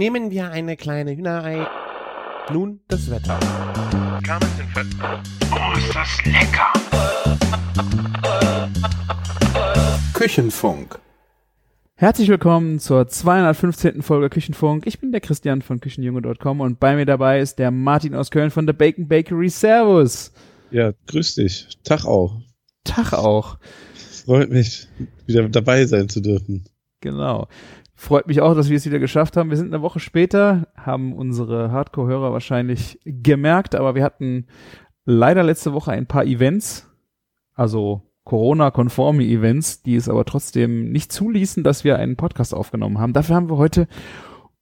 Nehmen 0.00 0.30
wir 0.30 0.50
eine 0.50 0.78
kleine 0.78 1.14
Hühnerei. 1.14 1.66
Nun 2.50 2.80
das 2.88 3.10
Wetter. 3.10 3.38
Oh, 5.52 5.76
ist 5.76 5.94
das 5.94 6.24
lecker! 6.24 6.72
Küchenfunk. 10.14 10.98
Herzlich 11.96 12.30
willkommen 12.30 12.78
zur 12.78 13.08
215. 13.08 14.00
Folge 14.00 14.30
Küchenfunk. 14.30 14.86
Ich 14.86 15.00
bin 15.00 15.12
der 15.12 15.20
Christian 15.20 15.60
von 15.60 15.80
Küchenjunge.com 15.80 16.62
und 16.62 16.80
bei 16.80 16.96
mir 16.96 17.04
dabei 17.04 17.40
ist 17.40 17.58
der 17.58 17.70
Martin 17.70 18.14
aus 18.14 18.30
Köln 18.30 18.50
von 18.50 18.64
der 18.64 18.72
Bacon 18.72 19.06
Bakery. 19.06 19.50
Servus. 19.50 20.32
Ja, 20.70 20.94
grüß 21.08 21.34
dich. 21.34 21.68
Tag 21.84 22.06
auch. 22.06 22.40
Tag 22.84 23.12
auch. 23.12 23.58
Freut 24.24 24.48
mich, 24.48 24.88
wieder 25.26 25.46
dabei 25.50 25.84
sein 25.84 26.08
zu 26.08 26.22
dürfen. 26.22 26.64
Genau. 27.02 27.48
Freut 28.00 28.26
mich 28.28 28.40
auch, 28.40 28.54
dass 28.54 28.70
wir 28.70 28.78
es 28.78 28.86
wieder 28.86 28.98
geschafft 28.98 29.36
haben. 29.36 29.50
Wir 29.50 29.58
sind 29.58 29.74
eine 29.74 29.82
Woche 29.82 30.00
später, 30.00 30.68
haben 30.74 31.12
unsere 31.12 31.70
Hardcore-Hörer 31.70 32.32
wahrscheinlich 32.32 32.98
gemerkt, 33.04 33.74
aber 33.74 33.94
wir 33.94 34.02
hatten 34.02 34.46
leider 35.04 35.42
letzte 35.42 35.74
Woche 35.74 35.92
ein 35.92 36.06
paar 36.06 36.24
Events, 36.24 36.88
also 37.54 38.00
Corona-konforme 38.24 39.22
Events, 39.24 39.82
die 39.82 39.96
es 39.96 40.08
aber 40.08 40.24
trotzdem 40.24 40.90
nicht 40.90 41.12
zuließen, 41.12 41.62
dass 41.62 41.84
wir 41.84 41.98
einen 41.98 42.16
Podcast 42.16 42.54
aufgenommen 42.54 42.98
haben. 42.98 43.12
Dafür 43.12 43.36
haben 43.36 43.50
wir 43.50 43.58
heute 43.58 43.86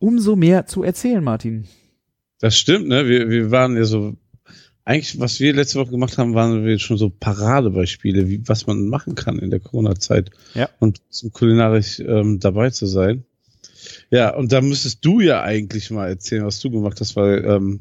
umso 0.01 0.35
mehr 0.35 0.67
zu 0.67 0.83
erzählen, 0.83 1.23
Martin. 1.23 1.69
Das 2.41 2.59
stimmt, 2.59 2.89
ne? 2.89 3.07
Wir, 3.07 3.31
wir 3.31 3.53
waren 3.53 3.77
ja 3.77 3.85
so, 3.85 4.17
eigentlich, 4.85 5.21
was 5.21 5.39
wir 5.39 5.55
letzte 5.55 5.79
Woche 5.79 5.93
gemacht 5.93 6.19
haben, 6.19 6.35
waren 6.35 6.65
wir 6.65 6.77
schon 6.81 6.99
so 6.99 7.09
Paradebeispiele, 7.09 8.29
wie, 8.29 8.49
was 8.49 8.67
man 8.67 8.89
machen 8.89 9.15
kann 9.15 9.39
in 9.39 9.51
der 9.51 9.61
Corona-Zeit. 9.61 10.31
Ja. 10.55 10.69
Und 10.81 11.03
zum 11.09 11.31
kulinarisch 11.31 12.01
ähm, 12.01 12.41
dabei 12.41 12.71
zu 12.71 12.87
sein. 12.87 13.23
Ja, 14.11 14.35
und 14.35 14.53
da 14.53 14.61
müsstest 14.61 15.05
du 15.05 15.21
ja 15.21 15.43
eigentlich 15.43 15.91
mal 15.91 16.09
erzählen, 16.09 16.45
was 16.45 16.61
du 16.61 16.71
gemacht 16.71 17.01
hast, 17.01 17.17
weil 17.17 17.45
ähm, 17.45 17.81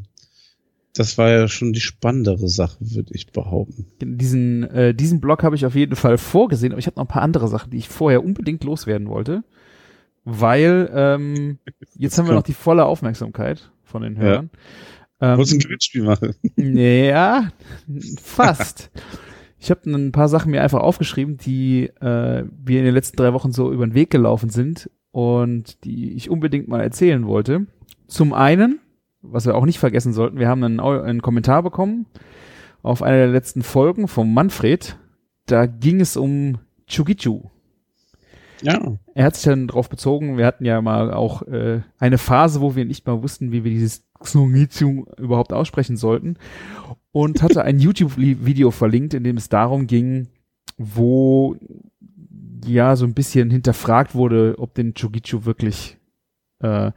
das 0.97 1.17
war 1.17 1.29
ja 1.29 1.47
schon 1.47 1.73
die 1.73 1.79
spannendere 1.79 2.49
Sache, 2.49 2.77
würde 2.79 3.13
ich 3.13 3.31
behaupten. 3.31 3.85
Diesen, 4.01 4.63
äh, 4.63 4.93
diesen 4.93 5.21
Blog 5.21 5.43
habe 5.43 5.55
ich 5.55 5.65
auf 5.65 5.75
jeden 5.75 5.95
Fall 5.95 6.17
vorgesehen, 6.17 6.73
aber 6.73 6.79
ich 6.79 6.87
habe 6.87 6.95
noch 6.95 7.05
ein 7.05 7.09
paar 7.09 7.21
andere 7.21 7.47
Sachen, 7.47 7.71
die 7.71 7.77
ich 7.77 7.89
vorher 7.89 8.23
unbedingt 8.23 8.63
loswerden 8.63 9.07
wollte. 9.07 9.43
Weil 10.25 10.89
ähm, 10.93 11.59
jetzt 11.95 12.17
haben 12.17 12.27
wir 12.27 12.33
noch 12.33 12.43
die 12.43 12.53
volle 12.53 12.85
Aufmerksamkeit 12.85 13.71
von 13.83 14.01
den 14.01 14.17
Hörern. 14.17 14.49
Ja. 15.21 15.33
Ähm, 15.33 15.37
Muss 15.37 15.51
ein 15.51 15.59
Gewinnspiel 15.59 16.03
machen. 16.03 16.35
Ja, 16.57 17.51
fast. 18.21 18.91
Ich 19.59 19.71
habe 19.71 19.89
ein 19.89 20.11
paar 20.11 20.29
Sachen 20.29 20.51
mir 20.51 20.61
einfach 20.61 20.81
aufgeschrieben, 20.81 21.37
die 21.37 21.85
äh, 22.01 22.43
wir 22.63 22.79
in 22.79 22.85
den 22.85 22.93
letzten 22.93 23.17
drei 23.17 23.33
Wochen 23.33 23.51
so 23.51 23.71
über 23.71 23.85
den 23.85 23.95
Weg 23.95 24.09
gelaufen 24.09 24.49
sind 24.49 24.89
und 25.17 25.83
die 25.83 26.11
ich 26.11 26.29
unbedingt 26.29 26.67
mal 26.67 26.81
erzählen 26.81 27.25
wollte. 27.25 27.65
Zum 28.05 28.33
einen, 28.33 28.79
was 29.23 29.47
wir 29.47 29.55
auch 29.55 29.65
nicht 29.65 29.79
vergessen 29.79 30.13
sollten, 30.13 30.37
wir 30.37 30.47
haben 30.47 30.63
einen, 30.63 30.79
einen 30.79 31.23
Kommentar 31.23 31.63
bekommen 31.63 32.05
auf 32.83 33.01
einer 33.01 33.17
der 33.17 33.29
letzten 33.29 33.63
Folgen 33.63 34.07
vom 34.07 34.31
Manfred. 34.31 34.95
Da 35.47 35.65
ging 35.65 36.01
es 36.01 36.17
um 36.17 36.59
Chugichu. 36.85 37.45
Ja. 38.61 38.79
Er 39.15 39.25
hat 39.25 39.35
sich 39.35 39.45
dann 39.45 39.65
darauf 39.65 39.89
bezogen, 39.89 40.37
wir 40.37 40.45
hatten 40.45 40.65
ja 40.65 40.79
mal 40.83 41.11
auch 41.11 41.41
äh, 41.47 41.81
eine 41.97 42.19
Phase, 42.19 42.61
wo 42.61 42.75
wir 42.75 42.85
nicht 42.85 43.07
mal 43.07 43.23
wussten, 43.23 43.51
wie 43.51 43.63
wir 43.63 43.71
dieses 43.71 44.03
Xongichu 44.19 45.05
überhaupt 45.17 45.51
aussprechen 45.51 45.97
sollten 45.97 46.37
und 47.11 47.41
hatte 47.41 47.63
ein 47.63 47.79
YouTube-Video 47.79 48.69
verlinkt, 48.69 49.15
in 49.15 49.23
dem 49.23 49.37
es 49.37 49.49
darum 49.49 49.87
ging, 49.87 50.27
wo 50.77 51.55
ja 52.67 52.95
so 52.95 53.05
ein 53.05 53.13
bisschen 53.13 53.49
hinterfragt 53.49 54.15
wurde, 54.15 54.55
ob 54.57 54.73
den 54.73 54.93
Chogichu 54.93 55.45
wirklich 55.45 55.97
äh, 56.59 56.91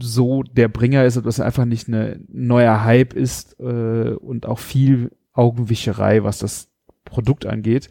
so 0.00 0.42
der 0.42 0.68
Bringer 0.68 1.04
ist, 1.04 1.16
ob 1.16 1.24
das 1.24 1.40
einfach 1.40 1.64
nicht 1.64 1.88
eine 1.88 2.20
neuer 2.28 2.84
Hype 2.84 3.14
ist 3.14 3.58
äh, 3.60 4.10
und 4.14 4.46
auch 4.46 4.58
viel 4.58 5.12
Augenwischerei, 5.32 6.24
was 6.24 6.38
das 6.38 6.70
Produkt 7.04 7.46
angeht. 7.46 7.88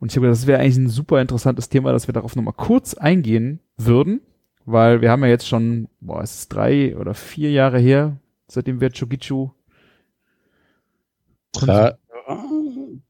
Und 0.00 0.10
ich 0.10 0.16
habe 0.16 0.26
gedacht, 0.26 0.40
das 0.40 0.46
wäre 0.46 0.60
eigentlich 0.60 0.76
ein 0.76 0.88
super 0.88 1.20
interessantes 1.20 1.68
Thema, 1.68 1.92
dass 1.92 2.08
wir 2.08 2.12
darauf 2.12 2.36
nochmal 2.36 2.54
kurz 2.56 2.94
eingehen 2.94 3.60
würden, 3.76 4.20
weil 4.64 5.00
wir 5.00 5.10
haben 5.10 5.22
ja 5.22 5.28
jetzt 5.28 5.46
schon, 5.46 5.88
boah, 6.00 6.22
es 6.22 6.34
ist 6.34 6.48
drei 6.48 6.96
oder 6.96 7.14
vier 7.14 7.50
Jahre 7.50 7.78
her, 7.78 8.18
seitdem 8.48 8.80
wir 8.80 8.90
Chogichu 8.90 9.50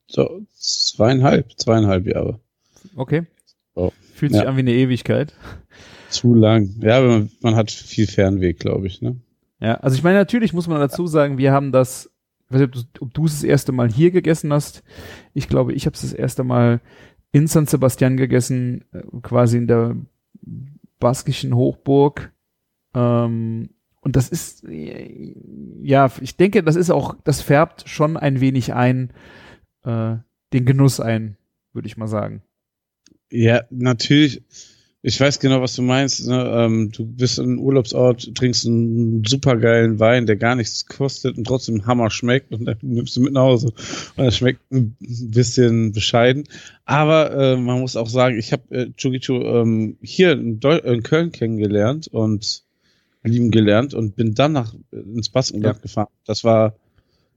so, 0.07 0.41
zweieinhalb, 0.53 1.53
zweieinhalb 1.59 2.07
Jahre. 2.07 2.41
Okay. 2.97 3.27
Oh. 3.75 3.93
Fühlt 4.15 4.33
sich 4.33 4.43
Ja. 4.43 4.49
an 4.49 4.57
wie 4.57 4.61
eine 4.61 4.73
Ewigkeit. 4.73 5.35
Zu 6.11 6.35
lang. 6.35 6.71
Ja, 6.81 6.99
aber 6.99 7.09
man, 7.09 7.31
man 7.43 7.57
hat 7.57 7.71
viel 7.71 8.07
Fernweg, 8.07 8.59
glaube 8.61 8.87
ich, 8.87 9.03
ne? 9.03 9.17
Ja, 9.61 9.75
also 9.77 9.97
ich 9.97 10.03
meine, 10.03 10.19
natürlich 10.19 10.53
muss 10.53 10.69
man 10.69 10.79
dazu 10.81 11.07
sagen, 11.07 11.39
wir 11.39 11.53
haben 11.53 11.73
das, 11.73 12.11
ich 12.49 12.55
weiß 12.55 12.61
nicht, 12.61 12.69
ob 12.77 12.93
du, 12.95 13.05
ob 13.05 13.15
du 13.15 13.25
es 13.27 13.33
das 13.33 13.43
erste 13.45 13.73
Mal 13.73 13.91
hier 13.91 14.11
gegessen 14.11 14.53
hast. 14.53 14.83
Ich 15.33 15.49
glaube, 15.49 15.73
ich 15.73 15.87
habe 15.87 15.95
es 15.95 16.03
das 16.03 16.13
erste 16.13 16.45
Mal 16.45 16.81
in 17.33 17.47
San 17.47 17.67
Sebastian 17.67 18.17
gegessen, 18.17 18.85
äh, 18.93 19.03
quasi 19.23 19.57
in 19.59 19.67
der 19.67 19.97
baskischen 21.01 21.55
Hochburg. 21.57 22.33
Ähm, 22.95 23.71
und 24.01 24.17
das 24.17 24.29
ist, 24.29 24.65
äh, 24.69 25.35
ja, 25.83 26.11
ich 26.21 26.37
denke, 26.37 26.63
das 26.63 26.77
ist 26.77 26.91
auch, 26.91 27.17
das 27.25 27.41
färbt 27.41 27.89
schon 27.89 28.17
ein 28.17 28.41
wenig 28.41 28.75
ein, 28.75 29.11
äh, 29.85 30.17
den 30.53 30.65
Genuss 30.67 31.01
ein, 31.01 31.37
würde 31.73 31.89
ich 31.89 31.97
mal 31.97 32.07
sagen. 32.07 32.43
Ja, 33.31 33.63
natürlich. 33.71 34.43
Ich 35.07 35.21
weiß 35.21 35.39
genau, 35.39 35.61
was 35.61 35.75
du 35.75 35.83
meinst. 35.83 36.27
Ne? 36.27 36.51
Ähm, 36.57 36.91
du 36.91 37.05
bist 37.05 37.39
in 37.39 37.45
einem 37.45 37.59
Urlaubsort, 37.59 38.35
trinkst 38.35 38.65
einen 38.67 39.23
supergeilen 39.27 40.01
Wein, 40.01 40.25
der 40.25 40.37
gar 40.37 40.55
nichts 40.55 40.87
kostet 40.87 41.37
und 41.37 41.47
trotzdem 41.47 41.85
Hammer 41.85 42.11
schmeckt 42.11 42.53
und 42.53 42.65
dann 42.65 42.79
nimmst 42.81 43.15
du 43.15 43.21
mit 43.21 43.35
nach 43.35 43.43
Hause. 43.43 43.75
Und 44.17 44.25
es 44.25 44.39
schmeckt 44.39 44.61
ein 44.73 44.97
bisschen 45.01 45.93
bescheiden. 45.93 46.45
Aber 46.87 47.33
äh, 47.33 47.57
man 47.59 47.81
muss 47.81 47.97
auch 47.97 48.09
sagen, 48.09 48.39
ich 48.39 48.53
habe 48.53 48.63
äh, 48.75 48.91
Chugichu 48.97 49.43
ähm, 49.43 49.99
hier 50.01 50.33
in, 50.33 50.59
in 50.63 51.03
Köln 51.03 51.33
kennengelernt 51.33 52.09
und 52.09 52.63
lieben 53.23 53.51
gelernt 53.51 53.93
und 53.93 54.17
bin 54.17 54.35
dann 54.35 54.53
nach 54.53 54.75
ins 54.91 55.29
Baskenland 55.29 55.77
Ja. 55.77 55.83
gefahren. 55.83 56.09
Das 56.25 56.45
war 56.45 56.77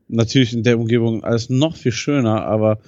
natürlich 0.07 0.53
in 0.53 0.63
der 0.63 0.79
Umgebung 0.79 1.25
alles 1.25 1.49
noch 1.49 1.75
viel 1.75 1.91
schöner, 1.91 2.45
aber 2.45 2.79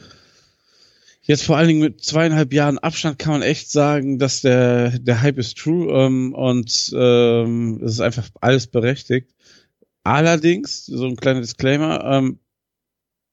Jetzt 1.30 1.44
vor 1.44 1.58
allen 1.58 1.68
Dingen 1.68 1.82
mit 1.82 2.04
zweieinhalb 2.04 2.54
Jahren 2.54 2.80
Abstand 2.80 3.20
kann 3.20 3.34
man 3.34 3.42
echt 3.44 3.70
sagen, 3.70 4.18
dass 4.18 4.42
der, 4.42 4.98
der 4.98 5.22
Hype 5.22 5.38
ist 5.38 5.60
true 5.60 5.88
ähm, 5.94 6.34
und 6.34 6.92
ähm, 6.96 7.80
es 7.84 7.92
ist 7.92 8.00
einfach 8.00 8.28
alles 8.42 8.66
berechtigt. 8.66 9.30
Allerdings, 10.02 10.88
so 10.88 11.06
ein 11.06 11.18
kleiner 11.18 11.42
Disclaimer, 11.42 12.04
ähm, 12.04 12.40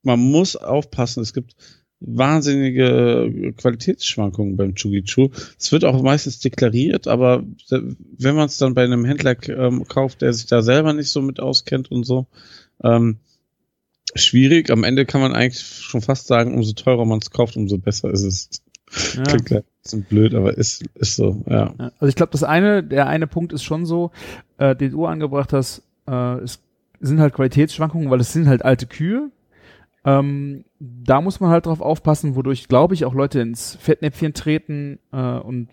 man 0.03 0.21
muss 0.21 0.57
aufpassen, 0.57 1.23
es 1.23 1.33
gibt 1.33 1.57
wahnsinnige 2.01 3.55
Qualitätsschwankungen 3.57 4.59
beim 4.59 4.75
Chugichu. 4.75 5.31
Es 5.59 5.73
wird 5.73 5.87
auch 5.87 6.03
meistens 6.03 6.39
deklariert, 6.41 7.09
aber 7.09 7.45
wenn 7.71 8.35
man 8.35 8.49
es 8.49 8.59
dann 8.59 8.75
bei 8.75 8.85
einem 8.85 9.07
Händler 9.07 9.37
ähm, 9.49 9.89
kauft, 9.89 10.21
der 10.21 10.35
sich 10.35 10.45
da 10.45 10.61
selber 10.61 10.93
nicht 10.93 11.09
so 11.09 11.23
mit 11.23 11.41
auskennt 11.41 11.91
und 11.91 12.05
so, 12.05 12.27
ähm, 12.85 13.21
schwierig. 14.17 14.71
Am 14.71 14.85
Ende 14.85 15.07
kann 15.07 15.21
man 15.21 15.35
eigentlich 15.35 15.63
schon 15.63 16.01
fast 16.01 16.27
sagen, 16.27 16.55
umso 16.55 16.73
teurer 16.73 17.05
man 17.05 17.19
es 17.19 17.31
kauft, 17.31 17.57
umso 17.57 17.79
besser 17.79 18.11
ist 18.11 18.23
es. 18.23 18.51
Ja. 19.15 19.23
Klingt 19.25 19.53
ein 19.53 19.65
bisschen 19.83 20.03
blöd, 20.05 20.35
aber 20.35 20.57
ist, 20.57 20.85
ist 20.95 21.17
so, 21.17 21.43
ja. 21.49 21.75
Also 21.99 22.07
ich 22.07 22.15
glaube, 22.15 22.33
das 22.33 22.45
eine, 22.45 22.85
der 22.85 23.09
eine 23.09 23.27
Punkt 23.27 23.53
ist 23.53 23.65
schon 23.65 23.85
so, 23.85 24.13
äh, 24.59 24.77
den 24.77 24.93
du 24.93 25.07
angebracht 25.07 25.53
hast, 25.53 25.83
äh, 26.07 26.37
es 26.37 26.61
sind 27.01 27.21
halt 27.21 27.35
Qualitätsschwankungen, 27.35 28.11
weil 28.11 28.21
es 28.21 28.33
sind 28.33 28.47
halt 28.47 28.65
alte 28.65 28.87
Kühe. 28.87 29.31
Ähm, 30.05 30.65
da 30.79 31.21
muss 31.21 31.41
man 31.41 31.51
halt 31.51 31.67
drauf 31.67 31.81
aufpassen, 31.81 32.37
wodurch, 32.37 32.69
glaube 32.69 32.95
ich, 32.95 33.05
auch 33.05 33.15
Leute 33.15 33.41
ins 33.41 33.77
Fettnäpfchen 33.81 34.35
treten 34.35 35.01
äh, 35.13 35.39
und 35.39 35.69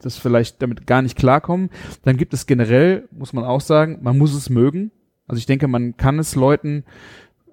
das 0.00 0.16
vielleicht 0.16 0.62
damit 0.62 0.86
gar 0.86 1.02
nicht 1.02 1.16
klarkommen. 1.16 1.70
Dann 2.02 2.16
gibt 2.16 2.34
es 2.34 2.46
generell, 2.46 3.08
muss 3.10 3.32
man 3.32 3.44
auch 3.44 3.60
sagen, 3.60 3.98
man 4.02 4.16
muss 4.16 4.34
es 4.34 4.48
mögen. 4.48 4.90
Also 5.26 5.38
ich 5.38 5.46
denke, 5.46 5.66
man 5.66 5.96
kann 5.96 6.18
es 6.18 6.34
Leuten 6.34 6.84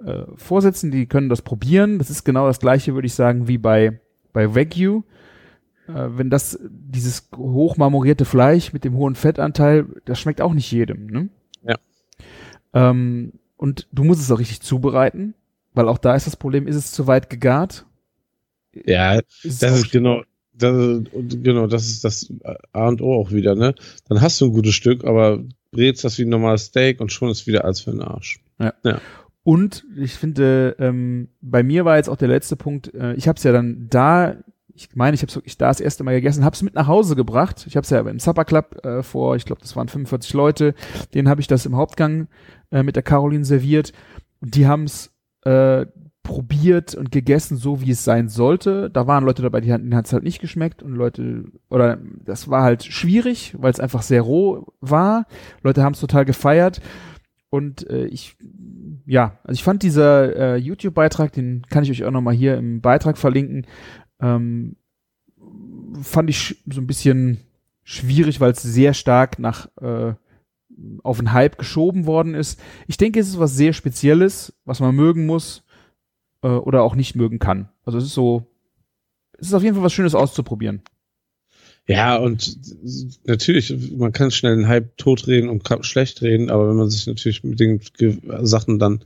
äh, 0.06 0.24
vorsetzen, 0.36 0.92
die 0.92 1.06
können 1.06 1.30
das 1.30 1.42
probieren. 1.42 2.00
Das 2.00 2.10
ist 2.10 2.24
genau 2.24 2.48
das 2.48 2.60
gleiche, 2.60 2.94
würde 2.94 3.08
ich 3.08 3.14
sagen, 3.14 3.48
wie 3.48 3.58
bei, 3.58 4.00
bei 4.34 4.56
Wagyu. 4.56 5.04
Äh, 5.88 6.10
wenn 6.18 6.30
das, 6.30 6.60
dieses 6.70 7.30
hochmarmorierte 7.36 8.26
Fleisch 8.26 8.74
mit 8.74 8.84
dem 8.84 8.96
hohen 8.96 9.16
Fettanteil, 9.16 9.86
das 10.06 10.20
schmeckt 10.20 10.42
auch 10.42 10.54
nicht 10.54 10.72
jedem, 10.72 11.08
ne? 11.08 11.30
Ja. 11.64 11.76
Ähm, 12.74 13.34
und 13.58 13.88
du 13.92 14.04
musst 14.04 14.22
es 14.22 14.32
auch 14.32 14.40
richtig 14.40 14.62
zubereiten, 14.62 15.34
weil 15.74 15.88
auch 15.88 15.98
da 15.98 16.16
ist 16.16 16.28
das 16.28 16.36
Problem, 16.36 16.68
ist 16.68 16.76
es 16.76 16.92
zu 16.92 17.08
weit 17.08 17.30
gegart? 17.30 17.86
Ja, 18.86 19.20
Ist 19.44 19.62
das 19.62 19.80
ist 19.80 19.92
genau, 19.92 20.24
das 20.54 21.04
genau, 21.12 21.68
das 21.68 21.88
ist 21.88 22.04
das 22.04 22.32
A 22.72 22.88
und 22.88 23.02
O 23.02 23.14
auch 23.16 23.32
wieder, 23.32 23.56
ne? 23.56 23.76
Dann 24.08 24.22
hast 24.22 24.40
du 24.40 24.46
ein 24.46 24.54
gutes 24.54 24.74
Stück, 24.74 25.04
aber 25.04 25.44
brätst 25.72 26.04
das 26.04 26.18
wie 26.18 26.24
ein 26.24 26.30
normales 26.30 26.66
Steak 26.66 27.02
und 27.02 27.12
schon 27.12 27.30
ist 27.30 27.48
wieder 27.48 27.66
alles 27.66 27.82
für 27.82 27.92
den 27.92 28.02
Arsch. 28.02 28.40
Und 29.44 29.86
ich 29.96 30.14
finde, 30.14 30.76
ähm, 30.80 31.30
bei 31.42 31.64
mir 31.64 31.84
war 31.86 31.98
jetzt 31.98 32.10
auch 32.10 32.18
der 32.18 32.28
letzte 32.28 32.56
Punkt, 32.56 32.94
äh, 32.94 33.14
ich 33.14 33.28
habe 33.28 33.38
es 33.38 33.44
ja 33.44 33.52
dann 33.52 33.88
da, 33.90 34.36
ich 34.74 34.96
meine, 34.96 35.16
ich 35.16 35.22
habe 35.22 35.30
es 35.30 35.36
wirklich 35.36 35.58
da 35.58 35.68
das 35.68 35.82
erste 35.82 36.04
Mal 36.04 36.14
gegessen, 36.14 36.46
habe 36.46 36.54
es 36.54 36.62
mit 36.62 36.76
nach 36.76 36.88
Hause 36.88 37.16
gebracht. 37.16 37.66
Ich 37.68 37.76
habe 37.76 37.84
es 37.84 37.90
ja 37.90 38.00
im 38.00 38.20
Supper 38.20 38.46
Club 38.46 38.86
äh, 38.86 39.02
vor, 39.02 39.36
ich 39.36 39.46
glaube, 39.46 39.62
das 39.62 39.76
waren 39.76 39.88
45 39.88 40.34
Leute, 40.34 40.76
denen 41.14 41.28
habe 41.28 41.42
ich 41.42 41.48
das 41.48 41.66
im 41.66 41.76
Hauptgang 41.76 42.28
äh, 42.72 42.84
mit 42.84 42.96
der 42.96 43.04
Caroline 43.04 43.46
serviert 43.46 43.94
und 44.42 44.56
die 44.56 44.68
haben 44.68 44.84
es 44.84 45.12
äh, 45.44 45.88
probiert 46.24 46.94
und 46.94 47.12
gegessen, 47.12 47.58
so 47.58 47.82
wie 47.82 47.92
es 47.92 48.04
sein 48.04 48.30
sollte. 48.30 48.92
Da 48.92 49.08
waren 49.08 49.26
Leute 49.26 49.42
dabei, 49.42 49.60
die 49.60 49.74
hatten, 49.74 49.96
hat 49.96 50.06
es 50.06 50.14
halt 50.14 50.24
nicht 50.24 50.40
geschmeckt 50.40 50.84
und 50.84 50.94
Leute, 50.94 51.46
oder 51.68 51.98
das 52.24 52.48
war 52.48 52.62
halt 52.62 52.84
schwierig, 52.84 53.56
weil 53.58 53.72
es 53.72 53.80
einfach 53.80 54.04
sehr 54.04 54.22
roh 54.22 54.68
war. 54.82 55.26
Leute 55.64 55.84
haben 55.84 55.94
es 55.94 56.00
total 56.00 56.26
gefeiert 56.26 56.80
und 57.52 57.88
äh, 57.90 58.06
ich, 58.06 58.38
ja, 59.06 59.38
also 59.44 59.60
ich 59.60 59.64
fand 59.64 59.84
dieser 59.84 60.56
äh, 60.56 60.56
YouTube-Beitrag, 60.56 61.34
den 61.34 61.64
kann 61.70 61.84
ich 61.84 61.92
euch 61.92 62.06
auch 62.06 62.12
nochmal 62.12 62.34
hier 62.34 62.58
im 62.58 62.80
Beitrag 62.80 63.18
verlinken, 63.18 63.68
ähm, 64.22 64.78
fand 66.02 66.30
ich 66.30 66.64
so 66.66 66.80
ein 66.80 66.88
bisschen 66.88 67.40
schwierig, 67.84 68.40
weil 68.40 68.52
es 68.52 68.62
sehr 68.62 68.94
stark 68.94 69.38
nach 69.38 69.68
äh, 69.82 70.14
auf 71.04 71.18
den 71.18 71.34
Hype 71.34 71.58
geschoben 71.58 72.06
worden 72.06 72.36
ist. 72.36 72.58
Ich 72.88 72.96
denke, 72.96 73.20
es 73.20 73.28
ist 73.28 73.40
was 73.40 73.54
sehr 73.54 73.74
Spezielles, 73.74 74.58
was 74.64 74.80
man 74.80 74.96
mögen 74.96 75.26
muss 75.26 75.66
äh, 76.44 76.48
oder 76.48 76.84
auch 76.84 76.96
nicht 76.96 77.18
mögen 77.18 77.38
kann. 77.38 77.68
Also 77.84 77.98
es 77.98 78.06
ist 78.06 78.14
so, 78.14 78.48
es 79.38 79.48
ist 79.48 79.54
auf 79.54 79.64
jeden 79.64 79.76
Fall 79.76 79.84
was 79.84 79.92
Schönes 79.92 80.16
auszuprobieren. 80.16 80.84
Ja, 81.92 82.16
und 82.18 82.58
natürlich, 83.26 83.92
man 83.92 84.12
kann 84.12 84.32
schnell 84.32 84.54
einen 84.54 84.68
Hype 84.68 84.98
totreden 84.98 85.50
und 85.50 85.64
schlecht 85.82 86.22
reden, 86.22 86.50
aber 86.50 86.70
wenn 86.70 86.78
man 86.78 86.90
sich 86.90 87.06
natürlich 87.06 87.44
mit 87.44 87.60
den 87.60 87.82
Sachen 88.42 88.80
dann 88.80 89.04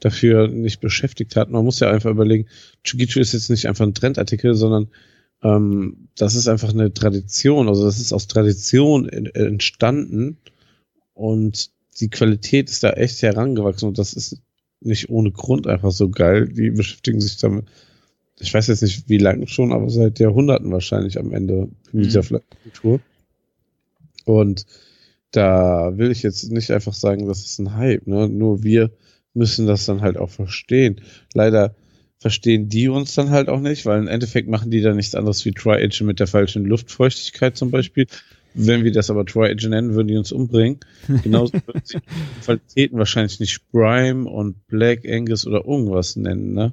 dafür 0.00 0.48
nicht 0.48 0.80
beschäftigt 0.80 1.36
hat, 1.36 1.50
man 1.50 1.64
muss 1.64 1.80
ja 1.80 1.90
einfach 1.90 2.10
überlegen, 2.10 2.46
Chugichu 2.84 3.20
ist 3.20 3.32
jetzt 3.32 3.48
nicht 3.48 3.66
einfach 3.66 3.86
ein 3.86 3.94
Trendartikel, 3.94 4.54
sondern 4.54 4.88
ähm, 5.42 6.08
das 6.16 6.34
ist 6.34 6.48
einfach 6.48 6.70
eine 6.70 6.92
Tradition, 6.92 7.68
also 7.68 7.84
das 7.84 7.98
ist 7.98 8.12
aus 8.12 8.26
Tradition 8.26 9.08
entstanden 9.08 10.36
und 11.14 11.70
die 12.00 12.10
Qualität 12.10 12.68
ist 12.68 12.82
da 12.82 12.90
echt 12.90 13.22
herangewachsen 13.22 13.88
und 13.88 13.98
das 13.98 14.12
ist 14.12 14.42
nicht 14.80 15.08
ohne 15.08 15.30
Grund 15.30 15.66
einfach 15.66 15.90
so 15.90 16.10
geil. 16.10 16.48
Die 16.48 16.70
beschäftigen 16.70 17.20
sich 17.22 17.38
damit, 17.38 17.66
ich 18.38 18.52
weiß 18.52 18.66
jetzt 18.66 18.82
nicht 18.82 19.08
wie 19.08 19.18
lange 19.18 19.46
schon, 19.46 19.72
aber 19.72 19.88
seit 19.88 20.18
Jahrhunderten 20.18 20.70
wahrscheinlich 20.70 21.18
am 21.18 21.32
Ende 21.32 21.68
mit 21.92 22.06
dieser 22.06 22.22
mhm. 22.22 22.40
Kultur. 22.62 23.00
Und 24.24 24.66
da 25.30 25.96
will 25.96 26.10
ich 26.10 26.22
jetzt 26.22 26.50
nicht 26.50 26.70
einfach 26.70 26.94
sagen, 26.94 27.26
das 27.26 27.44
ist 27.44 27.58
ein 27.58 27.76
Hype, 27.76 28.06
ne? 28.06 28.28
Nur 28.28 28.62
wir 28.62 28.90
müssen 29.34 29.66
das 29.66 29.86
dann 29.86 30.00
halt 30.00 30.16
auch 30.16 30.30
verstehen. 30.30 31.00
Leider 31.34 31.74
verstehen 32.18 32.68
die 32.68 32.88
uns 32.88 33.14
dann 33.14 33.30
halt 33.30 33.48
auch 33.48 33.60
nicht, 33.60 33.84
weil 33.86 33.98
im 33.98 34.08
Endeffekt 34.08 34.48
machen 34.48 34.70
die 34.70 34.80
da 34.80 34.94
nichts 34.94 35.14
anderes 35.14 35.44
wie 35.44 35.52
Tri-Agent 35.52 36.00
mit 36.02 36.20
der 36.20 36.26
falschen 36.26 36.64
Luftfeuchtigkeit 36.64 37.56
zum 37.56 37.70
Beispiel. 37.70 38.06
Wenn 38.54 38.84
wir 38.84 38.92
das 38.92 39.10
aber 39.10 39.26
Tri-Agent 39.26 39.70
nennen, 39.70 39.94
würden 39.94 40.08
die 40.08 40.16
uns 40.16 40.32
umbringen. 40.32 40.80
Genauso 41.22 41.52
würden 41.66 41.82
sie 41.84 41.98
Qualitäten 42.42 42.98
wahrscheinlich 42.98 43.38
nicht 43.38 43.60
Prime 43.70 44.28
und 44.28 44.66
Black 44.66 45.06
Angus 45.06 45.46
oder 45.46 45.66
irgendwas 45.66 46.16
nennen, 46.16 46.54
ne? 46.54 46.72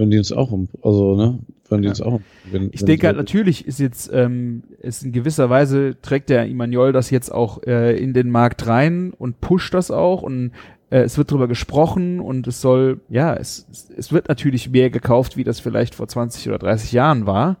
Wenn 0.00 0.10
die 0.10 0.16
uns 0.16 0.32
auch 0.32 0.50
um, 0.50 0.70
also, 0.82 1.14
ne? 1.14 1.40
Wenn 1.68 1.82
die 1.82 1.88
ja. 1.88 1.90
uns 1.90 2.00
auch 2.00 2.20
wenn, 2.50 2.70
Ich 2.72 2.80
wenn 2.80 2.86
denke 2.86 3.06
halt, 3.06 3.18
natürlich 3.18 3.66
ist 3.66 3.78
jetzt, 3.78 4.10
ähm, 4.14 4.62
ist 4.80 5.04
in 5.04 5.12
gewisser 5.12 5.50
Weise 5.50 5.94
trägt 6.00 6.30
der 6.30 6.46
Immanuel 6.46 6.92
das 6.92 7.10
jetzt 7.10 7.28
auch 7.28 7.62
äh, 7.64 8.02
in 8.02 8.14
den 8.14 8.30
Markt 8.30 8.66
rein 8.66 9.12
und 9.18 9.42
pusht 9.42 9.74
das 9.74 9.90
auch 9.90 10.22
und 10.22 10.52
äh, 10.88 11.00
es 11.00 11.18
wird 11.18 11.30
drüber 11.30 11.48
gesprochen 11.48 12.18
und 12.18 12.46
es 12.46 12.62
soll, 12.62 13.02
ja, 13.10 13.34
es, 13.34 13.66
es 13.94 14.10
wird 14.10 14.28
natürlich 14.28 14.70
mehr 14.70 14.88
gekauft, 14.88 15.36
wie 15.36 15.44
das 15.44 15.60
vielleicht 15.60 15.94
vor 15.94 16.08
20 16.08 16.48
oder 16.48 16.58
30 16.58 16.92
Jahren 16.92 17.26
war. 17.26 17.58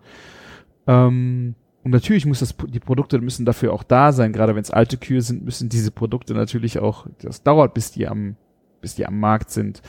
Ähm, 0.86 1.56
und 1.84 1.90
natürlich 1.90 2.24
muss 2.24 2.40
das, 2.40 2.54
die 2.56 2.80
Produkte 2.80 3.20
müssen 3.20 3.44
dafür 3.44 3.74
auch 3.74 3.82
da 3.82 4.12
sein. 4.12 4.32
Gerade 4.32 4.54
wenn 4.54 4.62
es 4.62 4.70
alte 4.70 4.96
Kühe 4.96 5.20
sind, 5.20 5.44
müssen 5.44 5.68
diese 5.68 5.90
Produkte 5.90 6.32
natürlich 6.32 6.78
auch, 6.78 7.06
das 7.20 7.42
dauert, 7.42 7.74
bis 7.74 7.92
die 7.92 8.08
am, 8.08 8.36
bis 8.80 8.94
die 8.94 9.06
am 9.06 9.18
Markt 9.18 9.50
sind. 9.50 9.82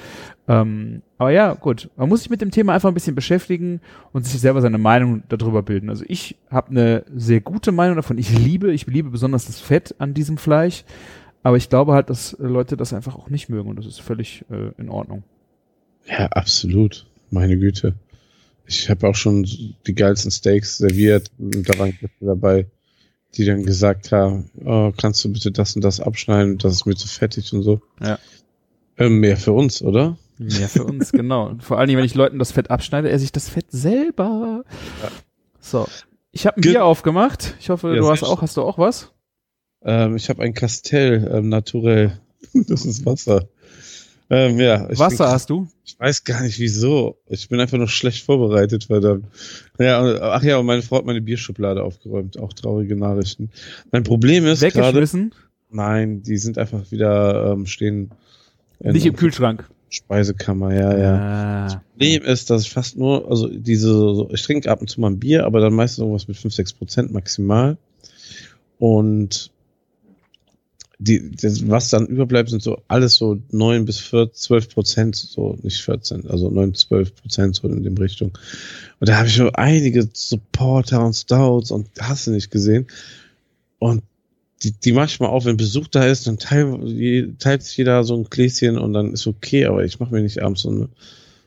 Ähm, 0.47 1.01
aber 1.17 1.31
ja, 1.31 1.53
gut. 1.53 1.89
Man 1.95 2.09
muss 2.09 2.21
sich 2.21 2.29
mit 2.29 2.41
dem 2.41 2.51
Thema 2.51 2.73
einfach 2.73 2.89
ein 2.89 2.93
bisschen 2.93 3.15
beschäftigen 3.15 3.81
und 4.11 4.25
sich 4.25 4.39
selber 4.39 4.61
seine 4.61 4.77
Meinung 4.77 5.23
darüber 5.29 5.63
bilden. 5.63 5.89
Also 5.89 6.03
ich 6.07 6.37
habe 6.49 6.71
eine 6.71 7.05
sehr 7.15 7.41
gute 7.41 7.71
Meinung 7.71 7.95
davon. 7.95 8.17
Ich 8.17 8.37
liebe, 8.37 8.73
ich 8.73 8.87
liebe 8.87 9.09
besonders 9.09 9.45
das 9.45 9.59
Fett 9.59 9.95
an 9.99 10.13
diesem 10.13 10.37
Fleisch. 10.37 10.83
Aber 11.43 11.57
ich 11.57 11.69
glaube 11.69 11.93
halt, 11.93 12.09
dass 12.09 12.35
Leute 12.39 12.77
das 12.77 12.93
einfach 12.93 13.15
auch 13.15 13.29
nicht 13.29 13.49
mögen 13.49 13.69
und 13.69 13.77
das 13.77 13.85
ist 13.85 14.01
völlig 14.01 14.45
äh, 14.51 14.71
in 14.77 14.89
Ordnung. 14.89 15.23
Ja, 16.07 16.27
absolut. 16.27 17.07
Meine 17.29 17.57
Güte. 17.57 17.95
Ich 18.65 18.89
habe 18.89 19.07
auch 19.07 19.15
schon 19.15 19.43
die 19.43 19.95
geilsten 19.95 20.31
Steaks 20.31 20.77
serviert 20.77 21.31
und 21.37 21.67
da 21.67 21.77
waren 21.79 21.97
dabei, 22.19 22.67
die 23.35 23.45
dann 23.45 23.63
gesagt 23.63 24.11
haben, 24.11 24.49
oh, 24.63 24.91
kannst 24.95 25.23
du 25.25 25.31
bitte 25.31 25.51
das 25.51 25.75
und 25.75 25.83
das 25.83 25.99
abschneiden, 25.99 26.57
das 26.57 26.73
ist 26.73 26.85
mir 26.85 26.95
zu 26.95 27.07
fettig 27.07 27.51
und 27.53 27.63
so. 27.63 27.81
Ja. 28.01 28.19
Ähm, 29.01 29.19
mehr 29.19 29.37
für 29.37 29.53
uns, 29.53 29.81
oder? 29.81 30.17
Mehr 30.37 30.69
für 30.69 30.83
uns, 30.83 31.11
genau. 31.11 31.49
Und 31.49 31.63
vor 31.63 31.77
allen 31.77 31.87
Dingen, 31.87 31.99
wenn 31.99 32.05
ich 32.05 32.15
Leuten 32.15 32.39
das 32.39 32.51
Fett 32.51 32.71
abschneide, 32.71 33.09
esse 33.09 33.23
ich 33.23 33.31
das 33.31 33.49
Fett 33.49 33.67
selber. 33.69 34.63
Ja. 35.01 35.09
So. 35.59 35.87
Ich 36.31 36.47
habe 36.47 36.57
ein 36.57 36.61
Ge 36.61 36.73
Bier 36.73 36.85
aufgemacht. 36.85 37.55
Ich 37.59 37.69
hoffe, 37.69 37.89
ja, 37.89 37.95
du 37.95 38.09
hast 38.09 38.23
auch, 38.23 38.41
hast 38.41 38.57
du 38.57 38.61
auch 38.61 38.77
was? 38.77 39.11
Ähm, 39.83 40.15
ich 40.15 40.29
habe 40.29 40.41
ein 40.43 40.53
Castell 40.53 41.29
ähm, 41.33 41.49
Naturell. 41.49 42.19
das 42.53 42.85
ist 42.85 43.05
Wasser. 43.05 43.47
Ähm, 44.29 44.59
ja, 44.59 44.87
Wasser 44.97 45.25
bin, 45.25 45.33
hast 45.33 45.49
du? 45.49 45.67
Ich 45.83 45.99
weiß 45.99 46.23
gar 46.23 46.41
nicht 46.41 46.57
wieso. 46.57 47.17
Ich 47.27 47.49
bin 47.49 47.59
einfach 47.59 47.77
noch 47.77 47.89
schlecht 47.89 48.23
vorbereitet, 48.23 48.85
verdammt. 48.85 49.25
Ja, 49.77 50.01
ach 50.21 50.41
ja, 50.43 50.57
und 50.57 50.65
meine 50.65 50.81
Frau 50.81 50.97
hat 50.97 51.05
meine 51.05 51.21
Bierschublade 51.21 51.83
aufgeräumt. 51.83 52.39
Auch 52.39 52.53
traurige 52.53 52.95
Nachrichten. 52.95 53.51
Mein 53.91 54.03
Problem 54.03 54.45
ist 54.45 54.61
Weggeschmissen? 54.61 55.31
Grade, 55.31 55.43
nein, 55.69 56.23
die 56.23 56.37
sind 56.37 56.57
einfach 56.57 56.91
wieder 56.91 57.51
ähm, 57.51 57.65
stehen. 57.65 58.11
Nicht 58.83 59.05
im 59.05 59.15
Kühlschrank. 59.15 59.69
Speisekammer, 59.89 60.73
ja, 60.73 60.97
ja. 60.97 61.15
Ah. 61.15 61.63
Das 61.65 61.75
Problem 61.75 62.23
ist, 62.23 62.49
dass 62.49 62.63
ich 62.63 62.71
fast 62.71 62.97
nur, 62.97 63.29
also 63.29 63.47
diese, 63.47 63.89
so, 63.89 64.29
ich 64.31 64.41
trinke 64.41 64.71
ab 64.71 64.81
und 64.81 64.89
zu 64.89 65.01
mal 65.01 65.11
ein 65.11 65.19
Bier, 65.19 65.45
aber 65.45 65.59
dann 65.59 65.73
meistens 65.73 65.99
irgendwas 65.99 66.27
mit 66.27 66.37
5, 66.37 66.53
6 66.53 66.73
Prozent 66.73 67.11
maximal. 67.11 67.77
Und 68.79 69.51
die, 70.97 71.31
das, 71.31 71.67
was 71.67 71.89
dann 71.89 72.05
überbleibt, 72.05 72.49
sind 72.49 72.61
so 72.61 72.81
alles 72.87 73.15
so 73.15 73.41
neun 73.49 73.85
bis 73.85 73.99
14, 73.99 74.35
12 74.35 74.69
Prozent, 74.69 75.15
so 75.15 75.57
nicht 75.63 75.81
14, 75.81 76.29
also 76.29 76.49
neun, 76.49 76.75
zwölf 76.75 77.15
Prozent 77.15 77.55
so 77.55 77.67
in 77.67 77.83
dem 77.83 77.97
Richtung. 77.97 78.37
Und 78.99 79.09
da 79.09 79.17
habe 79.17 79.27
ich 79.27 79.33
schon 79.33 79.53
einige 79.55 80.07
Supporter 80.13 81.03
und 81.03 81.13
Stouts 81.13 81.71
und 81.71 81.89
hast 81.99 82.27
du 82.27 82.31
nicht 82.31 82.51
gesehen. 82.51 82.85
Und 83.79 84.03
die, 84.63 84.71
die 84.71 84.91
mach 84.91 85.07
ich 85.07 85.19
mal 85.19 85.27
auf, 85.27 85.45
wenn 85.45 85.57
Besuch 85.57 85.87
da 85.87 86.05
ist, 86.05 86.27
dann 86.27 86.37
teilt, 86.37 87.39
teilt 87.39 87.63
sich 87.63 87.77
jeder 87.77 88.03
so 88.03 88.15
ein 88.15 88.25
Gläschen 88.25 88.77
und 88.77 88.93
dann 88.93 89.13
ist 89.13 89.27
okay, 89.27 89.65
aber 89.65 89.83
ich 89.83 89.99
mache 89.99 90.13
mir 90.13 90.21
nicht 90.21 90.41
abends 90.41 90.61
so, 90.61 90.69
eine, 90.69 90.89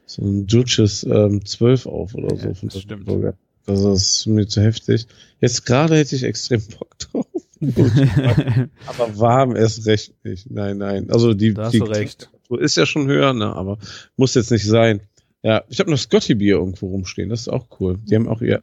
so 0.07 0.23
ein 0.23 0.47
Dutches 0.47 1.05
ähm, 1.05 1.45
12 1.45 1.87
auf 1.87 2.15
oder 2.15 2.37
so. 2.37 2.49
Ja, 2.49 2.55
das 2.63 2.81
stimmt. 2.81 3.05
Burger. 3.05 3.35
Das 3.67 3.81
ist 3.81 4.27
mir 4.27 4.47
zu 4.47 4.61
heftig. 4.61 5.07
Jetzt 5.41 5.65
gerade 5.65 5.97
hätte 5.97 6.17
ich 6.17 6.23
extrem 6.23 6.63
Bock 6.79 6.99
drauf. 6.99 7.27
aber 8.87 9.19
warm 9.19 9.57
erst 9.57 9.87
recht 9.87 10.13
nicht. 10.25 10.51
Nein, 10.51 10.79
nein. 10.79 11.11
Also 11.11 11.33
die, 11.33 11.55
da 11.55 11.71
die 11.71 11.79
recht. 11.79 12.29
ist 12.59 12.77
ja 12.77 12.85
schon 12.85 13.07
höher, 13.07 13.33
ne? 13.33 13.55
aber 13.55 13.79
muss 14.17 14.35
jetzt 14.35 14.51
nicht 14.51 14.67
sein. 14.67 15.01
Ja, 15.43 15.63
ich 15.69 15.81
habe 15.81 15.91
noch 15.91 15.99
Scotty 15.99 16.35
Bier 16.35 16.57
irgendwo 16.57 16.89
rumstehen. 16.89 17.31
Das 17.31 17.43
ist 17.43 17.49
auch 17.49 17.67
cool. 17.79 17.99
Die 18.05 18.15
haben 18.15 18.29
auch 18.29 18.43
ihr 18.43 18.63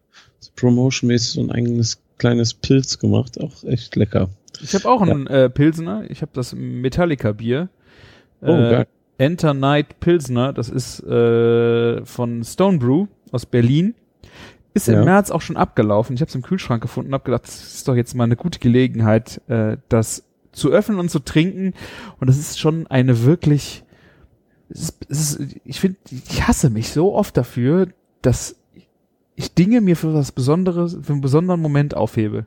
Promotion-mäßig 0.56 1.34
so 1.34 1.42
ein 1.42 1.52
eigenes 1.52 2.02
kleines 2.18 2.54
Pilz 2.54 3.00
gemacht. 3.00 3.40
Auch 3.40 3.64
echt 3.64 3.96
lecker. 3.96 4.30
Ich 4.60 4.74
habe 4.76 4.90
auch 4.90 5.06
ja. 5.06 5.12
einen 5.12 5.28
äh, 5.28 5.50
Pilsner. 5.50 6.04
Ich 6.10 6.22
habe 6.22 6.32
das 6.34 6.54
Metallica 6.54 7.32
Bier. 7.32 7.70
Oh, 8.42 8.48
äh, 8.48 8.72
geil. 8.72 8.88
Enter 9.18 9.54
Night 9.54 10.00
Pilsner. 10.00 10.54
Das 10.54 10.70
ist 10.70 11.02
äh, 11.04 12.04
von 12.06 12.44
Stone 12.44 12.80
Brew 12.80 13.08
aus 13.32 13.46
Berlin. 13.46 13.96
Ist 14.74 14.88
ja. 14.88 15.00
im 15.00 15.06
März 15.06 15.32
auch 15.32 15.42
schon 15.42 15.58
abgelaufen. 15.58 16.16
Ich 16.16 16.22
habe 16.22 16.30
es 16.30 16.36
im 16.36 16.42
Kühlschrank 16.42 16.82
gefunden 16.82 17.10
und 17.10 17.14
habe 17.14 17.26
gedacht, 17.26 17.44
das 17.44 17.76
ist 17.76 17.88
doch 17.88 17.96
jetzt 17.96 18.16
mal 18.16 18.24
eine 18.24 18.36
gute 18.36 18.60
Gelegenheit, 18.60 19.42
äh, 19.48 19.78
das 19.90 20.24
zu 20.52 20.70
öffnen 20.70 21.00
und 21.00 21.10
zu 21.10 21.20
trinken. 21.20 21.74
Und 22.20 22.28
das 22.28 22.38
ist 22.38 22.60
schon 22.60 22.88
eine 22.88 23.24
wirklich. 23.24 23.84
Es 24.70 24.84
ist, 24.84 25.06
es 25.10 25.20
ist, 25.20 25.56
ich 25.66 25.80
finde, 25.82 25.98
ich 26.10 26.48
hasse 26.48 26.70
mich 26.70 26.90
so 26.90 27.14
oft 27.14 27.36
dafür, 27.36 27.90
dass 28.22 28.56
ich 29.36 29.54
Dinge 29.54 29.82
mir 29.82 29.98
für 29.98 30.14
was 30.14 30.32
Besonderes, 30.32 30.98
für 31.02 31.14
einen 31.14 31.22
besonderen 31.22 31.60
Moment 31.62 31.96
aufhebe. 31.96 32.46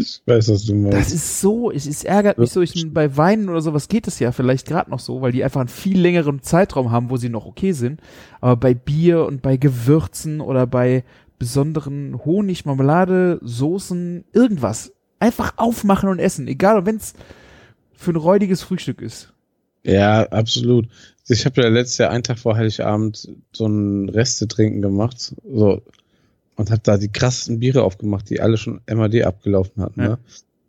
Ich 0.00 0.22
weiß, 0.26 0.48
was 0.48 0.64
du 0.64 0.76
meinst. 0.76 0.96
Das 0.96 1.12
ist 1.12 1.40
so, 1.40 1.72
es, 1.72 1.84
es 1.84 2.04
ärgert 2.04 2.38
mich 2.38 2.50
so, 2.50 2.62
ich, 2.62 2.86
bei 2.94 3.16
Weinen 3.16 3.48
oder 3.48 3.60
sowas 3.60 3.88
geht 3.88 4.06
es 4.06 4.20
ja 4.20 4.30
vielleicht 4.30 4.68
gerade 4.68 4.90
noch 4.90 5.00
so, 5.00 5.22
weil 5.22 5.32
die 5.32 5.42
einfach 5.42 5.60
einen 5.60 5.68
viel 5.68 6.00
längeren 6.00 6.40
Zeitraum 6.40 6.92
haben, 6.92 7.10
wo 7.10 7.16
sie 7.16 7.28
noch 7.28 7.46
okay 7.46 7.72
sind. 7.72 8.00
Aber 8.40 8.54
bei 8.56 8.74
Bier 8.74 9.26
und 9.26 9.42
bei 9.42 9.56
Gewürzen 9.56 10.40
oder 10.40 10.68
bei 10.68 11.02
besonderen 11.40 12.24
Honig, 12.24 12.64
Marmelade, 12.64 13.40
Soßen, 13.42 14.24
irgendwas. 14.32 14.92
Einfach 15.18 15.54
aufmachen 15.56 16.08
und 16.08 16.20
essen, 16.20 16.46
egal 16.46 16.86
wenn 16.86 16.96
es 16.96 17.14
für 17.92 18.12
ein 18.12 18.16
räudiges 18.16 18.62
Frühstück 18.62 19.02
ist. 19.02 19.32
Ja, 19.82 20.22
absolut. 20.28 20.88
Ich 21.26 21.44
habe 21.44 21.60
ja 21.60 21.68
letztes 21.68 21.98
Jahr 21.98 22.10
einen 22.10 22.22
Tag 22.22 22.38
vor 22.38 22.56
Heiligabend 22.56 23.28
so 23.52 23.66
ein 23.66 24.08
Reste 24.08 24.46
trinken 24.46 24.80
gemacht. 24.80 25.34
So 25.44 25.82
und 26.58 26.70
hat 26.70 26.86
da 26.88 26.98
die 26.98 27.08
krassesten 27.08 27.60
Biere 27.60 27.84
aufgemacht, 27.84 28.28
die 28.28 28.40
alle 28.40 28.58
schon 28.58 28.80
MAD 28.92 29.22
abgelaufen 29.22 29.82
hatten. 29.82 30.00
Ja. 30.00 30.08
Ne? 30.08 30.18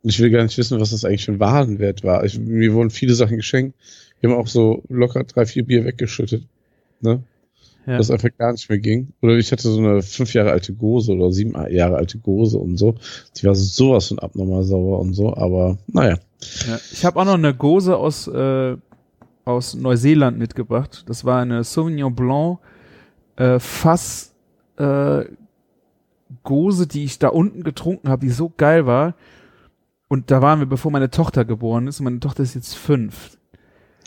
Und 0.03 0.09
ich 0.11 0.19
will 0.19 0.29
gar 0.29 0.43
nicht 0.43 0.57
wissen, 0.57 0.79
was 0.79 0.91
das 0.91 1.03
eigentlich 1.03 1.25
für 1.25 1.33
ein 1.33 1.39
Warenwert 1.41 2.03
war. 2.03 2.23
Ich, 2.23 2.39
mir 2.39 2.73
wurden 2.73 2.91
viele 2.91 3.15
Sachen 3.15 3.35
geschenkt. 3.35 3.75
Wir 4.21 4.29
haben 4.29 4.37
auch 4.37 4.47
so 4.47 4.83
locker 4.87 5.23
drei, 5.23 5.45
vier 5.45 5.65
Bier 5.65 5.83
weggeschüttet. 5.83 6.45
Ne? 7.01 7.23
Ja. 7.85 7.97
Was 7.97 8.11
einfach 8.11 8.29
gar 8.37 8.51
nicht 8.51 8.69
mehr 8.69 8.77
ging. 8.77 9.07
Oder 9.21 9.37
ich 9.37 9.51
hatte 9.51 9.63
so 9.63 9.79
eine 9.79 10.03
fünf 10.03 10.33
Jahre 10.33 10.51
alte 10.51 10.73
Gose 10.73 11.11
oder 11.11 11.31
sieben 11.31 11.53
Jahre 11.71 11.97
alte 11.97 12.19
Gose 12.19 12.59
und 12.59 12.77
so. 12.77 12.95
Die 13.35 13.45
war 13.45 13.55
sowas 13.55 14.09
von 14.09 14.19
abnormal 14.19 14.63
sauer 14.63 14.99
und 14.99 15.13
so, 15.13 15.33
aber 15.35 15.79
naja. 15.87 16.19
Ja. 16.67 16.79
Ich 16.91 17.03
habe 17.03 17.19
auch 17.19 17.25
noch 17.25 17.33
eine 17.33 17.55
Gose 17.55 17.97
aus, 17.97 18.27
äh, 18.27 18.77
aus 19.43 19.73
Neuseeland 19.73 20.37
mitgebracht. 20.37 21.03
Das 21.07 21.25
war 21.25 21.41
eine 21.41 21.63
Sauvignon 21.63 22.13
Blanc 22.13 22.59
äh, 23.37 23.59
Fass 23.59 24.33
äh, 24.77 25.23
Gose, 26.43 26.87
die 26.87 27.03
ich 27.03 27.19
da 27.19 27.29
unten 27.29 27.63
getrunken 27.63 28.09
habe, 28.09 28.25
die 28.25 28.31
so 28.31 28.51
geil 28.55 28.85
war. 28.85 29.15
Und 30.07 30.31
da 30.31 30.41
waren 30.41 30.59
wir, 30.59 30.65
bevor 30.65 30.91
meine 30.91 31.11
Tochter 31.11 31.45
geboren 31.45 31.87
ist. 31.87 31.99
Und 31.99 32.05
meine 32.05 32.19
Tochter 32.19 32.43
ist 32.43 32.55
jetzt 32.55 32.75
fünf. 32.75 33.37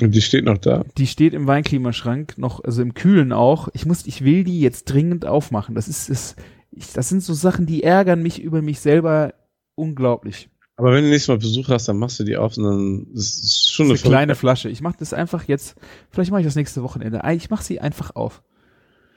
Und 0.01 0.15
die 0.15 0.21
steht 0.21 0.45
noch 0.45 0.59
da. 0.59 0.85
Die 0.99 1.07
steht 1.07 1.35
im 1.35 1.47
Weinklimaschrank, 1.47 2.39
noch, 2.39 2.65
also 2.65 2.83
im 2.83 2.95
Kühlen 2.95 3.33
auch. 3.33 3.69
Ich 3.73 3.87
muss, 3.87 4.07
ich 4.07 4.25
will 4.25 4.43
die 4.43 4.61
jetzt 4.61 4.85
dringend 4.85 5.27
aufmachen. 5.27 5.75
Das 5.75 5.87
ist, 5.87 6.09
ist 6.09 6.37
ich, 6.71 6.93
das 6.93 7.09
sind 7.09 7.23
so 7.23 7.35
Sachen, 7.35 7.67
die 7.67 7.83
ärgern 7.83 8.23
mich 8.23 8.41
über 8.41 8.63
mich 8.63 8.81
selber 8.81 9.35
unglaublich. 9.75 10.49
Aber 10.77 10.93
wenn 10.93 11.05
du 11.05 11.11
nächstes 11.11 11.29
Mal 11.29 11.39
Besuch 11.39 11.69
hast, 11.69 11.87
dann 11.89 11.99
machst 11.99 12.19
du 12.19 12.25
die 12.25 12.37
auf 12.37 12.57
und 12.57 12.65
dann 12.65 13.07
ist 13.15 13.45
es 13.45 13.71
schon 13.71 13.87
eine 13.87 13.95
eine 13.95 14.03
kleine 14.03 14.35
Flasche. 14.35 14.71
Ich 14.71 14.81
mache 14.81 14.97
das 14.99 15.13
einfach 15.13 15.45
jetzt, 15.45 15.77
vielleicht 16.11 16.31
mache 16.31 16.41
ich 16.41 16.47
das 16.47 16.57
nächste 16.57 16.83
Wochenende. 16.83 17.23
Ich 17.35 17.51
mache 17.51 17.63
sie 17.63 17.79
einfach 17.79 18.17
auf. 18.17 18.43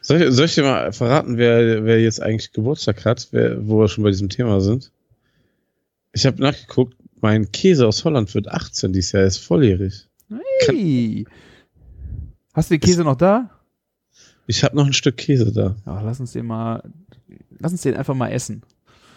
Soll 0.06 0.22
ich, 0.22 0.36
soll 0.36 0.46
ich 0.46 0.54
dir 0.54 0.62
mal 0.62 0.94
verraten, 0.94 1.38
wer, 1.38 1.84
wer 1.84 2.00
jetzt 2.00 2.22
eigentlich 2.22 2.52
Geburtstag 2.52 3.06
hat, 3.06 3.28
wer, 3.32 3.68
wo 3.68 3.80
wir 3.80 3.88
schon 3.88 4.04
bei 4.04 4.12
diesem 4.12 4.30
Thema 4.30 4.62
sind? 4.62 4.92
Ich 6.14 6.28
habe 6.28 6.40
nachgeguckt, 6.40 6.96
mein 7.22 7.52
Käse 7.52 7.88
aus 7.88 8.06
Holland 8.06 8.32
wird 8.36 8.48
18 8.48 8.94
dieses 8.94 9.14
Jahr, 9.14 9.24
ist 9.24 9.40
volljährig. 9.40 10.08
Hey. 10.68 11.26
Hast 12.54 12.70
du 12.70 12.76
den 12.76 12.82
Käse 12.82 13.04
noch 13.04 13.16
da? 13.16 13.50
Ich 14.46 14.64
habe 14.64 14.76
noch 14.76 14.86
ein 14.86 14.94
Stück 14.94 15.18
Käse 15.18 15.52
da. 15.52 15.76
Ja, 15.88 16.02
lass 16.02 16.20
uns 16.20 16.34
den 16.34 16.46
mal, 16.46 16.84
lass 17.58 17.72
uns 17.72 17.82
den 17.82 17.96
einfach 17.96 18.14
mal 18.14 18.30
essen. 18.30 18.62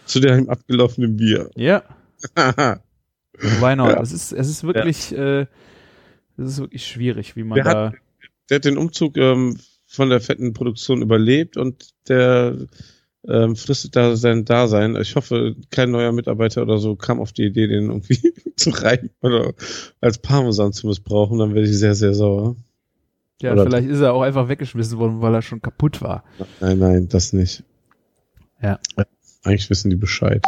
Zu 0.07 0.21
dem 0.21 0.49
abgelaufenen 0.49 1.19
Bier. 1.19 1.51
Ja, 1.55 1.83
why 2.35 3.77
not? 3.77 3.91
Ja. 3.91 4.01
Es 4.01 4.13
ist, 4.13 4.33
es 4.33 4.49
ist 4.49 4.65
wirklich, 4.65 5.15
äh, 5.15 5.43
es 6.39 6.49
ist 6.53 6.59
wirklich 6.61 6.87
schwierig, 6.87 7.37
wie 7.37 7.45
man 7.45 7.63
hat- 7.63 7.75
da. 7.75 7.93
der 8.49 8.55
hat 8.57 8.65
den 8.65 8.79
Umzug 8.79 9.19
ähm, 9.19 9.59
von 9.89 10.11
der 10.11 10.21
fetten 10.21 10.53
Produktion 10.53 11.03
überlebt 11.03 11.57
und 11.57 11.95
der 12.09 12.57
ähm, 13.27 13.57
fristet 13.57 13.97
da 13.97 14.17
sein 14.17 14.45
Dasein. 14.45 14.95
Ich 14.97 15.17
hoffe, 15.17 15.57
kein 15.71 15.91
neuer 15.91 16.13
Mitarbeiter 16.13 16.63
oder 16.63 16.79
so 16.79 16.95
kam 16.95 17.21
auf 17.21 17.33
die 17.33 17.45
Idee, 17.47 17.67
den 17.67 17.87
irgendwie 17.87 18.21
zu 18.57 18.71
reiben 18.71 19.11
oder 19.23 19.55
als 20.01 20.19
Parmesan 20.19 20.73
zu 20.73 20.87
missbrauchen. 20.87 21.39
Dann 21.39 21.55
werde 21.55 21.69
ich 21.69 21.77
sehr, 21.77 21.95
sehr 21.95 22.15
sauer. 22.15 22.55
Ja, 23.41 23.53
oder- 23.55 23.65
vielleicht 23.65 23.89
ist 23.89 24.01
er 24.01 24.13
auch 24.13 24.23
einfach 24.23 24.49
weggeschmissen 24.49 24.99
worden, 24.99 25.21
weil 25.21 25.35
er 25.35 25.43
schon 25.43 25.63
kaputt 25.63 26.03
war. 26.03 26.23
Nein, 26.61 26.79
nein, 26.79 27.09
das 27.09 27.33
nicht. 27.33 27.65
Ja. 28.63 28.79
Eigentlich 29.43 29.71
wissen 29.71 29.91
die 29.91 29.97
Bescheid. 29.97 30.45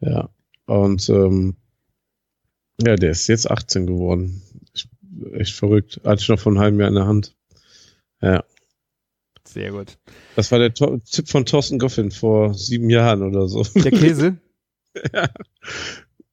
Ja. 0.00 0.28
Und 0.66 1.08
ähm, 1.08 1.56
ja, 2.84 2.96
der 2.96 3.10
ist 3.10 3.28
jetzt 3.28 3.50
18 3.50 3.86
geworden. 3.86 4.42
Ich, 4.74 4.88
echt 5.32 5.54
verrückt. 5.54 6.00
Hatte 6.04 6.20
ich 6.20 6.28
noch 6.28 6.38
vor 6.38 6.52
einem 6.52 6.60
halben 6.60 6.78
Jahr 6.80 6.88
in 6.88 6.94
der 6.94 7.06
Hand. 7.06 7.34
Ja. 8.22 8.44
Sehr 9.44 9.72
gut. 9.72 9.98
Das 10.36 10.50
war 10.52 10.58
der 10.58 10.72
To 10.72 10.98
Tipp 10.98 11.28
von 11.28 11.44
Thorsten 11.44 11.78
Goffin 11.78 12.10
vor 12.10 12.54
sieben 12.54 12.88
Jahren 12.88 13.22
oder 13.22 13.48
so. 13.48 13.64
Der 13.74 13.90
Käse? 13.90 14.38
ja. 15.12 15.28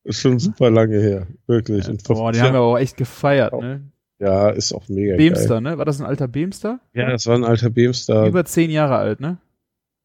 Ist 0.03 0.21
schon 0.21 0.39
super 0.39 0.69
lange 0.69 0.99
her. 0.99 1.27
Wirklich. 1.47 1.87
Und 1.89 2.05
vor 2.05 2.15
Boah, 2.15 2.31
den 2.31 2.35
fünf 2.35 2.47
haben 2.47 2.53
wir 2.53 2.61
auch 2.61 2.77
echt 2.77 2.97
gefeiert, 2.97 3.53
ne? 3.53 3.81
ja, 4.19 4.49
ist 4.49 4.73
auch 4.73 4.87
mega 4.89 5.15
Beemster, 5.15 5.55
geil. 5.55 5.61
ne? 5.61 5.77
War 5.77 5.85
das 5.85 5.99
ein 5.99 6.05
alter 6.05 6.27
Beemster? 6.27 6.79
Ja, 6.93 7.09
das 7.09 7.25
war 7.25 7.35
ein 7.35 7.43
alter 7.43 7.69
Beemster. 7.69 8.27
Über 8.27 8.45
zehn 8.45 8.69
Jahre 8.69 8.97
alt, 8.97 9.19
ne? 9.19 9.37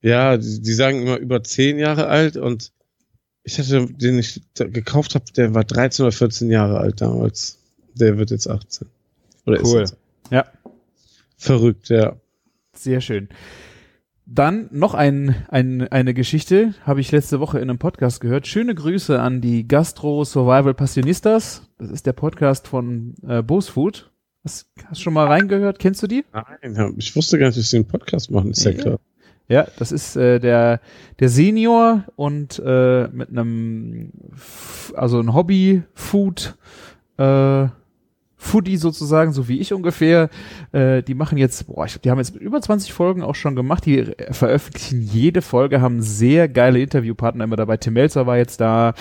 Ja, 0.02 0.36
die, 0.36 0.60
die 0.60 0.72
sagen 0.72 1.02
immer 1.02 1.16
über 1.16 1.42
zehn 1.42 1.78
Jahre 1.78 2.06
alt 2.06 2.36
und 2.36 2.72
ich 3.42 3.58
hatte 3.58 3.86
den 3.86 4.18
ich 4.18 4.40
gekauft 4.54 5.14
habe, 5.14 5.24
der 5.36 5.54
war 5.54 5.64
13 5.64 6.04
oder 6.04 6.12
14 6.12 6.50
Jahre 6.50 6.78
alt 6.78 7.00
damals. 7.00 7.58
Der 7.94 8.18
wird 8.18 8.30
jetzt 8.30 8.48
18. 8.48 8.88
Oder 9.46 9.62
Cool. 9.62 9.84
Ja. 10.30 10.46
Verrückt, 11.44 11.90
ja. 11.90 12.16
Sehr 12.72 13.00
schön. 13.00 13.28
Dann 14.26 14.68
noch 14.72 14.94
ein, 14.94 15.34
ein, 15.48 15.86
eine 15.88 16.14
Geschichte, 16.14 16.72
habe 16.86 17.02
ich 17.02 17.12
letzte 17.12 17.38
Woche 17.40 17.58
in 17.58 17.68
einem 17.68 17.78
Podcast 17.78 18.22
gehört. 18.22 18.46
Schöne 18.46 18.74
Grüße 18.74 19.20
an 19.20 19.42
die 19.42 19.68
Gastro 19.68 20.24
Survival 20.24 20.72
Passionistas. 20.72 21.68
Das 21.78 21.90
ist 21.90 22.06
der 22.06 22.14
Podcast 22.14 22.66
von 22.66 23.14
äh, 23.28 23.42
Bose 23.42 23.70
Food. 23.70 24.10
Hast, 24.42 24.70
hast 24.86 25.00
du 25.00 25.02
schon 25.02 25.12
mal 25.12 25.26
reingehört? 25.26 25.78
Kennst 25.78 26.02
du 26.02 26.06
die? 26.06 26.24
Nein, 26.32 26.94
ich 26.96 27.14
wusste 27.14 27.38
gar 27.38 27.48
nicht, 27.48 27.58
dass 27.58 27.68
sie 27.68 27.76
einen 27.76 27.86
Podcast 27.88 28.30
machen, 28.30 28.50
ist 28.52 28.64
ja, 28.64 28.70
Ja. 28.70 28.78
klar. 28.80 29.00
Ja, 29.46 29.66
das 29.78 29.92
ist 29.92 30.16
äh, 30.16 30.38
der 30.40 30.80
der 31.20 31.28
Senior 31.28 32.04
und 32.16 32.62
äh, 32.64 33.08
mit 33.08 33.28
einem 33.28 34.10
also 34.94 35.20
ein 35.20 35.34
Hobby 35.34 35.82
Food 35.92 36.56
äh, 37.18 37.66
Foodie 38.44 38.76
sozusagen, 38.76 39.32
so 39.32 39.48
wie 39.48 39.58
ich 39.58 39.72
ungefähr. 39.72 40.28
Äh, 40.72 41.02
die 41.02 41.14
machen 41.14 41.38
jetzt, 41.38 41.66
boah, 41.66 41.86
ich 41.86 41.92
glaube, 41.92 42.02
die 42.02 42.10
haben 42.10 42.18
jetzt 42.18 42.36
über 42.36 42.60
20 42.60 42.92
Folgen 42.92 43.22
auch 43.22 43.34
schon 43.34 43.56
gemacht. 43.56 43.86
Die 43.86 44.12
veröffentlichen 44.30 45.00
jede 45.00 45.42
Folge, 45.42 45.80
haben 45.80 46.02
sehr 46.02 46.48
geile 46.48 46.80
Interviewpartner 46.80 47.44
immer 47.44 47.56
dabei. 47.56 47.78
Tim 47.78 47.94
Melzer 47.94 48.26
war 48.26 48.36
jetzt 48.36 48.60
da. 48.60 48.94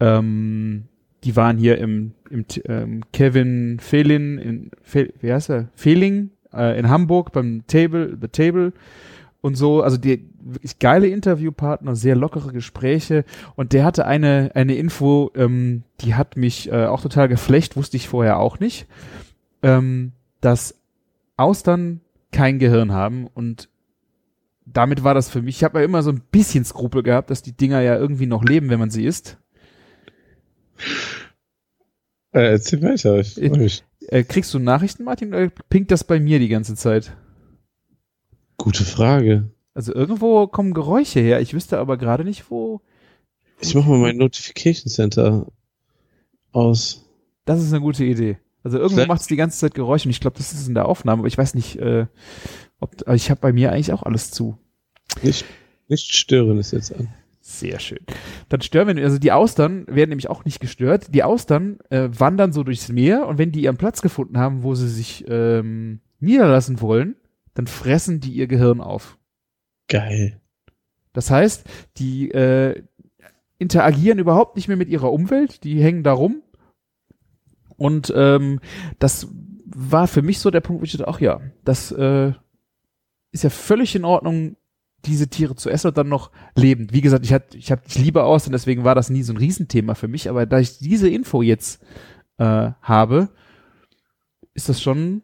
Ähm, 0.00 0.84
die 1.24 1.36
waren 1.36 1.56
hier 1.56 1.78
im, 1.78 2.12
im 2.30 2.44
ähm, 2.66 3.02
Kevin 3.12 3.78
Fehlin, 3.80 4.38
in, 4.38 4.70
Fe, 4.82 5.12
wie 5.20 5.32
heißt 5.32 5.50
er? 5.50 5.68
Fehling 5.74 6.30
äh, 6.52 6.78
in 6.78 6.88
Hamburg 6.88 7.32
beim 7.32 7.62
Table, 7.68 8.18
The 8.20 8.28
Table 8.28 8.72
und 9.40 9.54
so. 9.54 9.82
Also 9.82 9.96
die 9.96 10.28
wirklich 10.44 10.78
geile 10.78 11.08
Interviewpartner, 11.08 11.96
sehr 11.96 12.16
lockere 12.16 12.52
Gespräche. 12.52 13.24
Und 13.56 13.72
der 13.72 13.84
hatte 13.84 14.06
eine, 14.06 14.50
eine 14.54 14.74
Info, 14.74 15.30
ähm, 15.34 15.82
die 16.00 16.14
hat 16.14 16.36
mich 16.36 16.70
äh, 16.70 16.86
auch 16.86 17.00
total 17.00 17.28
geflecht, 17.28 17.76
wusste 17.76 17.96
ich 17.96 18.08
vorher 18.08 18.38
auch 18.38 18.58
nicht, 18.58 18.86
ähm, 19.62 20.12
dass 20.40 20.74
Austern 21.36 22.00
kein 22.30 22.58
Gehirn 22.58 22.92
haben 22.92 23.26
und 23.26 23.68
damit 24.64 25.04
war 25.04 25.14
das 25.14 25.28
für 25.28 25.42
mich, 25.42 25.56
ich 25.56 25.64
habe 25.64 25.80
ja 25.80 25.84
immer 25.84 26.02
so 26.02 26.10
ein 26.10 26.22
bisschen 26.30 26.64
Skrupel 26.64 27.02
gehabt, 27.02 27.30
dass 27.30 27.42
die 27.42 27.52
Dinger 27.52 27.80
ja 27.80 27.96
irgendwie 27.96 28.26
noch 28.26 28.44
leben, 28.44 28.70
wenn 28.70 28.78
man 28.78 28.90
sie 28.90 29.04
isst. 29.04 29.38
Äh, 32.32 32.52
erzähl 32.52 32.82
weiter. 32.82 33.18
Ich 33.18 33.34
freu 33.34 33.56
mich. 33.56 33.84
Äh, 34.08 34.24
kriegst 34.24 34.52
du 34.54 34.58
Nachrichten, 34.58 35.04
Martin, 35.04 35.34
oder 35.34 35.50
pinkt 35.68 35.90
das 35.90 36.04
bei 36.04 36.18
mir 36.18 36.38
die 36.38 36.48
ganze 36.48 36.74
Zeit? 36.74 37.14
Gute 38.56 38.84
Frage. 38.84 39.50
Also 39.74 39.94
irgendwo 39.94 40.46
kommen 40.46 40.74
Geräusche 40.74 41.20
her, 41.20 41.40
ich 41.40 41.54
wüsste 41.54 41.78
aber 41.78 41.96
gerade 41.96 42.24
nicht, 42.24 42.50
wo. 42.50 42.80
Ich 43.60 43.74
mach 43.74 43.86
mal 43.86 43.98
mein 43.98 44.16
Notification 44.16 44.90
Center 44.90 45.46
aus. 46.52 47.08
Das 47.44 47.62
ist 47.62 47.72
eine 47.72 47.80
gute 47.80 48.04
Idee. 48.04 48.38
Also 48.64 48.78
irgendwo 48.78 49.06
macht 49.06 49.22
es 49.22 49.26
die 49.26 49.36
ganze 49.36 49.58
Zeit 49.58 49.74
Geräusche 49.74 50.06
und 50.06 50.10
ich 50.10 50.20
glaube, 50.20 50.36
das 50.38 50.52
ist 50.52 50.68
in 50.68 50.74
der 50.74 50.86
Aufnahme, 50.86 51.20
aber 51.20 51.28
ich 51.28 51.38
weiß 51.38 51.54
nicht, 51.54 51.76
äh, 51.76 52.06
ob 52.80 53.08
ich 53.08 53.30
habe 53.30 53.40
bei 53.40 53.52
mir 53.52 53.72
eigentlich 53.72 53.92
auch 53.92 54.02
alles 54.02 54.30
zu. 54.30 54.58
Nicht, 55.22 55.44
nicht 55.88 56.14
stören 56.14 56.58
ist 56.58 56.72
jetzt 56.72 56.94
an. 56.94 57.08
Sehr 57.40 57.80
schön. 57.80 57.98
Dann 58.48 58.60
stören 58.60 58.96
wir, 58.96 59.02
also 59.02 59.18
die 59.18 59.32
Austern 59.32 59.84
werden 59.88 60.10
nämlich 60.10 60.30
auch 60.30 60.44
nicht 60.44 60.60
gestört. 60.60 61.12
Die 61.12 61.24
Austern 61.24 61.80
äh, 61.90 62.08
wandern 62.16 62.52
so 62.52 62.62
durchs 62.62 62.88
Meer 62.88 63.26
und 63.26 63.36
wenn 63.38 63.50
die 63.50 63.62
ihren 63.62 63.76
Platz 63.76 64.00
gefunden 64.00 64.38
haben, 64.38 64.62
wo 64.62 64.76
sie 64.76 64.88
sich 64.88 65.24
ähm, 65.28 66.00
niederlassen 66.20 66.80
wollen, 66.80 67.16
dann 67.54 67.66
fressen 67.66 68.20
die 68.20 68.32
ihr 68.32 68.46
Gehirn 68.46 68.80
auf. 68.80 69.18
Geil. 69.88 70.40
Das 71.12 71.30
heißt, 71.30 71.64
die 71.98 72.30
äh, 72.30 72.82
interagieren 73.58 74.18
überhaupt 74.18 74.56
nicht 74.56 74.68
mehr 74.68 74.76
mit 74.76 74.88
ihrer 74.88 75.12
Umwelt, 75.12 75.64
die 75.64 75.82
hängen 75.82 76.02
da 76.02 76.12
rum. 76.12 76.42
Und 77.76 78.12
ähm, 78.16 78.60
das 78.98 79.28
war 79.64 80.08
für 80.08 80.22
mich 80.22 80.38
so 80.38 80.50
der 80.50 80.60
Punkt, 80.60 80.80
wo 80.80 80.84
ich 80.84 80.92
dachte, 80.92 81.08
ach 81.08 81.20
ja, 81.20 81.40
das 81.64 81.92
äh, 81.92 82.32
ist 83.30 83.44
ja 83.44 83.50
völlig 83.50 83.94
in 83.94 84.04
Ordnung, 84.04 84.56
diese 85.04 85.28
Tiere 85.28 85.56
zu 85.56 85.68
essen 85.68 85.88
und 85.88 85.96
dann 85.96 86.08
noch 86.08 86.30
lebend. 86.54 86.92
Wie 86.92 87.00
gesagt, 87.00 87.24
ich, 87.24 87.32
hat, 87.32 87.54
ich, 87.54 87.72
hab, 87.72 87.86
ich 87.86 87.98
liebe 87.98 88.22
aus 88.22 88.46
und 88.46 88.52
deswegen 88.52 88.84
war 88.84 88.94
das 88.94 89.10
nie 89.10 89.22
so 89.22 89.32
ein 89.32 89.38
Riesenthema 89.38 89.94
für 89.94 90.08
mich, 90.08 90.28
aber 90.28 90.46
da 90.46 90.58
ich 90.58 90.78
diese 90.78 91.08
Info 91.08 91.42
jetzt 91.42 91.82
äh, 92.38 92.70
habe, 92.80 93.30
ist 94.54 94.68
das 94.68 94.80
schon 94.80 95.22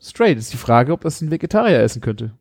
straight. 0.00 0.38
Ist 0.38 0.52
die 0.52 0.58
Frage, 0.58 0.92
ob 0.92 1.02
das 1.02 1.20
ein 1.20 1.30
Vegetarier 1.30 1.80
essen 1.80 2.00
könnte. 2.00 2.38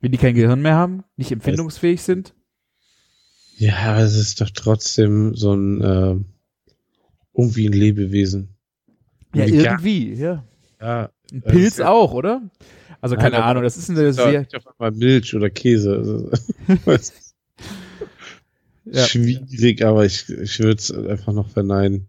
Wenn 0.00 0.12
die 0.12 0.18
kein 0.18 0.34
Gehirn 0.34 0.62
mehr 0.62 0.74
haben, 0.76 1.04
nicht 1.16 1.30
empfindungsfähig 1.32 2.02
sind. 2.02 2.34
Ja, 3.56 3.76
aber 3.92 4.00
es 4.00 4.16
ist 4.16 4.40
doch 4.40 4.48
trotzdem 4.50 5.34
so 5.34 5.52
ein 5.54 5.80
äh, 5.82 6.16
irgendwie 7.34 7.68
ein 7.68 7.72
Lebewesen. 7.74 8.48
Ja, 9.34 9.46
Wie 9.46 9.56
irgendwie, 9.56 10.14
ja. 10.14 10.44
Ja, 10.80 11.10
Ein 11.30 11.42
Das 11.44 11.52
Pilz 11.52 11.76
ja- 11.78 11.88
auch, 11.90 12.12
oder? 12.12 12.42
Also 13.02 13.16
keine 13.16 13.32
Nein, 13.36 13.42
Ahnung, 13.42 13.62
das 13.62 13.76
ist 13.76 13.88
eine 13.90 14.12
sehr, 14.12 14.40
nicht 14.40 14.54
auf 14.56 14.66
einmal 14.66 14.90
Milch 14.92 15.34
oder 15.34 15.48
Käse. 15.50 15.96
Also, 15.96 16.30
Ja. 18.86 19.06
Schwierig, 19.06 19.84
aber 19.84 20.04
ich, 20.04 20.28
ich 20.28 20.58
würde 20.58 20.78
es 20.78 20.90
einfach 20.92 21.32
noch 21.32 21.48
verneinen. 21.50 22.08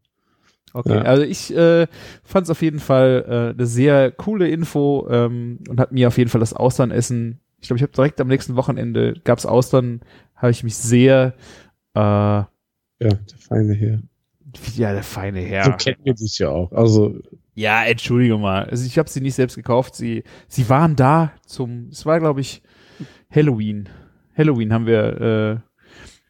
Okay, 0.73 0.95
Ja. 0.95 1.01
also 1.01 1.21
ich 1.23 1.53
äh, 1.53 1.85
fand 2.23 2.45
es 2.45 2.49
auf 2.49 2.61
jeden 2.61 2.79
Fall 2.79 3.25
äh, 3.27 3.53
eine 3.53 3.67
sehr 3.67 4.09
coole 4.11 4.47
Info 4.49 5.05
ähm, 5.11 5.59
und 5.67 5.79
hat 5.81 5.91
mir 5.91 6.07
auf 6.07 6.17
jeden 6.17 6.29
Fall 6.29 6.39
das 6.39 6.53
Austernessen, 6.53 7.39
ich 7.61 7.67
glaube, 7.67 7.77
ich 7.77 7.83
habe 7.83 7.93
direkt 7.93 8.19
am 8.19 8.27
nächsten 8.27 8.55
Wochenende 8.55 9.13
gab's 9.23 9.45
Austern, 9.45 10.01
habe 10.35 10.51
ich 10.51 10.63
mich 10.63 10.75
sehr, 10.75 11.33
äh, 11.95 11.99
Ja, 11.99 12.47
der 12.99 13.17
feine 13.37 13.73
Herr. 13.73 14.01
ja, 14.75 14.93
der 14.93 15.03
feine 15.03 15.41
So 15.41 15.47
Herr. 15.47 15.71
kennen 15.77 15.99
wir 16.03 16.13
dich 16.15 16.39
ja 16.39 16.49
auch. 16.49 16.71
Also, 16.71 17.15
Ja, 17.53 17.83
entschuldige 17.85 18.37
mal. 18.37 18.65
Also 18.65 18.85
ich 18.85 18.97
habe 18.97 19.09
sie 19.09 19.21
nicht 19.21 19.35
selbst 19.35 19.55
gekauft. 19.55 19.95
Sie, 19.95 20.23
sie 20.47 20.67
waren 20.69 20.95
da 20.95 21.31
zum, 21.45 21.89
es 21.91 22.05
war 22.05 22.19
glaube 22.19 22.41
ich 22.41 22.61
Halloween. 23.29 23.89
Halloween 24.37 24.73
haben 24.73 24.85
wir 24.85 25.21
äh, 25.21 25.57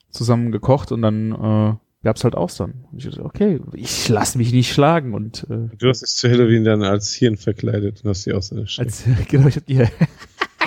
zusammen 0.10 0.52
gekocht 0.52 0.92
und 0.92 1.02
dann 1.04 1.32
äh, 1.32 1.76
gab's 2.04 2.24
halt 2.24 2.36
Austern. 2.36 2.86
Und 2.92 2.98
ich 2.98 3.06
dachte, 3.06 3.24
okay, 3.24 3.60
ich 3.74 4.10
lass 4.10 4.36
mich 4.36 4.52
nicht 4.52 4.74
schlagen 4.74 5.14
und 5.14 5.46
äh, 5.50 5.70
du 5.78 5.88
hast 5.90 6.02
dich 6.02 6.10
zu 6.16 6.30
Halloween 6.30 6.64
dann 6.64 6.84
als 6.84 7.14
Hirn 7.14 7.38
verkleidet 7.38 8.04
und 8.04 8.10
hast 8.10 8.26
die 8.26 8.34
aus 8.34 8.50
der 8.50 8.66
Stadt. 8.66 8.88
als 8.88 9.04
genau, 9.30 9.48
ich 9.48 9.56
hab 9.56 9.66
die 9.68 9.86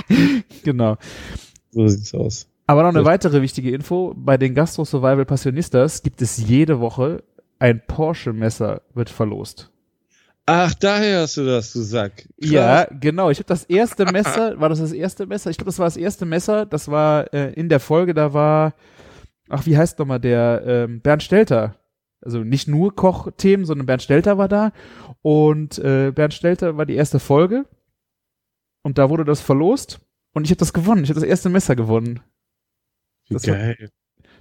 genau. 0.64 0.96
So 1.70 1.86
sieht's 1.88 2.14
aus. 2.14 2.46
Aber 2.66 2.82
noch 2.82 2.90
eine 2.90 3.00
Ja. 3.00 3.04
weitere 3.04 3.42
wichtige 3.42 3.70
Info: 3.70 4.14
Bei 4.16 4.36
den 4.36 4.54
Gastro 4.54 4.84
Survival 4.84 5.24
Passionistas 5.24 6.02
gibt 6.02 6.22
es 6.22 6.38
jede 6.38 6.80
Woche 6.80 7.22
ein 7.58 7.82
Porsche 7.86 8.32
Messer 8.32 8.82
wird 8.94 9.10
verlost. 9.10 9.70
Ach, 10.46 10.74
daher 10.74 11.22
hast 11.22 11.38
du 11.38 11.46
das, 11.46 11.72
du 11.72 11.80
Sack. 11.80 12.28
Krass. 12.38 12.50
Ja, 12.50 12.86
genau. 13.00 13.30
Ich 13.30 13.38
habe 13.38 13.46
das 13.48 13.64
erste 13.64 14.04
Messer, 14.04 14.60
war 14.60 14.68
das 14.68 14.78
das 14.80 14.92
erste 14.92 15.24
Messer? 15.26 15.48
Ich 15.50 15.56
glaube, 15.56 15.70
das 15.70 15.78
war 15.78 15.86
das 15.86 15.96
erste 15.96 16.26
Messer. 16.26 16.66
Das 16.66 16.88
war 16.88 17.32
äh, 17.32 17.52
in 17.54 17.70
der 17.70 17.80
Folge, 17.80 18.12
da 18.12 18.34
war, 18.34 18.74
ach, 19.48 19.64
wie 19.64 19.78
heißt 19.78 19.98
nochmal 19.98 20.20
der, 20.20 20.62
ähm, 20.66 21.00
Bernd 21.00 21.22
Stelter. 21.22 21.76
Also 22.20 22.40
nicht 22.40 22.68
nur 22.68 22.94
Kochthemen, 22.94 23.64
sondern 23.64 23.86
Bernd 23.86 24.02
Stelter 24.02 24.36
war 24.36 24.48
da. 24.48 24.72
Und 25.22 25.78
äh, 25.78 26.12
Bernd 26.14 26.34
Stelter 26.34 26.76
war 26.76 26.84
die 26.84 26.94
erste 26.96 27.20
Folge. 27.20 27.64
Und 28.84 28.98
da 28.98 29.10
wurde 29.10 29.24
das 29.24 29.40
verlost. 29.40 30.00
Und 30.32 30.44
ich 30.44 30.50
habe 30.50 30.58
das 30.58 30.72
gewonnen. 30.72 31.02
Ich 31.02 31.10
habe 31.10 31.18
das 31.18 31.28
erste 31.28 31.48
Messer 31.48 31.74
gewonnen. 31.74 32.20
Wie 33.28 33.34
das 33.34 33.48
war- 33.48 33.56
geil. 33.56 33.90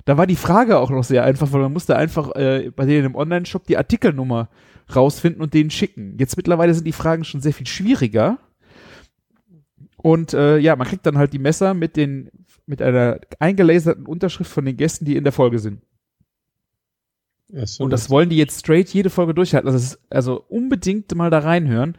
Da 0.06 0.18
war 0.18 0.28
die 0.28 0.36
Frage 0.36 0.78
auch 0.80 0.90
noch 0.90 1.04
sehr 1.06 1.24
einfach, 1.24 1.52
weil 1.54 1.62
man 1.62 1.72
musste 1.74 1.96
einfach 1.96 2.36
äh, 2.36 2.72
bei 2.76 2.86
denen 2.86 3.06
im 3.06 3.16
Online-Shop 3.16 3.66
die 3.66 3.78
Artikelnummer 3.78 4.50
rausfinden 4.94 5.42
und 5.42 5.54
denen 5.54 5.70
schicken. 5.72 6.18
Jetzt 6.20 6.36
mittlerweile 6.36 6.74
sind 6.74 6.86
die 6.86 6.92
Fragen 6.92 7.24
schon 7.24 7.40
sehr 7.42 7.54
viel 7.54 7.68
schwieriger. 7.68 8.38
Und 9.96 10.34
äh, 10.34 10.58
ja, 10.58 10.76
man 10.76 10.88
kriegt 10.88 11.06
dann 11.06 11.18
halt 11.18 11.32
die 11.32 11.40
Messer 11.40 11.74
mit 11.74 11.96
den 11.96 12.30
mit 12.66 12.82
einer 12.82 13.20
eingelaserten 13.40 14.06
Unterschrift 14.06 14.52
von 14.52 14.66
den 14.66 14.76
Gästen, 14.78 15.06
die 15.06 15.16
in 15.16 15.24
der 15.24 15.34
Folge 15.34 15.60
sind. 15.60 15.82
Ja, 17.54 17.68
so 17.68 17.84
Und 17.84 17.92
das 17.92 18.10
wollen 18.10 18.30
die 18.30 18.38
jetzt 18.38 18.60
straight 18.60 18.90
jede 18.90 19.12
Folge 19.12 19.36
durchhalten. 19.36 19.70
Also, 19.70 19.78
ist, 19.78 20.00
also 20.10 20.44
unbedingt 20.50 21.14
mal 21.14 21.30
da 21.30 21.40
reinhören. 21.40 21.96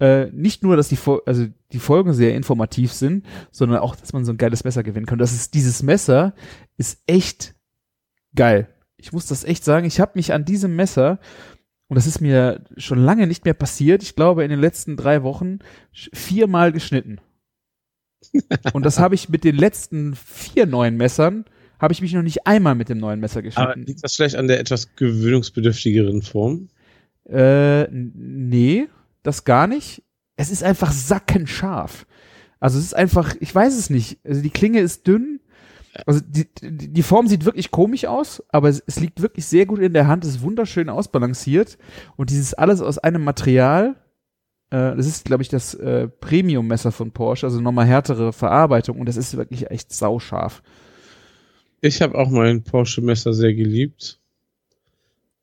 Äh, 0.00 0.26
nicht 0.32 0.62
nur, 0.62 0.76
dass 0.76 0.88
die, 0.88 0.98
also 1.26 1.46
die 1.72 1.78
Folgen 1.78 2.14
sehr 2.14 2.34
informativ 2.34 2.90
sind, 2.92 3.26
sondern 3.50 3.80
auch, 3.80 3.96
dass 3.96 4.14
man 4.14 4.24
so 4.24 4.32
ein 4.32 4.38
geiles 4.38 4.64
Messer 4.64 4.82
gewinnen 4.82 5.04
kann. 5.04 5.18
Das 5.18 5.34
ist 5.34 5.52
dieses 5.52 5.82
Messer 5.82 6.34
ist 6.78 7.02
echt 7.06 7.54
geil. 8.34 8.68
Ich 8.96 9.12
muss 9.12 9.26
das 9.26 9.44
echt 9.44 9.62
sagen. 9.62 9.86
Ich 9.86 10.00
habe 10.00 10.12
mich 10.14 10.32
an 10.32 10.46
diesem 10.46 10.74
Messer 10.74 11.18
und 11.88 11.96
das 11.96 12.06
ist 12.06 12.22
mir 12.22 12.64
schon 12.78 12.98
lange 12.98 13.26
nicht 13.26 13.44
mehr 13.44 13.54
passiert. 13.54 14.02
Ich 14.02 14.16
glaube 14.16 14.42
in 14.42 14.50
den 14.50 14.60
letzten 14.60 14.96
drei 14.96 15.22
Wochen 15.22 15.58
viermal 15.92 16.72
geschnitten. 16.72 17.20
Und 18.72 18.86
das 18.86 18.98
habe 18.98 19.14
ich 19.14 19.28
mit 19.28 19.44
den 19.44 19.56
letzten 19.56 20.14
vier 20.14 20.64
neuen 20.64 20.96
Messern 20.96 21.44
habe 21.84 21.92
ich 21.92 22.02
mich 22.02 22.12
noch 22.12 22.22
nicht 22.22 22.46
einmal 22.46 22.74
mit 22.74 22.88
dem 22.88 22.98
neuen 22.98 23.20
Messer 23.20 23.38
Aber 23.38 23.42
geschnitten. 23.42 23.82
liegt 23.86 24.02
das 24.02 24.16
vielleicht 24.16 24.36
an 24.36 24.48
der 24.48 24.58
etwas 24.58 24.96
gewöhnungsbedürftigeren 24.96 26.22
Form? 26.22 26.68
Äh, 27.28 27.84
nee, 27.90 28.88
das 29.22 29.44
gar 29.44 29.66
nicht. 29.66 30.02
Es 30.36 30.50
ist 30.50 30.64
einfach 30.64 30.90
sackenscharf. 30.90 32.06
Also 32.58 32.78
es 32.78 32.86
ist 32.86 32.94
einfach, 32.94 33.34
ich 33.40 33.54
weiß 33.54 33.78
es 33.78 33.90
nicht. 33.90 34.18
Also 34.24 34.42
die 34.42 34.50
Klinge 34.50 34.80
ist 34.80 35.06
dünn. 35.06 35.40
Also 36.06 36.20
die, 36.26 36.48
die, 36.60 36.92
die 36.92 37.02
Form 37.02 37.28
sieht 37.28 37.44
wirklich 37.44 37.70
komisch 37.70 38.06
aus, 38.06 38.42
aber 38.48 38.68
es, 38.68 38.82
es 38.86 38.98
liegt 38.98 39.22
wirklich 39.22 39.46
sehr 39.46 39.64
gut 39.64 39.78
in 39.78 39.92
der 39.92 40.08
Hand, 40.08 40.24
es 40.24 40.30
ist 40.30 40.42
wunderschön 40.42 40.88
ausbalanciert 40.88 41.78
und 42.16 42.30
dieses 42.30 42.52
alles 42.52 42.80
aus 42.80 42.98
einem 42.98 43.22
Material, 43.22 43.94
äh, 44.70 44.96
das 44.96 45.06
ist, 45.06 45.24
glaube 45.24 45.44
ich, 45.44 45.50
das 45.50 45.74
äh, 45.74 46.08
Premium-Messer 46.08 46.90
von 46.90 47.12
Porsche, 47.12 47.46
also 47.46 47.60
nochmal 47.60 47.86
härtere 47.86 48.32
Verarbeitung 48.32 48.98
und 48.98 49.06
das 49.08 49.16
ist 49.16 49.36
wirklich 49.36 49.70
echt 49.70 49.92
sauscharf. 49.92 50.64
Ich 51.84 52.00
habe 52.00 52.16
auch 52.16 52.30
mein 52.30 52.62
Porsche-Messer 52.62 53.34
sehr 53.34 53.52
geliebt. 53.52 54.18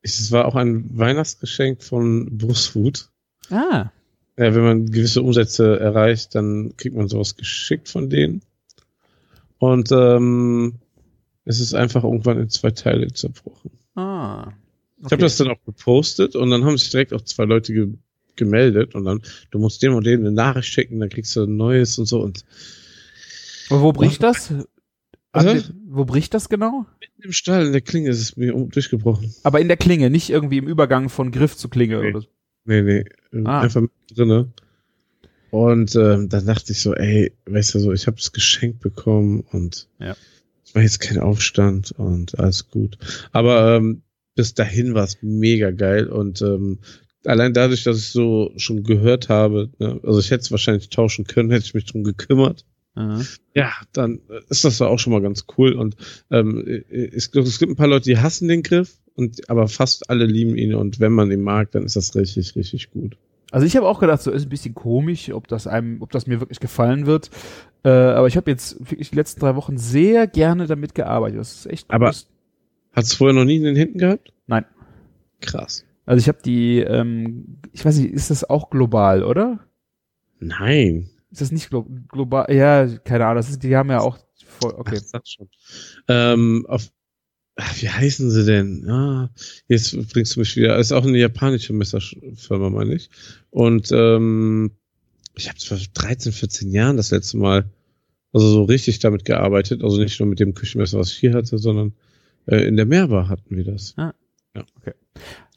Es 0.02 0.32
war 0.32 0.46
auch 0.46 0.56
ein 0.56 0.86
Weihnachtsgeschenk 0.98 1.84
von 1.84 2.36
Brustfood. 2.36 3.10
Ah, 3.48 3.90
Ja, 4.36 4.52
wenn 4.52 4.64
man 4.64 4.86
gewisse 4.90 5.22
Umsätze 5.22 5.78
erreicht, 5.78 6.34
dann 6.34 6.74
kriegt 6.76 6.96
man 6.96 7.06
sowas 7.06 7.36
geschickt 7.36 7.88
von 7.88 8.10
denen. 8.10 8.42
Und 9.58 9.92
ähm, 9.92 10.80
es 11.44 11.60
ist 11.60 11.74
einfach 11.74 12.02
irgendwann 12.02 12.40
in 12.40 12.48
zwei 12.50 12.72
Teile 12.72 13.12
zerbrochen. 13.12 13.70
ah. 13.94 14.52
Ich 14.98 15.12
habe 15.12 15.22
das 15.22 15.36
dann 15.36 15.48
auch 15.48 15.62
gepostet 15.64 16.34
und 16.34 16.50
dann 16.50 16.64
haben 16.64 16.76
sich 16.78 16.90
direkt 16.90 17.12
auch 17.12 17.22
zwei 17.22 17.44
Leute 17.44 17.72
ge 17.72 17.88
gemeldet 18.34 18.94
und 18.96 19.04
dann, 19.04 19.20
du 19.50 19.58
musst 19.58 19.82
dem 19.82 19.94
und 19.94 20.06
dem 20.06 20.20
eine 20.20 20.32
Nachricht 20.32 20.68
schicken, 20.68 20.98
dann 21.00 21.08
kriegst 21.10 21.36
du 21.36 21.42
ein 21.44 21.56
neues 21.56 21.98
und 21.98 22.06
so 22.06 22.20
und 22.22 22.44
Aber 23.68 23.82
wo 23.82 23.92
bricht 23.92 24.22
das? 24.22 24.52
Dem- 25.34 25.62
wo 25.88 26.04
bricht 26.04 26.34
das 26.34 26.48
genau? 26.48 26.86
mitten 27.00 27.22
im 27.22 27.32
Stall 27.32 27.66
in 27.66 27.72
der 27.72 27.80
Klinge 27.80 28.10
ist 28.10 28.20
es 28.20 28.36
mir 28.36 28.52
durchgebrochen. 28.52 29.34
Aber 29.42 29.60
in 29.60 29.68
der 29.68 29.76
Klinge, 29.76 30.10
nicht 30.10 30.30
irgendwie 30.30 30.58
im 30.58 30.66
Übergang 30.68 31.08
von 31.08 31.30
Griff 31.30 31.56
zu 31.56 31.68
Klinge 31.68 32.00
Nee. 32.00 32.10
oder 32.10 32.20
so. 32.22 32.26
Nee, 32.64 32.82
nee, 32.82 33.04
Ah. 33.44 33.62
einfach 33.62 33.80
mit 33.80 33.90
drinne. 34.14 34.52
Und 35.50 35.94
ähm, 35.96 36.28
dann 36.28 36.46
dachte 36.46 36.72
ich 36.72 36.80
so, 36.80 36.94
ey, 36.94 37.32
weißt 37.46 37.74
du 37.74 37.78
so, 37.80 37.92
ich 37.92 38.06
habe 38.06 38.16
es 38.18 38.32
geschenkt 38.32 38.80
bekommen 38.80 39.40
und 39.52 39.88
Ja. 39.98 40.16
ich 40.64 40.74
mache 40.74 40.84
jetzt 40.84 41.00
keinen 41.00 41.18
Aufstand 41.20 41.92
und 41.92 42.38
alles 42.38 42.68
gut. 42.70 42.96
Aber 43.32 43.76
ähm, 43.76 44.02
bis 44.34 44.54
dahin 44.54 44.94
war 44.94 45.04
es 45.04 45.18
mega 45.20 45.70
geil 45.70 46.06
und 46.08 46.40
ähm, 46.40 46.78
allein 47.26 47.52
dadurch, 47.52 47.84
dass 47.84 47.98
ich 47.98 48.08
so 48.10 48.52
schon 48.56 48.82
gehört 48.82 49.28
habe, 49.28 49.70
ne, 49.78 50.00
also 50.02 50.20
ich 50.20 50.30
hätte 50.30 50.42
es 50.42 50.50
wahrscheinlich 50.50 50.88
tauschen 50.88 51.26
können, 51.26 51.50
hätte 51.50 51.66
ich 51.66 51.74
mich 51.74 51.84
drum 51.84 52.02
gekümmert. 52.04 52.64
Aha. 52.94 53.22
Ja, 53.54 53.72
dann 53.92 54.20
äh, 54.28 54.40
ist 54.48 54.64
das 54.64 54.80
auch 54.82 54.98
schon 54.98 55.12
mal 55.12 55.22
ganz 55.22 55.46
cool. 55.56 55.72
Und 55.72 55.96
ähm, 56.30 56.62
ich 56.90 57.30
glaube, 57.30 57.48
es 57.48 57.58
gibt 57.58 57.72
ein 57.72 57.76
paar 57.76 57.88
Leute, 57.88 58.04
die 58.04 58.18
hassen 58.18 58.48
den 58.48 58.62
Griff, 58.62 58.98
und 59.14 59.48
aber 59.50 59.68
fast 59.68 60.08
alle 60.10 60.24
lieben 60.26 60.56
ihn. 60.56 60.74
Und 60.74 61.00
wenn 61.00 61.12
man 61.12 61.30
ihn 61.30 61.42
mag, 61.42 61.70
dann 61.72 61.84
ist 61.84 61.96
das 61.96 62.14
richtig, 62.14 62.54
richtig 62.56 62.90
gut. 62.90 63.16
Also 63.50 63.66
ich 63.66 63.76
habe 63.76 63.86
auch 63.86 64.00
gedacht, 64.00 64.22
so 64.22 64.30
ist 64.30 64.44
ein 64.44 64.48
bisschen 64.48 64.74
komisch, 64.74 65.30
ob 65.30 65.46
das 65.48 65.66
einem, 65.66 66.00
ob 66.00 66.10
das 66.10 66.26
mir 66.26 66.40
wirklich 66.40 66.60
gefallen 66.60 67.04
wird. 67.06 67.30
Äh, 67.84 67.90
aber 67.90 68.26
ich 68.26 68.36
habe 68.38 68.50
jetzt 68.50 68.78
wirklich 68.80 69.10
die 69.10 69.16
letzten 69.16 69.40
drei 69.40 69.54
Wochen 69.56 69.76
sehr 69.76 70.26
gerne 70.26 70.66
damit 70.66 70.94
gearbeitet. 70.94 71.38
Das 71.40 71.54
ist 71.54 71.66
echt 71.66 71.90
Aber- 71.90 72.10
gut. 72.10 72.26
Hat 72.94 73.04
es 73.04 73.14
vorher 73.14 73.34
noch 73.34 73.44
nie 73.46 73.56
in 73.56 73.62
den 73.64 73.76
Händen 73.76 73.98
gehabt? 73.98 74.32
Nein. 74.46 74.66
Krass. 75.40 75.84
Also 76.04 76.20
ich 76.20 76.28
habe 76.28 76.38
die, 76.44 76.78
ähm, 76.80 77.58
ich 77.72 77.84
weiß 77.84 77.98
nicht, 77.98 78.12
ist 78.12 78.30
das 78.30 78.48
auch 78.48 78.68
global, 78.70 79.22
oder? 79.24 79.60
Nein. 80.40 81.08
Ist 81.32 81.40
das 81.40 81.50
nicht 81.50 81.70
glo 81.70 81.86
global? 82.08 82.46
Ja, 82.54 82.86
keine 82.86 83.24
Ahnung. 83.24 83.36
Das 83.36 83.48
ist, 83.48 83.62
die 83.62 83.74
haben 83.74 83.90
ja 83.90 84.00
auch 84.00 84.18
voll, 84.46 84.74
okay. 84.76 84.98
Ach, 84.98 85.04
sag 85.04 85.26
schon. 85.26 85.48
Ähm, 86.08 86.66
auf, 86.68 86.92
ach, 87.56 87.80
wie 87.80 87.88
heißen 87.88 88.30
sie 88.30 88.44
denn? 88.44 88.88
Ah, 88.88 89.30
jetzt 89.66 89.96
bringst 90.12 90.36
du 90.36 90.40
mich 90.40 90.54
wieder. 90.56 90.76
Ist 90.76 90.92
auch 90.92 91.04
eine 91.04 91.18
japanische 91.18 91.72
Messerfirma, 91.72 92.68
meine 92.68 92.94
ich. 92.94 93.08
Und 93.50 93.90
ähm, 93.92 94.72
ich 95.34 95.48
habe 95.48 95.58
vor 95.58 95.78
13, 95.94 96.32
14 96.32 96.70
Jahren 96.70 96.98
das 96.98 97.10
letzte 97.10 97.38
Mal 97.38 97.64
also 98.34 98.48
so 98.48 98.64
richtig 98.64 98.98
damit 98.98 99.24
gearbeitet. 99.24 99.82
Also 99.82 99.98
nicht 99.98 100.20
nur 100.20 100.28
mit 100.28 100.40
dem 100.40 100.54
Küchenmesser, 100.54 100.98
was 100.98 101.12
ich 101.12 101.18
hier 101.18 101.34
hatte, 101.34 101.58
sondern 101.58 101.94
äh, 102.46 102.66
in 102.66 102.76
der 102.76 102.86
Meerbar 102.86 103.28
hatten 103.28 103.56
wir 103.56 103.64
das. 103.64 103.94
Ah, 103.96 104.12
ja. 104.54 104.64
okay. 104.76 104.92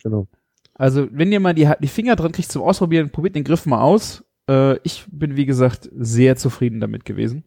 Genau. 0.03 0.27
Also, 0.73 1.07
wenn 1.11 1.31
ihr 1.31 1.39
mal 1.39 1.53
die, 1.53 1.69
die 1.81 1.87
Finger 1.87 2.17
dran 2.17 2.33
kriegt 2.33 2.51
zum 2.51 2.61
Ausprobieren, 2.61 3.09
probiert 3.09 3.35
den 3.35 3.45
Griff 3.45 3.65
mal 3.65 3.81
aus. 3.81 4.24
Äh, 4.49 4.77
ich 4.83 5.05
bin, 5.11 5.35
wie 5.35 5.45
gesagt, 5.45 5.89
sehr 5.95 6.35
zufrieden 6.35 6.79
damit 6.79 7.05
gewesen. 7.05 7.43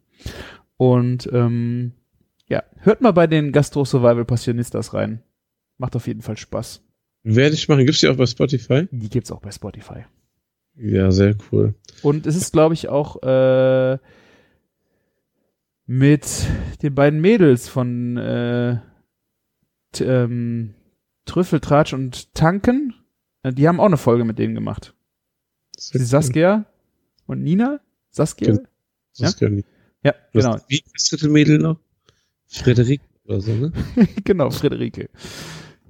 Und 0.77 1.29
ähm, 1.33 1.93
ja, 2.49 2.63
hört 2.79 3.01
mal 3.01 3.13
bei 3.13 3.27
den 3.27 3.53
Gastro 3.53 3.85
Survival 3.85 4.25
Passionistas 4.25 4.95
rein. 4.95 5.23
Macht 5.77 5.97
auf 5.97 6.07
jeden 6.07 6.23
Fall 6.23 6.37
Spaß. 6.37 6.83
Werde 7.25 7.55
ich 7.55 7.69
machen. 7.69 7.85
Gibt's 7.85 8.01
die 8.01 8.09
auch 8.09 8.17
bei 8.17 8.27
Spotify? 8.27 8.89
Die 8.91 9.11
gibt's 9.11 9.31
auch 9.31 9.41
bei 9.41 9.51
Spotify. 9.51 10.05
Ja, 10.77 11.11
sehr 11.11 11.37
cool. 11.51 11.75
Und 12.03 12.27
es 12.27 12.37
ist, 12.37 12.53
glaube 12.53 12.75
ich, 12.75 12.89
auch 12.89 13.23
äh, 13.23 13.99
mit 15.87 16.47
den 16.83 16.95
beiden 16.95 17.21
Mädels 17.21 17.69
von 17.69 18.17
äh, 18.17 18.79
ähm, 20.01 20.75
Trüffeltratsch 21.25 21.93
und 21.93 22.35
Tanken. 22.35 22.95
Äh, 23.43 23.53
Die 23.53 23.67
haben 23.67 23.81
auch 23.81 23.87
eine 23.87 23.97
Folge 23.97 24.25
mit 24.25 24.39
denen 24.39 24.55
gemacht. 24.55 24.95
Sehr 25.77 26.01
Die. 26.01 26.05
Saskia 26.07 26.67
und 27.29 27.43
Nina. 27.43 27.81
Saskia? 28.11 28.49
Gen- 28.57 28.69
Saskia. 29.13 29.49
Ja, 30.03 30.13
Du 30.33 30.41
genau. 30.41 30.55
hast- 30.55 30.65
Wie 30.69 30.77
ist 30.77 30.93
das 30.95 31.05
dritte 31.11 31.29
Mädel 31.29 31.59
noch? 31.59 31.79
Frederik 32.47 33.01
oder 33.27 33.41
so, 33.41 33.53
ne? 33.53 33.73
genau, 34.25 34.51
Friederike. 34.51 35.09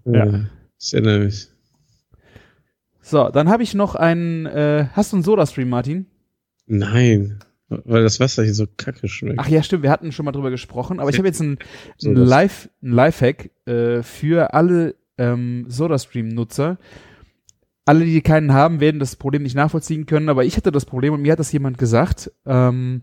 Ja. 0.05 0.25
Äh, 0.27 0.45
Ich 0.81 0.93
erinnere 0.93 1.21
mich. 1.21 1.49
So, 3.01 3.29
dann 3.31 3.49
habe 3.49 3.63
ich 3.63 3.75
noch 3.75 3.95
einen, 3.95 4.47
äh, 4.47 4.87
hast 4.93 5.13
du 5.13 5.17
einen 5.17 5.23
Soda-Stream, 5.25 5.69
Martin? 5.69 6.07
Nein, 6.67 7.39
weil 7.69 8.03
das 8.03 8.21
Wasser 8.21 8.43
hier 8.45 8.55
so 8.55 8.67
kacke 8.77 9.09
schmeckt. 9.09 9.39
Ach 9.39 9.49
ja, 9.49 9.63
stimmt, 9.63 9.83
wir 9.83 9.91
hatten 9.91 10.13
schon 10.13 10.25
mal 10.27 10.33
drüber 10.33 10.51
gesprochen, 10.51 11.01
aber 11.01 11.09
ich 11.11 11.17
habe 11.19 11.29
jetzt 11.29 11.41
einen, 11.41 11.59
Live, 12.03 12.69
einen 12.83 12.93
Lifehack 12.93 13.51
äh, 13.67 14.03
für 14.03 14.53
alle 14.53 14.95
ähm, 15.17 15.65
SodaStream-Nutzer. 15.69 16.79
Alle, 17.89 18.05
die 18.05 18.21
keinen 18.21 18.53
haben, 18.53 18.81
werden 18.81 19.01
das 19.01 19.17
Problem 19.17 19.43
nicht 19.43 19.57
nachvollziehen 19.57 20.05
können, 20.05 20.29
aber 20.29 20.45
ich 20.45 20.59
hatte 20.59 20.71
das 20.71 20.85
Problem 20.85 21.15
und 21.15 21.23
mir 21.23 21.33
hat 21.33 21.39
das 21.39 21.53
jemand 21.53 21.79
gesagt. 21.79 22.31
Ähm, 22.45 23.01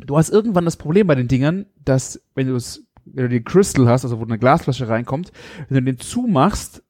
du 0.00 0.16
hast 0.16 0.30
irgendwann 0.30 0.64
das 0.64 0.78
Problem 0.78 1.06
bei 1.06 1.14
den 1.14 1.28
Dingern, 1.28 1.66
dass 1.84 2.22
wenn 2.34 2.46
du 2.46 2.56
es, 2.56 2.86
wenn 3.04 3.24
du 3.24 3.28
den 3.28 3.44
Crystal 3.44 3.86
hast, 3.86 4.02
also 4.02 4.18
wo 4.18 4.24
eine 4.24 4.38
Glasflasche 4.38 4.88
reinkommt, 4.88 5.30
wenn 5.68 5.84
du 5.84 5.92
den 5.92 6.00
zumachst, 6.00 6.82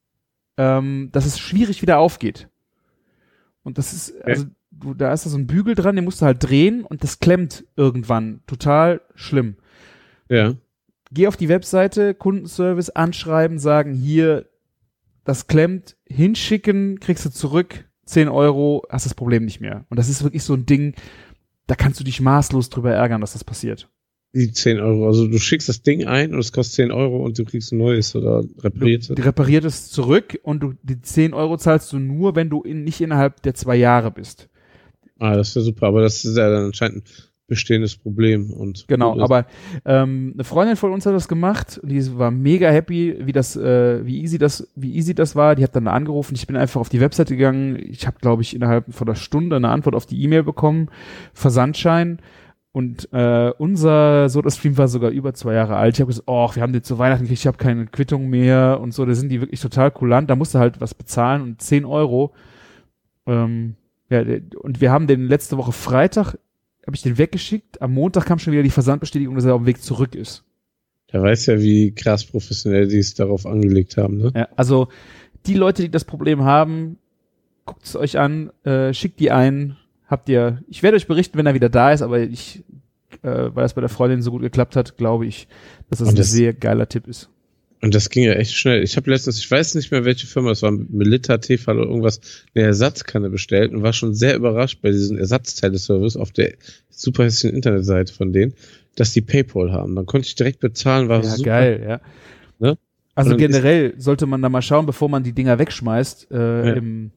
ähm, 0.58 1.08
dass 1.10 1.26
es 1.26 1.40
schwierig 1.40 1.82
wieder 1.82 1.98
aufgeht. 1.98 2.48
Und 3.64 3.78
das 3.78 3.92
ist, 3.92 4.22
also 4.22 4.44
du, 4.70 4.94
da 4.94 5.12
ist 5.12 5.26
da 5.26 5.30
so 5.30 5.36
ein 5.36 5.48
Bügel 5.48 5.74
dran, 5.74 5.96
den 5.96 6.04
musst 6.04 6.20
du 6.20 6.26
halt 6.26 6.48
drehen 6.48 6.84
und 6.84 7.02
das 7.02 7.18
klemmt 7.18 7.64
irgendwann. 7.74 8.42
Total 8.46 9.00
schlimm. 9.16 9.56
Ja. 10.28 10.54
Geh 11.10 11.26
auf 11.26 11.36
die 11.36 11.48
Webseite, 11.48 12.14
Kundenservice 12.14 12.90
anschreiben, 12.90 13.58
sagen 13.58 13.92
hier, 13.92 14.46
das 15.24 15.46
klemmt, 15.46 15.96
hinschicken, 16.06 17.00
kriegst 17.00 17.24
du 17.24 17.30
zurück, 17.30 17.88
10 18.06 18.28
Euro, 18.28 18.84
hast 18.90 19.06
das 19.06 19.14
Problem 19.14 19.44
nicht 19.44 19.60
mehr. 19.60 19.86
Und 19.88 19.98
das 19.98 20.08
ist 20.08 20.22
wirklich 20.22 20.42
so 20.42 20.54
ein 20.54 20.66
Ding, 20.66 20.94
da 21.66 21.74
kannst 21.74 21.98
du 21.98 22.04
dich 22.04 22.20
maßlos 22.20 22.68
drüber 22.68 22.92
ärgern, 22.92 23.20
dass 23.20 23.32
das 23.32 23.44
passiert. 23.44 23.88
Die 24.34 24.50
10 24.50 24.80
Euro. 24.80 25.06
Also 25.06 25.28
du 25.28 25.38
schickst 25.38 25.68
das 25.68 25.82
Ding 25.82 26.06
ein 26.06 26.34
und 26.34 26.40
es 26.40 26.52
kostet 26.52 26.74
10 26.74 26.90
Euro 26.90 27.24
und 27.24 27.38
du 27.38 27.44
kriegst 27.44 27.72
ein 27.72 27.78
neues 27.78 28.14
oder 28.16 28.44
repariert. 28.58 29.08
Du 29.08 29.24
repariert 29.24 29.64
es 29.64 29.90
zurück 29.90 30.38
und 30.42 30.60
du, 30.60 30.74
die 30.82 31.00
10 31.00 31.34
Euro 31.34 31.56
zahlst 31.56 31.92
du 31.92 31.98
nur, 31.98 32.34
wenn 32.34 32.50
du 32.50 32.62
in, 32.62 32.82
nicht 32.84 33.00
innerhalb 33.00 33.42
der 33.42 33.54
zwei 33.54 33.76
Jahre 33.76 34.10
bist. 34.10 34.48
Ah, 35.18 35.36
das 35.36 35.54
ja 35.54 35.62
super, 35.62 35.86
aber 35.86 36.02
das 36.02 36.24
ist 36.24 36.36
ja 36.36 36.50
dann 36.50 36.66
anscheinend 36.66 37.04
ein 37.06 37.12
bestehendes 37.54 37.96
Problem. 37.96 38.50
Und 38.50 38.86
Genau, 38.88 39.18
aber 39.20 39.46
ähm, 39.84 40.32
eine 40.34 40.44
Freundin 40.44 40.76
von 40.76 40.92
uns 40.92 41.06
hat 41.06 41.14
das 41.14 41.28
gemacht 41.28 41.80
die 41.82 42.18
war 42.18 42.30
mega 42.30 42.68
happy, 42.70 43.16
wie 43.20 43.32
das, 43.32 43.56
äh, 43.56 44.04
wie 44.04 44.22
easy 44.22 44.38
das, 44.38 44.68
wie 44.74 44.94
easy 44.94 45.14
das 45.14 45.36
war. 45.36 45.54
Die 45.54 45.62
hat 45.62 45.76
dann 45.76 45.88
angerufen. 45.88 46.34
Ich 46.34 46.46
bin 46.46 46.56
einfach 46.56 46.80
auf 46.80 46.88
die 46.88 47.00
Webseite 47.00 47.36
gegangen. 47.36 47.78
Ich 47.78 48.06
habe, 48.06 48.18
glaube 48.20 48.42
ich, 48.42 48.54
innerhalb 48.54 48.92
von 48.92 49.08
einer 49.08 49.16
Stunde 49.16 49.56
eine 49.56 49.68
Antwort 49.68 49.94
auf 49.94 50.06
die 50.06 50.22
E-Mail 50.22 50.42
bekommen, 50.42 50.88
Versandschein. 51.32 52.18
Und 52.72 53.08
äh, 53.12 53.52
unser 53.56 54.28
Soda-Stream 54.28 54.76
war 54.76 54.88
sogar 54.88 55.10
über 55.10 55.32
zwei 55.32 55.54
Jahre 55.54 55.76
alt. 55.76 55.94
Ich 55.94 56.00
habe 56.00 56.08
gesagt, 56.08 56.26
oh, 56.26 56.50
wir 56.54 56.62
haben 56.62 56.72
den 56.72 56.82
zu 56.82 56.98
Weihnachten 56.98 57.22
gekriegt, 57.22 57.40
ich 57.40 57.46
habe 57.46 57.56
keine 57.56 57.86
Quittung 57.86 58.28
mehr 58.28 58.80
und 58.80 58.92
so. 58.92 59.06
Da 59.06 59.14
sind 59.14 59.28
die 59.28 59.40
wirklich 59.40 59.60
total 59.60 59.92
kulant. 59.92 60.28
Da 60.28 60.34
musst 60.34 60.54
du 60.54 60.58
halt 60.58 60.80
was 60.80 60.92
bezahlen 60.92 61.42
und 61.42 61.62
10 61.62 61.84
Euro. 61.84 62.32
Ähm, 63.26 63.76
ja, 64.10 64.22
und 64.60 64.80
wir 64.80 64.90
haben 64.90 65.06
den 65.06 65.28
letzte 65.28 65.56
Woche 65.56 65.72
Freitag, 65.72 66.36
habe 66.86 66.96
ich 66.96 67.02
den 67.02 67.18
weggeschickt. 67.18 67.80
Am 67.82 67.92
Montag 67.94 68.26
kam 68.26 68.38
schon 68.38 68.52
wieder 68.52 68.62
die 68.62 68.70
Versandbestätigung, 68.70 69.34
dass 69.34 69.44
er 69.44 69.54
auf 69.54 69.62
dem 69.62 69.66
Weg 69.66 69.82
zurück 69.82 70.14
ist. 70.14 70.44
Der 71.12 71.22
weiß 71.22 71.46
ja, 71.46 71.60
wie 71.60 71.92
krass 71.94 72.24
professionell 72.24 72.88
die 72.88 72.98
es 72.98 73.14
darauf 73.14 73.46
angelegt 73.46 73.96
haben, 73.96 74.16
ne? 74.18 74.32
Ja, 74.34 74.48
also 74.56 74.88
die 75.46 75.54
Leute, 75.54 75.82
die 75.82 75.90
das 75.90 76.04
Problem 76.04 76.42
haben, 76.42 76.98
guckt 77.66 77.84
es 77.84 77.96
euch 77.96 78.18
an, 78.18 78.50
äh, 78.64 78.92
schickt 78.92 79.20
die 79.20 79.30
ein, 79.30 79.76
habt 80.06 80.28
ihr, 80.28 80.62
ich 80.68 80.82
werde 80.82 80.96
euch 80.96 81.06
berichten, 81.06 81.38
wenn 81.38 81.46
er 81.46 81.54
wieder 81.54 81.68
da 81.68 81.92
ist, 81.92 82.02
aber 82.02 82.20
ich, 82.20 82.64
äh, 83.22 83.50
weil 83.54 83.64
es 83.64 83.74
bei 83.74 83.80
der 83.80 83.90
Freundin 83.90 84.22
so 84.22 84.30
gut 84.32 84.42
geklappt 84.42 84.76
hat, 84.76 84.96
glaube 84.96 85.26
ich, 85.26 85.46
dass 85.88 86.00
das 86.00 86.08
Und 86.08 86.14
ein 86.14 86.18
das- 86.18 86.32
sehr 86.32 86.52
geiler 86.52 86.88
Tipp 86.88 87.06
ist. 87.06 87.30
Und 87.84 87.94
das 87.94 88.08
ging 88.08 88.24
ja 88.24 88.32
echt 88.32 88.54
schnell. 88.56 88.82
Ich 88.82 88.96
habe 88.96 89.10
letztens, 89.10 89.38
ich 89.38 89.50
weiß 89.50 89.74
nicht 89.74 89.90
mehr, 89.90 90.06
welche 90.06 90.26
Firma 90.26 90.52
es 90.52 90.62
war, 90.62 90.70
Melita, 90.72 91.36
Tefal 91.36 91.78
oder 91.78 91.86
irgendwas, 91.90 92.18
eine 92.54 92.64
Ersatzkanne 92.64 93.28
bestellt 93.28 93.74
und 93.74 93.82
war 93.82 93.92
schon 93.92 94.14
sehr 94.14 94.36
überrascht 94.36 94.78
bei 94.80 94.90
diesem 94.90 95.18
Ersatzteile-Service 95.18 96.16
auf 96.16 96.32
der 96.32 96.54
super 96.88 97.24
hässlichen 97.24 97.54
Internetseite 97.56 98.10
von 98.14 98.32
denen, 98.32 98.54
dass 98.96 99.12
die 99.12 99.20
Paypal 99.20 99.70
haben. 99.70 99.94
Dann 99.96 100.06
konnte 100.06 100.26
ich 100.26 100.34
direkt 100.34 100.60
bezahlen, 100.60 101.10
war 101.10 101.22
Ja, 101.22 101.28
super. 101.28 101.50
geil, 101.50 101.84
ja. 101.86 102.00
Ne? 102.58 102.78
Also 103.14 103.36
generell 103.36 103.92
sollte 103.98 104.24
man 104.24 104.40
da 104.40 104.48
mal 104.48 104.62
schauen, 104.62 104.86
bevor 104.86 105.10
man 105.10 105.22
die 105.22 105.34
Dinger 105.34 105.58
wegschmeißt, 105.58 106.28
äh, 106.30 106.36
Ja. 106.68 106.72
im 106.76 107.10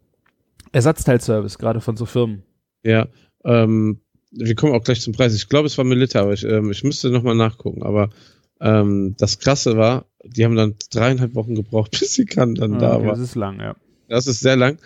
Ersatzteilservice, 0.74 1.58
gerade 1.60 1.80
von 1.80 1.96
so 1.96 2.06
Firmen. 2.06 2.44
Ja, 2.84 3.08
ähm, 3.46 4.02
wir 4.32 4.56
kommen 4.56 4.74
auch 4.74 4.84
gleich 4.84 5.00
zum 5.00 5.14
Preis. 5.14 5.34
Ich 5.34 5.48
glaube, 5.48 5.68
es 5.68 5.78
war 5.78 5.86
Melita, 5.86 6.20
aber 6.22 6.34
ich, 6.34 6.44
ähm, 6.44 6.72
ich 6.72 6.84
müsste 6.84 7.10
nochmal 7.10 7.36
nachgucken. 7.36 7.84
Aber 7.84 8.10
ähm, 8.60 9.16
das 9.18 9.40
Krasse 9.40 9.78
war, 9.78 10.06
die 10.28 10.46
haben 10.46 10.56
dann 10.56 10.76
dreieinhalb 10.92 11.36
Wochen 11.36 11.56
gebraucht, 11.56 11.92
bis 12.00 12.14
die 12.14 12.26
Kanne 12.26 12.56
dann 12.56 12.76
Ah, 12.76 12.80
da 12.80 12.96
okay, 12.98 13.08
war. 13.08 13.12
Das 13.14 13.20
ist 13.20 13.36
lang, 13.36 13.60
ja. 13.60 13.76
Das 14.08 14.28
ist 14.28 14.40
sehr 14.40 14.56
lang. 14.56 14.78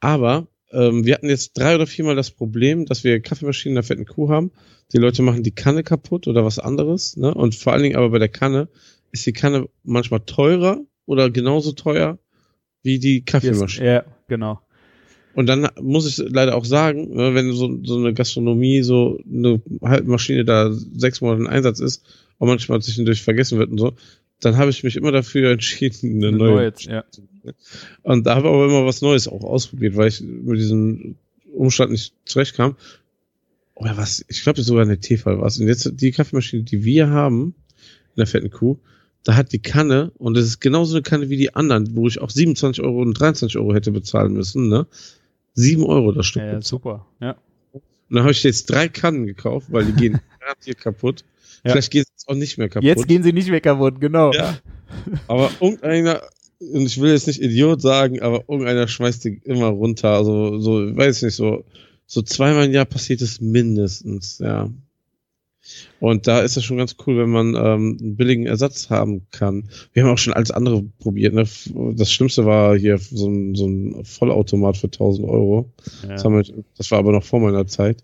Aber 0.00 0.48
ähm, 0.72 1.04
wir 1.04 1.14
hatten 1.14 1.28
jetzt 1.28 1.56
drei 1.58 1.74
oder 1.74 1.86
viermal 1.86 2.16
das 2.16 2.30
Problem, 2.30 2.86
dass 2.86 3.04
wir 3.04 3.20
Kaffeemaschinen 3.20 3.72
in 3.72 3.76
der 3.76 3.82
fetten 3.82 4.06
Kuh 4.06 4.30
haben. 4.30 4.50
Die 4.92 4.98
Leute 4.98 5.22
machen 5.22 5.42
die 5.42 5.54
Kanne 5.54 5.82
kaputt 5.82 6.26
oder 6.26 6.44
was 6.44 6.58
anderes. 6.58 7.16
Ne? 7.16 7.32
Und 7.32 7.54
vor 7.54 7.72
allen 7.72 7.82
Dingen 7.82 7.96
aber 7.96 8.10
bei 8.10 8.18
der 8.18 8.28
Kanne 8.28 8.68
ist 9.10 9.26
die 9.26 9.32
Kanne 9.32 9.68
manchmal 9.84 10.20
teurer 10.20 10.80
oder 11.06 11.30
genauso 11.30 11.72
teuer 11.72 12.18
wie 12.82 12.98
die 12.98 13.24
Kaffeemaschine. 13.24 13.86
Ja, 13.86 14.04
genau. 14.28 14.60
Und 15.34 15.46
dann 15.46 15.68
muss 15.80 16.06
ich 16.06 16.18
leider 16.28 16.56
auch 16.56 16.64
sagen, 16.64 17.14
ne, 17.14 17.34
wenn 17.34 17.52
so, 17.52 17.78
so 17.84 17.96
eine 17.96 18.12
Gastronomie, 18.12 18.82
so 18.82 19.18
eine 19.30 19.62
Halbmaschine 19.82 20.44
da 20.44 20.70
sechs 20.72 21.20
Monate 21.20 21.40
in 21.42 21.46
Einsatz 21.46 21.80
ist 21.80 22.04
und 22.38 22.48
manchmal 22.48 22.82
zwischendurch 22.82 23.22
vergessen 23.22 23.58
wird 23.58 23.70
und 23.70 23.78
so, 23.78 23.94
dann 24.44 24.56
habe 24.56 24.70
ich 24.70 24.82
mich 24.84 24.96
immer 24.96 25.12
dafür 25.12 25.50
entschieden, 25.52 26.16
eine 26.16 26.28
Eine 26.28 26.36
neue. 26.36 26.54
neue, 26.54 26.72
ja. 26.88 27.04
Und 28.02 28.26
da 28.26 28.36
habe 28.36 28.48
ich 28.48 28.52
aber 28.54 28.64
immer 28.66 28.84
was 28.86 29.02
Neues 29.02 29.28
auch 29.28 29.42
ausprobiert, 29.44 29.96
weil 29.96 30.08
ich 30.08 30.20
mit 30.20 30.58
diesem 30.58 31.16
Umstand 31.52 31.90
nicht 31.92 32.14
zurechtkam. 32.24 32.76
Oder 33.74 33.96
was, 33.96 34.24
ich 34.28 34.42
glaube 34.42 34.62
sogar 34.62 34.82
eine 34.84 34.98
Tefal 35.00 35.38
war 35.38 35.46
es. 35.46 35.58
Und 35.58 35.66
jetzt 35.66 35.90
die 36.00 36.12
Kaffeemaschine, 36.12 36.62
die 36.62 36.84
wir 36.84 37.08
haben, 37.10 37.54
in 38.14 38.16
der 38.18 38.26
fetten 38.26 38.50
Kuh, 38.50 38.78
da 39.24 39.36
hat 39.36 39.52
die 39.52 39.60
Kanne, 39.62 40.12
und 40.18 40.36
das 40.36 40.44
ist 40.44 40.60
genauso 40.60 40.94
eine 40.94 41.02
Kanne 41.02 41.30
wie 41.30 41.36
die 41.36 41.54
anderen, 41.54 41.94
wo 41.96 42.06
ich 42.08 42.20
auch 42.20 42.30
27 42.30 42.82
Euro 42.84 43.02
und 43.02 43.14
23 43.14 43.56
Euro 43.58 43.74
hätte 43.74 43.92
bezahlen 43.92 44.32
müssen, 44.32 44.68
ne? 44.68 44.86
7 45.54 45.84
Euro 45.84 46.12
das 46.12 46.26
Stück. 46.26 46.42
ja, 46.42 46.46
bezahlt. 46.46 46.64
super. 46.64 47.06
Ja. 47.20 47.36
Und 47.72 47.82
dann 48.10 48.22
habe 48.22 48.32
ich 48.32 48.42
jetzt 48.42 48.70
drei 48.70 48.88
Kannen 48.88 49.26
gekauft, 49.26 49.68
weil 49.70 49.84
die 49.84 49.92
gehen 49.92 50.20
garantiert 50.40 50.78
kaputt. 50.78 51.24
Ja. 51.64 51.72
Vielleicht 51.72 51.90
geht 51.90 52.06
es 52.16 52.26
auch 52.28 52.34
nicht 52.34 52.58
mehr 52.58 52.68
kaputt. 52.68 52.84
Jetzt 52.84 53.06
gehen 53.06 53.22
sie 53.22 53.32
nicht 53.32 53.48
mehr 53.48 53.60
kaputt, 53.60 54.00
genau. 54.00 54.32
Ja. 54.32 54.58
Aber 55.28 55.50
irgendeiner, 55.60 56.22
und 56.60 56.86
ich 56.86 57.00
will 57.00 57.12
jetzt 57.12 57.26
nicht 57.26 57.40
Idiot 57.40 57.80
sagen, 57.80 58.20
aber 58.20 58.44
irgendeiner 58.48 58.88
schmeißt 58.88 59.24
die 59.24 59.40
immer 59.44 59.68
runter. 59.68 60.10
Also, 60.10 60.58
so, 60.58 60.96
weiß 60.96 61.18
ich 61.18 61.22
nicht, 61.22 61.34
so, 61.34 61.64
so 62.06 62.22
zweimal 62.22 62.66
im 62.66 62.72
Jahr 62.72 62.84
passiert 62.84 63.22
es 63.22 63.40
mindestens, 63.40 64.38
ja. 64.38 64.70
Und 66.00 66.26
da 66.26 66.40
ist 66.40 66.56
es 66.56 66.64
schon 66.64 66.78
ganz 66.78 66.96
cool, 67.06 67.18
wenn 67.18 67.30
man 67.30 67.54
ähm, 67.54 67.96
einen 68.00 68.16
billigen 68.16 68.46
Ersatz 68.46 68.90
haben 68.90 69.26
kann. 69.30 69.68
Wir 69.92 70.02
haben 70.02 70.10
auch 70.10 70.18
schon 70.18 70.32
alles 70.32 70.50
andere 70.50 70.82
probiert. 70.98 71.34
Ne? 71.34 71.46
Das 71.94 72.12
Schlimmste 72.12 72.44
war 72.44 72.76
hier 72.76 72.98
so 72.98 73.28
ein, 73.28 73.54
so 73.54 73.66
ein 73.66 74.04
Vollautomat 74.04 74.76
für 74.76 74.88
1000 74.88 75.28
Euro. 75.28 75.70
Das, 76.06 76.24
haben 76.24 76.34
wir, 76.34 76.64
das 76.76 76.90
war 76.90 76.98
aber 76.98 77.12
noch 77.12 77.22
vor 77.22 77.38
meiner 77.38 77.68
Zeit. 77.68 78.02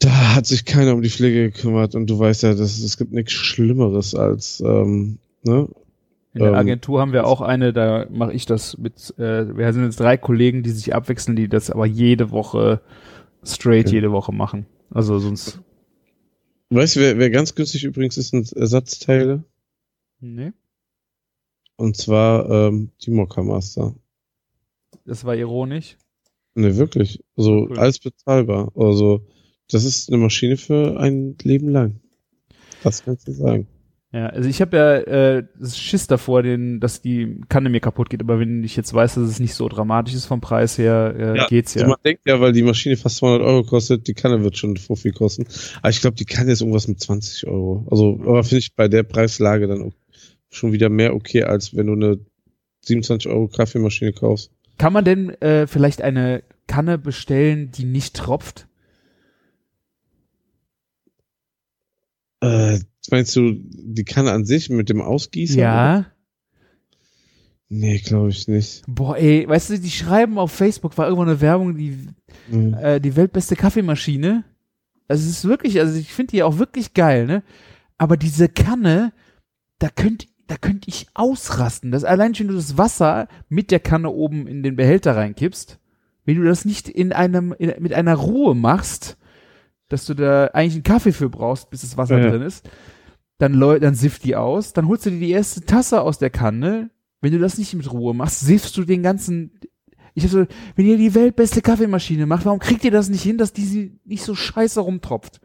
Da 0.00 0.34
hat 0.34 0.46
sich 0.46 0.64
keiner 0.64 0.94
um 0.94 1.02
die 1.02 1.10
Pflege 1.10 1.50
gekümmert 1.50 1.94
und 1.94 2.08
du 2.08 2.18
weißt 2.18 2.42
ja, 2.42 2.54
dass, 2.54 2.78
es 2.80 2.96
gibt 2.96 3.12
nichts 3.12 3.32
Schlimmeres 3.32 4.14
als 4.14 4.60
ne? 5.42 5.68
In 6.32 6.40
der 6.40 6.48
Ähm, 6.50 6.54
Agentur 6.54 7.00
haben 7.00 7.12
wir 7.12 7.26
auch 7.26 7.40
eine, 7.40 7.72
da 7.72 8.06
mache 8.08 8.32
ich 8.32 8.46
das 8.46 8.78
mit, 8.78 9.14
äh, 9.18 9.56
wir 9.56 9.72
sind 9.72 9.84
jetzt 9.84 9.98
drei 10.00 10.16
Kollegen, 10.16 10.62
die 10.62 10.70
sich 10.70 10.94
abwechseln, 10.94 11.36
die 11.36 11.48
das 11.48 11.70
aber 11.70 11.86
jede 11.86 12.30
Woche 12.30 12.80
straight 13.44 13.86
Okay. 13.86 13.96
jede 13.96 14.12
Woche 14.12 14.32
machen. 14.32 14.66
Also 14.90 15.18
sonst. 15.18 15.60
Weißt 16.70 16.96
du, 16.96 17.00
wer, 17.00 17.18
wer 17.18 17.30
ganz 17.30 17.54
günstig 17.54 17.84
übrigens 17.84 18.16
ist, 18.16 18.30
sind 18.30 18.52
Ersatzteile. 18.52 19.42
Nee. 20.20 20.52
Und 21.76 21.96
zwar 21.96 22.48
ähm, 22.48 22.90
die 23.02 23.10
Mokka 23.10 23.42
Master. 23.42 23.94
Das 25.04 25.24
war 25.24 25.34
ironisch. 25.34 25.96
Ne, 26.54 26.76
wirklich. 26.76 27.24
Also 27.36 27.66
Cool. 27.68 27.78
alles 27.78 27.98
bezahlbar. 27.98 28.70
Also, 28.76 29.26
das 29.72 29.84
ist 29.84 30.08
eine 30.08 30.18
Maschine 30.18 30.56
für 30.56 30.98
ein 30.98 31.36
Leben 31.42 31.68
lang. 31.68 32.00
Das 32.82 33.04
kannst 33.04 33.28
du 33.28 33.32
sagen. 33.32 33.66
Ja, 34.12 34.26
also 34.26 34.48
ich 34.48 34.60
habe 34.60 34.76
ja 34.76 34.94
äh, 34.96 35.44
das 35.56 35.78
Schiss 35.78 36.08
davor, 36.08 36.42
den, 36.42 36.80
dass 36.80 37.00
die 37.00 37.40
Kanne 37.48 37.68
mir 37.68 37.78
kaputt 37.78 38.10
geht, 38.10 38.20
aber 38.20 38.40
wenn 38.40 38.64
ich 38.64 38.74
jetzt 38.74 38.92
weiß, 38.92 39.14
dass 39.14 39.28
es 39.28 39.38
nicht 39.38 39.54
so 39.54 39.68
dramatisch 39.68 40.14
ist 40.14 40.26
vom 40.26 40.40
Preis 40.40 40.78
her, 40.78 41.14
äh, 41.16 41.46
geht's 41.48 41.76
Also 41.76 41.84
ja. 41.84 41.88
man 41.90 41.98
denkt 42.04 42.22
ja, 42.26 42.40
weil 42.40 42.52
die 42.52 42.64
Maschine 42.64 42.96
fast 42.96 43.18
200 43.18 43.46
Euro 43.46 43.62
kostet, 43.62 44.08
die 44.08 44.14
Kanne 44.14 44.42
wird 44.42 44.56
schon 44.56 44.74
so 44.74 44.96
viel 44.96 45.12
kosten. 45.12 45.46
Aber 45.80 45.90
ich 45.90 46.00
glaube, 46.00 46.16
die 46.16 46.24
Kanne 46.24 46.50
ist 46.50 46.60
irgendwas 46.60 46.88
mit 46.88 46.98
20 46.98 47.46
Euro. 47.46 47.86
Also, 47.88 48.18
aber 48.22 48.42
finde 48.42 48.58
ich 48.58 48.74
bei 48.74 48.88
der 48.88 49.04
Preislage 49.04 49.68
dann 49.68 49.92
schon 50.48 50.72
wieder 50.72 50.88
mehr 50.88 51.14
okay, 51.14 51.44
als 51.44 51.76
wenn 51.76 51.86
du 51.86 51.92
eine 51.92 52.18
27 52.82 53.30
Euro 53.30 53.46
Kaffeemaschine 53.46 54.12
kaufst. 54.12 54.50
Kann 54.76 54.92
man 54.92 55.04
denn 55.04 55.30
äh, 55.40 55.68
vielleicht 55.68 56.02
eine 56.02 56.42
Kanne 56.66 56.98
bestellen, 56.98 57.70
die 57.70 57.84
nicht 57.84 58.16
tropft? 58.16 58.66
Äh, 62.40 62.78
meinst 63.10 63.34
du 63.36 63.52
die 63.54 64.04
Kanne 64.04 64.32
an 64.32 64.44
sich 64.44 64.70
mit 64.70 64.88
dem 64.88 65.00
Ausgießen? 65.00 65.58
Ja. 65.58 66.06
Nee, 67.68 67.98
glaube 67.98 68.30
ich 68.30 68.48
nicht. 68.48 68.82
Boah, 68.88 69.16
ey, 69.16 69.46
weißt 69.48 69.70
du, 69.70 69.78
die 69.78 69.90
schreiben 69.90 70.38
auf 70.38 70.50
Facebook, 70.50 70.98
war 70.98 71.06
irgendwo 71.06 71.22
eine 71.22 71.40
Werbung, 71.40 71.76
die, 71.76 71.96
Hm. 72.50 72.74
äh, 72.74 73.00
die 73.00 73.14
weltbeste 73.14 73.54
Kaffeemaschine. 73.54 74.44
Also 75.06 75.24
es 75.24 75.30
ist 75.38 75.44
wirklich, 75.44 75.78
also 75.78 75.96
ich 75.98 76.12
finde 76.12 76.32
die 76.32 76.42
auch 76.42 76.58
wirklich 76.58 76.94
geil, 76.94 77.26
ne? 77.26 77.42
Aber 77.96 78.16
diese 78.16 78.48
Kanne, 78.48 79.12
da 79.78 79.88
könnt, 79.88 80.26
da 80.48 80.56
könnte 80.56 80.88
ich 80.88 81.06
ausrasten. 81.14 81.92
Das 81.92 82.02
allein 82.02 82.34
schon, 82.34 82.48
wenn 82.48 82.54
du 82.54 82.60
das 82.60 82.76
Wasser 82.78 83.28
mit 83.48 83.70
der 83.70 83.80
Kanne 83.80 84.10
oben 84.10 84.46
in 84.48 84.62
den 84.64 84.74
Behälter 84.74 85.14
reinkippst, 85.14 85.78
wenn 86.24 86.36
du 86.36 86.44
das 86.44 86.64
nicht 86.64 86.88
in 86.88 87.12
einem, 87.12 87.54
in, 87.58 87.72
mit 87.80 87.92
einer 87.92 88.14
Ruhe 88.14 88.54
machst, 88.56 89.16
dass 89.90 90.06
du 90.06 90.14
da 90.14 90.46
eigentlich 90.46 90.74
einen 90.74 90.82
Kaffee 90.82 91.12
für 91.12 91.28
brauchst, 91.28 91.68
bis 91.68 91.82
das 91.82 91.98
Wasser 91.98 92.18
Ja. 92.18 92.30
drin 92.30 92.42
ist, 92.42 92.68
dann, 93.38 93.58
dann 93.60 93.94
sifft 93.94 94.24
die 94.24 94.36
aus, 94.36 94.72
dann 94.72 94.88
holst 94.88 95.04
du 95.06 95.10
dir 95.10 95.20
die 95.20 95.30
erste 95.30 95.60
Tasse 95.62 96.00
aus 96.00 96.18
der 96.18 96.30
Kanne. 96.30 96.90
Wenn 97.20 97.32
du 97.32 97.38
das 97.38 97.58
nicht 97.58 97.74
mit 97.74 97.90
Ruhe 97.92 98.14
machst, 98.14 98.40
siffst 98.40 98.76
du 98.76 98.84
den 98.84 99.02
ganzen. 99.02 99.52
Ich 100.14 100.24
hab 100.24 100.30
so, 100.30 100.46
wenn 100.74 100.86
ihr 100.86 100.96
die 100.96 101.14
weltbeste 101.14 101.60
Kaffeemaschine 101.62 102.26
macht, 102.26 102.44
warum 102.44 102.58
kriegt 102.58 102.84
ihr 102.84 102.90
das 102.90 103.08
nicht 103.08 103.22
hin, 103.22 103.38
dass 103.38 103.52
die 103.52 103.64
sie 103.64 103.98
nicht 104.04 104.24
so 104.24 104.34
scheiße 104.34 104.80
rumtropft? 104.80 105.40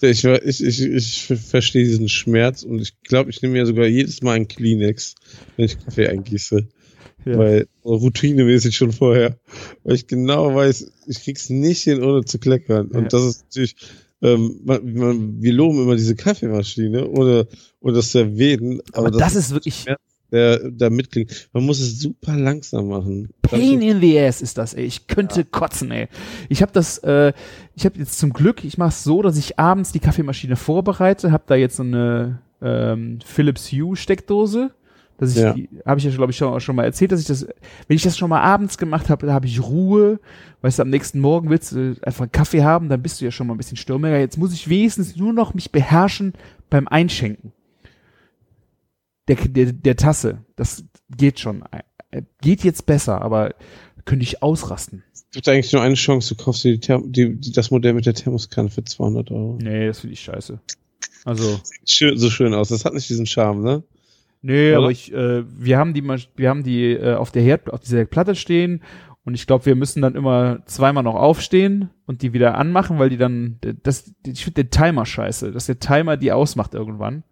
Ich, 0.00 0.24
ich, 0.24 0.64
ich, 0.64 0.80
ich 0.82 1.24
verstehe 1.26 1.84
diesen 1.84 2.08
Schmerz 2.08 2.62
und 2.62 2.80
ich 2.80 3.00
glaube, 3.02 3.30
ich 3.30 3.42
nehme 3.42 3.54
mir 3.54 3.66
sogar 3.66 3.86
jedes 3.86 4.22
Mal 4.22 4.34
einen 4.36 4.46
Kleenex, 4.48 5.14
wenn 5.56 5.64
ich 5.66 5.84
Kaffee 5.84 6.08
eingieße. 6.08 6.68
Ja. 7.24 7.38
Weil 7.38 7.66
routinemäßig 7.84 8.76
schon 8.76 8.92
vorher. 8.92 9.38
Weil 9.84 9.94
ich 9.94 10.06
genau 10.06 10.54
weiß, 10.54 10.90
ich 11.06 11.22
krieg's 11.22 11.50
nicht 11.50 11.82
hin, 11.82 12.02
ohne 12.02 12.24
zu 12.24 12.38
kleckern. 12.38 12.90
Ja. 12.92 12.98
Und 12.98 13.12
das 13.12 13.24
ist 13.24 13.44
natürlich, 13.44 13.76
ähm, 14.22 14.60
man, 14.64 14.94
man, 14.94 15.42
wir 15.42 15.52
loben 15.52 15.82
immer 15.82 15.96
diese 15.96 16.14
Kaffeemaschine, 16.14 17.08
ohne, 17.08 17.46
ohne 17.80 17.94
das 17.94 18.10
zu 18.10 18.18
erwähnen. 18.18 18.80
Aber, 18.92 19.10
das, 19.10 19.34
ist 19.34 19.52
wirklich 19.52 19.86
der 20.30 20.70
da 20.70 20.90
mitklingt. 20.90 21.48
Man 21.52 21.64
muss 21.64 21.80
es 21.80 22.00
super 22.00 22.36
langsam 22.36 22.88
machen. 22.88 23.30
Pain 23.42 23.80
in 23.80 24.00
the 24.00 24.18
ass 24.20 24.42
ist 24.42 24.58
das, 24.58 24.74
ey. 24.74 24.84
Ich 24.84 25.06
könnte 25.06 25.44
kotzen, 25.44 25.90
ey. 25.90 26.08
Ich 26.48 26.62
habe 26.62 26.72
das, 26.72 26.98
äh, 26.98 27.32
ich 27.74 27.84
habe 27.84 27.98
jetzt 27.98 28.18
zum 28.18 28.32
Glück, 28.32 28.64
ich 28.64 28.78
mache 28.78 28.90
es 28.90 29.04
so, 29.04 29.22
dass 29.22 29.38
ich 29.38 29.58
abends 29.58 29.92
die 29.92 30.00
Kaffeemaschine 30.00 30.56
vorbereite, 30.56 31.32
habe 31.32 31.44
da 31.46 31.54
jetzt 31.54 31.76
so 31.76 31.82
eine 31.82 32.40
ähm, 32.60 33.20
Philips 33.24 33.72
Hue 33.72 33.96
Steckdose. 33.96 34.70
Das 35.18 35.36
ich, 35.36 35.42
Ja. 35.42 35.54
habe 35.84 35.98
ich 35.98 36.04
ja, 36.04 36.10
glaube 36.12 36.30
ich, 36.30 36.36
schon, 36.38 36.58
schon 36.60 36.76
mal 36.76 36.84
erzählt, 36.84 37.12
dass 37.12 37.20
ich 37.20 37.26
das, 37.26 37.46
wenn 37.86 37.96
ich 37.96 38.02
das 38.02 38.16
schon 38.16 38.30
mal 38.30 38.40
abends 38.40 38.78
gemacht 38.78 39.10
habe, 39.10 39.26
da 39.26 39.32
habe 39.34 39.46
ich 39.46 39.60
Ruhe. 39.62 40.20
Weißt 40.62 40.78
du, 40.78 40.82
am 40.82 40.90
nächsten 40.90 41.20
Morgen 41.20 41.50
willst 41.50 41.72
du 41.72 41.96
einfach 42.02 42.22
einen 42.22 42.32
Kaffee 42.32 42.62
haben, 42.62 42.88
dann 42.88 43.02
bist 43.02 43.20
du 43.20 43.24
ja 43.26 43.30
schon 43.30 43.46
mal 43.48 43.54
ein 43.54 43.58
bisschen 43.58 43.76
stürmiger. 43.76 44.18
Jetzt 44.18 44.38
muss 44.38 44.52
ich 44.54 44.68
wenigstens 44.68 45.16
nur 45.16 45.32
noch 45.32 45.54
mich 45.54 45.70
beherrschen 45.72 46.32
beim 46.70 46.88
Einschenken. 46.88 47.52
Der, 49.28 49.36
der, 49.36 49.72
der 49.72 49.96
Tasse. 49.96 50.38
Das 50.56 50.84
geht 51.14 51.38
schon. 51.40 51.62
Äh, 51.70 52.22
Geht 52.40 52.64
jetzt 52.64 52.86
besser, 52.86 53.20
aber 53.20 53.54
könnte 54.06 54.22
ich 54.22 54.42
ausrasten. 54.42 55.02
Es 55.12 55.26
gibt 55.32 55.46
eigentlich 55.46 55.70
nur 55.74 55.82
eine 55.82 55.94
Chance, 55.94 56.34
du 56.34 56.42
kaufst 56.42 56.64
dir 56.64 56.78
das 56.78 57.70
Modell 57.70 57.92
mit 57.92 58.06
der 58.06 58.14
Thermoskanne 58.14 58.70
für 58.70 58.82
200 58.82 59.30
Euro. 59.30 59.58
Nee, 59.60 59.88
das 59.88 60.00
finde 60.00 60.14
ich 60.14 60.20
scheiße. 60.20 60.58
Also, 61.26 61.60
Sieht 61.62 61.90
schön, 61.90 62.16
so 62.18 62.30
schön 62.30 62.54
aus. 62.54 62.70
Das 62.70 62.86
hat 62.86 62.94
nicht 62.94 63.10
diesen 63.10 63.26
Charme, 63.26 63.62
ne? 63.62 63.82
Nee, 64.42 64.70
Oder? 64.70 64.78
aber 64.78 64.90
ich, 64.90 65.12
äh, 65.12 65.44
wir 65.46 65.78
haben 65.78 65.94
die, 65.94 66.02
wir 66.02 66.48
haben 66.48 66.62
die 66.62 66.92
äh, 66.92 67.14
auf 67.14 67.30
der 67.30 67.42
Herd, 67.42 67.72
auf 67.72 67.80
dieser 67.80 68.04
Platte 68.04 68.34
stehen 68.34 68.82
und 69.24 69.34
ich 69.34 69.46
glaube, 69.46 69.66
wir 69.66 69.74
müssen 69.74 70.00
dann 70.00 70.14
immer 70.14 70.64
zweimal 70.64 71.02
noch 71.02 71.14
aufstehen 71.14 71.90
und 72.06 72.22
die 72.22 72.32
wieder 72.32 72.56
anmachen, 72.56 72.98
weil 72.98 73.10
die 73.10 73.18
dann, 73.18 73.58
das, 73.82 74.12
ich 74.26 74.44
finde 74.44 74.64
den 74.64 74.70
Timer 74.70 75.04
scheiße, 75.04 75.52
dass 75.52 75.66
der 75.66 75.78
Timer 75.78 76.16
die 76.16 76.32
ausmacht 76.32 76.72
irgendwann. 76.72 77.24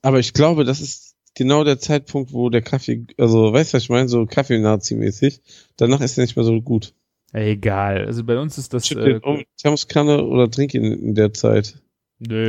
Aber 0.00 0.20
ich 0.20 0.32
glaube, 0.32 0.64
das 0.64 0.80
ist 0.80 1.16
genau 1.34 1.64
der 1.64 1.80
Zeitpunkt, 1.80 2.32
wo 2.32 2.50
der 2.50 2.62
Kaffee, 2.62 3.04
also 3.18 3.52
weißt 3.52 3.72
du, 3.72 3.76
was 3.76 3.82
ich 3.82 3.88
meine? 3.88 4.08
So 4.08 4.26
Kaffee-Nazi-mäßig. 4.26 5.40
Danach 5.76 6.00
ist 6.00 6.18
er 6.18 6.22
nicht 6.22 6.36
mehr 6.36 6.44
so 6.44 6.60
gut. 6.60 6.94
Egal, 7.32 8.06
also 8.06 8.24
bei 8.24 8.38
uns 8.38 8.58
ist 8.58 8.74
das, 8.74 8.86
Schütt 8.86 8.98
äh, 8.98 9.20
um, 9.22 9.42
Thermoskanne 9.60 10.24
oder 10.24 10.50
trink 10.50 10.74
ihn 10.74 10.84
in 10.84 11.14
der 11.14 11.32
Zeit. 11.32 11.80
Nö, 12.20 12.46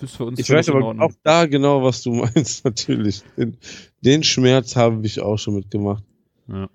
ist 0.00 0.16
für 0.16 0.24
uns 0.24 0.38
Ich 0.40 0.50
weiß 0.50 0.68
aber 0.70 1.00
auch 1.00 1.12
da 1.22 1.46
genau, 1.46 1.82
was 1.82 2.02
du 2.02 2.12
meinst, 2.14 2.64
natürlich. 2.64 3.22
Den, 3.36 3.56
den 4.00 4.22
Schmerz 4.22 4.74
habe 4.76 5.04
ich 5.06 5.20
auch 5.20 5.36
schon 5.38 5.54
mitgemacht. 5.54 6.04
Ja. 6.48 6.68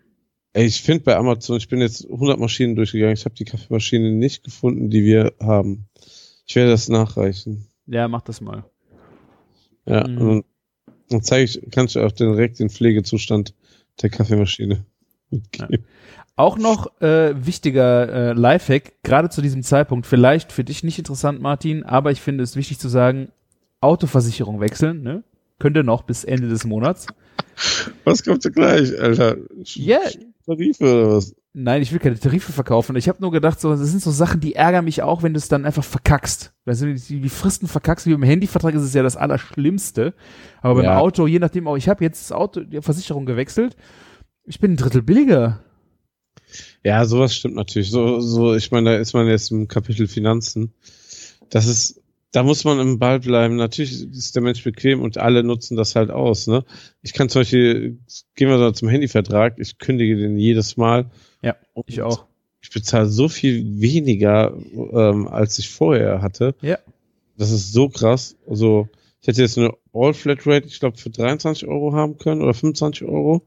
Ey, 0.54 0.66
ich 0.66 0.82
finde 0.82 1.04
bei 1.04 1.18
Amazon, 1.18 1.58
ich 1.58 1.68
bin 1.68 1.82
jetzt 1.82 2.06
100 2.10 2.40
Maschinen 2.40 2.76
durchgegangen, 2.76 3.14
ich 3.16 3.26
habe 3.26 3.36
die 3.36 3.44
Kaffeemaschine 3.44 4.12
nicht 4.14 4.44
gefunden, 4.44 4.90
die 4.90 5.04
wir 5.04 5.34
haben. 5.42 5.90
Ich 6.48 6.56
werde 6.56 6.72
das 6.72 6.88
nachreichen. 6.88 7.68
Ja, 7.88 8.08
mach 8.08 8.22
das 8.22 8.40
mal. 8.40 8.64
Ja, 9.86 10.08
Mhm. 10.08 10.22
und 10.22 10.46
dann, 11.10 11.22
zeige 11.24 11.44
ich, 11.44 11.62
kannst 11.72 11.96
du 11.96 12.00
auch 12.06 12.12
direkt 12.12 12.60
den 12.60 12.70
Pflegezustand 12.70 13.54
der 14.02 14.10
Kaffeemaschine 14.10 14.86
mitgeben. 15.30 15.86
Auch 16.38 16.58
noch 16.58 17.02
äh, 17.02 17.34
wichtiger 17.46 18.10
äh, 18.10 18.34
Lifehack, 18.34 18.94
gerade 19.04 19.30
zu 19.30 19.42
diesem 19.42 19.64
Zeitpunkt, 19.64 20.06
vielleicht 20.06 20.52
für 20.52 20.64
dich 20.66 20.84
nicht 20.84 21.00
interessant, 21.00 21.42
Martin, 21.42 21.84
aber 21.84 22.12
ich 22.12 22.20
finde 22.22 22.44
es 22.44 22.56
wichtig 22.58 22.78
zu 22.80 22.90
sagen, 22.90 23.30
Autoversicherung 23.80 24.60
wechseln, 24.60 25.02
ne? 25.02 25.24
Könnte 25.60 25.84
noch 25.86 26.04
bis 26.04 26.26
Ende 26.26 26.50
des 26.50 26.66
Monats. 26.66 27.08
Was 28.04 28.24
kommt 28.24 28.44
da 28.44 28.50
gleich, 28.50 29.00
Alter? 29.00 29.38
Ja, 29.64 30.00
Tarife 30.46 30.84
oder 30.84 31.16
was? 31.16 31.34
nein, 31.54 31.82
ich 31.82 31.94
will 31.94 32.00
keine 32.00 32.20
Tarife 32.20 32.52
verkaufen. 32.52 32.98
Ich 32.98 33.08
habe 33.08 33.22
nur 33.22 33.32
gedacht, 33.32 33.62
so, 33.62 33.70
das 33.72 33.80
sind 33.80 34.02
so 34.02 34.12
Sachen, 34.12 34.42
die 34.42 34.56
ärgern 34.56 34.84
mich 34.84 35.02
auch, 35.02 35.24
wenn 35.24 35.34
du 35.34 35.38
es 35.38 35.48
dann 35.48 35.66
einfach 35.66 35.86
verkackst. 35.86 36.54
Weißt 36.66 36.82
du, 36.82 36.94
die, 36.94 37.22
die 37.22 37.30
Fristen 37.30 37.68
verkackst, 37.70 38.06
wie 38.06 38.12
im 38.12 38.24
Handyvertrag 38.24 38.74
ist 38.76 38.82
es 38.82 38.94
ja 38.94 39.04
das 39.04 39.16
Allerschlimmste. 39.16 40.14
Aber 40.62 40.76
beim 40.76 40.84
Ja. 40.84 40.98
Auto, 41.00 41.28
je 41.28 41.40
nachdem 41.40 41.68
auch, 41.70 41.78
ich 41.78 41.88
habe 41.88 42.04
jetzt 42.04 42.30
das 42.30 42.32
Auto, 42.34 42.60
die 42.60 42.82
Versicherung 42.82 43.26
gewechselt. 43.26 43.78
Ich 44.44 44.60
bin 44.60 44.74
ein 44.74 44.78
Drittel 44.78 45.02
billiger. 45.02 45.62
Ja, 46.86 47.04
sowas 47.06 47.36
stimmt 47.36 47.56
natürlich. 47.56 47.90
So, 47.90 48.20
so, 48.20 48.54
ich 48.54 48.70
meine, 48.70 48.92
da 48.92 48.98
ist 48.98 49.14
man 49.14 49.28
jetzt 49.28 49.50
im 49.50 49.68
Kapitel 49.68 50.08
Finanzen. 50.08 50.72
Das 51.50 51.66
ist, 51.66 52.00
da 52.32 52.44
muss 52.44 52.64
man 52.64 52.80
im 52.80 53.00
Ball 53.00 53.20
bleiben. 53.20 53.56
Natürlich 53.56 54.04
ist 54.04 54.36
der 54.36 54.44
Mensch 54.44 54.64
bequem 54.64 55.02
und 55.02 55.18
alle 55.18 55.44
nutzen 55.44 55.76
das 55.78 55.96
halt 55.96 56.12
aus, 56.12 56.46
ne? 56.46 56.64
Ich 57.02 57.14
kann 57.14 57.28
zum 57.28 57.42
Beispiel, 57.42 57.98
gehen 58.36 58.50
wir 58.50 58.60
so 58.60 58.70
zum 58.70 58.88
Handyvertrag, 58.88 59.56
ich 59.58 59.80
kündige 59.80 60.16
den 60.16 60.38
jedes 60.38 60.78
Mal. 60.78 61.10
Ja, 61.42 61.56
Ich 61.88 62.04
auch. 62.04 62.28
Ich 62.62 62.70
bezahle 62.70 63.08
so 63.08 63.30
viel 63.30 63.82
weniger, 63.82 64.56
ähm, 64.94 65.28
als 65.28 65.58
ich 65.58 65.70
vorher 65.70 66.22
hatte. 66.22 66.54
Ja. 66.62 66.78
Das 67.36 67.50
ist 67.50 67.74
so 67.74 67.90
krass. 67.90 68.38
Also, 68.48 68.90
ich 69.22 69.28
hätte 69.28 69.42
jetzt 69.42 69.58
eine 69.58 69.74
All-Flat-Rate, 69.92 70.68
ich 70.68 70.80
glaube, 70.80 70.98
für 70.98 71.10
23 71.10 71.68
Euro 71.68 71.94
haben 71.94 72.20
können 72.20 72.44
oder 72.44 72.54
25 72.54 73.08
Euro. 73.08 73.42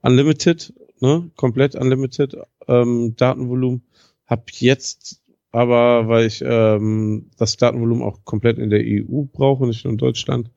Unlimited, 0.00 0.72
ne? 1.02 1.30
Komplett 1.36 1.74
unlimited 1.74 2.36
ähm, 2.68 3.14
Datenvolumen. 3.16 3.82
Hab 4.26 4.50
jetzt 4.52 5.20
aber, 5.50 6.08
weil 6.08 6.26
ich 6.26 6.42
ähm, 6.46 7.26
das 7.36 7.58
Datenvolumen 7.58 8.02
auch 8.02 8.24
komplett 8.24 8.58
in 8.58 8.70
der 8.70 8.80
EU 8.82 9.24
brauche, 9.30 9.66
nicht 9.66 9.84
nur 9.84 9.92
in 9.92 9.98
Deutschland, 9.98 10.50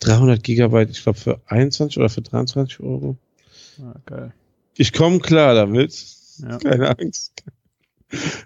300 0.00 0.42
Gigabyte, 0.42 0.90
ich 0.90 1.02
glaube, 1.02 1.18
für 1.18 1.40
21 1.46 1.98
oder 1.98 2.08
für 2.08 2.22
23 2.22 2.80
Euro. 2.80 3.16
Ah, 3.82 3.98
geil. 4.06 4.32
Ich 4.76 4.92
komme 4.92 5.18
klar 5.18 5.54
damit. 5.54 5.92
Ja. 6.38 6.58
Keine 6.58 6.96
Angst. 6.98 7.44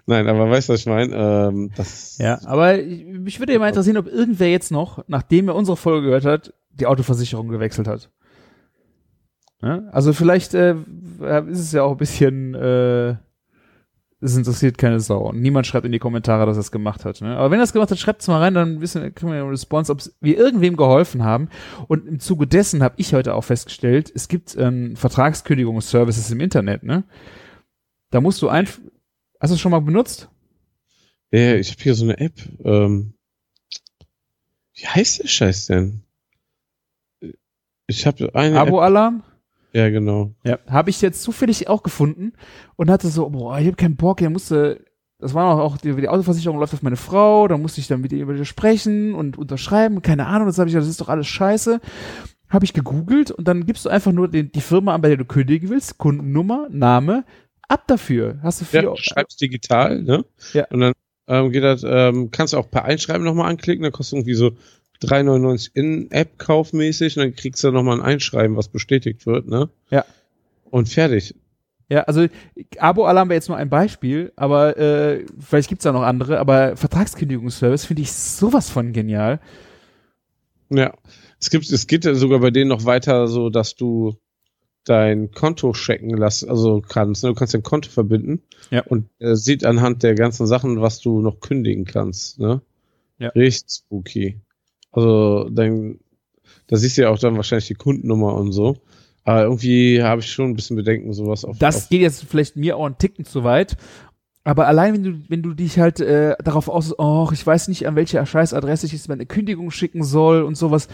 Nein, 0.05 0.27
aber 0.27 0.49
weißt 0.49 0.69
du, 0.69 0.73
was 0.73 0.81
ich 0.81 0.85
meine? 0.85 1.15
Ähm, 1.15 1.71
das 1.75 2.17
Ja, 2.17 2.39
aber 2.45 2.79
ich, 2.79 3.05
mich 3.05 3.39
würde 3.39 3.53
ja 3.53 3.59
mal 3.59 3.69
interessieren, 3.69 3.97
ob 3.97 4.07
irgendwer 4.07 4.49
jetzt 4.49 4.71
noch, 4.71 5.03
nachdem 5.07 5.47
er 5.47 5.55
unsere 5.55 5.77
Folge 5.77 6.07
gehört 6.07 6.25
hat, 6.25 6.53
die 6.71 6.87
Autoversicherung 6.87 7.47
gewechselt 7.47 7.87
hat. 7.87 8.09
Ja? 9.61 9.83
Also 9.91 10.13
vielleicht 10.13 10.53
äh, 10.53 10.75
ist 11.19 11.59
es 11.59 11.71
ja 11.71 11.83
auch 11.83 11.91
ein 11.91 11.97
bisschen, 11.97 12.55
äh, 12.55 13.15
es 14.21 14.37
interessiert 14.37 14.77
keine 14.77 14.99
Sau. 14.99 15.29
Und 15.29 15.41
niemand 15.41 15.67
schreibt 15.67 15.85
in 15.85 15.91
die 15.91 15.99
Kommentare, 15.99 16.45
dass 16.45 16.57
er 16.57 16.61
es 16.61 16.71
gemacht 16.71 17.05
hat. 17.05 17.21
Ne? 17.21 17.37
Aber 17.37 17.51
wenn 17.51 17.59
er 17.59 17.63
es 17.63 17.73
gemacht 17.73 17.91
hat, 17.91 17.99
schreibt 17.99 18.21
es 18.21 18.27
mal 18.27 18.39
rein, 18.39 18.53
dann 18.53 18.81
wissen, 18.81 19.13
kriegen 19.13 19.31
wir 19.31 19.41
eine 19.41 19.49
Response, 19.49 19.91
ob 19.91 20.01
wir 20.21 20.37
irgendwem 20.37 20.75
geholfen 20.77 21.23
haben. 21.23 21.49
Und 21.87 22.07
im 22.07 22.19
Zuge 22.19 22.47
dessen 22.47 22.81
habe 22.81 22.95
ich 22.97 23.13
heute 23.13 23.35
auch 23.35 23.43
festgestellt, 23.43 24.11
es 24.13 24.27
gibt 24.27 24.55
ähm, 24.57 24.95
Vertragskündigungsservices 24.95 26.31
im 26.31 26.39
Internet. 26.39 26.83
Ne? 26.83 27.03
Da 28.09 28.21
musst 28.21 28.41
du 28.41 28.49
einfach, 28.49 28.79
hast 29.39 29.51
du 29.51 29.55
es 29.55 29.61
schon 29.61 29.71
mal 29.71 29.81
benutzt? 29.81 30.29
Ja, 31.31 31.55
ich 31.55 31.71
habe 31.71 31.83
hier 31.83 31.95
so 31.95 32.05
eine 32.05 32.17
App. 32.17 32.33
Ähm, 32.63 33.13
wie 34.73 34.87
heißt 34.87 35.23
der 35.23 35.27
Scheiß 35.27 35.67
denn? 35.67 36.01
Ich 37.87 38.05
habe 38.07 38.33
eine. 38.33 38.59
Abo-Alarm? 38.59 39.23
Ja, 39.75 39.89
genau. 39.89 40.31
Ja, 40.45 40.57
habe 40.69 40.89
ich 40.89 41.01
jetzt 41.01 41.21
zufällig 41.21 41.67
auch 41.67 41.83
gefunden 41.83 42.31
und 42.77 42.89
hatte 42.89 43.09
so, 43.09 43.29
boah, 43.29 43.59
ich 43.59 43.67
habe 43.67 43.75
keinen 43.75 43.97
Bock, 43.97 44.21
er 44.21 44.29
musste, 44.29 44.85
das 45.19 45.33
war 45.33 45.61
auch, 45.61 45.75
die, 45.75 45.93
die 45.93 46.07
Autoversicherung 46.07 46.57
läuft 46.57 46.73
auf 46.73 46.81
meine 46.81 46.95
Frau, 46.95 47.49
da 47.49 47.57
musste 47.57 47.81
ich 47.81 47.87
dann 47.87 47.99
mit 47.99 48.13
ihr 48.13 48.21
über 48.21 48.33
die 48.33 48.45
sprechen 48.45 49.13
und 49.13 49.37
unterschreiben, 49.37 50.01
keine 50.01 50.27
Ahnung, 50.27 50.47
das 50.47 50.59
habe 50.59 50.69
ich 50.69 50.75
das 50.75 50.87
ist 50.87 51.01
doch 51.01 51.09
alles 51.09 51.27
scheiße. 51.27 51.81
Habe 52.47 52.63
ich 52.63 52.71
gegoogelt 52.71 53.31
und 53.31 53.49
dann 53.49 53.65
gibst 53.65 53.83
du 53.83 53.89
einfach 53.89 54.13
nur 54.13 54.29
den, 54.29 54.49
die 54.49 54.61
Firma 54.61 54.95
an, 54.95 55.01
bei 55.01 55.09
der 55.09 55.17
du 55.17 55.25
kündigen 55.25 55.67
willst, 55.69 55.97
Kundennummer, 55.97 56.69
Name, 56.69 57.25
ab 57.67 57.85
dafür. 57.87 58.39
Hast 58.43 58.61
du 58.61 58.65
Ja, 58.71 58.81
vier, 58.81 58.89
du 58.91 58.95
schreibst 58.95 59.41
digital, 59.41 60.03
ne? 60.03 60.23
Ja. 60.53 60.67
Und 60.69 60.79
dann 60.79 60.93
ähm, 61.27 61.51
geht 61.51 61.63
das, 61.63 61.83
ähm, 61.85 62.31
kannst 62.31 62.53
du 62.53 62.57
auch 62.59 62.71
per 62.71 62.85
Einschreiben 62.85 63.25
nochmal 63.25 63.49
anklicken, 63.49 63.83
dann 63.83 63.91
kostet 63.91 64.19
irgendwie 64.19 64.35
so 64.35 64.51
3,99 65.01 65.69
in 65.73 66.11
App 66.11 66.37
kaufmäßig 66.37 67.17
und 67.17 67.23
dann 67.23 67.35
kriegst 67.35 67.63
du 67.63 67.71
nochmal 67.71 67.99
ein 67.99 68.05
Einschreiben, 68.05 68.55
was 68.55 68.67
bestätigt 68.69 69.25
wird, 69.25 69.47
ne? 69.47 69.69
Ja. 69.89 70.05
Und 70.69 70.89
fertig. 70.89 71.35
Ja, 71.87 72.01
also 72.03 72.25
Abo-Alarm 72.79 73.29
wäre 73.29 73.35
jetzt 73.37 73.47
nur 73.47 73.57
ein 73.57 73.69
Beispiel, 73.69 74.31
aber 74.35 74.77
äh, 74.77 75.25
vielleicht 75.39 75.69
gibt's 75.69 75.83
da 75.83 75.91
noch 75.91 76.01
andere, 76.01 76.39
aber 76.39 76.75
Vertragskündigungsservice 76.77 77.85
finde 77.85 78.01
ich 78.01 78.11
sowas 78.11 78.69
von 78.69 78.91
genial. 78.91 79.39
Ja. 80.69 80.93
Es 81.39 81.49
gibt, 81.51 81.69
es 81.69 81.85
geht 81.85 82.05
ja 82.05 82.15
sogar 82.15 82.39
bei 82.39 82.49
denen 82.49 82.69
noch 82.69 82.85
weiter 82.85 83.27
so, 83.27 83.49
dass 83.49 83.75
du 83.75 84.15
dein 84.83 85.31
Konto 85.31 85.73
checken 85.73 86.15
lassen, 86.17 86.49
also 86.49 86.81
kannst. 86.81 87.23
Ne? 87.23 87.29
Du 87.29 87.35
kannst 87.35 87.53
dein 87.53 87.63
Konto 87.63 87.89
verbinden 87.89 88.41
Ja. 88.71 88.83
und 88.83 89.09
er 89.19 89.35
sieht 89.35 89.65
anhand 89.65 90.01
der 90.03 90.15
ganzen 90.15 90.47
Sachen, 90.47 90.81
was 90.81 91.01
du 91.01 91.21
noch 91.21 91.39
kündigen 91.39 91.85
kannst. 91.85 92.39
Ne? 92.39 92.61
Ja. 93.19 93.29
Richtig 93.29 93.71
spooky. 93.71 94.39
Also 94.95 95.49
dann, 95.49 95.99
da 96.67 96.77
siehst 96.77 96.97
du 96.97 97.03
ja 97.03 97.09
auch 97.09 97.19
dann 97.19 97.35
wahrscheinlich 97.35 97.67
die 97.67 97.75
Kundennummer 97.75 98.33
und 98.35 98.51
so. 98.51 98.77
Aber 99.23 99.43
irgendwie 99.43 100.01
habe 100.01 100.21
ich 100.21 100.31
schon 100.31 100.51
ein 100.51 100.55
bisschen 100.55 100.75
Bedenken, 100.75 101.11
sowas 101.11 101.43
auf. 101.43 101.57
Das 101.57 101.83
auf 101.83 101.89
geht 101.89 102.01
jetzt 102.01 102.23
vielleicht 102.23 102.55
mir 102.55 102.77
auch 102.77 102.85
einen 102.85 102.97
Ticken 102.97 103.25
zu 103.25 103.43
weit. 103.43 103.75
Aber 104.43 104.67
allein 104.67 104.93
wenn 104.93 105.03
du, 105.03 105.21
wenn 105.27 105.41
du 105.41 105.55
dich 105.55 105.79
halt 105.79 105.99
äh, 105.99 106.35
darauf 106.43 106.69
aus, 106.69 106.93
oh, 106.99 107.29
ich 107.33 107.45
weiß 107.45 107.67
nicht, 107.67 107.87
an 107.87 107.95
welche 107.95 108.23
Scheißadresse 108.23 108.85
ich 108.85 108.93
jetzt 108.93 109.09
meine 109.09 109.25
Kündigung 109.25 109.71
schicken 109.71 110.03
soll 110.03 110.43
und 110.43 110.55
sowas. 110.55 110.87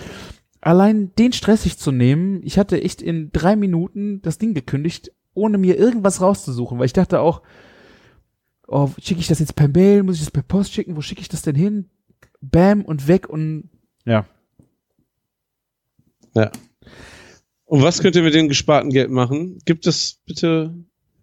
Allein 0.62 1.12
den 1.16 1.34
Stress 1.34 1.64
sich 1.64 1.78
zu 1.78 1.92
nehmen, 1.92 2.42
ich 2.44 2.58
hatte 2.58 2.82
echt 2.82 3.02
in 3.02 3.32
drei 3.34 3.58
Minuten 3.58 4.22
das 4.22 4.38
Ding 4.38 4.54
gekündigt, 4.54 5.12
ohne 5.34 5.58
mir 5.58 5.78
irgendwas 5.78 6.22
rauszusuchen, 6.22 6.80
weil 6.80 6.86
ich 6.86 6.94
dachte 6.94 7.20
auch, 7.20 7.42
oh, 8.68 8.90
schicke 9.02 9.20
ich 9.20 9.28
das 9.28 9.40
jetzt 9.40 9.56
per 9.56 9.68
Mail, 9.68 10.04
muss 10.04 10.16
ich 10.16 10.22
das 10.22 10.32
per 10.32 10.44
Post 10.44 10.72
schicken, 10.72 10.96
wo 10.96 11.02
schicke 11.02 11.22
ich 11.22 11.30
das 11.30 11.42
denn 11.42 11.56
hin? 11.56 11.90
Bam 12.40 12.86
und 12.86 13.08
weg 13.10 13.28
und 13.28 13.71
ja. 14.06 14.26
Und 17.66 17.82
was 17.84 18.02
könnt 18.02 18.16
ihr 18.16 18.24
mit 18.24 18.34
dem 18.34 18.48
gesparten 18.50 18.90
Geld 18.92 19.10
machen? 19.10 19.60
Gibt 19.66 19.88
es 19.88 20.20
bitte 20.26 20.74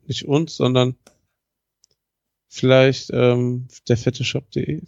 nicht 0.07 0.27
uns, 0.27 0.57
sondern 0.57 0.97
vielleicht 2.49 3.11
ähm, 3.13 3.69
der 3.89 3.97
fette 3.99 4.25
Shop.de? 4.25 4.83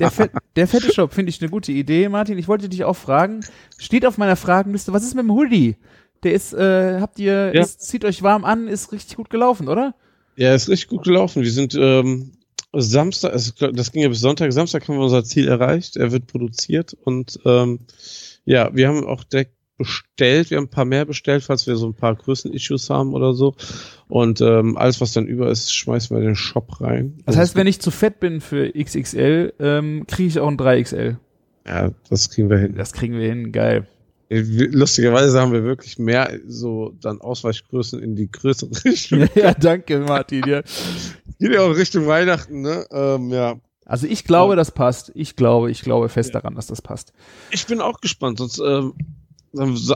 Der, 0.00 0.10
Fe 0.10 0.30
der 0.56 0.66
fette 0.66 0.92
Shop 0.92 1.12
finde 1.12 1.30
ich 1.30 1.40
eine 1.42 1.50
gute 1.50 1.72
Idee, 1.72 2.08
Martin. 2.08 2.38
Ich 2.38 2.48
wollte 2.48 2.68
dich 2.68 2.84
auch 2.84 2.96
fragen, 2.96 3.40
steht 3.78 4.06
auf 4.06 4.16
meiner 4.18 4.36
Fragenliste, 4.36 4.92
was 4.92 5.02
ist 5.04 5.14
mit 5.14 5.24
dem 5.24 5.32
Hoodie? 5.32 5.76
Der 6.22 6.32
ist, 6.32 6.52
äh, 6.54 7.00
habt 7.00 7.18
ihr, 7.18 7.52
Ja. 7.54 7.62
ist, 7.62 7.82
zieht 7.82 8.04
euch 8.04 8.22
warm 8.22 8.44
an, 8.44 8.68
ist 8.68 8.92
richtig 8.92 9.16
gut 9.16 9.28
gelaufen, 9.28 9.68
oder? 9.68 9.94
Ja, 10.36 10.54
ist 10.54 10.68
richtig 10.70 10.88
gut 10.88 11.04
gelaufen. 11.04 11.42
Wir 11.42 11.50
sind 11.52 11.74
ähm, 11.74 12.32
Samstag, 12.72 13.32
also 13.32 13.52
das 13.72 13.92
ging 13.92 14.02
ja 14.02 14.08
bis 14.08 14.20
Sonntag. 14.20 14.52
Samstag 14.52 14.88
haben 14.88 14.96
wir 14.96 15.04
unser 15.04 15.24
Ziel 15.24 15.48
erreicht. 15.48 15.96
Er 15.96 16.12
wird 16.12 16.26
produziert 16.26 16.94
und 17.04 17.38
ähm, 17.44 17.80
ja, 18.44 18.74
wir 18.74 18.88
haben 18.88 19.06
auch 19.06 19.24
direkt 19.24 19.52
bestellt. 19.76 20.50
Wir 20.50 20.58
haben 20.58 20.64
ein 20.64 20.70
paar 20.70 20.84
mehr 20.84 21.04
bestellt, 21.04 21.42
falls 21.42 21.66
wir 21.66 21.76
so 21.76 21.86
ein 21.86 21.94
paar 21.94 22.14
Größen-Issues 22.14 22.88
haben 22.90 23.14
oder 23.14 23.34
so. 23.34 23.54
Und 24.08 24.40
ähm, 24.40 24.76
alles, 24.76 25.00
was 25.00 25.12
dann 25.12 25.26
über 25.26 25.50
ist, 25.50 25.74
schmeißen 25.74 26.14
wir 26.14 26.20
in 26.20 26.28
den 26.28 26.36
Shop 26.36 26.80
rein. 26.80 27.18
Das 27.26 27.36
heißt, 27.36 27.56
wenn 27.56 27.66
ich 27.66 27.80
zu 27.80 27.90
fett 27.90 28.20
bin 28.20 28.40
für 28.40 28.70
XXL, 28.72 29.54
ähm, 29.58 30.06
kriege 30.06 30.28
ich 30.28 30.38
auch 30.38 30.48
ein 30.48 30.56
3XL. 30.56 31.16
ja, 31.66 31.90
das 32.08 32.30
kriegen 32.30 32.48
wir 32.48 32.58
hin. 32.58 32.74
Das 32.76 32.92
kriegen 32.92 33.18
wir 33.18 33.28
hin, 33.28 33.52
geil. 33.52 33.86
Lustigerweise 34.40 35.40
haben 35.40 35.52
wir 35.52 35.62
wirklich 35.64 35.98
mehr 35.98 36.38
so 36.46 36.94
dann 37.00 37.20
Ausweichgrößen 37.20 38.02
in 38.02 38.16
die 38.16 38.30
größere 38.30 38.70
Richtung. 38.84 39.28
ja, 39.34 39.52
danke, 39.52 39.98
Martin. 40.00 40.44
Ja. 40.46 40.62
Geht 41.38 41.52
ja 41.52 41.60
auch 41.60 41.76
Richtung 41.76 42.06
Weihnachten, 42.06 42.62
ne? 42.62 42.86
Ähm, 42.90 43.30
ja. 43.30 43.56
Also 43.84 44.06
ich 44.06 44.24
glaube, 44.24 44.56
das 44.56 44.70
passt. 44.70 45.12
Ich 45.14 45.36
glaube, 45.36 45.70
ich 45.70 45.82
glaube 45.82 46.08
fest 46.08 46.34
daran, 46.34 46.54
dass 46.54 46.66
das 46.66 46.80
passt. 46.80 47.12
Ich 47.50 47.66
bin 47.66 47.80
auch 47.80 48.00
gespannt, 48.00 48.38
sonst 48.38 48.58
ähm, 48.58 48.94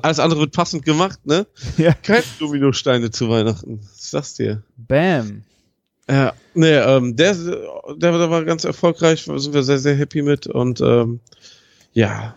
alles 0.03 0.19
andere 0.19 0.41
wird 0.41 0.53
passend 0.53 0.85
gemacht, 0.85 1.25
ne? 1.25 1.47
Ja. 1.79 1.95
Keine 1.95 2.25
Dominosteine 2.39 3.11
zu 3.11 3.31
Weihnachten. 3.31 3.81
Ich 3.97 4.11
sag's 4.11 4.35
dir. 4.35 4.63
Bam. 4.77 5.45
Ja, 6.09 6.35
nee, 6.55 6.77
ähm, 6.77 7.17
der, 7.17 7.35
der, 7.35 7.97
der 7.97 8.31
war 8.31 8.45
ganz 8.45 8.65
erfolgreich, 8.65 9.25
da 9.25 9.39
sind 9.39 9.55
wir 9.55 9.65
sehr, 9.65 9.79
sehr 9.79 9.97
happy 9.97 10.23
mit 10.23 10.47
und 10.47 10.81
ähm, 10.81 11.21
ja, 11.97 12.35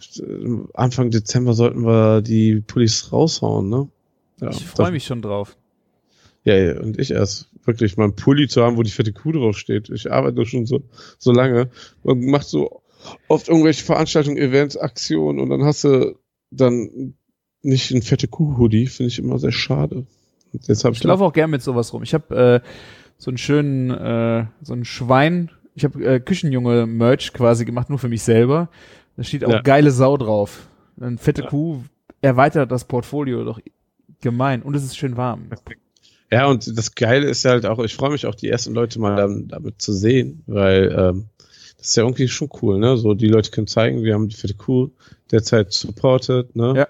Anfang 0.73 1.11
Dezember 1.11 1.53
sollten 1.53 1.85
wir 1.85 2.21
die 2.21 2.61
Pullis 2.61 3.11
raushauen, 3.11 3.67
ne? 3.67 3.89
Ja, 4.39 4.51
Ich 4.51 4.65
freue 4.65 4.91
mich 4.91 5.03
schon 5.03 5.21
drauf. 5.21 5.57
Ja, 6.45 6.55
ja, 6.55 6.79
und 6.79 6.97
ich 6.97 7.11
erst. 7.11 7.47
Wirklich 7.65 7.97
mal 7.97 8.05
einen 8.05 8.15
Pulli 8.15 8.47
zu 8.47 8.63
haben, 8.63 8.77
wo 8.77 8.83
die 8.83 8.89
fette 8.89 9.11
Kuh 9.11 9.33
draufsteht. 9.33 9.89
Ich 9.89 10.09
arbeite 10.09 10.45
schon 10.45 10.65
so, 10.65 10.81
so 11.17 11.33
lange. 11.33 11.69
Man 12.03 12.21
macht 12.21 12.47
so 12.47 12.81
oft 13.27 13.49
irgendwelche 13.49 13.83
Veranstaltungen, 13.83 14.37
Events, 14.37 14.77
Aktionen 14.77 15.39
und 15.39 15.49
dann 15.49 15.63
hast 15.65 15.83
du 15.83 16.15
dann 16.51 17.15
nicht 17.61 17.91
ein 17.91 18.01
fette 18.01 18.29
Kuh-Hoodie. 18.29 18.87
Finde 18.87 19.09
ich 19.11 19.19
immer 19.19 19.39
sehr 19.39 19.51
schade. 19.51 20.07
Und 20.53 20.67
jetzt 20.67 20.85
hab 20.85 20.93
Ich 20.93 21.03
laufe 21.03 21.25
auch 21.25 21.33
gern 21.33 21.49
mit 21.49 21.61
sowas 21.61 21.91
rum. 21.93 22.01
Ich 22.01 22.13
habe 22.13 22.63
äh, 22.63 22.67
so 23.17 23.29
einen 23.29 23.37
schönen, 23.37 23.91
äh, 23.91 24.45
so 24.61 24.73
ein 24.73 24.85
Schwein. 24.85 25.51
Ich 25.75 25.83
habe 25.83 26.03
äh, 26.03 26.19
Küchenjunge-Merch 26.21 27.33
quasi 27.33 27.65
gemacht, 27.65 27.89
nur 27.89 27.99
für 27.99 28.09
mich 28.09 28.23
selber. 28.23 28.69
Da 29.19 29.23
steht 29.25 29.43
auch 29.43 29.51
Ja. 29.51 29.61
geile 29.61 29.91
Sau 29.91 30.15
drauf. 30.15 30.69
Eine 30.97 31.17
fette 31.17 31.41
Ja. 31.41 31.49
Kuh 31.49 31.81
erweitert 32.21 32.71
das 32.71 32.85
Portfolio 32.85 33.43
doch 33.43 33.59
gemein. 34.21 34.61
Und 34.61 34.75
es 34.77 34.83
ist 34.85 34.95
schön 34.95 35.17
warm. 35.17 35.49
Ja, 36.31 36.45
und 36.47 36.77
das 36.77 36.95
Geile 36.95 37.27
ist 37.27 37.43
halt 37.43 37.65
auch, 37.65 37.79
ich 37.83 37.95
freue 37.95 38.11
mich 38.11 38.25
auch, 38.25 38.33
die 38.35 38.47
ersten 38.47 38.73
Leute 38.73 38.97
mal 38.97 39.17
dann, 39.17 39.49
damit 39.49 39.81
zu 39.81 39.91
sehen, 39.91 40.41
weil 40.47 40.95
ähm, 40.97 41.25
das 41.77 41.89
ist 41.89 41.97
ja 41.97 42.03
irgendwie 42.03 42.29
schon 42.29 42.47
cool, 42.61 42.79
ne? 42.79 42.95
So, 42.95 43.13
die 43.13 43.27
Leute 43.27 43.51
können 43.51 43.67
zeigen, 43.67 44.03
wir 44.03 44.13
haben 44.13 44.29
die 44.29 44.37
fette 44.37 44.53
Kuh 44.53 44.89
derzeit 45.31 45.73
supported, 45.73 46.55
ne? 46.55 46.73
Ja. 46.77 46.87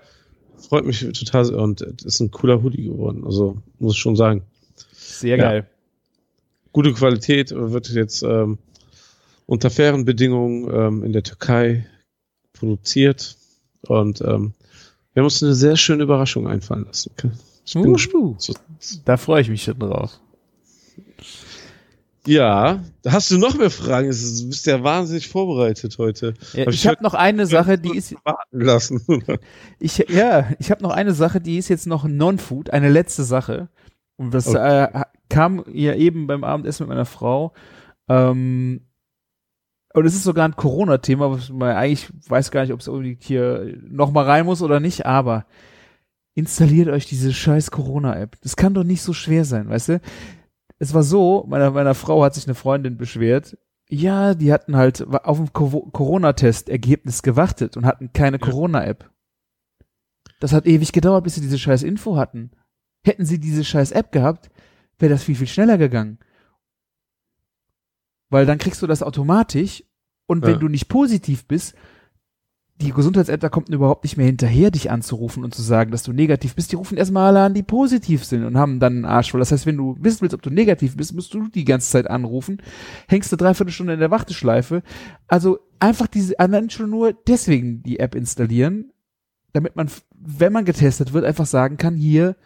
Freut 0.59 0.85
mich 0.85 0.99
total 0.99 1.55
und 1.55 1.81
es 1.81 2.05
ist 2.05 2.19
ein 2.19 2.29
cooler 2.29 2.61
Hoodie 2.61 2.83
geworden, 2.83 3.23
also 3.25 3.57
muss 3.79 3.93
ich 3.93 3.99
schon 3.99 4.15
sagen. 4.15 4.43
Sehr 4.93 5.37
Ja. 5.37 5.43
geil. 5.45 5.67
Gute 6.73 6.93
Qualität, 6.93 7.49
wird 7.55 7.89
jetzt 7.89 8.21
ähm, 8.21 8.59
unter 9.47 9.71
fairen 9.71 10.05
Bedingungen 10.05 10.69
ähm, 10.71 11.03
in 11.03 11.11
der 11.13 11.23
Türkei 11.23 11.87
produziert 12.59 13.37
und 13.87 14.21
ähm, 14.21 14.53
wir 15.13 15.21
haben 15.21 15.25
uns 15.25 15.41
eine 15.41 15.55
sehr 15.55 15.75
schöne 15.77 16.03
Überraschung 16.03 16.47
einfallen 16.47 16.85
lassen. 16.85 17.11
Ich 17.65 17.73
bin 17.73 17.87
Uh. 17.87 17.93
gespannt. 17.93 18.61
Da 19.05 19.17
freue 19.17 19.41
ich 19.41 19.49
mich 19.49 19.63
schon 19.63 19.79
drauf. 19.79 20.19
Ja, 22.27 22.83
hast 23.07 23.31
du 23.31 23.37
noch 23.37 23.55
mehr 23.57 23.69
Fragen? 23.71 24.09
Du 24.09 24.47
bist 24.49 24.65
ja 24.65 24.83
wahnsinnig 24.83 25.27
vorbereitet 25.29 25.97
heute. 25.97 26.33
Ja, 26.53 26.65
Hab 26.65 26.73
ich 26.73 26.85
habe 26.85 27.01
noch 27.01 27.13
eine 27.13 27.47
Sache, 27.47 27.77
die 27.79 27.95
ist 27.95 28.13
warten 28.23 28.59
lassen. 28.61 29.01
Ich, 29.79 29.97
ja, 30.09 30.49
ich 30.59 30.69
habe 30.69 30.83
noch 30.83 30.91
eine 30.91 31.13
Sache, 31.13 31.39
die 31.39 31.57
ist 31.57 31.69
jetzt 31.69 31.87
noch 31.87 32.03
Non-Food, 32.03 32.71
eine 32.71 32.89
letzte 32.89 33.23
Sache. 33.23 33.69
Und 34.17 34.33
das 34.33 34.47
Okay. 34.47 34.83
äh, 34.93 35.03
kam 35.29 35.63
ja 35.71 35.95
eben 35.95 36.27
beim 36.27 36.43
Abendessen 36.43 36.83
mit 36.83 36.89
meiner 36.89 37.05
Frau. 37.05 37.53
Ähm, 38.09 38.81
und 39.93 40.05
es 40.05 40.13
ist 40.15 40.23
sogar 40.23 40.47
ein 40.47 40.55
Corona-Thema, 40.55 41.31
was 41.31 41.49
man 41.49 41.75
eigentlich 41.75 42.09
weiß 42.27 42.51
gar 42.51 42.61
nicht, 42.61 42.73
ob 42.73 42.79
es 42.79 42.87
irgendwie 42.87 43.17
hier 43.19 43.77
noch 43.81 44.11
mal 44.11 44.25
rein 44.25 44.45
muss 44.45 44.61
oder 44.61 44.79
nicht, 44.79 45.05
aber 45.05 45.45
installiert 46.35 46.89
euch 46.89 47.05
diese 47.05 47.33
scheiß 47.33 47.71
Corona-App. 47.71 48.37
Das 48.41 48.55
kann 48.55 48.73
doch 48.73 48.83
nicht 48.83 49.01
so 49.01 49.13
schwer 49.13 49.45
sein, 49.45 49.67
weißt 49.69 49.89
du? 49.89 50.01
Es 50.77 50.93
war 50.93 51.03
so, 51.03 51.45
meiner, 51.49 51.71
meiner 51.71 51.95
Frau 51.95 52.23
hat 52.23 52.35
sich 52.35 52.45
eine 52.47 52.55
Freundin 52.55 52.97
beschwert, 52.97 53.57
ja, 53.89 54.35
die 54.35 54.53
hatten 54.53 54.75
halt 54.77 55.01
auf 55.07 55.37
dem 55.37 55.51
Co- 55.51 55.89
Corona-Test-Ergebnis 55.91 57.23
gewartet 57.23 57.75
und 57.75 57.85
hatten 57.85 58.13
keine 58.13 58.37
Ja. 58.37 58.45
Corona-App. 58.45 59.09
Das 60.39 60.53
hat 60.53 60.67
ewig 60.67 60.91
gedauert, 60.91 61.23
bis 61.23 61.35
sie 61.35 61.41
diese 61.41 61.57
scheiß 61.57 61.83
Info 61.83 62.15
hatten. 62.15 62.51
Hätten 63.03 63.25
sie 63.25 63.39
diese 63.39 63.63
scheiß 63.65 63.91
App 63.91 64.11
gehabt, 64.11 64.51
wäre 64.99 65.11
das 65.11 65.23
viel, 65.23 65.35
viel 65.35 65.47
schneller 65.47 65.77
gegangen. 65.77 66.19
Weil 68.29 68.45
dann 68.45 68.57
kriegst 68.57 68.81
du 68.81 68.87
das 68.87 69.03
automatisch 69.03 69.83
und 70.27 70.43
wenn 70.43 70.53
Ja. 70.53 70.59
du 70.59 70.67
nicht 70.67 70.87
positiv 70.89 71.45
bist, 71.45 71.73
die 72.81 72.91
Gesundheitsämter 72.93 73.49
kommt 73.49 73.67
überhaupt 73.67 74.05
nicht 74.05 74.15
mehr 74.15 74.25
hinterher, 74.27 74.71
dich 74.71 74.89
anzurufen 74.89 75.43
und 75.43 75.53
zu 75.53 75.61
sagen, 75.61 75.91
dass 75.91 76.03
du 76.03 76.13
negativ 76.13 76.55
bist. 76.55 76.71
Die 76.71 76.77
rufen 76.77 76.97
erstmal 76.97 77.27
alle 77.35 77.43
an, 77.45 77.53
die 77.53 77.63
positiv 77.63 78.23
sind 78.23 78.45
und 78.45 78.55
haben 78.57 78.79
dann 78.79 78.93
einen 78.97 79.05
Arsch 79.05 79.31
voll. 79.31 79.39
Das 79.41 79.51
heißt, 79.51 79.65
wenn 79.65 79.75
du 79.75 79.97
wissen 79.99 80.21
willst, 80.21 80.33
ob 80.33 80.41
du 80.41 80.49
negativ 80.49 80.95
bist, 80.95 81.13
musst 81.13 81.33
du 81.33 81.49
die 81.49 81.65
ganze 81.65 81.89
Zeit 81.91 82.09
anrufen, 82.09 82.61
hängst 83.09 83.31
du 83.33 83.35
dreiviertel 83.35 83.73
Stunde 83.73 83.93
in 83.95 83.99
der 83.99 84.11
Warteschleife. 84.11 84.81
Also 85.27 85.59
einfach 85.79 86.07
diese, 86.07 86.39
allein 86.39 86.69
schon 86.69 86.89
nur 86.89 87.11
deswegen 87.11 87.83
die 87.83 87.99
App 87.99 88.15
installieren, 88.15 88.93
damit 89.51 89.75
man, 89.75 89.89
wenn 90.15 90.53
man 90.53 90.63
getestet 90.63 91.11
wird, 91.11 91.25
einfach 91.25 91.47
sagen 91.47 91.75
kann, 91.75 91.95
hier, 91.97 92.37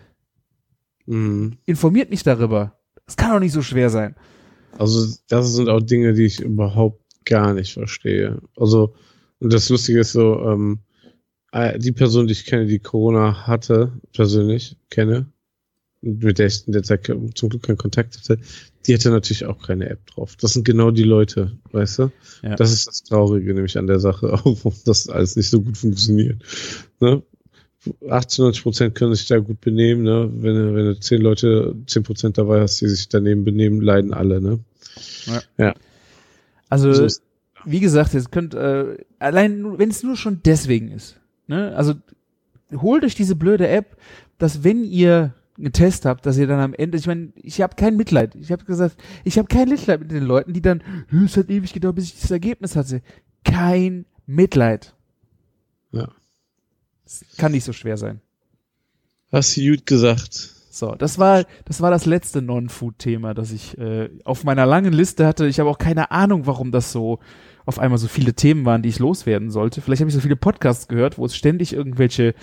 Mhm. 1.05 1.57
informiert 1.65 2.09
mich 2.09 2.23
darüber. 2.23 2.79
Das 3.05 3.17
kann 3.17 3.31
doch 3.31 3.39
nicht 3.39 3.51
so 3.51 3.61
schwer 3.61 3.89
sein. 3.89 4.15
Also, 4.77 5.15
das 5.27 5.53
sind 5.53 5.69
auch 5.69 5.81
Dinge, 5.81 6.13
die 6.13 6.25
ich 6.25 6.39
überhaupt 6.39 7.01
gar 7.25 7.53
nicht 7.53 7.73
verstehe. 7.73 8.41
Also, 8.55 8.95
und 9.39 9.53
das 9.53 9.69
Lustige 9.69 9.99
ist 9.99 10.13
so, 10.13 10.39
ähm, 10.49 10.79
äh, 11.51 11.77
die 11.77 11.91
Person, 11.91 12.27
die 12.27 12.33
ich 12.33 12.45
kenne, 12.45 12.65
die 12.65 12.79
Corona 12.79 13.45
hatte, 13.47 13.93
persönlich 14.13 14.77
kenne, 14.89 15.27
mit 16.01 16.39
der 16.39 16.47
ich 16.47 16.67
in 16.67 16.73
der 16.73 16.83
Zeit 16.83 17.05
zum 17.35 17.49
Glück 17.49 17.63
keinen 17.63 17.77
Kontakt 17.77 18.17
hatte, 18.17 18.39
die 18.85 18.93
hätte 18.93 19.09
natürlich 19.09 19.45
auch 19.45 19.61
keine 19.65 19.89
App 19.89 20.05
drauf. 20.07 20.35
Das 20.35 20.53
sind 20.53 20.65
genau 20.65 20.91
die 20.91 21.03
Leute, 21.03 21.57
weißt 21.71 21.99
du? 21.99 22.11
Ja. 22.41 22.55
Das 22.55 22.73
ist 22.73 22.87
das 22.87 23.03
Traurige 23.03 23.53
nämlich 23.53 23.77
an 23.77 23.87
der 23.87 23.99
Sache, 23.99 24.33
auch 24.33 24.45
warum 24.45 24.75
das 24.85 25.07
alles 25.07 25.35
nicht 25.35 25.49
so 25.49 25.61
gut 25.61 25.77
funktioniert. 25.77 26.41
Ne? 26.99 27.23
80, 28.09 28.39
90 28.39 28.63
Prozent 28.63 28.95
können 28.95 29.13
sich 29.15 29.27
da 29.27 29.39
gut 29.39 29.59
benehmen, 29.61 30.03
ne? 30.03 30.29
Wenn, 30.33 30.55
du- 30.55 30.75
wenn 30.75 30.85
du 30.85 30.99
10 30.99 31.21
Leute, 31.21 31.75
10 31.87 32.03
Prozent 32.03 32.37
dabei 32.37 32.61
hast, 32.61 32.79
die 32.81 32.87
sich 32.87 33.09
daneben 33.09 33.43
benehmen, 33.43 33.81
leiden 33.81 34.13
alle, 34.13 34.39
ne? 34.41 34.59
Also, 36.69 36.93
So 36.93 37.21
wie 37.65 37.79
gesagt, 37.79 38.13
es 38.13 38.31
könnt, 38.31 38.53
äh, 38.53 38.97
allein, 39.19 39.61
nur- 39.61 39.79
wenn 39.79 39.89
es 39.89 40.03
nur 40.03 40.17
schon 40.17 40.41
deswegen 40.43 40.91
ist, 40.91 41.19
ne, 41.47 41.75
also, 41.75 41.93
holt 42.75 43.03
euch 43.03 43.15
diese 43.15 43.35
blöde 43.35 43.67
App, 43.67 43.97
dass 44.37 44.63
wenn 44.63 44.83
ihr 44.83 45.33
einen 45.57 45.71
Test 45.71 46.05
habt, 46.05 46.25
dass 46.25 46.37
ihr 46.37 46.47
dann 46.47 46.59
am 46.59 46.73
Ende, 46.73 46.97
ich 46.97 47.05
meine, 47.05 47.31
ich 47.35 47.61
habe 47.61 47.75
kein 47.75 47.95
Mitleid. 47.95 48.33
Ich 48.35 48.51
habe 48.51 48.65
gesagt, 48.65 48.95
ich 49.23 49.37
habe 49.37 49.47
kein 49.47 49.69
Mitleid 49.69 49.99
mit 49.99 50.11
den 50.11 50.23
Leuten, 50.23 50.51
die 50.53 50.61
dann, 50.61 50.81
"Hm, 51.09 51.25
es 51.25 51.37
hat 51.37 51.49
ewig 51.49 51.73
gedauert, 51.73 51.95
bis 51.95 52.05
ich 52.05 52.19
das 52.19 52.31
Ergebnis 52.31 52.75
hatte. 52.75 53.01
Kein 53.43 54.05
Mitleid. 54.25 54.95
Ja. 55.91 56.09
Das 57.03 57.25
kann 57.37 57.51
nicht 57.51 57.63
so 57.63 57.73
schwer 57.73 57.97
sein. 57.97 58.21
Hast 59.31 59.57
du 59.57 59.61
gut 59.69 59.85
gesagt. 59.85 60.33
So, 60.69 60.95
das 60.95 61.19
war 61.19 61.45
das 61.65 61.81
war 61.81 61.91
das 61.91 62.05
letzte 62.05 62.41
Non-Food-Thema, 62.41 63.33
das 63.33 63.51
ich 63.51 63.77
äh, 63.77 64.09
auf 64.23 64.43
meiner 64.43 64.65
langen 64.65 64.93
Liste 64.93 65.27
hatte. 65.27 65.47
Ich 65.47 65.59
habe 65.59 65.69
auch 65.69 65.77
keine 65.77 66.11
Ahnung, 66.11 66.47
warum 66.47 66.71
das 66.71 66.91
so 66.91 67.19
auf 67.65 67.79
einmal 67.79 67.99
so 67.99 68.07
viele 68.07 68.33
Themen 68.33 68.65
waren, 68.65 68.81
die 68.81 68.89
ich 68.89 68.99
loswerden 68.99 69.51
sollte. 69.51 69.81
Vielleicht 69.81 70.01
habe 70.01 70.09
ich 70.09 70.15
so 70.15 70.21
viele 70.21 70.35
Podcasts 70.35 70.87
gehört, 70.87 71.17
wo 71.17 71.25
es 71.25 71.35
ständig 71.35 71.73
irgendwelche 71.73 72.33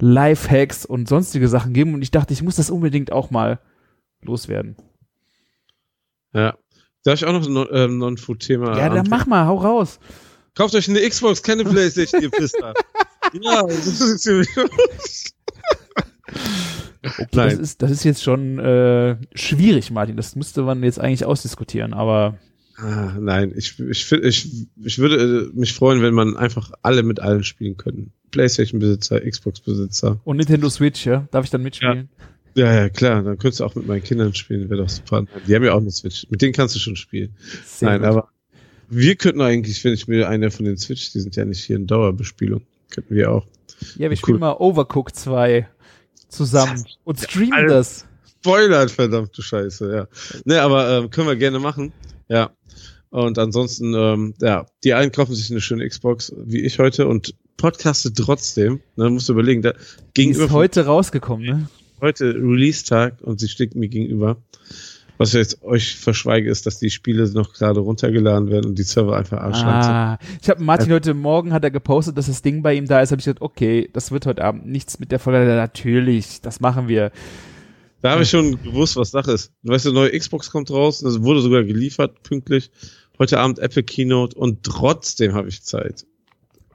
Life-Hacks 0.00 0.84
und 0.84 1.08
sonstige 1.08 1.48
Sachen 1.48 1.72
geben 1.72 1.94
und 1.94 2.02
ich 2.02 2.10
dachte, 2.10 2.32
ich 2.32 2.42
muss 2.42 2.56
das 2.56 2.70
unbedingt 2.70 3.10
auch 3.10 3.30
mal 3.30 3.58
loswerden. 4.22 4.76
Ja. 6.32 6.56
Darf 7.04 7.14
ich 7.14 7.24
auch 7.24 7.32
noch 7.32 7.46
ein 7.46 7.68
ähm, 7.72 7.98
Non-Food-Thema? 7.98 8.76
ja, 8.76 8.88
dann 8.90 9.08
mach 9.08 9.26
mal, 9.26 9.46
hau 9.46 9.56
raus. 9.56 9.98
Kauft 10.54 10.74
euch 10.74 10.88
eine 10.88 11.00
Xbox, 11.08 11.42
keine 11.42 11.64
Playstation, 11.64 12.22
ihr 12.22 12.30
Pisser. 12.30 12.74
ja, 13.32 13.62
das 13.62 13.86
ist 13.86 14.22
ziemlich. 14.22 14.48
Okay, 17.00 17.26
das 17.32 17.54
ist 17.54 17.80
das 17.80 17.90
ist 17.92 18.04
jetzt 18.04 18.22
schon 18.22 18.58
äh, 18.58 19.16
schwierig, 19.32 19.90
Martin. 19.92 20.16
Das 20.16 20.34
müsste 20.36 20.62
man 20.62 20.82
jetzt 20.82 21.00
eigentlich 21.00 21.24
ausdiskutieren, 21.24 21.94
aber 21.94 22.38
Ah, 22.78 23.16
nein, 23.18 23.52
ich, 23.56 23.78
ich, 23.80 24.12
ich, 24.12 24.66
ich 24.84 24.98
würde 24.98 25.50
äh, 25.52 25.58
mich 25.58 25.72
freuen, 25.72 26.00
wenn 26.00 26.14
man 26.14 26.36
einfach 26.36 26.70
alle 26.82 27.02
mit 27.02 27.18
allen 27.18 27.42
spielen 27.42 27.76
könnten. 27.76 28.12
Playstation-Besitzer, 28.30 29.20
Xbox-Besitzer. 29.20 30.20
und 30.22 30.36
Nintendo 30.36 30.68
Switch, 30.68 31.04
ja, 31.04 31.26
darf 31.32 31.44
ich 31.44 31.50
dann 31.50 31.62
mitspielen? 31.62 32.08
Ja, 32.54 32.72
ja, 32.72 32.88
klar, 32.88 33.22
dann 33.24 33.36
könntest 33.38 33.60
du 33.60 33.64
auch 33.64 33.74
mit 33.74 33.86
meinen 33.88 34.04
Kindern 34.04 34.32
spielen, 34.34 34.70
wäre 34.70 34.82
doch 34.82 34.88
super. 34.88 35.24
Die 35.46 35.54
haben 35.56 35.64
ja 35.64 35.72
auch 35.72 35.80
eine 35.80 35.90
Switch. 35.90 36.26
Mit 36.30 36.40
denen 36.40 36.52
kannst 36.52 36.76
du 36.76 36.78
schon 36.78 36.94
spielen. 36.94 37.34
Sehr 37.64 37.88
nein, 37.88 38.00
gut. 38.00 38.08
aber 38.08 38.28
wir 38.88 39.16
könnten 39.16 39.40
eigentlich, 39.40 39.82
wenn 39.82 39.94
ich 39.94 40.06
mir 40.06 40.28
eine 40.28 40.52
von 40.52 40.64
den 40.64 40.76
Switch, 40.76 41.12
die 41.12 41.20
sind 41.20 41.34
ja 41.34 41.44
nicht 41.44 41.64
hier 41.64 41.76
in 41.76 41.88
Dauerbespielung, 41.88 42.62
könnten 42.90 43.14
wir 43.14 43.30
auch. 43.30 43.46
Ja, 43.94 44.00
wir 44.00 44.10
Cool. 44.10 44.16
spielen 44.16 44.40
mal 44.40 44.56
Overcooked 44.58 45.14
2 45.16 45.68
zusammen 46.28 46.84
und 47.04 47.20
streamen 47.20 47.52
Alter. 47.54 47.74
das. 47.74 48.06
Spoilert, 48.40 48.90
verdammte 48.90 49.42
Scheiße, 49.42 49.92
ja. 49.92 50.08
Ne, 50.44 50.60
aber 50.62 50.90
ähm, 50.98 51.10
können 51.10 51.26
wir 51.28 51.36
gerne 51.36 51.58
machen. 51.58 51.92
Ja. 52.28 52.50
Und 53.10 53.38
ansonsten, 53.38 53.94
ähm, 53.94 54.34
ja, 54.40 54.66
die 54.84 54.92
einen 54.94 55.10
kaufen 55.12 55.34
sich 55.34 55.50
eine 55.50 55.60
schöne 55.60 55.88
Xbox, 55.88 56.32
wie 56.44 56.60
ich 56.60 56.78
heute, 56.78 57.06
und 57.08 57.34
podcastet 57.56 58.16
trotzdem. 58.16 58.80
Ne, 58.96 59.08
musst 59.10 59.28
du 59.28 59.32
überlegen, 59.32 59.62
da 59.62 59.72
Die 59.72 60.26
gegenüber 60.26 60.44
ist 60.44 60.50
heute 60.52 60.86
rausgekommen, 60.86 61.46
ne? 61.46 61.68
heute 62.00 62.34
Release-Tag 62.34 63.20
und 63.22 63.40
sie 63.40 63.48
steht 63.48 63.74
mir 63.74 63.88
gegenüber. 63.88 64.36
Was 65.18 65.34
ich 65.34 65.40
jetzt 65.40 65.62
euch 65.64 65.96
verschweige, 65.96 66.48
ist, 66.48 66.64
dass 66.64 66.78
die 66.78 66.90
Spiele 66.90 67.28
noch 67.32 67.52
gerade 67.52 67.80
runtergeladen 67.80 68.50
werden 68.50 68.66
und 68.66 68.78
die 68.78 68.84
Server 68.84 69.16
einfach 69.16 69.38
arschlang 69.38 69.82
sind. 69.82 69.92
Ah, 69.92 70.18
ich 70.40 70.48
habe 70.48 70.62
Martin 70.62 70.92
heute 70.92 71.12
Morgen 71.12 71.52
hat 71.52 71.64
er 71.64 71.72
gepostet, 71.72 72.16
dass 72.16 72.28
das 72.28 72.40
Ding 72.40 72.62
bei 72.62 72.74
ihm 72.74 72.86
da 72.86 73.00
ist. 73.00 73.10
Habe 73.10 73.18
ich 73.18 73.24
gesagt, 73.24 73.42
okay, 73.42 73.90
das 73.92 74.12
wird 74.12 74.26
heute 74.26 74.44
Abend 74.44 74.66
nichts 74.66 75.00
mit 75.00 75.10
der 75.10 75.18
Folge. 75.18 75.44
Natürlich, 75.44 76.40
das 76.40 76.60
machen 76.60 76.86
wir. 76.86 77.10
Da 78.00 78.12
habe 78.12 78.22
ich 78.22 78.30
schon 78.30 78.62
gewusst, 78.62 78.94
was 78.94 79.10
Sache 79.10 79.32
ist. 79.32 79.52
Du 79.64 79.72
weißt, 79.72 79.86
eine 79.86 79.94
neue 79.94 80.16
Xbox 80.16 80.52
kommt 80.52 80.70
raus, 80.70 81.00
das 81.00 81.20
wurde 81.20 81.40
sogar 81.40 81.64
geliefert, 81.64 82.22
pünktlich. 82.22 82.70
Heute 83.18 83.40
Abend 83.40 83.58
Apple 83.58 83.82
Keynote 83.82 84.38
und 84.38 84.62
trotzdem 84.62 85.34
habe 85.34 85.48
ich 85.48 85.62
Zeit. 85.64 86.06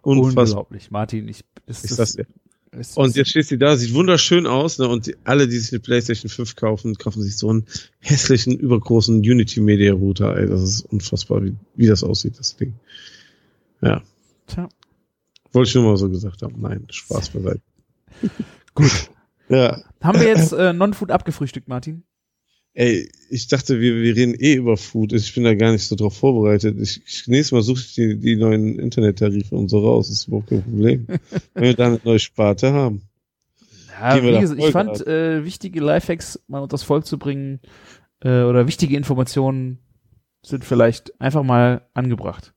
Unfassbar. 0.01 0.43
Unglaublich, 0.43 0.91
Martin. 0.91 1.29
Ich, 1.29 1.45
ist, 1.65 1.85
Ist 1.85 1.97
das, 1.97 2.15
ja. 2.15 2.25
Und 2.95 3.15
jetzt 3.15 3.29
steht 3.29 3.47
sie 3.47 3.57
da, 3.57 3.75
sieht 3.75 3.93
wunderschön 3.93 4.47
aus, 4.47 4.79
ne? 4.79 4.87
Und 4.87 5.07
die, 5.07 5.15
alle, 5.23 5.47
die 5.47 5.57
sich 5.57 5.71
eine 5.71 5.79
PlayStation 5.79 6.29
5 6.29 6.55
kaufen, 6.55 6.95
kaufen 6.95 7.21
sich 7.21 7.37
so 7.37 7.49
einen 7.49 7.65
hässlichen, 7.99 8.57
übergroßen 8.57 9.17
Unity 9.17 9.61
Media 9.61 9.93
Router. 9.93 10.35
Ey, 10.37 10.47
das 10.47 10.61
ist 10.61 10.81
unfassbar, 10.81 11.43
wie, 11.43 11.55
wie 11.75 11.87
das 11.87 12.03
aussieht, 12.03 12.39
das 12.39 12.55
Ding. 12.55 12.73
Ja, 13.81 14.01
Tja, 14.47 14.69
wollte 15.51 15.69
ich 15.69 15.75
nur 15.75 15.83
mal 15.83 15.97
so 15.97 16.09
gesagt 16.09 16.41
haben. 16.41 16.55
Nein, 16.59 16.85
Spaß 16.89 17.29
beiseite. 17.29 17.61
gut. 18.75 19.09
Ja. 19.49 19.81
Haben 20.01 20.19
wir 20.19 20.27
jetzt 20.27 20.53
äh, 20.53 20.73
Non-Food 20.73 21.11
abgefrühstückt, 21.11 21.67
Martin? 21.67 22.03
Ey, 22.75 23.11
ich 23.29 23.47
dachte, 23.47 23.79
wir, 23.79 23.95
wir 24.01 24.15
reden 24.15 24.33
eh 24.33 24.55
über 24.55 24.77
Food. 24.77 25.13
Ich 25.13 25.33
bin 25.35 25.43
da 25.43 25.53
gar 25.53 25.71
nicht 25.71 25.85
so 25.85 25.95
drauf 25.95 26.17
vorbereitet. 26.17 26.77
Ich, 26.79 27.01
ich 27.05 27.27
nächstes 27.27 27.51
Mal 27.51 27.61
suche 27.61 27.81
ich 27.81 27.93
die, 27.93 28.17
die 28.17 28.35
neuen 28.35 28.79
Internettarife 28.79 29.55
und 29.55 29.69
so 29.69 29.79
raus. 29.79 30.07
Das 30.07 30.19
ist 30.19 30.27
überhaupt 30.27 30.49
kein 30.49 30.63
Problem. 30.63 31.07
Wenn 31.53 31.63
wir 31.63 31.75
da 31.75 31.87
eine 31.87 31.99
neue 32.03 32.19
Sparte 32.19 32.73
haben. 32.73 33.03
Ja, 34.01 34.23
wie 34.23 34.39
gesagt, 34.39 34.59
ich 34.59 34.71
fand 34.71 35.05
äh, 35.05 35.45
wichtige 35.45 35.79
Lifehacks 35.79 36.39
mal 36.47 36.59
unter 36.59 36.73
das 36.73 36.83
Volk 36.83 37.05
zu 37.05 37.19
bringen 37.19 37.59
äh, 38.21 38.41
oder 38.41 38.67
wichtige 38.67 38.97
Informationen 38.97 39.77
sind 40.43 40.65
vielleicht 40.65 41.19
einfach 41.21 41.43
mal 41.43 41.87
angebracht. 41.93 42.53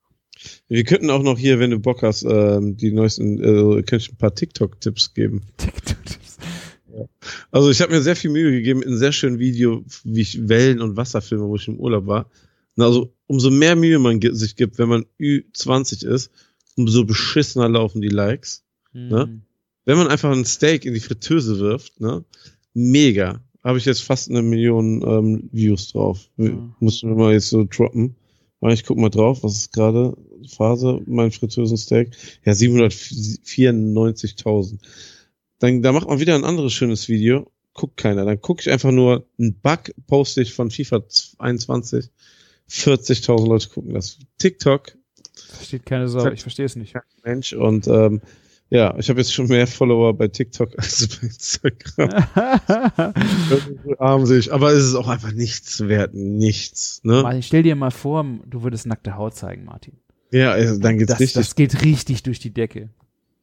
Wir 0.69 0.85
könnten 0.85 1.11
auch 1.11 1.23
noch 1.23 1.39
hier, 1.39 1.59
wenn 1.59 1.71
du 1.71 1.79
Bock 1.79 2.03
hast, 2.03 2.25
ähm, 2.25 2.77
die 2.77 2.93
neuesten, 2.93 3.39
äh, 3.39 3.83
könnte 3.83 3.97
ich 3.97 4.13
ein 4.13 4.19
paar 4.19 4.35
TikTok-Tipps 4.35 5.15
geben. 5.15 5.43
TikTok-Tipps. 5.57 6.06
Also 7.51 7.71
ich 7.71 7.81
habe 7.81 7.93
mir 7.93 8.03
sehr 8.03 8.17
viel 8.17 8.31
Mühe 8.31 8.51
gegeben 8.51 8.83
in 8.83 8.89
einem 8.89 8.99
sehr 8.99 9.13
schönen 9.13 9.39
Video, 9.39 9.85
wie 10.05 10.21
ich 10.21 10.49
Wellen 10.49 10.81
und 10.81 10.97
Wasser 10.97 11.21
filme, 11.21 11.49
wo 11.49 11.57
ich 11.57 11.69
im 11.69 11.79
Urlaub 11.79 12.07
war. 12.07 12.31
Also 12.79 13.13
umso 13.27 13.51
mehr 13.51 13.77
Mühe 13.77 13.99
man 13.99 14.21
sich 14.21 14.57
gibt, 14.57 14.79
wenn 14.79 14.89
man 14.89 15.07
Ü20 15.19 16.07
ist, 16.07 16.31
umso 16.77 17.05
beschissener 17.05 17.69
laufen 17.69 18.03
die 18.03 18.09
Likes. 18.09 18.65
Ne? 18.93 19.27
Mhm. 19.27 19.43
Wenn 19.85 19.99
man 19.99 20.09
einfach 20.09 20.31
ein 20.31 20.45
Steak 20.45 20.85
in 20.85 20.95
die 20.95 21.01
Fritteuse 21.01 21.59
wirft, 21.59 22.01
ne, 22.01 22.25
mega. 22.75 23.41
Habe 23.63 23.79
ich 23.79 23.85
jetzt 23.85 24.03
fast 24.03 24.31
eine 24.31 24.43
Million 24.43 25.03
ähm, 25.03 25.49
Views 25.53 25.93
drauf. 25.93 26.29
Ja. 26.37 26.51
Mussten 26.79 27.09
wir 27.09 27.17
mal 27.17 27.33
jetzt 27.33 27.51
so 27.51 27.65
droppen. 27.65 28.15
Ich 28.69 28.85
guck 28.85 28.99
mal 28.99 29.11
drauf, 29.11 29.45
was 29.45 29.57
ist 29.57 29.73
gerade 29.73 30.17
Phase, 30.49 31.01
mein 31.07 31.31
Fritteusensteak? 31.31 32.17
Ja, 32.45 32.53
794.000. 32.53 34.79
Dann, 35.59 35.83
da 35.83 35.93
macht 35.93 36.09
man 36.09 36.21
wieder 36.21 36.35
ein 36.35 36.45
anderes 36.45 36.73
schönes 36.73 37.09
Video. 37.09 37.51
Guckt 37.75 37.97
keiner. 37.97 38.25
Dann 38.25 38.41
gucke 38.41 38.61
ich 38.63 38.71
einfach 38.71 38.91
nur 38.91 39.27
einen 39.39 39.55
Bug, 39.61 39.93
poste 40.07 40.43
ich 40.43 40.55
von 40.55 40.71
FIFA 40.71 41.03
21. 41.39 42.11
40.000 42.69 43.47
Leute 43.47 43.69
gucken 43.69 43.95
das. 43.95 44.19
TikTok, 44.39 44.97
Versteht 45.57 45.87
keine 45.87 46.09
Sau, 46.09 46.27
ich 46.31 46.43
verstehe 46.43 46.67
es 46.67 46.77
nicht. 46.77 46.95
Mensch. 47.25 47.53
Und 47.53 47.87
ähm, 47.87 48.21
ja, 48.71 48.97
ich 48.99 49.09
habe 49.09 49.21
jetzt 49.21 49.33
schon 49.33 49.47
mehr 49.47 49.67
Follower 49.67 50.15
bei 50.15 50.29
TikTok 50.29 50.73
als 50.79 51.07
bei 51.09 51.27
Instagram. 51.27 52.11
Arm 53.99 54.27
sehe 54.27 54.39
ich. 54.39 54.53
Aber 54.53 54.73
es 54.73 54.85
ist 54.85 54.95
auch 54.95 55.09
einfach 55.09 55.33
nichts 55.33 55.87
wert. 55.87 56.15
Nichts. 56.15 57.01
Ne? 57.05 57.23
Martin, 57.23 57.43
stell 57.43 57.63
dir 57.63 57.77
mal 57.77 57.91
vor, 57.91 58.25
du 58.47 58.63
würdest 58.63 58.87
nackte 58.87 59.17
Haut 59.17 59.35
zeigen, 59.35 59.65
Martin. 59.65 59.99
Ja, 60.33 60.53
also 60.53 60.81
dann 60.81 60.99
geht's 60.99 61.11
Das, 61.11 61.21
richtig. 61.21 61.41
das 61.41 61.55
geht 61.55 61.85
richtig 61.85 62.23
durch 62.25 62.41
die 62.41 62.53
Decke. 62.53 62.89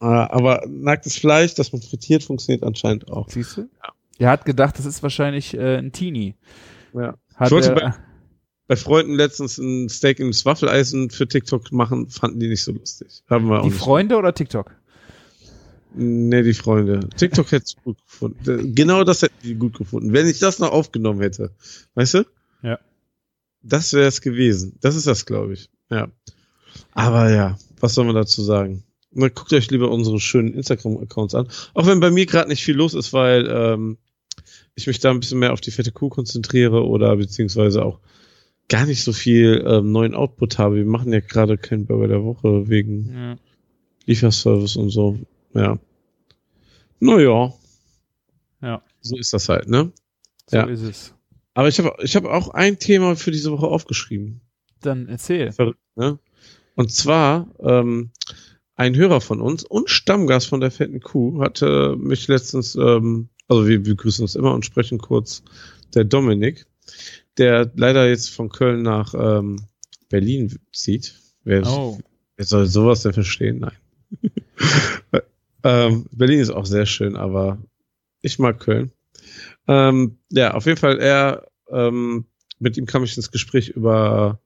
Ah, 0.03 0.27
aber 0.31 0.65
nacktes 0.67 1.15
Fleisch, 1.15 1.53
das 1.53 1.71
man 1.71 1.81
frittiert, 1.81 2.23
funktioniert 2.23 2.61
anscheinend 2.63 3.09
auch. 3.09 3.29
Siehst 3.29 3.55
du? 3.55 3.69
Der 4.19 4.31
hat 4.31 4.43
gedacht, 4.43 4.77
das 4.77 4.85
ist 4.85 5.01
wahrscheinlich 5.01 5.53
äh, 5.53 5.77
ein 5.77 5.93
Teenie. 5.93 6.35
Ja. 6.93 7.15
Hat 7.35 7.47
Ich 7.47 7.51
wollte 7.53 7.81
er, 7.81 7.95
Bei 8.67 8.75
Freunden 8.75 9.13
letztens 9.13 9.57
ein 9.57 9.87
Steak 9.87 10.19
ins 10.19 10.43
Waffeleisen 10.43 11.09
für 11.09 11.25
TikTok 11.25 11.71
machen, 11.71 12.09
fanden 12.09 12.41
die 12.41 12.49
nicht 12.49 12.65
so 12.65 12.73
lustig. 12.73 13.23
Haben 13.29 13.47
wir 13.47 13.59
auch 13.59 13.63
die 13.63 13.69
nicht. 13.69 13.79
Freunde 13.79 14.17
oder 14.17 14.33
TikTok? 14.33 14.75
Nee, 15.95 16.43
die 16.43 16.53
Freunde. 16.53 17.07
TikTok 17.15 17.53
hätte 17.53 17.63
es 17.63 17.75
gut 17.81 17.97
gefunden. 18.03 18.75
Genau 18.75 19.05
das 19.05 19.21
hätten 19.21 19.41
die 19.41 19.55
gut 19.55 19.77
gefunden. 19.77 20.11
Wenn 20.11 20.27
ich 20.27 20.39
das 20.39 20.59
noch 20.59 20.73
aufgenommen 20.73 21.21
hätte. 21.21 21.51
Weißt 21.95 22.15
du? 22.15 22.25
Ja. 22.61 22.77
Das 23.61 23.93
wäre 23.93 24.07
es 24.07 24.19
gewesen. 24.19 24.77
Das 24.81 24.97
ist 24.97 25.07
das, 25.07 25.25
glaube 25.25 25.53
ich. 25.53 25.69
Ja. 25.89 26.09
Aber 26.91 27.29
ja, 27.31 27.57
was 27.79 27.93
soll 27.93 28.03
man 28.03 28.15
dazu 28.15 28.41
sagen? 28.41 28.83
Na, 29.13 29.27
guckt 29.29 29.53
euch 29.53 29.69
lieber 29.69 29.89
unsere 29.91 30.19
schönen 30.19 30.53
Instagram-Accounts 30.53 31.35
an. 31.35 31.47
Auch 31.73 31.85
wenn 31.85 31.99
bei 31.99 32.09
mir 32.11 32.25
gerade 32.25 32.49
nicht 32.49 32.63
viel 32.63 32.75
los 32.75 32.93
ist, 32.93 33.13
weil 33.13 33.47
ähm, 33.49 33.97
ich 34.75 34.87
mich 34.87 34.99
da 34.99 35.11
ein 35.11 35.19
bisschen 35.19 35.39
mehr 35.39 35.53
auf 35.53 35.61
die 35.61 35.71
fette 35.71 35.91
Kuh 35.91 36.09
konzentriere 36.09 36.85
oder 36.85 37.15
beziehungsweise 37.15 37.85
auch 37.85 37.99
gar 38.69 38.85
nicht 38.85 39.03
so 39.03 39.13
viel 39.13 39.63
ähm, 39.67 39.91
neuen 39.91 40.15
Output 40.15 40.57
habe. 40.57 40.77
Wir 40.77 40.85
machen 40.85 41.13
ja 41.13 41.19
gerade 41.19 41.57
keinen 41.57 41.85
Burger 41.85 42.07
der 42.07 42.23
Woche 42.23 42.67
wegen 42.69 43.13
Ja. 43.13 43.35
Lieferservice 44.05 44.75
und 44.77 44.89
so. 44.89 45.19
Ja. 45.53 45.77
Naja. 46.99 47.53
Ja. 48.61 48.81
So 49.01 49.17
ist 49.17 49.33
das 49.33 49.49
halt, 49.49 49.67
ne? 49.69 49.91
So 50.47 50.57
Ja. 50.57 50.63
ist 50.65 50.81
es. 50.81 51.13
Aber 51.53 51.67
ich 51.67 51.77
habe 51.77 51.93
ich 52.01 52.15
hab 52.15 52.25
auch 52.25 52.49
ein 52.49 52.79
Thema 52.79 53.15
für 53.15 53.31
diese 53.31 53.51
Woche 53.51 53.67
aufgeschrieben. 53.67 54.41
Dann 54.81 55.07
erzähl. 55.07 55.51
Verrückt, 55.51 55.79
ne? 55.95 56.17
Und 56.75 56.91
zwar, 56.91 57.47
ähm, 57.59 58.09
ein 58.75 58.95
Hörer 58.95 59.21
von 59.21 59.41
uns 59.41 59.63
und 59.63 59.89
Stammgast 59.89 60.47
von 60.47 60.59
der 60.61 60.71
fetten 60.71 60.99
Kuh 60.99 61.41
hatte 61.41 61.95
mich 61.97 62.27
letztens, 62.27 62.75
ähm, 62.75 63.29
also 63.47 63.67
wir, 63.67 63.85
wir 63.85 63.95
grüßen 63.95 64.23
uns 64.23 64.35
immer 64.35 64.53
und 64.53 64.65
sprechen 64.65 64.97
kurz, 64.97 65.43
der 65.93 66.03
Dominik, 66.05 66.65
der 67.37 67.71
leider 67.75 68.07
jetzt 68.09 68.29
von 68.29 68.49
Köln 68.49 68.81
nach 68.81 69.13
ähm, 69.13 69.67
Berlin 70.09 70.57
zieht. 70.71 71.15
Wer, 71.43 71.65
Oh. 71.67 71.99
wer 72.35 72.45
soll 72.45 72.65
sowas 72.65 73.03
denn 73.03 73.13
verstehen? 73.13 73.59
Nein. 73.59 74.31
ähm, 75.63 76.05
Berlin 76.11 76.39
ist 76.39 76.49
auch 76.49 76.65
sehr 76.65 76.85
schön, 76.85 77.15
aber 77.15 77.59
ich 78.21 78.39
mag 78.39 78.59
Köln. 78.59 78.91
Ähm, 79.67 80.17
ja, 80.29 80.53
auf 80.53 80.65
jeden 80.65 80.79
Fall, 80.79 80.99
er, 80.99 81.47
ähm, 81.69 82.25
mit 82.59 82.77
ihm 82.77 82.85
kam 82.85 83.03
ich 83.03 83.15
ins 83.17 83.31
Gespräch 83.31 83.69
über 83.69 84.39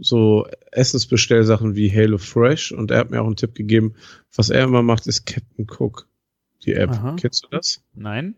so 0.00 0.46
Essensbestellsachen 0.70 1.74
wie 1.74 1.92
Halo 1.92 2.18
Fresh 2.18 2.72
und 2.72 2.90
er 2.90 2.98
hat 2.98 3.10
mir 3.10 3.20
auch 3.20 3.26
einen 3.26 3.36
Tipp 3.36 3.54
gegeben, 3.54 3.94
was 4.34 4.50
er 4.50 4.64
immer 4.64 4.82
macht, 4.82 5.06
ist 5.06 5.26
Captain 5.26 5.66
Cook, 5.68 6.08
die 6.64 6.74
App. 6.74 6.90
Aha. 6.90 7.16
Kennst 7.20 7.44
du 7.44 7.48
das? 7.50 7.82
Nein? 7.94 8.34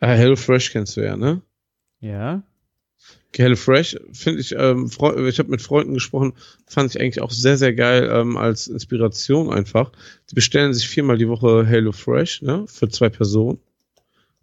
Ah, 0.00 0.12
Hello 0.12 0.36
Fresh 0.36 0.70
kennst 0.70 0.96
du 0.96 1.00
ja, 1.00 1.16
ne? 1.16 1.42
Ja. 2.00 2.42
Hello 3.36 3.56
Fresh 3.56 3.96
finde 4.12 4.40
ich, 4.40 4.52
ähm, 4.56 4.86
ich 4.86 5.38
habe 5.38 5.50
mit 5.50 5.62
Freunden 5.62 5.94
gesprochen, 5.94 6.32
fand 6.66 6.94
ich 6.94 7.00
eigentlich 7.00 7.20
auch 7.20 7.30
sehr, 7.30 7.56
sehr 7.56 7.72
geil 7.72 8.08
ähm, 8.12 8.36
als 8.36 8.66
Inspiration 8.66 9.52
einfach. 9.52 9.92
Die 10.30 10.34
bestellen 10.34 10.74
sich 10.74 10.88
viermal 10.88 11.18
die 11.18 11.28
Woche 11.28 11.64
Hello 11.64 11.92
Fresh, 11.92 12.42
ne, 12.42 12.64
für 12.66 12.88
zwei 12.88 13.08
Personen. 13.08 13.58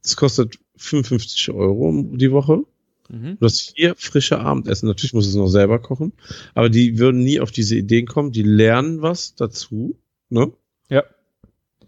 Das 0.01 0.15
kostet 0.15 0.59
55 0.77 1.51
Euro 1.51 2.03
die 2.13 2.31
Woche. 2.31 2.63
Mhm. 3.09 3.37
Du 3.39 3.45
hast 3.45 3.73
vier 3.75 3.95
frische 3.95 4.39
Abendessen. 4.39 4.87
Natürlich 4.87 5.13
muss 5.13 5.27
es 5.27 5.35
noch 5.35 5.47
selber 5.47 5.79
kochen, 5.79 6.13
aber 6.53 6.69
die 6.69 6.97
würden 6.97 7.23
nie 7.23 7.39
auf 7.39 7.51
diese 7.51 7.75
Ideen 7.75 8.05
kommen. 8.07 8.31
Die 8.31 8.43
lernen 8.43 9.01
was 9.01 9.35
dazu, 9.35 9.97
ne? 10.29 10.51
Ja. 10.89 11.03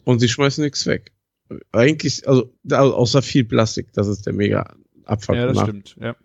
Und 0.03 0.20
sie 0.20 0.30
schmeißen 0.30 0.63
nichts 0.63 0.86
weg. 0.86 1.11
Eigentlich, 1.72 2.28
also, 2.28 2.51
außer 2.70 3.22
viel 3.22 3.45
Plastik, 3.45 3.93
das 3.93 4.07
ist 4.07 4.26
der 4.26 4.34
mega 4.34 4.76
Abfuck. 5.05 5.36
Ja, 5.36 5.47
das 5.47 5.55
nach- 5.57 5.63
stimmt. 5.63 5.95
Ja. 5.99 6.15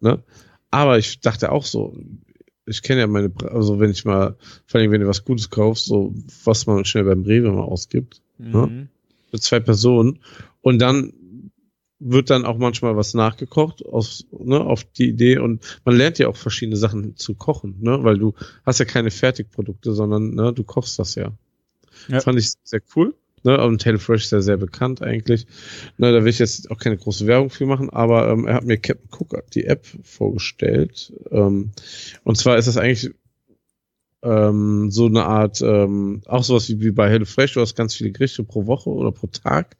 Ne? 0.00 0.22
Aber 0.70 0.98
ich 0.98 1.20
dachte 1.20 1.50
auch 1.50 1.64
so, 1.64 1.96
ich 2.66 2.82
kenne 2.82 3.00
ja 3.00 3.06
meine, 3.06 3.32
also 3.50 3.78
wenn 3.80 3.90
ich 3.90 4.04
mal, 4.04 4.36
vor 4.66 4.80
allem 4.80 4.90
wenn 4.90 5.00
du 5.00 5.06
was 5.06 5.24
Gutes 5.24 5.48
kaufst, 5.50 5.86
so 5.86 6.14
was 6.44 6.66
man 6.66 6.84
schnell 6.84 7.04
beim 7.04 7.22
Rewe 7.22 7.50
mal 7.52 7.62
ausgibt, 7.62 8.20
Mhm. 8.38 8.88
für 9.30 9.40
zwei 9.40 9.60
Personen 9.60 10.18
und 10.60 10.78
dann 10.80 11.14
wird 11.98 12.30
dann 12.30 12.44
auch 12.44 12.58
manchmal 12.58 12.96
was 12.96 13.14
nachgekocht 13.14 13.84
aus, 13.86 14.26
ne, 14.30 14.60
auf 14.60 14.84
die 14.84 15.08
Idee 15.08 15.38
und 15.38 15.64
man 15.84 15.96
lernt 15.96 16.18
ja 16.18 16.28
auch 16.28 16.36
verschiedene 16.36 16.76
Sachen 16.76 17.16
zu 17.16 17.34
kochen, 17.34 17.76
ne, 17.80 18.02
weil 18.02 18.18
du 18.18 18.34
hast 18.64 18.80
ja 18.80 18.84
keine 18.84 19.10
Fertigprodukte, 19.10 19.92
sondern 19.92 20.34
ne, 20.34 20.52
du 20.52 20.62
kochst 20.62 20.98
das 20.98 21.14
ja. 21.14 21.32
Ja. 22.08 22.20
Fand 22.20 22.38
ich 22.38 22.52
sehr 22.62 22.82
cool. 22.94 23.14
Ne, 23.42 23.62
und 23.62 23.84
HelloFresh 23.84 24.24
ist 24.24 24.32
ja 24.32 24.40
sehr 24.40 24.56
bekannt 24.56 25.02
eigentlich. 25.02 25.46
Ne, 25.98 26.12
da 26.12 26.24
will 26.24 26.30
ich 26.30 26.40
jetzt 26.40 26.70
auch 26.70 26.78
keine 26.78 26.96
große 26.96 27.26
Werbung 27.26 27.48
für 27.48 27.66
machen, 27.66 27.90
aber 27.90 28.28
ähm, 28.28 28.46
er 28.46 28.54
hat 28.54 28.64
mir 28.64 28.76
Captain 28.76 29.08
Cook, 29.10 29.50
die 29.52 29.64
App, 29.66 29.86
vorgestellt. 30.02 31.12
Ähm, 31.30 31.70
und 32.24 32.36
zwar 32.36 32.58
ist 32.58 32.66
das 32.66 32.76
eigentlich 32.76 33.14
ähm, 34.22 34.90
so 34.90 35.06
eine 35.06 35.26
Art, 35.26 35.62
ähm, 35.62 36.22
auch 36.26 36.42
sowas 36.42 36.68
wie, 36.68 36.80
wie 36.80 36.90
bei 36.90 37.08
HelloFresh, 37.08 37.54
du 37.54 37.60
hast 37.60 37.76
ganz 37.76 37.94
viele 37.94 38.10
Gerichte 38.10 38.42
pro 38.42 38.66
Woche 38.66 38.90
oder 38.90 39.12
pro 39.12 39.28
Tag. 39.28 39.76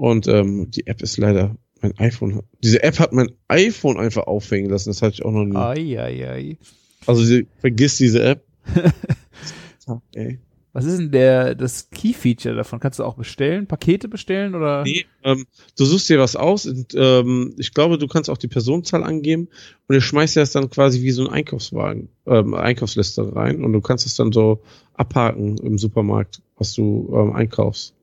Und 0.00 0.28
ähm, 0.28 0.70
die 0.70 0.86
App 0.86 1.02
ist 1.02 1.18
leider, 1.18 1.54
mein 1.82 1.92
iPhone, 1.98 2.40
diese 2.64 2.82
App 2.82 2.98
hat 3.00 3.12
mein 3.12 3.32
iPhone 3.48 3.98
einfach 3.98 4.26
aufhängen 4.26 4.70
lassen, 4.70 4.88
das 4.88 5.02
hatte 5.02 5.12
ich 5.12 5.24
auch 5.26 5.30
noch 5.30 5.44
nie. 5.44 5.54
Ai, 5.54 6.00
ai, 6.00 6.26
ai. 6.26 6.58
Also 7.06 7.22
sie, 7.22 7.46
vergiss 7.58 7.98
diese 7.98 8.22
App. 8.22 8.42
Ey. 10.14 10.38
Was 10.72 10.86
ist 10.86 11.00
denn 11.00 11.10
der, 11.10 11.54
das 11.54 11.90
Key-Feature 11.90 12.56
davon? 12.56 12.80
Kannst 12.80 12.98
du 12.98 13.04
auch 13.04 13.16
bestellen? 13.16 13.66
Pakete 13.66 14.08
bestellen 14.08 14.54
oder? 14.54 14.84
Nee, 14.84 15.04
ähm, 15.22 15.44
du 15.76 15.84
suchst 15.84 16.08
dir 16.08 16.18
was 16.18 16.34
aus 16.34 16.64
und 16.64 16.94
ähm, 16.96 17.54
ich 17.58 17.74
glaube, 17.74 17.98
du 17.98 18.06
kannst 18.06 18.30
auch 18.30 18.38
die 18.38 18.48
Personenzahl 18.48 19.04
angeben 19.04 19.48
und 19.86 19.94
ihr 19.94 20.00
schmeißt 20.00 20.34
dir 20.34 20.40
das 20.40 20.52
dann 20.52 20.70
quasi 20.70 21.02
wie 21.02 21.10
so 21.10 21.26
ein 21.26 21.30
Einkaufswagen, 21.30 22.08
ähm, 22.24 22.54
Einkaufsliste 22.54 23.36
rein 23.36 23.62
und 23.62 23.74
du 23.74 23.82
kannst 23.82 24.06
es 24.06 24.14
dann 24.14 24.32
so 24.32 24.62
abhaken 24.94 25.58
im 25.58 25.76
Supermarkt, 25.76 26.40
was 26.56 26.72
du 26.72 27.12
ähm, 27.14 27.34
einkaufst. 27.34 27.94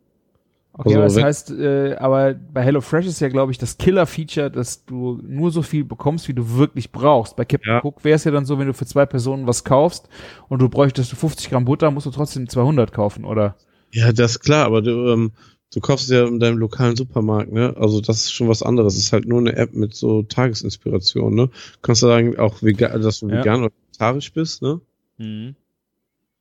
Okay, 0.77 0.89
Also 0.89 0.97
aber 0.99 1.05
das 1.07 1.23
heißt, 1.23 1.51
äh, 1.51 1.95
aber 1.95 2.35
bei 2.35 2.61
HelloFresh 2.63 3.07
ist 3.07 3.19
ja, 3.19 3.29
glaube 3.29 3.51
ich, 3.51 3.57
das 3.57 3.77
Killer-Feature, 3.79 4.51
dass 4.51 4.85
du 4.85 5.19
nur 5.23 5.49
so 5.51 5.63
viel 5.63 5.83
bekommst, 5.83 6.27
wie 6.27 6.33
du 6.33 6.55
wirklich 6.57 6.91
brauchst. 6.91 7.35
Bei 7.35 7.45
Captain 7.45 7.73
Ja. 7.73 7.83
Cook 7.83 8.03
wäre 8.03 8.15
es 8.15 8.23
ja 8.25 8.31
dann 8.31 8.45
so, 8.45 8.59
wenn 8.59 8.67
du 8.67 8.73
für 8.75 8.85
zwei 8.85 9.05
Personen 9.07 9.47
was 9.47 9.63
kaufst 9.63 10.07
und 10.49 10.61
du 10.61 10.69
bräuchtest 10.69 11.11
50 11.13 11.49
Gramm 11.49 11.65
Butter, 11.65 11.89
musst 11.89 12.05
du 12.05 12.11
trotzdem 12.11 12.47
200 12.47 12.91
kaufen, 12.93 13.25
oder? 13.25 13.55
Ja, 13.91 14.11
das 14.11 14.31
ist 14.31 14.39
klar, 14.41 14.65
aber 14.67 14.83
du, 14.83 14.91
ähm, 15.11 15.31
du 15.73 15.79
kaufst 15.79 16.09
ja 16.11 16.27
in 16.27 16.39
deinem 16.39 16.59
lokalen 16.59 16.95
Supermarkt, 16.95 17.51
ne? 17.51 17.73
Also 17.79 17.99
das 17.99 18.17
ist 18.25 18.33
schon 18.33 18.47
was 18.47 18.61
anderes. 18.61 18.93
Es 18.95 19.05
ist 19.05 19.13
halt 19.13 19.27
nur 19.27 19.39
eine 19.39 19.55
App 19.55 19.73
mit 19.73 19.95
so 19.95 20.21
Tagesinspiration, 20.23 21.33
ne? 21.33 21.49
Kannst 21.81 22.03
du 22.03 22.07
sagen, 22.07 22.37
auch 22.37 22.61
vegan, 22.61 23.01
dass 23.01 23.21
du 23.21 23.29
Ja. 23.29 23.39
vegan 23.39 23.63
oder 23.63 23.71
vegetarisch 23.87 24.31
bist, 24.31 24.61
ne? 24.61 24.79
Mhm. 25.17 25.55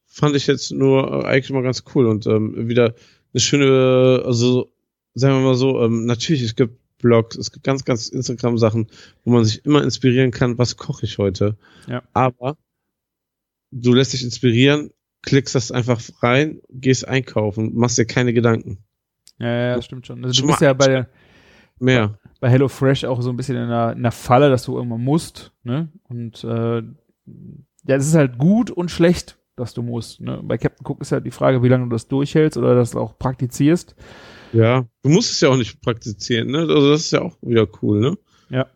fand 0.09 0.35
ich 0.37 0.47
jetzt 0.47 0.73
nur 0.73 1.25
äh, 1.25 1.27
eigentlich 1.27 1.51
mal 1.51 1.63
ganz 1.63 1.85
cool 1.95 2.07
und 2.07 2.27
ähm, 2.27 2.69
wieder 2.69 2.95
eine 3.37 3.41
schöne, 3.41 4.23
also 4.25 4.73
sagen 5.15 5.35
wir 5.35 5.43
mal 5.43 5.55
so, 5.55 5.83
ähm, 5.85 6.07
natürlich, 6.07 6.43
es 6.43 6.57
gibt 6.57 6.79
Blogs, 6.99 7.37
es 7.37 7.53
gibt 7.53 7.65
ganz, 7.65 7.85
ganz 7.85 8.09
Instagram-Sachen, 8.09 8.89
wo 9.25 9.31
man 9.31 9.45
sich 9.45 9.65
immer 9.67 9.83
inspirieren 9.83 10.31
kann, 10.31 10.57
was 10.57 10.79
koche 10.79 11.05
ich 11.05 11.19
heute. 11.19 11.59
Ja. 11.87 12.03
Aber 12.15 12.57
du 13.71 13.93
lässt 13.93 14.15
dich 14.15 14.25
inspirieren, 14.25 14.91
klickst 15.21 15.55
das 15.55 15.71
einfach 15.71 16.01
rein, 16.23 16.63
gehst 16.71 17.07
einkaufen, 17.07 17.75
machst 17.75 17.99
dir 17.99 18.07
keine 18.07 18.33
Gedanken 18.33 18.79
Ja, 19.39 19.49
ja, 19.49 19.77
das 19.77 19.85
stimmt 19.85 20.07
schon. 20.07 20.25
Also 20.25 20.41
du 20.41 20.47
bist 20.47 20.63
ja 20.63 20.73
bei, 20.73 20.87
der, 20.87 21.09
mehr. 21.79 22.19
bei 22.41 22.49
HelloFresh 22.49 23.05
auch 23.05 23.21
so 23.21 23.29
ein 23.29 23.37
bisschen 23.37 23.57
in 23.57 23.65
einer, 23.65 23.93
in 23.93 23.99
einer 23.99 24.13
Falle, 24.13 24.49
dass 24.49 24.65
du 24.65 24.77
irgendwann 24.77 25.05
musst, 25.05 25.53
ne? 25.63 25.91
Und 26.05 26.43
äh, 26.45 26.79
ja, 26.79 26.83
das 27.85 28.07
ist 28.07 28.15
halt 28.15 28.39
gut 28.39 28.71
und 28.71 28.91
schlecht, 28.91 29.39
dass 29.57 29.75
du 29.75 29.83
musst. 29.83 30.21
Ne? 30.21 30.41
Bei 30.43 30.59
Captain 30.59 30.87
Cook 30.87 31.01
ist 31.01 31.13
halt 31.13 31.27
die 31.27 31.31
Frage, 31.31 31.63
wie 31.63 31.69
lange 31.69 31.85
du 31.85 31.91
das 31.91 32.09
durchhältst 32.09 32.57
oder 32.57 32.75
das 32.75 32.95
auch 32.95 33.19
praktizierst. 33.19 33.97
Ja, 34.53 34.87
du 35.03 35.11
musst 35.11 35.33
es 35.33 35.41
ja 35.41 35.49
auch 35.49 35.57
nicht 35.57 35.81
praktizieren, 35.81 36.49
ne? 36.49 36.59
Also 36.61 36.91
das 36.91 37.01
ist 37.01 37.11
ja 37.11 37.23
auch 37.23 37.37
wieder 37.43 37.67
cool, 37.83 38.01
ne? 38.01 38.19
Ja. 38.49 38.67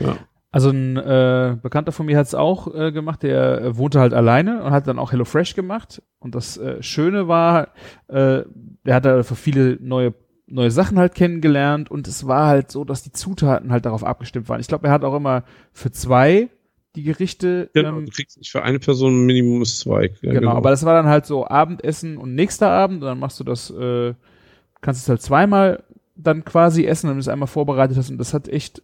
Ja. 0.00 0.18
Also 0.50 0.70
ein 0.70 0.96
äh, 0.96 1.56
Bekannter 1.60 1.92
von 1.92 2.06
mir 2.06 2.16
hat 2.16 2.26
es 2.26 2.34
auch 2.34 2.74
äh, 2.74 2.90
gemacht, 2.90 3.22
der 3.22 3.60
äh, 3.60 3.76
wohnte 3.76 4.00
halt 4.00 4.14
alleine 4.14 4.64
und 4.64 4.70
hat 4.70 4.86
dann 4.86 4.98
auch 4.98 5.12
HelloFresh 5.12 5.54
gemacht. 5.54 6.02
Und 6.18 6.34
das 6.34 6.56
äh, 6.56 6.82
Schöne 6.82 7.28
war, 7.28 7.68
äh, 8.08 8.42
der 8.84 8.94
hat 8.94 9.04
da 9.04 9.22
für 9.22 9.36
viele 9.36 9.78
neue 9.80 10.14
neue 10.50 10.70
Sachen 10.70 10.98
halt 10.98 11.14
kennengelernt 11.14 11.90
und 11.90 12.08
es 12.08 12.26
war 12.26 12.46
halt 12.46 12.70
so, 12.70 12.84
dass 12.84 13.02
die 13.02 13.12
Zutaten 13.12 13.70
halt 13.70 13.84
darauf 13.84 14.02
abgestimmt 14.02 14.48
waren. 14.48 14.60
Ich 14.60 14.66
glaube, 14.66 14.86
er 14.86 14.92
hat 14.94 15.04
auch 15.04 15.14
immer 15.14 15.44
für 15.72 15.90
zwei 15.90 16.48
die 16.98 17.04
Gerichte 17.04 17.70
Genau, 17.72 17.98
ähm, 17.98 18.06
du 18.06 18.12
kriegst 18.12 18.38
nicht 18.38 18.50
für 18.50 18.62
eine 18.62 18.78
Person 18.78 19.24
Minimum 19.24 19.62
ist 19.62 19.78
zwei. 19.78 20.12
Ja, 20.20 20.32
genau, 20.32 20.52
aber 20.52 20.70
das 20.70 20.84
war 20.84 20.94
dann 20.94 21.06
halt 21.06 21.26
so 21.26 21.46
Abendessen 21.46 22.16
und 22.16 22.34
nächster 22.34 22.70
Abend 22.70 23.02
und 23.02 23.08
dann 23.08 23.18
machst 23.18 23.38
du 23.38 23.44
das, 23.44 23.70
äh, 23.70 24.14
kannst 24.80 25.02
es 25.02 25.08
halt 25.08 25.22
zweimal 25.22 25.84
dann 26.16 26.44
quasi 26.44 26.84
essen, 26.84 27.08
wenn 27.08 27.16
du 27.16 27.20
es 27.20 27.28
einmal 27.28 27.46
vorbereitet 27.46 27.96
hast 27.96 28.10
und 28.10 28.18
das 28.18 28.34
hat 28.34 28.48
echt, 28.48 28.82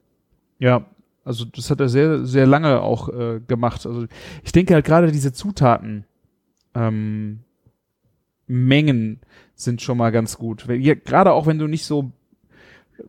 ja, 0.60 0.86
also 1.24 1.44
das 1.44 1.70
hat 1.70 1.80
er 1.80 1.88
sehr, 1.88 2.24
sehr 2.24 2.46
lange 2.46 2.80
auch 2.80 3.08
äh, 3.08 3.40
gemacht. 3.46 3.84
Also 3.86 4.06
ich 4.44 4.52
denke 4.52 4.74
halt 4.74 4.84
gerade 4.84 5.10
diese 5.10 5.32
Zutaten, 5.32 6.04
ähm, 6.74 7.40
Mengen 8.46 9.20
sind 9.54 9.82
schon 9.82 9.98
mal 9.98 10.10
ganz 10.10 10.36
gut. 10.36 10.66
Gerade 10.68 11.32
auch 11.32 11.46
wenn 11.46 11.58
du 11.58 11.66
nicht 11.66 11.86
so 11.86 12.12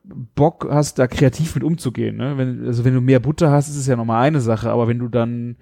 Bock 0.03 0.67
hast, 0.69 0.97
da 0.99 1.07
kreativ 1.07 1.55
mit 1.55 1.63
umzugehen. 1.63 2.17
Ne? 2.17 2.37
Wenn, 2.37 2.65
also 2.65 2.83
wenn 2.85 2.93
du 2.93 3.01
mehr 3.01 3.19
Butter 3.19 3.51
hast, 3.51 3.69
ist 3.69 3.77
es 3.77 3.87
ja 3.87 3.95
nochmal 3.95 4.23
eine 4.23 4.41
Sache, 4.41 4.69
aber 4.69 4.87
wenn 4.87 4.99
du 4.99 5.07
dann 5.07 5.57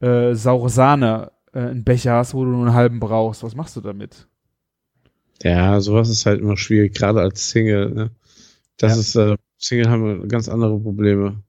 äh, 0.00 0.34
saure 0.34 0.70
Sahne 0.70 1.32
äh, 1.52 1.60
einen 1.60 1.84
Becher 1.84 2.14
hast, 2.14 2.34
wo 2.34 2.44
du 2.44 2.50
nur 2.50 2.66
einen 2.66 2.74
halben 2.74 3.00
brauchst, 3.00 3.42
was 3.42 3.54
machst 3.54 3.76
du 3.76 3.80
damit? 3.80 4.26
Ja, 5.42 5.80
sowas 5.80 6.08
ist 6.08 6.24
halt 6.26 6.40
immer 6.40 6.56
schwierig, 6.56 6.94
gerade 6.94 7.20
als 7.20 7.50
Single. 7.50 7.90
Ne? 7.90 8.10
Das 8.78 8.94
Ja. 8.94 9.00
ist, 9.00 9.16
äh, 9.16 9.36
Single 9.58 9.88
haben 9.90 10.28
ganz 10.28 10.48
andere 10.48 10.78
Probleme. 10.80 11.42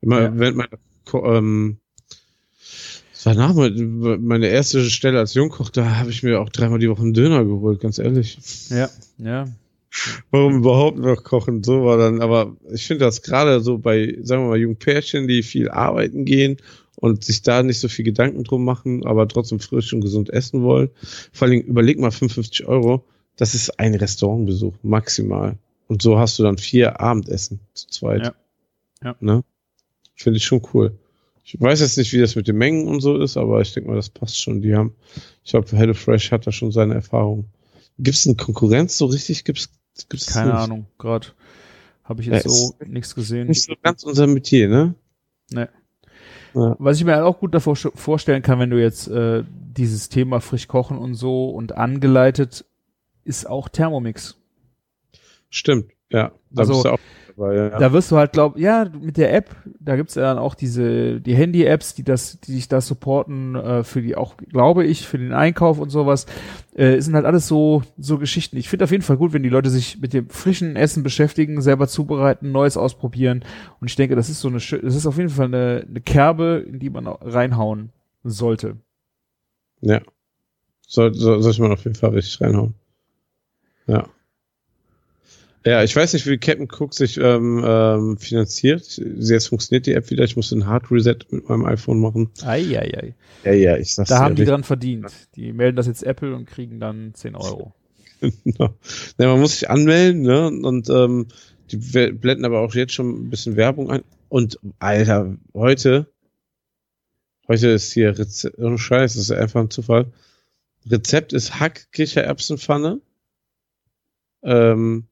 Immer, 0.00 0.22
Ja. 0.22 0.38
wenn 0.38 0.56
meine, 0.56 0.70
Ko- 1.04 1.32
ähm, 1.32 1.78
das 3.12 3.26
war 3.26 3.34
nach 3.34 3.54
mein- 3.54 4.22
meine 4.24 4.48
erste 4.48 4.82
Stelle 4.90 5.18
als 5.20 5.34
Jungkoch, 5.34 5.70
da 5.70 5.96
habe 5.96 6.10
ich 6.10 6.22
mir 6.24 6.40
auch 6.40 6.48
dreimal 6.48 6.78
die 6.78 6.88
Woche 6.90 7.02
einen 7.02 7.12
Döner 7.14 7.44
geholt, 7.44 7.80
ganz 7.80 7.98
ehrlich. 7.98 8.38
Ja, 8.70 8.88
ja. 9.18 9.48
Warum 10.30 10.58
überhaupt 10.58 10.98
noch 10.98 11.22
kochen? 11.22 11.62
So 11.62 11.84
war 11.84 11.98
dann, 11.98 12.22
aber 12.22 12.56
ich 12.72 12.86
finde 12.86 13.04
das 13.04 13.22
gerade 13.22 13.60
so 13.60 13.78
bei, 13.78 14.16
sagen 14.22 14.44
wir 14.44 14.50
mal, 14.50 14.58
jungen 14.58 14.76
Pärchen, 14.76 15.28
die 15.28 15.42
viel 15.42 15.68
arbeiten 15.68 16.24
gehen 16.24 16.56
und 16.96 17.24
sich 17.24 17.42
da 17.42 17.62
nicht 17.62 17.80
so 17.80 17.88
viel 17.88 18.04
Gedanken 18.04 18.44
drum 18.44 18.64
machen, 18.64 19.04
aber 19.04 19.28
trotzdem 19.28 19.60
frisch 19.60 19.92
und 19.92 20.00
gesund 20.00 20.30
essen 20.30 20.62
wollen. 20.62 20.90
Vor 21.32 21.48
allem, 21.48 21.60
überleg 21.60 21.98
mal 21.98 22.10
55 22.10 22.66
Euro, 22.66 23.04
das 23.36 23.54
ist 23.54 23.78
ein 23.78 23.94
Restaurantbesuch, 23.94 24.74
maximal. 24.82 25.58
Und 25.88 26.00
so 26.00 26.18
hast 26.18 26.38
du 26.38 26.42
dann 26.42 26.58
vier 26.58 27.00
Abendessen 27.00 27.60
zu 27.74 27.86
zweit. 27.88 28.26
Ja. 28.26 28.34
Ja. 29.04 29.16
Ne? 29.20 29.44
Finde 30.14 30.38
ich 30.38 30.44
schon 30.44 30.62
cool. 30.72 30.96
Ich 31.44 31.60
weiß 31.60 31.80
jetzt 31.80 31.98
nicht, 31.98 32.12
wie 32.12 32.20
das 32.20 32.36
mit 32.36 32.46
den 32.46 32.56
Mengen 32.56 32.86
und 32.86 33.00
so 33.00 33.18
ist, 33.18 33.36
aber 33.36 33.60
ich 33.60 33.74
denke 33.74 33.90
mal, 33.90 33.96
das 33.96 34.08
passt 34.08 34.40
schon. 34.40 34.62
Die 34.62 34.74
haben, 34.74 34.94
ich 35.44 35.50
glaube, 35.50 35.76
HelloFresh 35.76 36.30
hat 36.30 36.46
da 36.46 36.52
schon 36.52 36.70
seine 36.70 36.94
Erfahrung. 36.94 37.46
Gibt 37.98 38.16
es 38.16 38.26
eine 38.26 38.36
Konkurrenz 38.36 38.96
so 38.96 39.06
richtig? 39.06 39.44
Gibt's, 39.44 39.68
gibt's 39.68 39.81
das 40.08 40.26
Keine 40.26 40.52
nicht? 40.52 40.60
Ahnung, 40.60 40.86
gerade 40.98 41.28
habe 42.04 42.20
ich 42.22 42.28
jetzt 42.28 42.44
Ja, 42.44 42.50
so 42.50 42.74
nichts 42.86 43.14
gesehen. 43.14 43.48
Nicht 43.48 43.62
so 43.64 43.74
ganz 43.82 44.04
unser 44.04 44.26
Metier, 44.26 44.68
ne? 44.68 44.94
Nee. 45.50 45.66
Ja. 46.54 46.76
Was 46.78 46.98
ich 46.98 47.04
mir 47.04 47.24
auch 47.24 47.38
gut 47.38 47.54
davor 47.54 47.76
vorstellen 47.76 48.42
kann, 48.42 48.58
wenn 48.58 48.70
du 48.70 48.80
jetzt 48.80 49.08
äh, 49.08 49.42
dieses 49.48 50.08
Thema 50.08 50.40
frisch 50.40 50.68
kochen 50.68 50.98
und 50.98 51.14
so 51.14 51.48
und 51.50 51.76
angeleitet, 51.76 52.64
ist 53.24 53.48
auch 53.48 53.68
Thermomix. 53.68 54.36
Stimmt, 55.48 55.92
ja. 56.10 56.32
Da 56.50 56.60
Also, 56.60 56.74
bist 56.74 56.84
du 56.84 56.90
auch 56.90 56.98
dabei, 57.36 57.54
ja. 57.54 57.78
Da 57.78 57.92
wirst 57.92 58.10
du 58.10 58.16
halt 58.16 58.32
glaub, 58.32 58.58
ja, 58.58 58.88
mit 59.00 59.16
der 59.16 59.34
App, 59.34 59.54
da 59.80 59.96
gibt's 59.96 60.14
ja 60.14 60.22
dann 60.22 60.38
auch 60.38 60.54
diese, 60.54 61.20
die 61.20 61.34
Handy-Apps, 61.34 61.94
die 61.94 62.04
das, 62.04 62.40
die 62.40 62.54
dich 62.54 62.68
da 62.68 62.80
supporten, 62.80 63.54
äh, 63.54 63.84
für 63.84 64.02
die 64.02 64.16
auch, 64.16 64.36
glaube 64.36 64.84
ich, 64.84 65.06
für 65.06 65.18
den 65.18 65.32
Einkauf 65.32 65.78
und 65.78 65.90
sowas, 65.90 66.26
äh, 66.74 67.00
sind 67.00 67.14
halt 67.14 67.26
alles 67.26 67.48
so, 67.48 67.82
so 67.98 68.18
Geschichten. 68.18 68.56
Ich 68.56 68.68
finde 68.68 68.84
auf 68.84 68.90
jeden 68.90 69.02
Fall 69.02 69.16
gut, 69.16 69.32
wenn 69.32 69.42
die 69.42 69.48
Leute 69.48 69.70
sich 69.70 70.00
mit 70.00 70.12
dem 70.12 70.28
frischen 70.28 70.76
Essen 70.76 71.02
beschäftigen, 71.02 71.60
selber 71.60 71.88
zubereiten, 71.88 72.52
Neues 72.52 72.76
ausprobieren. 72.76 73.44
Und 73.80 73.88
ich 73.88 73.96
denke, 73.96 74.16
das 74.16 74.30
ist 74.30 74.40
so 74.40 74.48
eine, 74.48 74.58
das 74.58 74.94
ist 74.94 75.06
auf 75.06 75.16
jeden 75.16 75.30
Fall 75.30 75.46
eine, 75.46 75.84
eine 75.88 76.00
Kerbe, 76.00 76.64
in 76.66 76.78
die 76.78 76.90
man 76.90 77.06
reinhauen 77.06 77.90
sollte. 78.24 78.76
Ja. 79.80 80.00
Soll, 80.86 81.14
soll, 81.14 81.42
sollte 81.42 81.62
man 81.62 81.72
auf 81.72 81.84
jeden 81.84 81.96
Fall 81.96 82.10
richtig 82.10 82.40
reinhauen. 82.40 82.74
Ja. 83.86 84.08
Ja, 85.64 85.84
ich 85.84 85.94
weiß 85.94 86.12
nicht, 86.12 86.26
wie 86.26 86.38
Captain 86.38 86.68
Cook 86.68 86.92
sich 86.92 87.18
ähm, 87.18 87.62
ähm, 87.64 88.18
finanziert. 88.18 88.98
Jetzt 88.98 89.48
funktioniert 89.48 89.86
die 89.86 89.92
App 89.92 90.10
wieder. 90.10 90.24
Ich 90.24 90.36
muss 90.36 90.52
einen 90.52 90.66
Hard 90.66 90.90
Reset 90.90 91.18
mit 91.30 91.48
meinem 91.48 91.64
iPhone 91.66 92.00
machen. 92.00 92.30
Eieiei. 92.44 93.14
Ja, 93.44 93.52
ja, 93.52 93.76
ich 93.76 93.94
sag's 93.94 94.08
Da 94.08 94.18
haben 94.18 94.34
die 94.34 94.42
richtig. 94.42 94.52
dran 94.52 94.64
verdient. 94.64 95.12
Die 95.36 95.52
melden 95.52 95.76
das 95.76 95.86
jetzt 95.86 96.02
Apple 96.02 96.34
und 96.34 96.46
kriegen 96.46 96.80
dann 96.80 97.14
10 97.14 97.36
Euro. 97.36 97.74
Genau. 98.44 98.76
Ja, 99.18 99.26
man 99.26 99.40
muss 99.40 99.58
sich 99.58 99.68
anmelden, 99.68 100.22
ne? 100.22 100.46
Und 100.46 100.88
ähm, 100.90 101.26
die 101.72 101.76
blenden 101.76 102.44
aber 102.44 102.60
auch 102.60 102.72
jetzt 102.72 102.92
schon 102.92 103.26
ein 103.26 103.30
bisschen 103.30 103.56
Werbung 103.56 103.90
ein. 103.90 104.02
Und 104.28 104.60
Alter, 104.78 105.36
heute, 105.54 106.06
heute 107.48 107.70
ist 107.70 107.92
hier 107.92 108.16
Rezept, 108.16 108.58
oh 108.60 108.76
Scheiß, 108.76 109.14
das 109.14 109.24
ist 109.24 109.32
einfach 109.32 109.60
ein 109.62 109.70
Zufall. 109.70 110.12
Rezept 110.88 111.32
ist 111.32 111.58
Hack 111.58 111.90
Kichererbsenpfanne 111.90 113.00
ähm, 114.44 115.08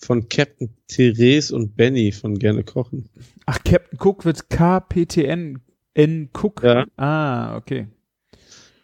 von 0.00 0.28
Captain 0.28 0.70
Therese 0.88 1.54
und 1.54 1.76
Benny 1.76 2.12
von 2.12 2.38
Gerne 2.38 2.64
Kochen. 2.64 3.08
Ach, 3.46 3.58
Captain 3.64 3.98
Cook 4.00 4.24
wird 4.24 4.48
KPTN 4.50 5.60
N 5.94 6.30
Cook. 6.32 6.62
Ja. 6.62 6.86
Ah, 6.96 7.56
okay. 7.56 7.88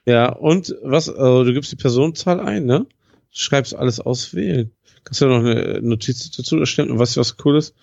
Ja, 0.05 0.33
und 0.33 0.75
was, 0.83 1.09
also 1.09 1.45
du 1.45 1.53
gibst 1.53 1.73
die 1.73 1.77
Personenzahl 1.77 2.41
ein, 2.41 2.67
ne? 2.67 2.87
Schreibst 3.31 3.75
alles 3.75 4.01
auswählen. 4.01 4.71
Kannst 5.05 5.21
du 5.21 5.27
noch 5.27 5.41
eine 5.41 5.81
Notiz 5.83 6.31
dazu 6.31 6.59
erstellen 6.59 6.91
und 6.91 6.99
weißt 6.99 7.17
du, 7.17 7.21
was 7.21 7.37
cool 7.45 7.57
ist? 7.57 7.75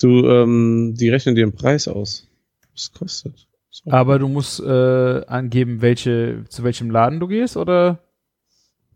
Du, 0.00 0.28
ähm, 0.28 0.94
die 0.96 1.08
rechnen 1.08 1.34
dir 1.34 1.44
den 1.44 1.54
Preis 1.54 1.88
aus. 1.88 2.28
Was 2.72 2.92
kostet. 2.92 3.48
So. 3.70 3.90
Aber 3.90 4.18
du 4.18 4.28
musst 4.28 4.60
äh, 4.60 5.24
angeben, 5.26 5.82
welche, 5.82 6.44
zu 6.48 6.62
welchem 6.62 6.90
Laden 6.90 7.20
du 7.20 7.26
gehst, 7.26 7.56
oder? 7.56 7.98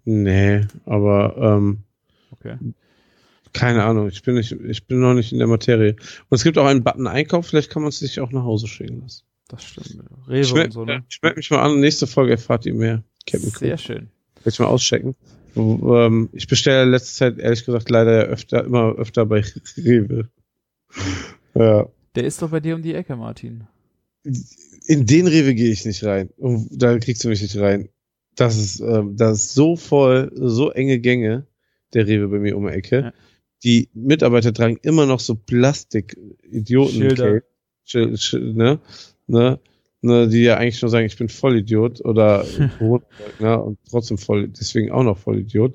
Nee, 0.05 0.67
aber 0.85 1.37
ähm, 1.39 1.85
Okay. 2.33 2.57
Keine 3.53 3.85
Ahnung. 3.85 4.09
Ich 4.09 4.23
bin 4.23 4.35
nicht, 4.35 4.53
ich 4.53 4.87
bin 4.87 5.01
noch 5.01 5.15
nicht 5.15 5.33
in 5.33 5.39
der 5.39 5.47
Materie. 5.47 5.93
Und 6.29 6.37
es 6.37 6.45
gibt 6.45 6.59
auch 6.59 6.67
einen 6.67 6.85
Button 6.85 7.07
Einkauf, 7.07 7.47
vielleicht 7.47 7.71
kann 7.71 7.83
man 7.83 7.91
es 7.91 7.99
sich 7.99 8.21
auch 8.21 8.33
nach 8.33 8.45
Hause 8.45 8.67
schicken 8.67 9.03
lassen. 9.03 9.25
Das 9.49 9.65
stimmt. 9.65 10.05
Ich 10.29 10.29
Rewe 10.29 10.55
melde 10.55 10.65
und 10.65 10.73
so, 10.73 10.85
ne? 10.85 11.05
ich 11.09 11.21
meld 11.23 11.37
mich 11.37 11.51
mal 11.51 11.63
an, 11.63 11.81
nächste 11.81 12.07
Folge 12.07 12.33
erfahrt 12.33 12.65
ihr 12.67 12.75
mehr. 12.75 13.03
Captain. 13.27 13.51
Sehr 13.51 13.79
schön. 13.79 14.09
Will 14.43 14.53
ich 14.53 14.59
mal 14.59 14.67
auschecken. 14.67 15.15
Ähm, 15.55 16.31
ich 16.33 16.47
bestelle 16.47 16.91
letzte 16.91 17.15
Zeit 17.15 17.39
ehrlich 17.39 17.65
gesagt 17.65 17.91
leider 17.91 18.25
öfter, 18.25 18.65
immer 18.65 18.95
öfter 18.95 19.27
bei 19.27 19.45
Rewe. 19.77 20.29
Ja. 21.55 21.87
Der 22.15 22.25
ist 22.25 22.41
doch 22.41 22.51
bei 22.51 22.61
dir 22.61 22.75
um 22.75 22.83
die 22.83 22.95
Ecke, 22.95 23.17
Martin. 23.17 23.67
In 24.25 25.07
den 25.07 25.27
Rewe 25.27 25.55
gehe 25.55 25.71
ich 25.71 25.85
nicht 25.85 26.05
rein. 26.05 26.31
Und 26.37 26.69
da 26.71 26.99
kriegst 26.99 27.25
du 27.25 27.29
mich 27.29 27.43
nicht 27.43 27.57
rein. 27.59 27.89
Das 28.35 28.57
ist, 28.57 28.81
ähm, 28.81 29.17
das 29.17 29.39
ist 29.39 29.55
so 29.55 29.77
voll, 29.77 30.31
so 30.35 30.71
enge 30.71 30.99
Gänge, 30.99 31.47
der 31.93 32.07
Rewe 32.07 32.29
bei 32.29 32.39
mir 32.39 32.57
um 32.57 32.67
die 32.67 32.73
Ecke. 32.73 33.01
Ja. 33.01 33.13
Die 33.65 33.89
Mitarbeiter 33.95 34.53
tragen 34.53 34.79
immer 34.83 35.07
noch 35.07 35.21
so 35.21 35.35
Plastik-Idioten. 35.35 36.95
Schilder. 36.95 37.43
Schil 37.85 38.17
Schil 38.17 38.55
ne? 38.55 38.81
Ne? 39.27 39.59
Ne, 40.05 40.27
die 40.27 40.43
ja 40.43 40.57
eigentlich 40.57 40.83
nur 40.83 40.89
sagen, 40.89 41.07
ich 41.07 41.17
bin 41.17 41.29
Vollidiot 41.29 42.05
oder 42.05 42.45
Corona-Leugner 42.79 43.65
und 43.65 43.79
trotzdem 43.89 44.19
voll, 44.19 44.49
deswegen 44.49 44.91
auch 44.91 45.05
noch 45.05 45.17
Vollidiot. 45.17 45.75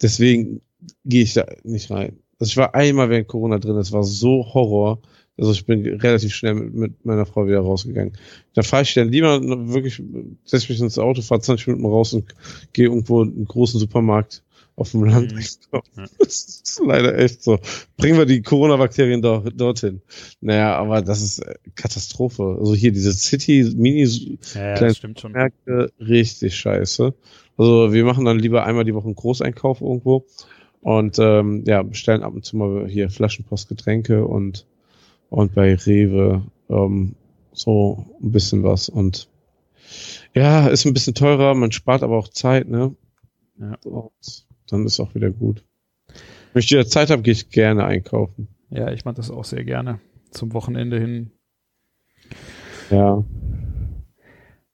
Deswegen 0.00 0.62
gehe 1.04 1.22
ich 1.22 1.34
da 1.34 1.46
nicht 1.62 1.90
rein. 1.92 2.18
Also 2.40 2.50
ich 2.50 2.56
war 2.56 2.74
einmal 2.74 3.08
während 3.08 3.28
Corona 3.28 3.58
drin, 3.58 3.76
es 3.76 3.92
war 3.92 4.02
so 4.02 4.52
Horror. 4.52 5.00
Also 5.38 5.52
ich 5.52 5.64
bin 5.64 5.86
relativ 5.86 6.34
schnell 6.34 6.54
mit, 6.54 6.74
mit 6.74 7.04
meiner 7.04 7.24
Frau 7.24 7.46
wieder 7.46 7.60
rausgegangen. 7.60 8.14
Da 8.54 8.62
fahre 8.62 8.82
ich 8.82 8.94
dann 8.94 9.10
lieber 9.10 9.40
wirklich, 9.72 10.02
setze 10.44 10.72
mich 10.72 10.80
ins 10.80 10.98
Auto, 10.98 11.22
fahre 11.22 11.40
20 11.40 11.68
Minuten 11.68 11.86
raus 11.86 12.12
und 12.14 12.34
gehe 12.72 12.86
irgendwo 12.86 13.22
in 13.22 13.32
einen 13.32 13.44
großen 13.44 13.78
Supermarkt 13.78 14.42
auf 14.76 14.90
dem 14.92 15.04
Land. 15.04 15.34
Mhm. 15.34 15.40
Ja. 15.72 15.82
Das 16.18 16.62
ist 16.64 16.80
leider 16.84 17.18
echt 17.18 17.42
so. 17.42 17.58
Bringen 17.96 18.18
wir 18.18 18.26
die 18.26 18.42
Corona-Bakterien 18.42 19.22
doch, 19.22 19.44
dorthin. 19.54 20.00
Naja, 20.40 20.76
aber 20.76 21.02
das 21.02 21.22
ist 21.22 21.40
äh, 21.40 21.54
Katastrophe. 21.74 22.56
Also 22.58 22.74
hier 22.74 22.92
diese 22.92 23.12
City 23.12 23.70
Mini 23.76 24.38
Ja, 24.54 24.80
ja 24.80 24.94
stimmt 24.94 25.20
schon. 25.20 25.32
Märkte 25.32 25.92
richtig 26.00 26.56
scheiße. 26.56 27.14
Also 27.56 27.92
wir 27.92 28.04
machen 28.04 28.24
dann 28.24 28.38
lieber 28.38 28.64
einmal 28.64 28.84
die 28.84 28.94
Woche 28.94 29.06
einen 29.06 29.14
Großeinkauf 29.14 29.80
irgendwo 29.80 30.24
und 30.80 31.18
ähm, 31.18 31.64
ja, 31.66 31.82
bestellen 31.82 32.22
ab 32.22 32.34
und 32.34 32.44
zu 32.44 32.56
mal 32.56 32.88
hier 32.88 33.10
Flaschenpost 33.10 33.68
Getränke 33.68 34.26
und 34.26 34.66
und 35.30 35.54
bei 35.54 35.74
Rewe 35.74 36.42
ähm, 36.68 37.14
so 37.52 38.06
ein 38.22 38.32
bisschen 38.32 38.62
was 38.62 38.88
und 38.88 39.28
ja, 40.34 40.68
ist 40.68 40.86
ein 40.86 40.94
bisschen 40.94 41.14
teurer, 41.14 41.54
man 41.54 41.72
spart 41.72 42.02
aber 42.02 42.16
auch 42.16 42.28
Zeit, 42.28 42.68
ne? 42.68 42.94
Ja. 43.58 43.76
Und 43.84 44.46
dann 44.72 44.84
ist 44.86 44.98
auch 45.00 45.14
wieder 45.14 45.30
gut. 45.30 45.64
Wenn 46.52 46.60
ich 46.60 46.70
wieder 46.70 46.86
Zeit 46.86 47.10
habe, 47.10 47.22
gehe 47.22 47.32
ich 47.32 47.50
gerne 47.50 47.84
einkaufen. 47.84 48.48
Ja, 48.70 48.90
ich 48.90 49.04
mag 49.04 49.14
das 49.14 49.30
auch 49.30 49.44
sehr 49.44 49.64
gerne. 49.64 50.00
Zum 50.30 50.52
Wochenende 50.54 50.98
hin. 50.98 51.30
Ja. 52.90 53.24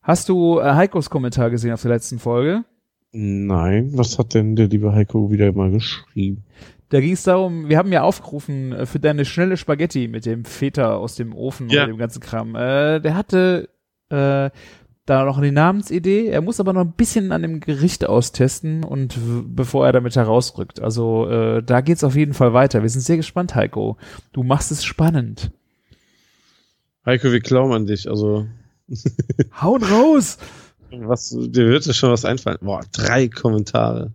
Hast 0.02 0.28
du 0.28 0.58
äh, 0.60 0.72
Heikos 0.74 1.10
Kommentar 1.10 1.50
gesehen 1.50 1.72
auf 1.72 1.82
der 1.82 1.90
letzten 1.92 2.18
Folge? 2.18 2.64
Nein, 3.12 3.90
was 3.94 4.18
hat 4.18 4.34
denn 4.34 4.56
der 4.56 4.68
liebe 4.68 4.92
Heiko 4.92 5.30
wieder 5.30 5.52
mal 5.52 5.70
geschrieben? 5.70 6.44
Da 6.90 7.00
ging 7.00 7.12
es 7.12 7.22
darum, 7.24 7.68
wir 7.68 7.76
haben 7.76 7.92
ja 7.92 8.02
aufgerufen 8.02 8.72
äh, 8.72 8.86
für 8.86 8.98
deine 9.00 9.24
schnelle 9.24 9.56
Spaghetti 9.56 10.08
mit 10.08 10.24
dem 10.26 10.44
Feta 10.44 10.94
aus 10.96 11.14
dem 11.16 11.34
Ofen 11.34 11.68
Ja. 11.68 11.82
und 11.84 11.88
dem 11.90 11.98
ganzen 11.98 12.20
Kram. 12.20 12.54
Äh, 12.54 13.00
der 13.00 13.14
hatte 13.14 13.68
äh, 14.10 14.50
da 15.08 15.24
noch 15.24 15.38
eine 15.38 15.52
Namensidee. 15.52 16.26
Er 16.26 16.40
muss 16.42 16.60
aber 16.60 16.72
noch 16.72 16.82
ein 16.82 16.92
bisschen 16.92 17.32
an 17.32 17.42
dem 17.42 17.60
Gericht 17.60 18.06
austesten 18.06 18.84
und 18.84 19.18
bevor 19.54 19.86
er 19.86 19.92
damit 19.92 20.16
herausrückt. 20.16 20.80
Also 20.80 21.28
äh, 21.28 21.62
da 21.62 21.80
geht's 21.80 22.04
auf 22.04 22.14
jeden 22.14 22.34
Fall 22.34 22.52
weiter. 22.52 22.82
Wir 22.82 22.88
sind 22.90 23.00
sehr 23.00 23.16
gespannt, 23.16 23.54
Heiko. 23.54 23.96
Du 24.32 24.42
machst 24.42 24.70
es 24.70 24.84
spannend. 24.84 25.50
Heiko, 27.06 27.32
wir 27.32 27.40
klauen 27.40 27.72
an 27.72 27.86
dich. 27.86 28.08
Also, 28.08 28.46
Hauen 29.60 29.82
raus! 29.82 30.38
was, 30.90 31.30
dir 31.30 31.68
wird 31.68 31.86
ja 31.86 31.92
schon 31.92 32.10
was 32.10 32.24
einfallen. 32.24 32.58
Boah, 32.60 32.84
drei 32.92 33.28
Kommentare. 33.28 34.12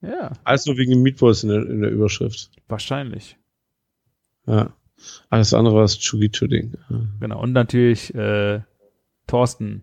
Ja, 0.00 0.32
Alles 0.44 0.66
nur 0.66 0.76
wegen 0.76 0.90
den 0.90 1.02
Meatballs 1.02 1.44
in 1.44 1.48
der, 1.48 1.66
in 1.66 1.80
der 1.80 1.90
Überschrift. 1.90 2.50
wahrscheinlich. 2.68 3.38
Ja. 4.46 4.72
Alles 5.30 5.54
andere 5.54 5.74
war 5.74 5.82
das 5.82 5.98
Chugichu-Ding. 5.98 6.74
Genau. 7.20 7.42
Und 7.42 7.52
natürlich 7.52 8.14
äh, 8.14 8.60
Thorsten 9.26 9.82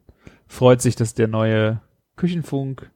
freut 0.51 0.81
sich, 0.81 0.95
dass 0.95 1.13
der 1.13 1.27
neue 1.27 1.81
Küchenfunk 2.17 2.91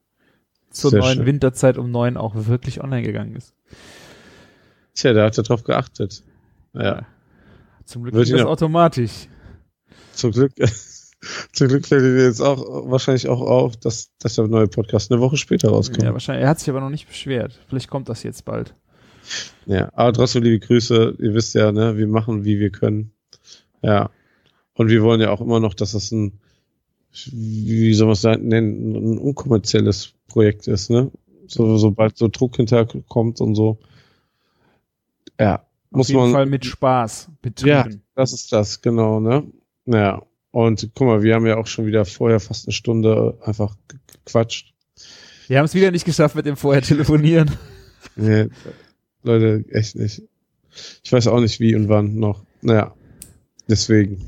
zur 0.70 0.91
Sehr 0.91 0.99
neuen 0.99 1.18
schön. 1.18 1.26
Winterzeit 1.26 1.78
um 1.78 1.89
neun 1.89 2.18
auch 2.18 2.34
wirklich 2.36 2.84
online 2.84 3.01
gegangen 3.01 3.36
ist. 3.36 3.56
Tja, 4.93 5.14
der 5.14 5.24
hat 5.24 5.38
ja 5.38 5.43
drauf 5.43 5.64
geachtet. 5.64 6.24
Ja. 6.74 7.06
Zum 7.86 8.03
Glück 8.03 8.14
Wird 8.14 8.28
geht 8.28 8.36
das 8.36 8.45
automatisch. 8.45 9.30
Zum 10.14 10.32
Glück, 10.32 10.51
zum 11.53 11.68
Glück 11.70 11.88
fällt 11.88 12.03
dir 12.03 12.26
jetzt 12.26 12.41
auch 12.41 12.89
wahrscheinlich 12.91 13.30
auch 13.30 13.41
auf, 13.41 13.78
dass, 13.78 14.12
dass 14.20 14.36
der 14.36 14.47
neue 14.47 14.68
Podcast 14.68 15.12
eine 15.12 15.22
Woche 15.22 15.38
später 15.38 15.70
rauskommt. 15.70 16.01
Ja, 16.01 16.10
Ja, 16.10 16.14
wahrscheinlich. 16.14 16.43
Er 16.43 16.49
hat 16.49 16.60
sich 16.60 16.70
aber 16.70 16.82
noch 16.82 16.89
nicht 16.89 17.08
beschwert. 17.08 17.60
Vielleicht 17.70 17.89
kommt 17.89 18.10
das 18.10 18.24
jetzt 18.24 18.43
bald. 18.43 18.76
aber 19.93 20.12
trotzdem 20.12 20.43
liebe 20.43 20.60
Grüße. 20.60 21.16
Ihr 21.20 21.34
wisst 21.34 21.56
ja, 21.56 21.72
ne, 21.72 21.97
wir 21.97 22.08
machen, 22.08 22.43
wie 22.43 22.60
wir 22.60 22.70
können. 22.70 23.12
Ja. 23.82 24.10
Und 24.74 24.89
wir 24.89 25.01
wollen 25.03 25.22
ja 25.22 25.32
auch 25.32 25.41
immer 25.41 25.62
noch, 25.62 25.74
dass 25.74 25.93
das 25.93 26.12
ein, 26.12 26.39
wie 27.32 27.93
soll 27.93 28.07
man 28.07 28.13
es 28.13 28.24
nennen, 28.24 28.95
ein 28.95 29.18
unkommerzielles 29.18 30.13
Projekt 30.28 30.68
ist, 30.68 30.89
ne? 30.89 31.11
So, 31.47 31.78
sobald 31.78 32.18
so 32.18 32.28
Druck 32.28 32.55
hinterkommt 32.57 33.39
und 33.41 33.55
so. 33.55 33.78
Ja. 35.39 35.55
Auf 35.91 35.97
Muss 35.99 36.07
jeden 36.09 36.20
man, 36.22 36.32
Fall 36.32 36.45
mit 36.45 36.66
Spaß 36.66 37.28
Ja, 37.30 37.84
betrieben. 37.84 38.01
das 38.16 38.34
ist 38.34 38.51
das, 38.51 38.82
genau, 38.82 39.20
ne? 39.20 39.43
Ja. 39.86 40.22
Und 40.51 40.89
guck 40.95 41.07
mal, 41.07 41.22
wir 41.24 41.36
haben 41.36 41.45
ja 41.45 41.57
auch 41.57 41.68
schon 41.68 41.86
wieder 41.86 42.05
vorher 42.05 42.39
fast 42.39 42.68
eine 42.68 42.74
Stunde 42.74 43.38
einfach 43.43 43.76
ge- 43.88 43.99
gequatscht. 44.26 44.74
Wir 45.47 45.57
haben 45.59 45.66
es 45.66 45.74
wieder 45.76 45.91
nicht 45.91 46.05
geschafft 46.05 46.36
mit 46.36 46.45
dem 46.45 46.57
vorher 46.57 46.82
telefonieren. 46.82 47.51
Nee, 48.18 48.47
Leute, 49.24 49.66
echt 49.72 49.95
nicht. 49.97 50.22
Ich 51.03 51.11
weiß 51.11 51.28
auch 51.28 51.41
nicht, 51.41 51.59
wie 51.59 51.76
und 51.76 51.89
wann 51.89 52.16
noch. 52.16 52.45
Naja, 52.61 52.93
deswegen. 53.68 54.22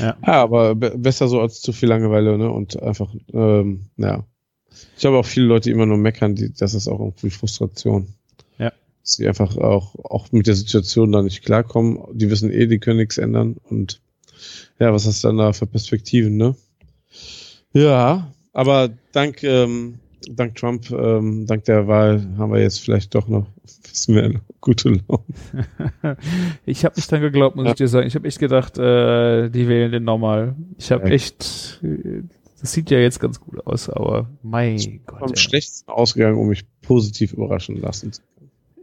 Ja. 0.00 0.16
Ja, 0.26 0.42
aber 0.42 0.74
be 0.74 0.96
besser 0.96 1.28
so 1.28 1.40
als 1.40 1.60
zu 1.60 1.72
viel 1.72 1.88
Langeweile, 1.88 2.38
ne? 2.38 2.50
Und 2.50 2.82
einfach, 2.82 3.14
ähm, 3.32 3.86
ja. 3.96 4.24
Ich 4.94 5.00
glaube 5.00 5.18
auch 5.18 5.26
viele 5.26 5.46
Leute, 5.46 5.64
die 5.64 5.72
immer 5.72 5.86
nur 5.86 5.98
meckern, 5.98 6.34
die, 6.34 6.52
das 6.52 6.74
ist 6.74 6.88
auch 6.88 7.00
irgendwie 7.00 7.30
Frustration. 7.30 8.08
Ja. 8.58 8.72
Dass 9.02 9.16
die 9.16 9.28
einfach 9.28 9.56
auch, 9.56 9.94
auch 10.04 10.32
mit 10.32 10.46
der 10.46 10.54
Situation 10.54 11.12
da 11.12 11.22
nicht 11.22 11.44
klarkommen. 11.44 11.98
Die 12.12 12.30
wissen 12.30 12.50
eh, 12.50 12.66
die 12.66 12.78
können 12.78 12.98
nichts 12.98 13.18
ändern. 13.18 13.56
Und 13.68 14.00
ja, 14.78 14.92
was 14.92 15.06
hast 15.06 15.22
du 15.22 15.28
dann 15.28 15.38
da 15.38 15.52
für 15.52 15.66
Perspektiven, 15.66 16.36
ne? 16.36 16.54
Ja, 17.72 18.32
aber 18.52 18.90
dank, 19.12 19.42
ähm, 19.42 19.98
dank 20.28 20.54
Trump, 20.56 20.90
ähm, 20.90 21.46
dank 21.46 21.64
der 21.64 21.86
Wahl 21.88 22.26
haben 22.38 22.52
wir 22.52 22.60
jetzt 22.60 22.80
vielleicht 22.80 23.14
doch 23.14 23.28
noch 23.28 23.46
ein 23.46 23.82
bisschen 23.82 24.14
mehr 24.14 24.40
gute 24.60 24.90
Laune. 24.90 26.16
Ich 26.66 26.84
habe 26.84 26.94
nicht 26.96 27.10
dran 27.10 27.20
geglaubt, 27.20 27.56
muss 27.56 27.64
Ja. 27.66 27.70
ich 27.72 27.76
dir 27.78 27.88
sagen. 27.88 28.06
Ich 28.06 28.14
habe 28.14 28.26
echt 28.28 28.38
gedacht, 28.38 28.78
äh, 28.78 29.48
die 29.48 29.68
wählen 29.68 29.90
den 29.92 30.04
nochmal. 30.04 30.54
Ich 30.78 30.90
habe 30.92 31.08
Ja. 31.08 31.14
echt, 31.14 31.80
das 32.60 32.72
sieht 32.72 32.90
ja 32.90 32.98
jetzt 32.98 33.20
ganz 33.20 33.40
gut 33.40 33.66
aus, 33.66 33.88
aber 33.88 34.28
mein 34.42 34.76
Am 35.06 35.18
Gott. 35.18 35.30
ey. 35.30 35.36
schlechtesten 35.36 35.90
ausgegangen, 35.90 36.36
um 36.38 36.48
mich 36.48 36.64
positiv 36.82 37.32
überraschen 37.32 37.80
lassen. 37.80 38.12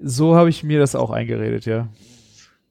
So 0.02 0.36
habe 0.36 0.50
ich 0.50 0.64
mir 0.64 0.80
das 0.80 0.96
auch 0.96 1.10
eingeredet, 1.12 1.66
ja. 1.66 1.88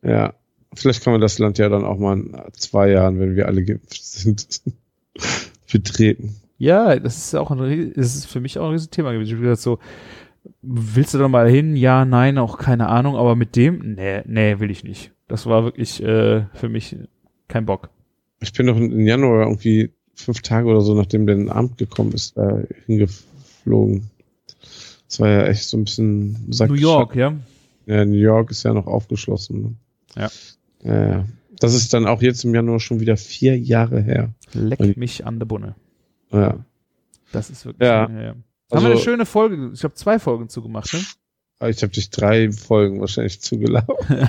Ja, 0.03 0.35
vielleicht 0.75 1.03
kann 1.03 1.12
man 1.12 1.21
das 1.21 1.39
Land 1.39 1.59
ja 1.59 1.69
dann 1.69 1.85
auch 1.85 1.99
mal 1.99 2.19
in 2.19 2.37
zwei 2.53 2.91
Jahren, 2.91 3.19
wenn 3.19 3.35
wir 3.37 3.47
alle 3.47 3.64
geimpft 3.64 4.05
sind, 4.05 4.61
betreten. 5.73 6.37
Ja, 6.59 6.98
das 6.98 7.16
ist 7.18 7.34
auch 7.34 7.50
ein, 7.50 7.92
das 7.94 8.14
ist 8.16 8.26
für 8.26 8.40
mich 8.40 8.59
auch 8.59 8.64
ein 8.66 8.72
Riesenthema 8.72 9.12
gewesen. 9.12 9.28
Ich 9.28 9.32
habe 9.34 9.42
gesagt 9.42 9.61
so, 9.61 9.78
willst 10.62 11.12
du 11.14 11.18
da 11.18 11.28
mal 11.28 11.48
hin? 11.50 11.76
Ja, 11.76 12.04
nein, 12.04 12.38
auch 12.38 12.59
keine 12.59 12.88
Ahnung, 12.88 13.16
aber 13.16 13.36
mit 13.36 13.57
dem, 13.57 13.94
nee, 13.94 14.22
nee, 14.26 14.59
will 14.59 14.70
ich 14.70 14.84
nicht. 14.84 15.12
Das 15.28 15.46
war 15.46 15.64
wirklich 15.64 16.02
äh, 16.02 16.44
für 16.54 16.68
mich 16.68 16.96
kein 17.48 17.66
Bock. 17.66 17.90
Ich 18.40 18.52
bin 18.52 18.66
doch 18.66 18.76
im 18.76 19.00
Januar 19.07 19.42
irgendwie 19.46 19.90
fünf 20.14 20.40
Tage 20.42 20.68
oder 20.68 20.80
so, 20.80 20.94
nachdem 20.94 21.26
der 21.26 21.54
Amt 21.54 21.78
gekommen 21.78 22.12
ist, 22.12 22.36
da 22.36 22.61
hingeflogen. 22.86 24.11
Das 25.09 25.20
war 25.20 25.28
ja 25.28 25.46
echt 25.46 25.64
so 25.64 25.76
ein 25.76 25.84
bisschen 25.84 26.52
Sack- 26.52 26.68
New 26.70 26.74
York, 26.76 27.14
ja. 27.16 27.34
Ja, 27.86 28.04
New 28.04 28.14
York 28.16 28.50
ist 28.50 28.62
ja 28.64 28.72
noch 28.72 28.86
aufgeschlossen. 28.86 29.62
Ne? 29.62 29.74
Ja. 30.16 30.28
Ja, 30.82 31.09
ja. 31.11 31.24
Das 31.61 31.74
ist 31.74 31.94
dann 31.94 32.07
auch 32.07 32.20
jetzt 32.22 32.44
im 32.44 32.54
Januar 32.54 32.80
schon 32.80 33.00
wieder 33.00 33.16
vier 33.16 33.59
Jahre 33.59 34.00
her. 34.02 34.34
Leck 34.52 34.96
mich 34.96 35.24
an 35.24 35.38
der 35.38 35.46
Bunne. 35.46 35.74
Ja. 36.37 36.64
Das 37.32 37.51
ist 37.51 37.64
wirklich. 37.66 37.87
Ja. 37.87 38.09
ja. 38.09 38.28
Haben 38.30 38.43
Also- 38.70 38.87
wir 38.87 38.93
eine 38.93 39.01
schöne 39.01 39.26
Folge, 39.26 39.70
ich 39.74 39.84
habe 39.84 39.95
zwei 39.95 40.18
Folgen 40.18 40.49
zugemacht, 40.49 40.93
ne? 40.93 41.01
Aber 41.59 41.70
Ich 41.70 41.82
habe 41.82 41.93
dich 41.93 42.11
drei 42.11 42.53
Folgen 42.53 43.01
wahrscheinlich 43.01 43.41
zugelaufen. 43.41 44.28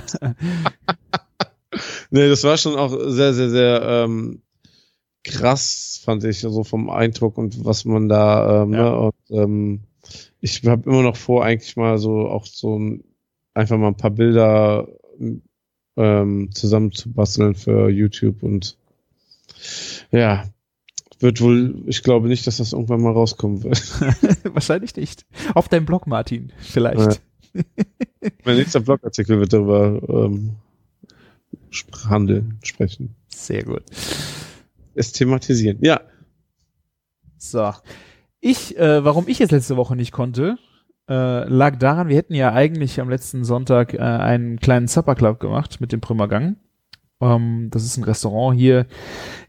nee, 2.10 2.28
das 2.28 2.44
war 2.44 2.56
schon 2.56 2.76
auch 2.76 2.90
sehr, 3.10 3.34
sehr, 3.34 3.50
sehr 3.50 3.82
ähm, 3.82 4.42
krass, 5.24 6.00
fand 6.04 6.24
ich, 6.24 6.40
so 6.40 6.64
vom 6.64 6.88
Eindruck 6.90 7.36
und 7.38 7.64
was 7.64 7.84
man 7.84 8.08
da, 8.08 8.62
ähm, 8.62 8.72
Ja. 8.72 8.82
ne, 8.90 8.98
und, 8.98 9.14
ähm, 9.30 9.80
ich 10.40 10.64
habe 10.66 10.88
immer 10.88 11.02
noch 11.02 11.16
vor, 11.16 11.44
eigentlich 11.44 11.76
mal 11.76 11.98
so 11.98 12.28
auch 12.28 12.46
so 12.46 12.78
ein, 12.78 13.04
einfach 13.54 13.76
mal 13.76 13.88
ein 13.88 13.96
paar 13.96 14.10
Bilder 14.12 14.88
ähm, 15.96 16.50
zusammenzubasteln 16.54 17.54
für 17.56 17.90
YouTube 17.90 18.42
und 18.42 18.78
ja, 20.12 20.44
wird 21.20 21.40
wohl, 21.40 21.82
ich 21.86 22.02
glaube 22.02 22.28
nicht, 22.28 22.46
dass 22.46 22.58
das 22.58 22.72
irgendwann 22.72 23.02
mal 23.02 23.12
rauskommen 23.12 23.62
wird. 23.62 23.78
Wahrscheinlich 24.54 24.94
nicht. 24.96 25.26
Auf 25.54 25.68
deinem 25.68 25.86
Blog, 25.86 26.06
Martin, 26.06 26.52
vielleicht. 26.58 27.20
mein 28.44 28.56
nächster 28.56 28.80
Blogartikel 28.80 29.40
wird 29.40 29.52
darüber 29.52 30.00
ähm, 30.08 30.56
handeln, 32.08 32.58
sprechen. 32.62 33.14
Sehr 33.28 33.64
gut. 33.64 33.82
Es 34.94 35.12
thematisieren. 35.12 35.78
Ja, 35.80 36.00
So. 37.38 37.72
Ich, 38.40 38.76
äh, 38.76 39.04
warum 39.04 39.26
ich 39.28 39.38
jetzt 39.38 39.50
letzte 39.50 39.76
Woche 39.76 39.96
nicht 39.96 40.12
konnte, 40.12 40.58
äh, 41.08 41.48
lag 41.48 41.76
daran, 41.76 42.08
wir 42.08 42.16
hätten 42.16 42.34
ja 42.34 42.52
eigentlich 42.52 43.00
am 43.00 43.08
letzten 43.08 43.44
Sonntag 43.44 43.94
äh, 43.94 43.98
einen 43.98 44.60
kleinen 44.60 44.86
Supper 44.86 45.14
Club 45.14 45.40
gemacht 45.40 45.80
mit 45.80 45.90
dem 45.90 46.00
Prümmergang. 46.00 46.56
Ähm, 47.20 47.68
das 47.70 47.84
ist 47.84 47.96
ein 47.96 48.04
Restaurant 48.04 48.56
hier 48.56 48.86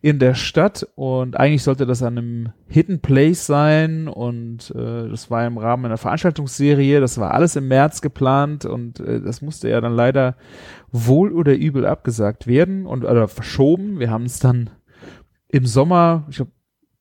in 0.02 0.18
der 0.18 0.34
Stadt 0.34 0.88
und 0.96 1.38
eigentlich 1.38 1.64
sollte 1.64 1.86
das 1.86 2.02
an 2.02 2.18
einem 2.18 2.50
Hidden 2.68 3.00
Place 3.00 3.46
sein 3.46 4.08
und 4.08 4.72
äh, 4.72 5.08
das 5.08 5.30
war 5.30 5.46
im 5.46 5.58
Rahmen 5.58 5.86
einer 5.86 5.98
Veranstaltungsserie, 5.98 7.00
das 7.00 7.20
war 7.20 7.34
alles 7.34 7.56
im 7.56 7.68
März 7.68 8.02
geplant 8.02 8.66
und 8.66 9.00
äh, 9.00 9.22
das 9.22 9.42
musste 9.42 9.70
ja 9.70 9.82
dann 9.82 9.94
leider 9.94 10.36
wohl 10.92 11.32
oder 11.32 11.56
übel 11.56 11.86
abgesagt 11.86 12.48
werden 12.48 12.88
und 12.88 13.06
oder 13.06 13.28
verschoben. 13.28 14.00
Wir 14.00 14.10
haben 14.10 14.26
es 14.26 14.40
dann 14.40 14.72
im 15.48 15.66
Sommer, 15.68 16.26
ich 16.30 16.38
glaube, 16.38 16.52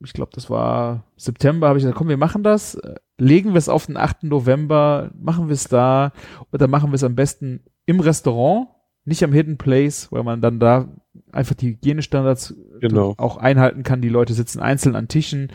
ich 0.04 0.12
glaube, 0.12 0.30
das 0.34 0.48
war 0.50 1.04
September, 1.16 1.68
habe 1.68 1.78
ich 1.78 1.82
gesagt, 1.82 1.98
komm, 1.98 2.08
wir 2.08 2.16
machen 2.18 2.42
das, 2.42 2.78
legen 3.16 3.50
wir 3.50 3.58
es 3.58 3.68
auf 3.68 3.86
den 3.86 3.96
8. 3.96 4.24
November, 4.24 5.10
machen 5.18 5.48
wir 5.48 5.54
es 5.54 5.64
da 5.64 6.12
oder 6.52 6.68
machen 6.68 6.90
wir 6.90 6.96
es 6.96 7.04
am 7.04 7.14
besten 7.14 7.64
im 7.86 8.00
Restaurant, 8.00 8.68
nicht 9.08 9.24
am 9.24 9.32
Hidden 9.32 9.58
Place, 9.58 10.12
weil 10.12 10.22
man 10.22 10.40
dann 10.40 10.60
da 10.60 10.88
einfach 11.32 11.54
die 11.54 11.68
Hygienestandards 11.68 12.54
Genau. 12.80 13.14
auch 13.18 13.36
einhalten 13.38 13.82
kann. 13.82 14.00
Die 14.00 14.08
Leute 14.08 14.34
sitzen 14.34 14.60
einzeln 14.60 14.94
an 14.94 15.08
Tischen, 15.08 15.50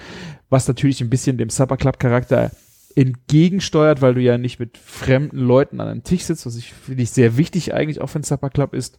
was 0.49 0.67
natürlich 0.67 1.01
ein 1.01 1.09
bisschen 1.09 1.37
dem 1.37 1.49
Supper 1.49 1.77
Club 1.77 1.99
Charakter 1.99 2.51
entgegensteuert, 2.95 4.01
weil 4.01 4.13
du 4.13 4.21
ja 4.21 4.37
nicht 4.37 4.59
mit 4.59 4.77
fremden 4.77 5.39
Leuten 5.39 5.79
an 5.79 5.87
einem 5.87 6.03
Tisch 6.03 6.23
sitzt, 6.25 6.45
was 6.45 6.55
ich 6.57 6.73
finde 6.73 7.03
ich 7.03 7.11
sehr 7.11 7.37
wichtig 7.37 7.73
eigentlich 7.73 8.01
auch 8.01 8.07
für 8.07 8.19
ein 8.19 8.23
Supper 8.23 8.49
Club 8.49 8.73
ist. 8.73 8.97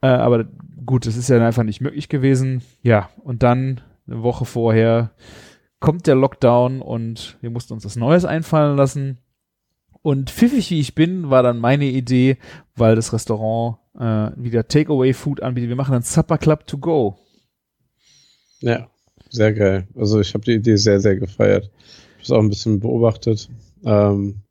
Äh, 0.00 0.08
aber 0.08 0.44
gut, 0.86 1.06
das 1.06 1.16
ist 1.16 1.28
ja 1.28 1.44
einfach 1.44 1.64
nicht 1.64 1.80
möglich 1.80 2.08
gewesen. 2.08 2.62
Ja, 2.82 3.10
und 3.22 3.42
dann 3.42 3.80
eine 4.06 4.22
Woche 4.22 4.44
vorher 4.44 5.12
kommt 5.80 6.06
der 6.06 6.14
Lockdown 6.14 6.82
und 6.82 7.38
wir 7.40 7.50
mussten 7.50 7.72
uns 7.72 7.84
was 7.84 7.96
Neues 7.96 8.24
einfallen 8.24 8.76
lassen. 8.76 9.18
Und 10.02 10.30
pfiffig 10.30 10.70
wie 10.70 10.80
ich 10.80 10.94
bin, 10.94 11.28
war 11.30 11.42
dann 11.42 11.58
meine 11.58 11.84
Idee, 11.84 12.38
weil 12.74 12.96
das 12.96 13.12
Restaurant 13.12 13.78
äh, 13.98 14.30
wieder 14.36 14.66
Takeaway-Food 14.66 15.42
anbietet. 15.42 15.68
Wir 15.68 15.76
machen 15.76 15.94
einen 15.94 16.02
Supper 16.02 16.38
Club 16.38 16.66
to 16.66 16.78
go. 16.78 17.18
Ja, 18.60 18.88
sehr 19.28 19.52
geil. 19.52 19.88
Also 19.94 20.20
ich 20.20 20.32
habe 20.34 20.44
die 20.44 20.54
Idee 20.54 20.76
sehr, 20.76 21.00
sehr 21.00 21.16
gefeiert. 21.16 21.70
Ich 21.74 22.14
habe 22.14 22.22
es 22.22 22.30
auch 22.30 22.38
ein 22.38 22.48
bisschen 22.48 22.80
beobachtet. 22.80 23.48
Ähm, 23.84 24.42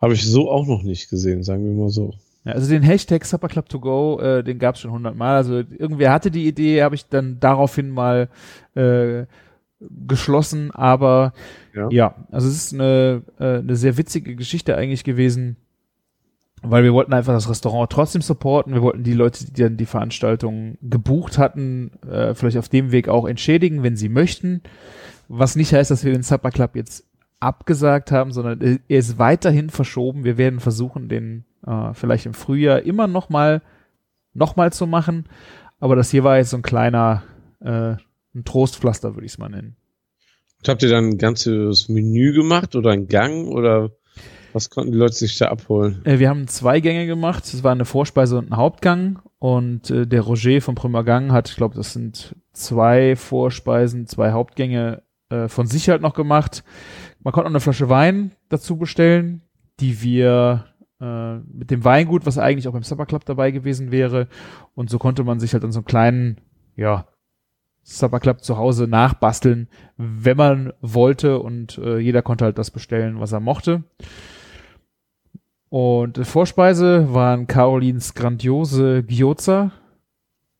habe 0.00 0.14
ich 0.14 0.24
so 0.24 0.50
auch 0.50 0.66
noch 0.66 0.82
nicht 0.82 1.10
gesehen, 1.10 1.42
sagen 1.42 1.64
wir 1.64 1.72
mal 1.72 1.90
so. 1.90 2.14
Ja, 2.44 2.52
also 2.52 2.70
den 2.70 2.82
Hashtag 2.82 3.24
Supper 3.24 3.48
Club 3.48 3.68
to 3.68 3.80
go, 3.80 4.18
äh, 4.18 4.42
den 4.42 4.58
gab 4.58 4.74
es 4.74 4.80
schon 4.80 4.92
hundertmal. 4.92 5.36
Also 5.36 5.56
irgendwer 5.56 6.12
hatte 6.12 6.30
die 6.30 6.46
Idee, 6.46 6.82
habe 6.82 6.94
ich 6.94 7.06
dann 7.06 7.38
daraufhin 7.38 7.90
mal 7.90 8.28
äh, 8.74 9.26
geschlossen. 10.06 10.70
Aber 10.70 11.32
Ja. 11.74 11.88
ja, 11.90 12.14
also 12.30 12.48
es 12.48 12.54
ist 12.56 12.74
eine, 12.74 13.22
äh, 13.38 13.58
eine 13.58 13.76
sehr 13.76 13.96
witzige 13.96 14.36
Geschichte 14.36 14.76
eigentlich 14.76 15.04
gewesen, 15.04 15.56
weil 16.62 16.84
wir 16.84 16.92
wollten 16.92 17.14
einfach 17.14 17.32
das 17.32 17.48
Restaurant 17.48 17.90
trotzdem 17.90 18.22
supporten. 18.22 18.74
Wir 18.74 18.82
wollten 18.82 19.02
die 19.02 19.14
Leute, 19.14 19.46
die 19.46 19.62
dann 19.62 19.76
die 19.76 19.86
Veranstaltung 19.86 20.76
gebucht 20.82 21.38
hatten, 21.38 21.92
äh, 22.06 22.34
vielleicht 22.34 22.58
auf 22.58 22.68
dem 22.68 22.92
Weg 22.92 23.08
auch 23.08 23.26
entschädigen, 23.26 23.82
wenn 23.82 23.96
sie 23.96 24.08
möchten. 24.10 24.62
Was 25.28 25.56
nicht 25.56 25.72
heißt, 25.72 25.90
dass 25.90 26.04
wir 26.04 26.12
den 26.12 26.22
Supper 26.22 26.50
Club 26.50 26.76
jetzt 26.76 27.04
abgesagt 27.38 28.12
haben, 28.12 28.32
sondern 28.32 28.60
er 28.60 28.98
ist 28.98 29.18
weiterhin 29.18 29.70
verschoben. 29.70 30.24
Wir 30.24 30.36
werden 30.36 30.60
versuchen, 30.60 31.08
den 31.08 31.44
äh, 31.66 31.94
vielleicht 31.94 32.26
im 32.26 32.34
Frühjahr 32.34 32.82
immer 32.82 33.06
noch 33.06 33.30
mal, 33.30 33.62
noch 34.34 34.56
mal 34.56 34.72
zu 34.72 34.86
machen. 34.86 35.24
Aber 35.78 35.96
das 35.96 36.10
hier 36.10 36.24
war 36.24 36.36
jetzt 36.36 36.50
so 36.50 36.58
ein 36.58 36.62
kleiner, 36.62 37.22
äh, 37.60 37.94
ein 38.34 38.44
Trostpflaster, 38.44 39.14
würde 39.14 39.26
ich 39.26 39.32
es 39.32 39.38
mal 39.38 39.48
nennen. 39.48 39.76
Und 40.58 40.68
habt 40.68 40.82
ihr 40.82 40.90
dann 40.90 41.10
ein 41.10 41.18
ganzes 41.18 41.88
Menü 41.88 42.32
gemacht 42.32 42.76
oder 42.76 42.90
einen 42.90 43.08
Gang 43.08 43.48
oder 43.48 43.90
was 44.52 44.68
konnten 44.68 44.92
die 44.92 44.98
Leute 44.98 45.14
sich 45.14 45.38
da 45.38 45.48
abholen? 45.48 46.00
Äh, 46.04 46.18
wir 46.18 46.28
haben 46.28 46.48
zwei 46.48 46.80
Gänge 46.80 47.06
gemacht. 47.06 47.44
Es 47.44 47.62
war 47.62 47.72
eine 47.72 47.84
Vorspeise 47.84 48.36
und 48.36 48.50
ein 48.50 48.56
Hauptgang. 48.56 49.20
Und 49.38 49.90
äh, 49.90 50.06
der 50.06 50.22
Roger 50.22 50.60
vom 50.60 50.74
Prima 50.74 51.02
Gang 51.02 51.32
hat, 51.32 51.48
ich 51.48 51.56
glaube, 51.56 51.76
das 51.76 51.92
sind 51.92 52.34
zwei 52.52 53.16
Vorspeisen, 53.16 54.06
zwei 54.06 54.32
Hauptgänge 54.32 55.02
äh, 55.30 55.48
von 55.48 55.66
sich 55.66 55.88
halt 55.88 56.02
noch 56.02 56.14
gemacht. 56.14 56.64
Man 57.22 57.32
konnte 57.32 57.48
noch 57.48 57.54
eine 57.54 57.60
Flasche 57.60 57.88
Wein 57.88 58.32
dazu 58.48 58.76
bestellen, 58.76 59.42
die 59.78 60.02
wir 60.02 60.66
äh, 61.00 61.36
mit 61.36 61.70
dem 61.70 61.84
Weingut, 61.84 62.26
was 62.26 62.38
eigentlich 62.38 62.68
auch 62.68 62.72
beim 62.72 62.82
Supper 62.82 63.06
Club 63.06 63.24
dabei 63.24 63.50
gewesen 63.50 63.90
wäre. 63.90 64.28
Und 64.74 64.90
so 64.90 64.98
konnte 64.98 65.24
man 65.24 65.40
sich 65.40 65.52
halt 65.52 65.64
an 65.64 65.72
so 65.72 65.80
einem 65.80 65.86
kleinen, 65.86 66.40
ja, 66.76 67.06
Supper 67.82 68.20
Club 68.20 68.42
zu 68.44 68.56
Hause 68.56 68.86
nachbasteln, 68.86 69.68
wenn 69.96 70.36
man 70.36 70.72
wollte. 70.80 71.38
Und 71.40 71.78
äh, 71.78 71.98
jeder 71.98 72.22
konnte 72.22 72.44
halt 72.44 72.58
das 72.58 72.70
bestellen, 72.70 73.20
was 73.20 73.32
er 73.32 73.40
mochte. 73.40 73.82
Und 75.68 76.18
Vorspeise 76.26 77.12
waren 77.14 77.46
Carolins 77.46 78.14
grandiose 78.14 79.04
Gyoza 79.04 79.70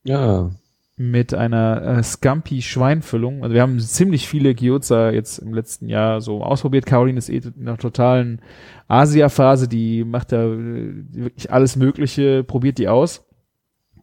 Ja. 0.05 0.51
mit 0.97 1.35
einer 1.35 1.83
äh, 1.99 2.03
Scampi-Schweinfüllung. 2.03 3.43
Also 3.43 3.55
wir 3.55 3.63
haben 3.63 3.81
ziemlich 3.81 4.29
viele 4.29 4.55
Gyoza 4.55 5.11
jetzt 5.11 5.39
im 5.39 5.53
letzten 5.53 5.89
Jahr 5.89 6.21
so 6.21 6.45
ausprobiert. 6.45 6.87
Caroline 6.87 7.19
ist 7.19 7.29
eh 7.29 7.39
in 7.39 7.55
einer 7.69 7.77
totalen 7.79 8.41
Asia-Phase, 8.87 9.67
die 9.67 10.05
macht 10.05 10.31
da 10.31 10.45
äh, 10.45 10.93
wirklich 11.11 11.53
alles 11.53 11.75
Mögliche, 11.75 12.45
probiert 12.45 12.79
die 12.79 12.89
aus. 12.89 13.25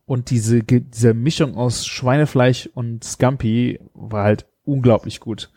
Und 0.08 0.30
diese, 0.30 0.64
diese 0.64 1.14
Mischung 1.14 1.55
aus 1.55 1.86
Schweinefleisch 1.86 2.70
und 2.74 3.03
Scampi 3.03 3.82
war 3.93 4.24
halt 4.24 4.45
unglaublich 4.64 5.20
gut. 5.20 5.51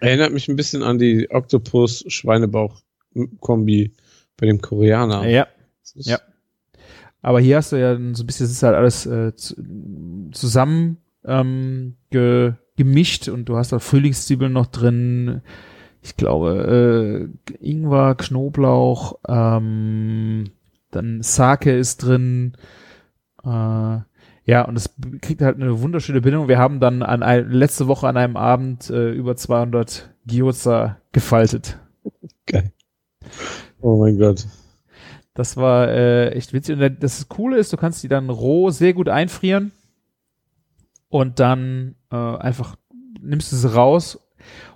Erinnert 0.00 0.34
mich 0.34 0.48
ein 0.48 0.56
bisschen 0.56 0.82
an 0.82 0.98
die 0.98 1.30
Oktopus-Schweinebauch-Kombi 1.30 3.94
bei 4.36 4.46
dem 4.46 4.60
Koreaner. 4.60 5.26
Ja, 5.26 5.46
ja. 5.94 6.20
Aber 7.22 7.40
hier 7.40 7.56
hast 7.56 7.72
du 7.72 7.76
ja 7.76 7.94
so 8.12 8.22
ein 8.22 8.26
bisschen, 8.26 8.44
es 8.44 8.52
ist 8.52 8.62
halt 8.62 8.76
alles 8.76 9.06
äh, 9.06 9.34
zu, 9.34 9.54
zusammen 10.32 10.98
ähm, 11.24 11.96
ge, 12.10 12.52
gemischt 12.76 13.28
und 13.28 13.46
du 13.46 13.56
hast 13.56 13.72
da 13.72 13.78
Frühlingszwiebeln 13.78 14.52
noch 14.52 14.66
drin. 14.66 15.40
Ich 16.02 16.18
glaube, 16.18 17.30
äh, 17.50 17.66
Ingwer, 17.66 18.14
Knoblauch, 18.14 19.20
ähm, 19.26 20.50
dann 20.90 21.22
Sake 21.22 21.74
ist 21.74 22.04
drin. 22.04 22.52
Äh, 23.44 23.98
ja, 24.44 24.62
und 24.66 24.76
es 24.76 24.94
kriegt 25.20 25.42
halt 25.42 25.56
eine 25.56 25.80
wunderschöne 25.82 26.20
Bindung. 26.20 26.48
Wir 26.48 26.58
haben 26.58 26.80
dann 26.80 27.02
an 27.02 27.22
ein, 27.22 27.50
letzte 27.50 27.86
Woche 27.86 28.08
an 28.08 28.16
einem 28.16 28.36
Abend 28.36 28.88
äh, 28.90 29.10
über 29.10 29.36
200 29.36 30.10
Gyoza 30.26 30.96
gefaltet. 31.12 31.78
Geil. 32.46 32.72
Oh 33.80 33.98
mein 33.98 34.18
Gott. 34.18 34.46
Das 35.34 35.56
war 35.56 35.88
äh, 35.88 36.30
echt 36.30 36.52
witzig. 36.52 36.78
Und 36.80 37.02
das 37.02 37.28
Coole 37.28 37.58
ist, 37.58 37.72
du 37.72 37.76
kannst 37.76 38.02
die 38.02 38.08
dann 38.08 38.30
roh 38.30 38.70
sehr 38.70 38.94
gut 38.94 39.08
einfrieren 39.08 39.70
und 41.10 41.38
dann 41.40 41.94
äh, 42.10 42.16
einfach 42.16 42.76
nimmst 43.20 43.52
du 43.52 43.56
sie 43.56 43.72
raus. 43.72 44.18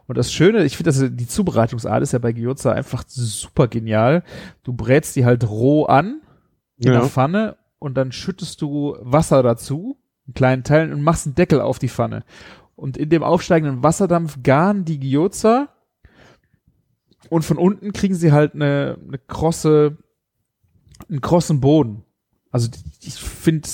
Und 0.07 0.19
das 0.19 0.33
Schöne, 0.33 0.65
ich 0.65 0.77
finde, 0.77 0.91
dass 0.91 0.99
die 1.17 1.27
Zubereitungsart 1.27 2.03
ist 2.03 2.13
ja 2.13 2.19
bei 2.19 2.33
Gyoza 2.33 2.73
einfach 2.73 3.05
super 3.07 3.69
genial. 3.69 4.23
Du 4.63 4.73
brätst 4.73 5.17
die 5.17 5.25
halt 5.25 5.49
roh 5.49 5.85
an 5.87 6.21
in 6.77 6.89
Ja. 6.93 7.01
der 7.01 7.09
Pfanne 7.09 7.57
und 7.83 7.95
dann 7.95 8.13
schüttest 8.13 8.63
du 8.63 8.97
Wasser 9.01 9.43
dazu, 9.43 9.99
in 10.27 10.35
kleinen 10.35 10.65
Teilen, 10.65 10.93
und 10.93 11.03
machst 11.03 11.27
einen 11.27 11.35
Deckel 11.35 11.61
auf 11.61 11.79
die 11.79 11.89
Pfanne. 11.89 12.25
Und 12.77 12.97
in 12.97 13.11
dem 13.11 13.23
aufsteigenden 13.23 13.83
Wasserdampf 13.83 14.39
garen 14.43 14.85
die 14.85 14.99
Gyoza 14.99 15.69
und 17.29 17.45
von 17.45 17.59
unten 17.59 17.93
kriegen 17.93 18.15
sie 18.15 18.33
halt 18.33 18.55
eine, 18.55 18.99
eine 19.07 19.19
krosse, 19.19 19.99
einen 21.09 21.21
krossen 21.21 21.61
Boden. 21.61 22.05
Also 22.51 22.69
ich 23.01 23.15
finde 23.15 23.69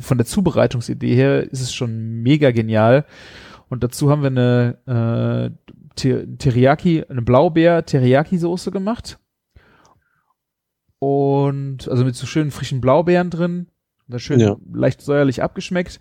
von 0.00 0.18
der 0.18 0.26
Zubereitungsidee 0.26 1.14
her 1.14 1.50
ist 1.50 1.60
es 1.60 1.74
schon 1.74 2.22
mega 2.22 2.50
genial. 2.50 3.04
Und 3.68 3.82
dazu 3.82 4.10
haben 4.10 4.22
wir 4.22 4.30
eine 4.30 4.78
äh, 4.86 5.72
Ter- 5.96 6.38
Teriyaki, 6.38 7.04
eine 7.08 7.22
Blaubeer-Teriyaki-Soße 7.22 8.70
gemacht. 8.70 9.18
Und 11.02 11.88
also 11.88 12.04
mit 12.04 12.14
so 12.14 12.26
schönen 12.26 12.52
frischen 12.52 12.80
Blaubeeren 12.80 13.28
drin. 13.28 13.66
Das 14.06 14.22
schön 14.22 14.38
Ja. 14.38 14.56
leicht 14.72 15.00
säuerlich 15.00 15.42
abgeschmeckt. 15.42 15.98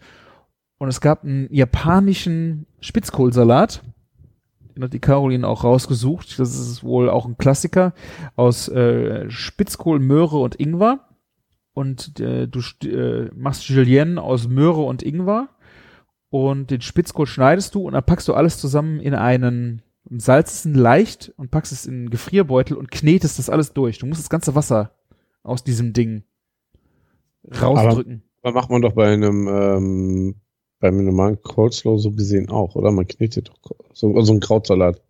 Und 0.77 0.89
es 0.89 1.01
gab 1.01 1.23
einen 1.23 1.51
japanischen 1.51 2.67
Spitzkohlsalat. 2.81 3.81
Den 4.75 4.83
hat 4.83 4.93
die 4.93 4.99
Caroline 4.99 5.47
auch 5.47 5.63
rausgesucht. 5.63 6.37
Das 6.37 6.55
ist 6.55 6.83
wohl 6.83 7.09
auch 7.09 7.25
ein 7.25 7.39
Klassiker 7.39 7.95
aus 8.35 8.67
äh, 8.67 9.27
Spitzkohl, 9.31 9.97
Möhre 9.97 10.37
und 10.37 10.53
Ingwer. 10.59 10.99
Und 11.73 12.19
äh, 12.19 12.47
du 12.47 12.59
äh, 12.87 13.31
machst 13.33 13.67
Julienne 13.69 14.21
aus 14.21 14.47
Möhre 14.49 14.83
und 14.83 15.01
Ingwer. 15.01 15.49
Und 16.29 16.69
den 16.69 16.81
Spitzkohl 16.81 17.25
schneidest 17.25 17.73
du 17.73 17.87
und 17.87 17.93
dann 17.93 18.05
packst 18.05 18.27
du 18.27 18.35
alles 18.35 18.59
zusammen 18.59 18.99
in 18.99 19.15
einen 19.15 19.81
salzest 20.19 20.65
ihn 20.65 20.75
leicht 20.75 21.33
und 21.37 21.51
packst 21.51 21.71
es 21.71 21.85
in 21.85 21.93
einen 21.93 22.09
Gefrierbeutel 22.09 22.75
und 22.75 22.91
knetest 22.91 23.39
das 23.39 23.49
alles 23.49 23.73
durch. 23.73 23.99
Du 23.99 24.05
musst 24.05 24.21
das 24.21 24.29
ganze 24.29 24.55
Wasser 24.55 24.91
aus 25.43 25.63
diesem 25.63 25.93
Ding 25.93 26.23
rausdrücken. 27.49 28.23
Aber 28.41 28.53
macht 28.53 28.69
man 28.69 28.81
doch 28.81 28.93
bei 28.93 29.13
einem, 29.13 29.47
ähm, 29.47 30.35
beim 30.79 31.03
normalen 31.03 31.41
Coleslaw 31.41 31.97
so 31.97 32.11
gesehen 32.11 32.49
auch, 32.49 32.75
oder? 32.75 32.91
Man 32.91 33.07
knetet 33.07 33.49
doch 33.49 33.75
so, 33.93 34.19
so 34.21 34.31
einen 34.31 34.41
Krautsalat. 34.41 35.01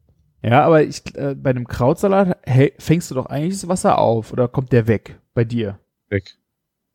Ja, 0.44 0.66
aber 0.66 0.84
ich, 0.84 1.04
äh, 1.16 1.36
bei 1.36 1.52
einem 1.52 1.68
Krautsalat 1.68 2.38
hey, 2.44 2.74
fängst 2.78 3.12
du 3.12 3.16
doch 3.16 3.28
eigentlich 3.28 3.60
das 3.60 3.68
Wasser 3.68 4.00
auf 4.00 4.34
oder 4.34 4.48
kommt 4.48 4.72
der 4.72 4.88
weg 4.88 5.20
bei 5.34 5.44
dir? 5.46 5.80
Weg. 6.10 6.36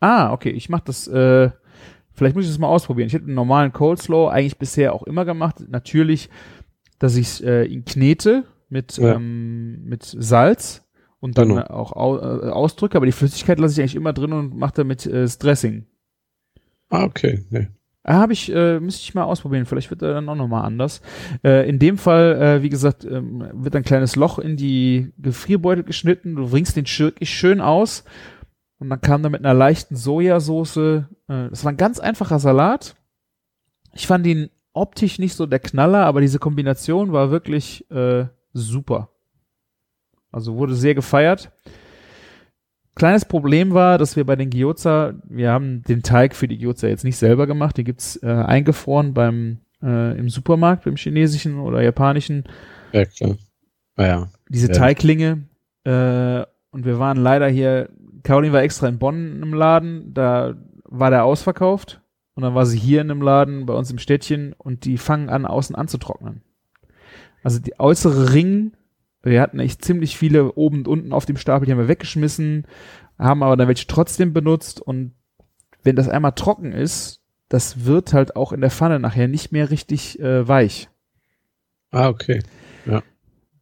Ah, 0.01 0.33
okay, 0.33 0.51
ich 0.51 0.69
mach 0.69 0.81
das, 0.81 1.07
äh, 1.09 1.51
vielleicht 2.13 2.35
muss 2.35 2.45
ich 2.45 2.51
das 2.51 2.59
mal 2.59 2.69
ausprobieren. 2.69 3.07
Ich 3.07 3.15
hätte 3.15 3.27
einen 3.27 3.35
normalen 3.35 3.73
Coleslaw 3.73 4.29
eigentlich 4.29 4.59
bisher 4.59 4.93
auch 4.95 5.05
immer 5.05 5.25
gemacht. 5.25 5.65
Natürlich, 5.69 6.29
dass 6.99 7.17
ich 7.17 7.45
äh, 7.45 7.65
ihn 7.65 7.85
knete 7.85 8.45
mit, 8.69 8.97
Ja. 8.97 9.15
ähm, 9.15 9.85
mit 9.85 10.05
Salz 10.05 10.83
und 11.21 11.39
dann 11.39 11.49
Genau. 11.49 11.67
auch 11.67 11.93
au 11.93 12.17
äh, 12.19 12.51
ausdrücke, 12.51 12.97
aber 12.97 13.07
die 13.07 13.13
Flüssigkeit 13.13 13.59
lasse 13.59 13.75
ich 13.75 13.81
eigentlich 13.81 13.97
immer 13.97 14.13
drin 14.13 14.33
und 14.33 14.57
mache 14.57 14.75
damit 14.77 15.07
äh, 15.07 15.23
das 15.23 15.39
Dressing. 15.39 15.87
Ah, 16.89 17.05
okay. 17.05 17.45
Nee. 17.51 17.69
Ah, 18.05 18.19
Habe 18.21 18.33
ich, 18.35 18.55
äh, 18.55 18.79
müsste 18.79 19.03
ich 19.03 19.15
mal 19.15 19.25
ausprobieren. 19.25 19.67
Vielleicht 19.67 19.91
wird 19.91 20.03
er 20.03 20.15
dann 20.15 20.29
auch 20.29 20.37
nochmal 20.37 20.65
anders. 20.65 21.01
Äh, 21.43 21.69
in 21.69 21.81
dem 21.81 21.99
Fall, 21.99 22.41
äh, 22.41 22.63
wie 22.63 22.69
gesagt, 22.69 23.05
ähm, 23.05 23.45
wird 23.53 23.75
ein 23.75 23.83
kleines 23.83 24.15
Loch 24.15 24.39
in 24.39 24.57
die 24.57 25.13
Gefrierbeutel 25.19 25.83
geschnitten. 25.83 26.37
Du 26.37 26.49
bringst 26.49 26.77
den 26.77 26.85
wirklich 26.87 27.31
schön 27.31 27.61
aus. 27.61 28.05
Und 28.79 28.91
dann 28.91 29.01
kam 29.01 29.25
da 29.25 29.29
mit 29.29 29.41
einer 29.45 29.55
leichten 29.55 29.97
Sojasauce. 29.97 30.77
Äh, 30.77 31.03
das 31.27 31.65
war 31.65 31.73
ein 31.73 31.77
ganz 31.77 31.99
einfacher 31.99 32.39
Salat. 32.39 32.95
Ich 33.93 34.07
fand 34.07 34.25
ihn 34.29 34.51
optisch 34.77 35.19
nicht 35.19 35.35
so 35.35 35.47
der 35.47 35.59
Knaller, 35.59 36.05
aber 36.05 36.21
diese 36.21 36.39
Kombination 36.39 37.13
war 37.13 37.31
wirklich 37.31 37.91
äh, 37.91 38.27
super. 38.53 39.09
Also 40.31 40.57
wurde 40.57 40.75
sehr 40.75 40.95
gefeiert. 40.95 41.51
Kleines 42.95 43.25
Problem 43.25 43.75
war, 43.75 43.99
dass 43.99 44.17
wir 44.17 44.25
bei 44.25 44.37
den 44.37 44.51
Gyoza, 44.51 45.15
wir 45.25 45.51
haben 45.51 45.83
den 45.83 46.03
Teig 46.03 46.35
für 46.35 46.49
die 46.49 46.59
Gyoza 46.59 46.89
jetzt 46.89 47.05
nicht 47.05 47.17
selber 47.17 47.47
gemacht, 47.47 47.77
die 47.77 47.85
gibt's 47.85 48.17
äh, 48.23 48.27
eingefroren 48.27 49.13
beim 49.13 49.59
äh, 49.83 50.19
im 50.19 50.29
Supermarkt, 50.31 50.85
beim 50.85 50.97
chinesischen 50.97 51.59
oder 51.59 51.83
japanischen, 51.83 52.45
Ja, 52.93 53.05
klar. 53.05 53.37
Ah 53.97 54.07
ja. 54.07 54.29
diese 54.49 54.69
Ja. 54.69 54.75
Teiglinge. 54.75 55.45
Äh, 55.85 56.45
und 56.71 56.85
wir 56.85 56.99
waren 56.99 57.19
leider 57.19 57.49
hier, 57.49 57.91
Caroline 58.23 58.53
war 58.53 58.63
extra 58.63 58.89
in 58.89 58.99
Bonn 58.99 59.43
im 59.43 59.55
Laden, 59.55 60.13
da 60.13 60.55
war 60.85 61.11
der 61.11 61.25
ausverkauft. 61.25 62.01
Und 62.37 62.43
dann 62.43 62.55
war 62.55 62.67
sie 62.67 62.79
hier 62.79 63.01
in 63.01 63.11
einem 63.11 63.23
Laden 63.23 63.65
bei 63.65 63.73
uns 63.75 63.91
im 63.91 63.99
Städtchen 63.99 64.53
und 64.53 64.85
die 64.85 64.99
fangen 64.99 65.31
an, 65.31 65.47
außen 65.47 65.75
anzutrocknen. 65.75 66.43
Also 67.43 67.59
die 67.61 67.81
äußere 67.81 68.35
Ring, 68.35 68.73
wir 69.23 69.41
hatten 69.41 69.59
echt 69.59 69.83
ziemlich 69.83 70.19
viele 70.19 70.53
oben 70.53 70.79
und 70.79 70.89
unten 70.89 71.13
auf 71.13 71.25
dem 71.25 71.39
Stapel, 71.39 71.65
die 71.65 71.73
haben 71.73 71.79
wir 71.79 71.89
weggeschmissen, 71.89 72.67
haben 73.19 73.43
aber 73.43 73.57
dann 73.57 73.69
welche 73.69 73.87
trotzdem 73.87 74.35
benutzt 74.35 74.81
und 74.83 75.15
wenn 75.83 75.97
das 75.97 76.11
einmal 76.11 76.33
trocken 76.33 76.73
ist, 76.73 77.23
das 77.49 77.87
wird 77.87 78.13
halt 78.13 78.37
auch 78.37 78.53
in 78.53 78.61
der 78.61 78.71
Pfanne 78.71 79.01
nachher 79.01 79.29
nicht 79.29 79.51
mehr 79.51 79.71
richtig 79.71 80.21
äh, 80.21 80.47
weich. 80.47 80.91
Ah, 81.91 82.09
okay. 82.09 82.43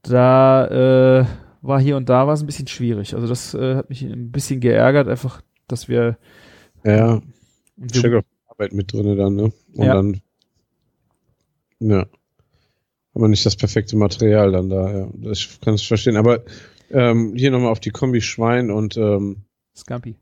Da 0.02 1.20
äh, 1.20 1.26
war 1.62 1.80
hier 1.80 1.96
und 1.96 2.08
da 2.08 2.26
war 2.26 2.34
es 2.34 2.42
ein 2.42 2.46
bisschen 2.46 2.66
schwierig. 2.66 3.14
Also 3.14 3.28
das 3.28 3.54
äh, 3.54 3.76
hat 3.76 3.88
mich 3.88 4.02
ein 4.02 4.32
bisschen 4.32 4.60
geärgert, 4.60 5.08
einfach, 5.08 5.42
dass 5.68 5.88
wir, 5.88 6.18
Ja, 6.82 7.20
und 7.76 7.94
wir 7.94 8.24
Arbeit 8.54 8.72
mit 8.72 8.92
drinne 8.92 9.16
dann, 9.16 9.34
ne? 9.34 9.52
Und 9.74 9.84
Ja. 9.84 9.94
dann, 9.94 10.20
ja. 11.80 12.06
Aber 13.14 13.28
nicht 13.28 13.46
das 13.46 13.56
perfekte 13.56 13.96
Material 13.96 14.52
dann 14.52 14.68
da, 14.70 14.90
ja. 14.98 15.08
Das 15.14 15.60
kann 15.60 15.74
ich 15.74 15.86
verstehen. 15.86 16.16
Aber 16.16 16.42
ähm, 16.90 17.34
hier 17.36 17.50
nochmal 17.50 17.70
auf 17.70 17.80
die 17.80 17.90
Kombi 17.90 18.20
Schwein 18.20 18.70
und 18.70 18.96
ähm, 18.96 19.42
Scampi. 19.76 20.16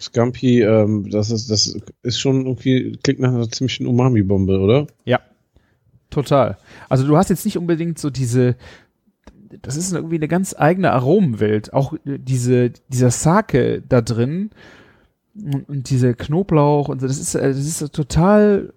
Scampi, 0.00 0.62
ähm, 0.62 1.10
das 1.10 1.30
ist, 1.30 1.50
das 1.50 1.76
ist 2.02 2.18
schon 2.20 2.46
irgendwie, 2.46 2.98
klingt 3.02 3.20
nach 3.20 3.30
einer 3.32 3.50
ziemlichen 3.50 3.86
Umami-Bombe, 3.86 4.60
oder? 4.60 4.86
Ja, 5.04 5.20
total. 6.10 6.56
Also 6.88 7.06
du 7.06 7.16
hast 7.16 7.30
jetzt 7.30 7.44
nicht 7.44 7.58
unbedingt 7.58 7.98
so 7.98 8.08
diese, 8.10 8.56
das 9.62 9.76
ist 9.76 9.92
irgendwie 9.92 10.16
eine 10.16 10.28
ganz 10.28 10.54
eigene 10.56 10.92
Aromenwelt. 10.92 11.72
Auch 11.72 11.94
äh, 11.94 12.18
diese, 12.18 12.70
dieser 12.88 13.10
Sake 13.10 13.82
da 13.88 14.00
drin 14.00 14.50
und, 15.42 15.68
und 15.68 15.90
diese 15.90 16.14
Knoblauch 16.14 16.88
und 16.88 17.00
so, 17.00 17.06
das 17.06 17.18
ist, 17.18 17.34
äh, 17.34 17.48
das 17.48 17.58
ist 17.58 17.92
total 17.92 18.72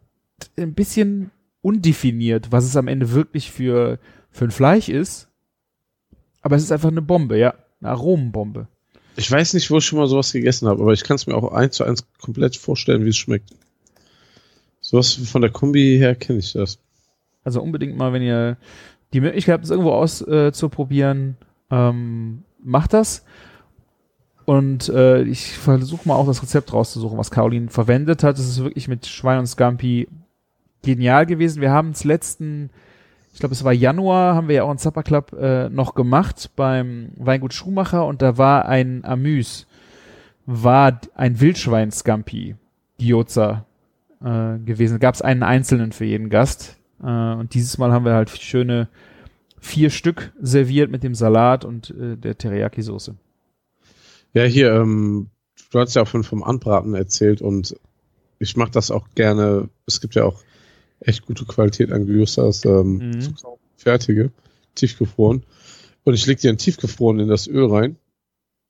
ein 0.58 0.74
bisschen 0.74 1.32
undefiniert, 1.62 2.52
was 2.52 2.66
es 2.66 2.76
am 2.76 2.88
Ende 2.88 3.12
wirklich 3.12 3.52
für, 3.52 4.00
für 4.32 4.46
ein 4.46 4.52
Fleisch 4.52 4.90
ist. 4.90 5.28
Aber 6.42 6.56
es 6.56 6.64
ist 6.64 6.72
einfach 6.72 6.90
eine 6.90 7.02
Bombe, 7.02 7.38
ja. 7.38 7.54
Eine 7.80 7.92
Aromenbombe. 7.92 8.68
Ich 9.16 9.30
weiß 9.30 9.54
nicht, 9.54 9.70
wo 9.70 9.78
ich 9.78 9.86
schon 9.86 10.00
mal 10.00 10.08
sowas 10.08 10.32
gegessen 10.32 10.68
habe, 10.68 10.82
aber 10.82 10.94
ich 10.94 11.04
kann 11.04 11.16
es 11.16 11.28
mir 11.28 11.36
auch 11.36 11.52
eins 11.52 11.76
zu 11.76 11.84
eins 11.84 12.06
komplett 12.20 12.56
vorstellen, 12.56 13.06
wie 13.06 13.10
es 13.10 13.18
schmeckt. 13.18 13.50
Sowas 14.80 15.14
von 15.14 15.42
der 15.42 15.52
Kombi 15.52 15.98
her 15.98 16.16
kenne 16.16 16.40
ich 16.40 16.54
das. 16.54 16.80
Also 17.44 17.62
unbedingt 17.62 17.98
mal, 17.98 18.14
wenn 18.14 18.22
ihr 18.22 18.58
die 19.14 19.22
Möglichkeit 19.22 19.54
habt, 19.54 19.66
es 19.66 19.72
irgendwo 19.72 19.92
auszuprobieren, 19.92 21.38
äh, 21.70 21.90
ähm, 21.90 22.44
macht 22.64 22.94
das. 22.94 23.26
Und 24.52 24.90
äh, 24.90 25.22
ich 25.22 25.58
versuche 25.58 26.06
mal 26.06 26.16
auch 26.16 26.28
das 26.28 26.44
Rezept 26.44 26.74
rauszusuchen, 26.74 27.18
was 27.18 27.32
Caroline 27.32 27.70
verwendet 27.70 28.22
hat. 28.22 28.38
Es 28.38 28.50
ist 28.50 28.62
wirklich 28.62 28.90
mit 28.90 29.06
Schwein 29.06 29.40
und 29.40 29.48
Scampi 29.48 30.10
genial 30.82 31.26
gewesen. 31.26 31.62
Wir 31.62 31.72
haben 31.72 31.92
es 31.92 32.04
letzten, 32.04 32.70
ich 33.32 33.40
glaube, 33.40 33.56
es 33.56 33.64
war 33.64 33.72
Januar, 33.72 34.36
haben 34.36 34.50
wir 34.50 34.56
ja 34.56 34.64
auch 34.64 34.70
einen 34.70 34.78
Supper 34.78 35.04
Club 35.04 35.32
äh, 35.40 35.70
noch 35.70 35.96
gemacht 35.96 36.52
beim 36.58 37.14
Weingut 37.16 37.54
Schumacher 37.54 38.06
und 38.06 38.22
da 38.22 38.38
war 38.38 38.66
ein 38.66 39.06
Amüs, 39.06 39.68
war 40.46 41.00
ein 41.16 41.40
Wildschwein 41.40 41.90
Scampi, 41.90 42.58
Gyoza 43.00 43.64
äh, 44.20 44.60
gewesen. 44.60 45.00
Gab 45.00 45.16
es 45.16 45.22
einen 45.22 45.44
einzelnen 45.44 45.94
für 45.94 46.04
jeden 46.04 46.30
Gast. 46.30 46.76
Äh, 47.02 47.06
und 47.06 47.54
dieses 47.54 47.78
Mal 47.78 47.94
haben 47.94 48.04
wir 48.04 48.16
halt 48.16 48.30
schöne 48.30 48.90
vier 49.62 49.90
Stück 49.90 50.34
serviert 50.42 50.92
mit 50.92 51.04
dem 51.04 51.16
Salat 51.16 51.64
und 51.64 51.92
äh, 51.92 52.18
der 52.18 52.38
Teriyaki-Soße. 52.38 53.16
Ja, 54.34 54.44
hier, 54.44 54.72
ähm, 54.74 55.28
du 55.72 55.80
hast 55.80 55.96
ja 55.96 56.04
auch 56.04 56.08
von, 56.08 56.24
vom 56.24 56.44
Anbraten 56.44 56.94
erzählt 56.94 57.42
und 57.42 57.76
ich 58.40 58.56
mache 58.58 58.72
das 58.72 58.92
auch 58.92 59.08
gerne. 59.16 59.70
Es 59.86 60.02
gibt 60.02 60.16
ja 60.16 60.24
auch 60.26 60.42
echt 61.00 61.26
gute 61.26 61.46
Qualität 61.46 61.92
an 61.92 62.06
Gyosas, 62.06 62.64
ähm, 62.66 62.98
Mhm. 62.98 63.22
zu 63.22 63.34
kaufen, 63.34 63.62
fertige, 63.78 64.32
tiefgefroren. 64.76 65.44
Und 66.04 66.14
ich 66.14 66.26
leg 66.26 66.40
die 66.40 66.48
dann 66.48 66.58
tiefgefroren 66.58 67.20
in 67.20 67.28
das 67.28 67.48
Öl 67.48 67.66
rein. 67.66 67.98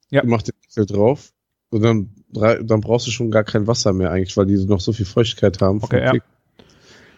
Ja. 0.09 0.23
Mach 0.25 0.41
den 0.41 0.53
Deckel 0.67 0.85
drauf. 0.85 1.31
Und 1.69 1.83
dann, 1.83 2.09
dann 2.33 2.81
brauchst 2.81 3.07
du 3.07 3.11
schon 3.11 3.31
gar 3.31 3.45
kein 3.45 3.65
Wasser 3.67 3.93
mehr 3.93 4.11
eigentlich, 4.11 4.35
weil 4.35 4.45
die 4.45 4.57
noch 4.65 4.81
so 4.81 4.91
viel 4.91 5.05
Feuchtigkeit 5.05 5.61
haben. 5.61 5.79
vom 5.79 5.87
Okay, 5.87 6.03
ja. 6.03 6.13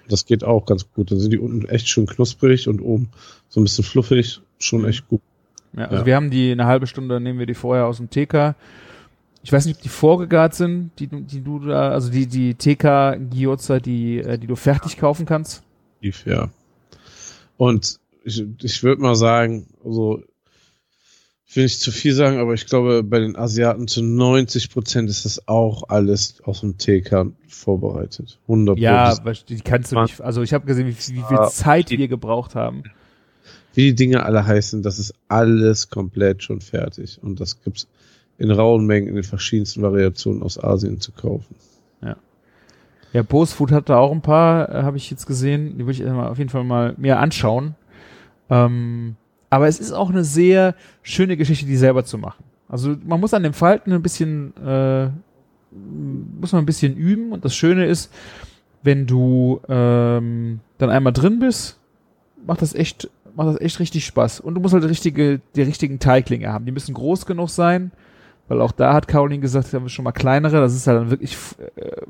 Das 0.10 0.26
geht 0.26 0.44
auch 0.44 0.66
ganz 0.66 0.86
gut. 0.92 1.10
Dann 1.10 1.20
sind 1.20 1.32
die 1.32 1.40
unten 1.40 1.68
echt 1.68 1.88
schön 1.88 2.06
knusprig 2.06 2.68
und 2.68 2.82
oben 2.82 3.10
so 3.50 3.60
ein 3.60 3.64
bisschen 3.64 3.84
fluffig. 3.84 4.42
Schon 4.60 4.86
echt 4.86 5.08
gut. 5.08 5.22
Ja, 5.76 5.86
also 5.86 5.96
Ja. 5.98 6.06
wir 6.06 6.16
haben 6.16 6.30
die 6.30 6.52
eine 6.52 6.66
halbe 6.66 6.88
Stunde, 6.88 7.20
nehmen 7.20 7.40
wir 7.40 7.46
die 7.46 7.54
vorher 7.54 7.86
aus 7.88 7.98
dem 7.98 8.10
TK. 8.10 8.56
Ich 9.44 9.52
weiß 9.52 9.66
nicht, 9.66 9.78
ob 9.78 9.82
die 9.84 9.90
vorgegart 9.90 10.54
sind, 10.56 10.92
die, 11.00 11.08
du- 11.08 11.20
die 11.22 11.42
du 11.42 11.60
da, 11.60 11.90
also 11.90 12.10
die, 12.10 12.28
die 12.28 12.54
TK 12.56 13.18
Gyoza, 13.30 13.80
die, 13.80 14.20
äh, 14.20 14.38
die 14.38 14.48
du 14.48 14.56
fertig 14.56 14.98
kaufen 14.98 15.26
kannst. 15.26 15.64
Tief, 16.02 16.26
ja. 16.26 16.50
Und 17.58 18.00
ich, 18.24 18.44
ich 18.62 18.84
würde 18.84 19.02
mal 19.02 19.16
sagen, 19.16 19.68
also 19.84 20.24
ich 21.46 21.56
will 21.58 21.64
nicht 21.66 21.82
zu 21.82 21.92
viel 21.92 22.14
sagen, 22.14 22.38
aber 22.40 22.54
ich 22.54 22.66
glaube, 22.66 23.04
bei 23.04 23.20
den 23.20 23.36
Asiaten 23.36 23.88
zu 23.88 24.02
90 24.02 24.72
Prozent 24.72 25.10
ist 25.10 25.26
das 25.26 25.48
auch 25.48 25.90
alles 25.90 26.42
aus 26.46 26.62
dem 26.62 26.78
TK 26.78 27.32
vorbereitet. 27.48 28.40
100 28.48 28.80
Ja, 28.80 29.14
die 29.50 29.60
kannst 29.62 29.92
du 29.92 30.02
nicht, 30.02 30.20
also 30.22 30.42
ich 30.42 30.54
habe 30.54 30.66
gesehen, 30.66 30.88
wie, 30.88 30.92
wie 30.98 31.22
viel 31.24 31.48
Zeit 31.52 31.90
wir 31.92 32.08
gebraucht 32.08 32.56
haben. 32.56 32.84
Wie 33.74 33.82
die 33.90 33.96
Dinge 33.96 34.24
alle 34.24 34.46
heißen, 34.46 34.84
das 34.84 35.00
ist 35.00 35.14
alles 35.28 35.90
komplett 35.90 36.44
schon 36.44 36.62
fertig. 36.62 37.20
Und 37.22 37.40
das 37.40 37.62
gibt's 37.62 37.88
in 38.38 38.52
rauen 38.52 38.86
Mengen 38.86 39.08
in 39.08 39.16
den 39.16 39.24
verschiedensten 39.24 39.82
Variationen 39.82 40.44
aus 40.44 40.62
Asien 40.62 41.00
zu 41.00 41.12
kaufen. 41.12 41.56
Ja, 43.14 43.22
Bose 43.22 43.56
Food 43.56 43.72
hat 43.72 43.90
da 43.90 43.98
auch 43.98 44.12
ein 44.12 44.22
paar, 44.22 44.70
äh, 44.70 44.82
habe 44.82 44.98
ich 44.98 45.10
jetzt 45.12 45.28
gesehen. 45.28 45.78
Die 45.78 45.86
würde 45.86 45.92
ich 45.92 46.06
auf 46.06 46.40
jeden 46.40 46.50
Fall 46.50 46.64
mal 46.64 46.96
mir 46.98 47.20
anschauen. 47.20 47.76
Ähm, 48.50 49.16
aber 49.52 49.68
es 49.68 49.80
ist 49.80 49.92
auch 49.92 50.10
eine 50.10 50.24
sehr 50.24 50.76
schöne 51.04 51.38
Geschichte, 51.38 51.68
die 51.68 51.78
selber 51.78 52.04
zu 52.04 52.18
machen. 52.18 52.44
Also 52.68 52.96
man 53.06 53.20
muss 53.20 53.36
an 53.36 53.44
dem 53.44 53.54
Falten 53.54 53.94
ein 53.94 54.02
bisschen, 54.02 54.58
äh, 54.58 55.10
muss 56.40 56.52
man 56.52 56.64
ein 56.64 56.66
bisschen 56.66 56.98
üben. 56.98 57.32
Und 57.32 57.46
das 57.46 57.56
Schöne 57.56 57.86
ist, 57.86 58.12
wenn 58.82 59.06
du 59.06 59.62
ähm, 59.70 60.60
dann 60.80 60.90
einmal 60.90 61.14
drin 61.14 61.38
bist, 61.38 61.78
macht 62.48 62.64
das 62.64 62.74
echt, 62.74 63.12
macht 63.36 63.50
das 63.50 63.62
echt 63.62 63.80
richtig 63.80 64.06
Spaß. 64.06 64.40
Und 64.40 64.56
du 64.56 64.62
musst 64.62 64.74
halt 64.74 64.84
die, 64.84 64.88
richtige, 64.88 65.42
die 65.56 65.62
richtigen 65.62 66.00
Teiglinge 66.00 66.52
haben. 66.52 66.66
Die 66.66 66.72
müssen 66.72 66.94
groß 66.94 67.26
genug 67.26 67.50
sein, 67.50 67.92
weil 68.48 68.62
auch 68.62 68.72
da 68.72 68.94
hat 68.94 69.08
Caroline 69.08 69.42
gesagt, 69.42 69.72
wir 69.72 69.80
haben 69.80 69.90
schon 69.90 70.04
mal 70.04 70.12
kleinere. 70.12 70.60
Das 70.60 70.74
ist 70.74 70.88
halt 70.88 71.00
dann 71.00 71.10
wirklich 71.10 71.38
äh, 71.76 72.02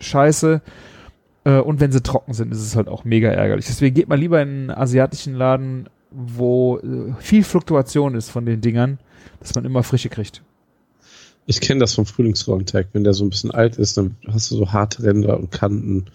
scheiße. 0.00 0.60
Äh, 1.44 1.58
und 1.58 1.80
wenn 1.80 1.92
sie 1.92 2.02
trocken 2.02 2.34
sind, 2.34 2.52
ist 2.52 2.62
es 2.62 2.76
halt 2.76 2.88
auch 2.88 3.04
mega 3.04 3.28
ärgerlich. 3.30 3.66
Deswegen 3.66 3.94
geht 3.94 4.08
mal 4.08 4.18
lieber 4.18 4.40
in 4.42 4.48
einen 4.48 4.70
asiatischen 4.70 5.34
Laden, 5.34 5.88
wo 6.10 6.78
äh, 6.78 7.12
viel 7.18 7.44
Fluktuation 7.44 8.14
ist 8.14 8.30
von 8.30 8.46
den 8.46 8.60
Dingern, 8.60 8.98
dass 9.40 9.54
man 9.54 9.64
immer 9.64 9.82
frische 9.82 10.08
kriegt. 10.08 10.42
Ich 11.46 11.60
kenne 11.60 11.80
das 11.80 11.94
vom 11.94 12.06
Frühlingsrollenteig. 12.06 12.88
Wenn 12.92 13.04
der 13.04 13.14
so 13.14 13.24
ein 13.24 13.30
bisschen 13.30 13.50
alt 13.50 13.76
ist, 13.76 13.96
dann 13.96 14.16
hast 14.28 14.50
du 14.50 14.56
so 14.56 14.72
harte 14.72 15.02
Ränder 15.02 15.38
und 15.38 15.50
Kanten, 15.50 16.06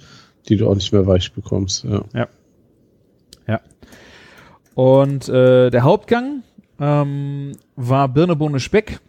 die 0.47 0.55
du 0.55 0.69
auch 0.69 0.75
nicht 0.75 0.93
mehr 0.93 1.05
weich 1.05 1.33
bekommst. 1.33 1.83
Ja. 1.83 2.05
Und 4.77 5.27
äh, 5.27 5.71
der 5.71 5.81
Hauptgang 5.81 6.43
ähm, 6.79 7.53
war 7.75 8.07
Birne, 8.09 8.35
Bohne, 8.35 8.59
Speck 8.59 8.99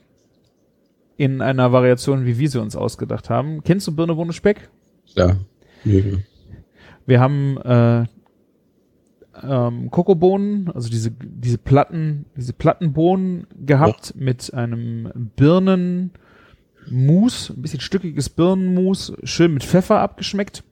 in 1.18 1.42
einer 1.42 1.72
Variation, 1.72 2.24
wie 2.24 2.38
wir 2.38 2.48
sie 2.48 2.58
uns 2.58 2.74
ausgedacht 2.74 3.28
haben. 3.28 3.62
Kennst 3.62 3.86
du 3.86 3.94
Birne, 3.94 4.14
Bohne, 4.14 4.32
Speck? 4.32 4.70
Ja, 5.08 5.36
mega. 5.84 6.20
Wir 7.04 7.20
haben 7.20 7.58
äh, 7.58 8.06
ähm, 9.42 9.90
Kokobohnen, 9.90 10.70
also 10.70 10.88
diese, 10.88 11.10
diese 11.10 11.58
Platten, 11.58 12.24
diese 12.34 12.54
Plattenbohnen 12.54 13.46
gehabt 13.66 14.14
mit 14.16 14.54
einem 14.54 15.12
Birnenmus, 15.36 16.10
ein 17.50 17.60
bisschen 17.60 17.80
stückiges 17.80 18.30
Birnenmus, 18.30 19.12
schön 19.22 19.52
mit 19.52 19.64
Pfeffer 19.64 20.00
abgeschmeckt. 20.00 20.64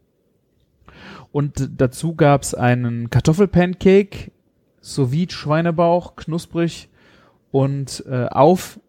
Und 1.33 1.69
dazu 1.77 2.15
gab's 2.15 2.55
einen 2.55 3.11
Kartoffelpancake 3.11 4.33
sowie 4.87 5.27
Schweinebauch, 5.29 6.17
knusprig 6.17 6.89
und 7.51 8.05
äh, 8.09 8.27
auf 8.27 8.81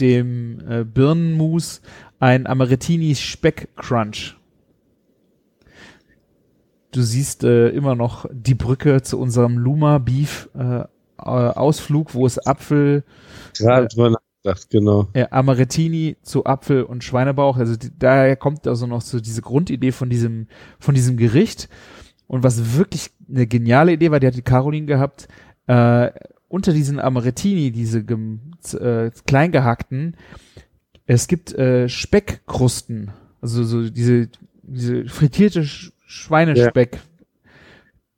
dem 0.00 0.60
äh, 0.68 0.84
Birnenmus 0.84 1.80
ein 2.18 2.46
Amarettini 2.46 3.14
Speck 3.14 3.68
Crunch. 3.76 4.36
Du 6.90 7.02
siehst 7.02 7.44
äh, 7.44 7.68
immer 7.68 7.94
noch 7.94 8.26
die 8.32 8.54
Brücke 8.54 9.02
zu 9.02 9.18
unserem 9.18 9.58
Luma 9.58 9.98
Beef 9.98 10.48
äh, 10.54 10.80
äh, 10.80 10.84
Ausflug, 11.18 12.14
wo 12.14 12.26
es 12.26 12.44
Apfel, 12.44 13.04
Gerade 13.56 13.88
drüber 13.88 14.10
nachgedacht, 14.10 14.70
genau. 14.70 15.08
äh, 15.12 15.26
Amarettini 15.30 16.16
zu 16.22 16.44
Apfel 16.44 16.82
und 16.82 17.04
Schweinebauch. 17.04 17.56
Also 17.56 17.76
die, 17.76 17.90
daher 17.96 18.36
kommt 18.36 18.66
also 18.66 18.86
noch 18.86 19.00
so 19.00 19.20
diese 19.20 19.42
Grundidee 19.42 19.92
von 19.92 20.10
diesem 20.10 20.48
von 20.78 20.94
diesem 20.94 21.16
Gericht. 21.16 21.68
Und 22.26 22.42
was 22.42 22.76
wirklich 22.76 23.10
eine 23.28 23.46
geniale 23.46 23.92
Idee 23.92 24.10
war, 24.10 24.20
die 24.20 24.26
hat 24.26 24.36
die 24.36 24.42
Caroline 24.42 24.86
gehabt, 24.86 25.28
äh, 25.66 26.10
unter 26.48 26.72
diesen 26.72 27.00
Amarettini, 27.00 27.70
diese 27.72 27.98
äh, 27.98 29.10
klein 29.26 29.52
gehackten, 29.52 30.16
es 31.06 31.26
gibt 31.26 31.52
äh, 31.54 31.88
Speckkrusten, 31.88 33.10
also 33.40 33.64
so 33.64 33.90
diese, 33.90 34.28
diese 34.62 35.06
frittierte 35.06 35.64
Sch 35.64 35.92
Schweinespeck. 36.06 37.00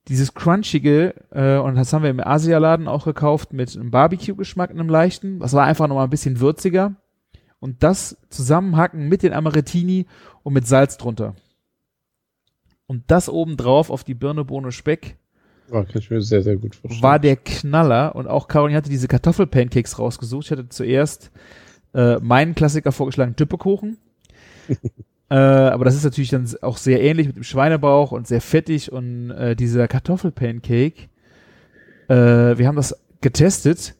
Dieses 0.07 0.33
crunchige, 0.33 1.15
äh, 1.31 1.57
und 1.57 1.75
das 1.75 1.91
haben 1.91 2.03
wir 2.03 2.09
im 2.09 2.19
Asialaden 2.19 2.87
auch 2.87 3.05
gekauft 3.05 3.53
mit 3.53 3.75
einem 3.75 3.91
Barbecue-Geschmack, 3.91 4.69
einem 4.69 4.87
leichten. 4.87 5.39
Das 5.39 5.53
war 5.53 5.65
einfach 5.65 5.87
nochmal 5.87 6.05
ein 6.05 6.11
bisschen 6.11 6.39
würziger. 6.39 6.95
Und 7.59 7.81
das 7.81 8.17
zusammenhacken 8.29 9.09
mit 9.09 9.23
den 9.23 9.33
Amarettini 9.33 10.05
und 10.43 10.53
mit 10.53 10.67
Salz 10.67 10.97
drunter. 10.97 11.35
Und 12.87 13.03
das 13.07 13.29
obendrauf 13.29 13.89
auf 13.89 14.03
die 14.03 14.13
Birne, 14.13 14.45
Bohne, 14.45 14.71
Speck 14.71 15.17
Ja, 15.71 15.83
kann 15.83 15.97
ich 16.01 16.09
mir 16.09 16.21
sehr, 16.21 16.41
sehr 16.41 16.55
gut 16.55 16.75
vorstellen. 16.75 17.03
war 17.03 17.19
der 17.19 17.35
Knaller. 17.35 18.15
Und 18.15 18.27
auch 18.27 18.47
Caroline 18.47 18.77
hatte 18.77 18.89
diese 18.89 19.07
Kartoffelpancakes 19.09 19.99
rausgesucht. 19.99 20.45
Ich 20.45 20.51
hatte 20.51 20.69
zuerst 20.69 21.31
äh, 21.93 22.17
meinen 22.19 22.55
Klassiker 22.55 22.91
vorgeschlagen, 22.93 23.35
Düppekuchen. 23.35 23.97
äh, 25.29 25.35
aber 25.35 25.83
das 25.85 25.95
ist 25.95 26.05
natürlich 26.05 26.29
dann 26.29 26.47
auch 26.61 26.77
sehr 26.77 27.01
ähnlich 27.01 27.27
mit 27.27 27.35
dem 27.35 27.43
Schweinebauch 27.43 28.13
und 28.13 28.25
sehr 28.25 28.41
fettig. 28.41 28.91
Und 28.91 29.31
äh, 29.31 29.55
dieser 29.55 29.87
Kartoffelpancake, 29.89 31.09
äh, 32.07 32.13
wir 32.57 32.67
haben 32.67 32.77
das 32.77 32.95
getestet. 33.19 33.95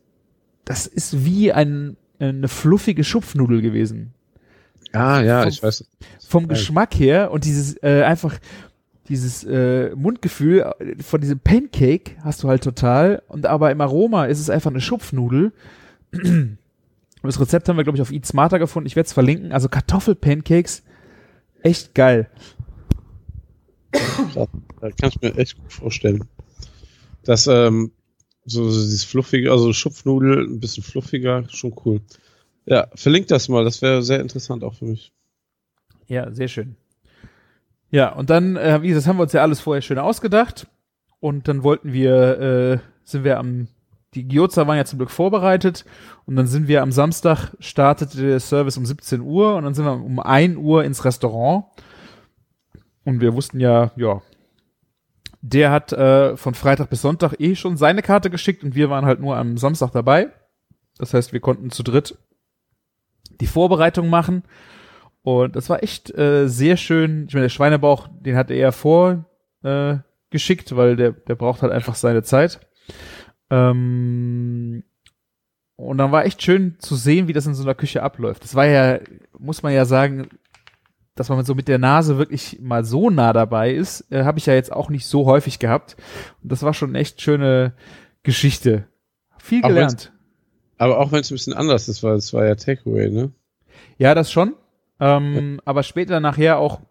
Das 0.64 0.88
ist 0.88 1.26
wie 1.26 1.52
ein, 1.52 1.98
eine 2.20 2.48
fluffige 2.48 3.04
Schupfnudel 3.04 3.62
gewesen 3.62 4.14
ah, 4.94 5.22
ja, 5.22 5.42
vom- 5.42 5.50
ich 5.50 5.64
weiß. 5.64 5.86
vom. 6.28 6.48
Geschmack 6.48 6.96
her 6.96 7.32
und 7.32 7.46
dieses 7.46 7.82
äh, 7.84 8.04
einfach 8.04 8.38
dieses 9.10 9.44
äh, 9.44 9.96
Mundgefühl 9.96 10.74
äh, 10.80 11.02
von 11.02 11.22
diesem 11.22 11.40
Pancake 11.40 12.16
hast 12.24 12.44
du 12.44 12.50
halt 12.50 12.64
total 12.64 13.22
und 13.28 13.46
aber 13.46 13.72
im 13.72 13.82
Aroma 13.82 14.26
ist 14.26 14.40
es 14.40 14.50
einfach 14.50 14.72
eine 14.72 14.82
Schupfnudel. 14.82 15.52
Und 16.14 16.58
Das 17.24 17.40
Rezept 17.40 17.68
haben 17.68 17.78
wir 17.78 17.84
glaube 17.84 17.98
ich 17.98 18.02
auf 18.02 18.12
Eat 18.12 18.26
Smarter 18.26 18.60
gefunden. 18.60 18.88
Ich 18.88 18.96
werde 18.96 19.08
es 19.08 19.14
verlinken. 19.14 19.52
Also 19.52 19.70
Kartoffelpancakes, 19.70 20.84
echt 21.64 21.96
geil. 21.96 22.30
Da 24.32 24.92
kann 24.92 25.10
ich 25.10 25.22
mir 25.22 25.36
echt 25.36 25.58
gut 25.58 25.74
vorstellen. 25.74 26.26
Das, 27.24 27.48
ähm, 27.48 27.92
so, 28.46 28.70
so 28.70 28.82
dieses 28.82 29.04
fluffige, 29.04 29.52
also 29.52 29.74
Schupfnudel, 29.74 30.46
ein 30.48 30.60
bisschen 30.60 30.84
fluffiger, 30.84 31.44
schon 31.50 31.74
cool. 31.86 32.02
Ja, 32.66 32.88
verlinkt 32.96 33.32
das 33.32 33.50
mal, 33.50 33.64
das 33.64 33.82
wäre 33.82 34.02
sehr 34.02 34.22
interessant 34.22 34.64
auch 34.64 34.76
für 34.76 34.86
mich. 34.86 35.12
Ja, 36.08 36.32
sehr 36.34 36.48
schön. 36.48 36.78
Ja, 37.90 38.14
und 38.14 38.30
dann, 38.30 38.58
äh, 38.58 38.82
wie 38.82 38.90
gesagt, 38.90 39.04
das 39.04 39.08
haben 39.08 39.18
wir 39.18 39.24
uns 39.24 39.34
ja 39.34 39.42
alles 39.42 39.60
vorher 39.60 39.82
schön 39.82 40.00
ausgedacht. 40.00 40.68
Und 41.20 41.48
dann 41.48 41.64
wollten 41.64 41.94
wir, 41.94 42.40
äh, 42.40 42.78
sind 43.04 43.24
wir 43.24 43.40
am 43.40 43.68
die 44.14 44.28
Gyoza 44.28 44.66
waren 44.66 44.78
ja 44.78 44.86
zum 44.86 45.00
Glück 45.00 45.12
vorbereitet. 45.12 45.86
Und 46.26 46.36
dann 46.36 46.48
sind 46.48 46.68
wir 46.68 46.82
am 46.82 46.92
Samstag, 46.92 47.54
startete 47.60 48.18
der 48.18 48.40
Service 48.40 48.78
um 48.78 48.86
17 48.86 49.22
Uhr. 49.22 49.56
Und 49.56 49.64
dann 49.64 49.74
sind 49.74 49.86
wir 49.86 49.94
um 49.94 50.20
1 50.20 50.58
Uhr 50.58 50.84
ins 50.84 51.06
Restaurant. 51.06 51.66
Und 53.04 53.22
wir 53.22 53.36
wussten 53.36 53.60
ja, 53.60 53.92
ja, 53.96 54.22
der 55.42 55.72
hat 55.72 55.94
äh, 55.94 56.36
von 56.36 56.56
Freitag 56.56 56.90
bis 56.90 57.02
Sonntag 57.02 57.40
eh 57.40 57.56
schon 57.56 57.78
seine 57.78 58.02
Karte 58.02 58.30
geschickt. 58.30 58.64
Und 58.64 58.76
wir 58.76 58.90
waren 58.90 59.06
halt 59.06 59.20
nur 59.20 59.38
am 59.38 59.58
Samstag 59.58 59.92
dabei. 59.92 60.30
Das 60.98 61.14
heißt, 61.14 61.32
wir 61.32 61.40
konnten 61.40 61.70
zu 61.70 61.84
dritt 61.84 62.18
die 63.40 63.48
Vorbereitung 63.48 64.10
machen 64.10 64.44
und 65.28 65.58
das 65.58 65.70
war 65.70 65.84
echt 65.84 66.18
äh, 66.18 66.48
sehr 66.48 66.78
schön. 66.78 67.26
Ich 67.28 67.34
meine, 67.34 67.44
der 67.48 67.50
Schweinebauch, 67.50 68.08
den 68.22 68.38
hat 68.38 68.50
er 68.50 68.72
vor 68.72 69.26
äh, 69.62 69.98
geschickt, 70.30 70.74
weil 70.78 70.96
der, 70.96 71.12
der 71.12 71.36
braucht 71.36 71.64
halt 71.64 71.74
einfach 71.74 71.96
seine 71.96 72.24
Zeit. 72.24 72.62
Ähm, 73.50 74.86
und 75.76 75.98
dann 75.98 76.14
war 76.14 76.24
echt 76.24 76.42
schön 76.42 76.78
zu 76.80 76.96
sehen, 76.96 77.28
wie 77.28 77.34
das 77.34 77.46
in 77.46 77.56
so 77.56 77.64
einer 77.64 77.76
Küche 77.76 78.04
abläuft. 78.04 78.46
Das 78.46 78.56
war 78.56 78.68
ja, 78.68 79.02
muss 79.38 79.64
man 79.64 79.74
ja 79.74 79.84
sagen, 79.84 80.30
dass 81.16 81.28
man 81.28 81.44
so 81.44 81.56
mit 81.56 81.68
der 81.68 81.78
Nase 81.78 82.18
wirklich 82.18 82.62
mal 82.62 82.86
so 82.86 83.10
nah 83.10 83.34
dabei 83.34 83.74
ist, 83.74 84.10
äh, 84.10 84.24
habe 84.24 84.40
ich 84.40 84.46
ja 84.46 84.54
jetzt 84.54 84.72
auch 84.72 84.90
nicht 84.90 85.08
so 85.08 85.26
häufig 85.26 85.60
gehabt. 85.60 85.98
Und 86.42 86.54
das 86.54 86.64
war 86.64 86.74
schon 86.74 86.96
echt 86.96 87.22
schöne 87.22 87.74
Geschichte. 88.24 88.88
Viel 89.40 89.62
gelernt. 89.62 90.14
Aber 90.78 91.00
auch 91.00 91.12
wenn 91.12 91.20
es 91.20 91.30
ein 91.30 91.36
bisschen 91.36 91.54
anders 91.54 91.90
ist, 91.90 92.02
weil 92.02 92.16
es 92.16 92.34
war 92.34 92.46
ja 92.46 92.56
Takeaway, 92.56 93.10
ne? 93.10 93.34
Ja, 93.98 94.16
das 94.16 94.32
schon. 94.32 94.56
Ähm, 95.00 95.62
Aber 95.66 95.84
später 95.84 96.20
nachher 96.20 96.58
auch, 96.58 96.82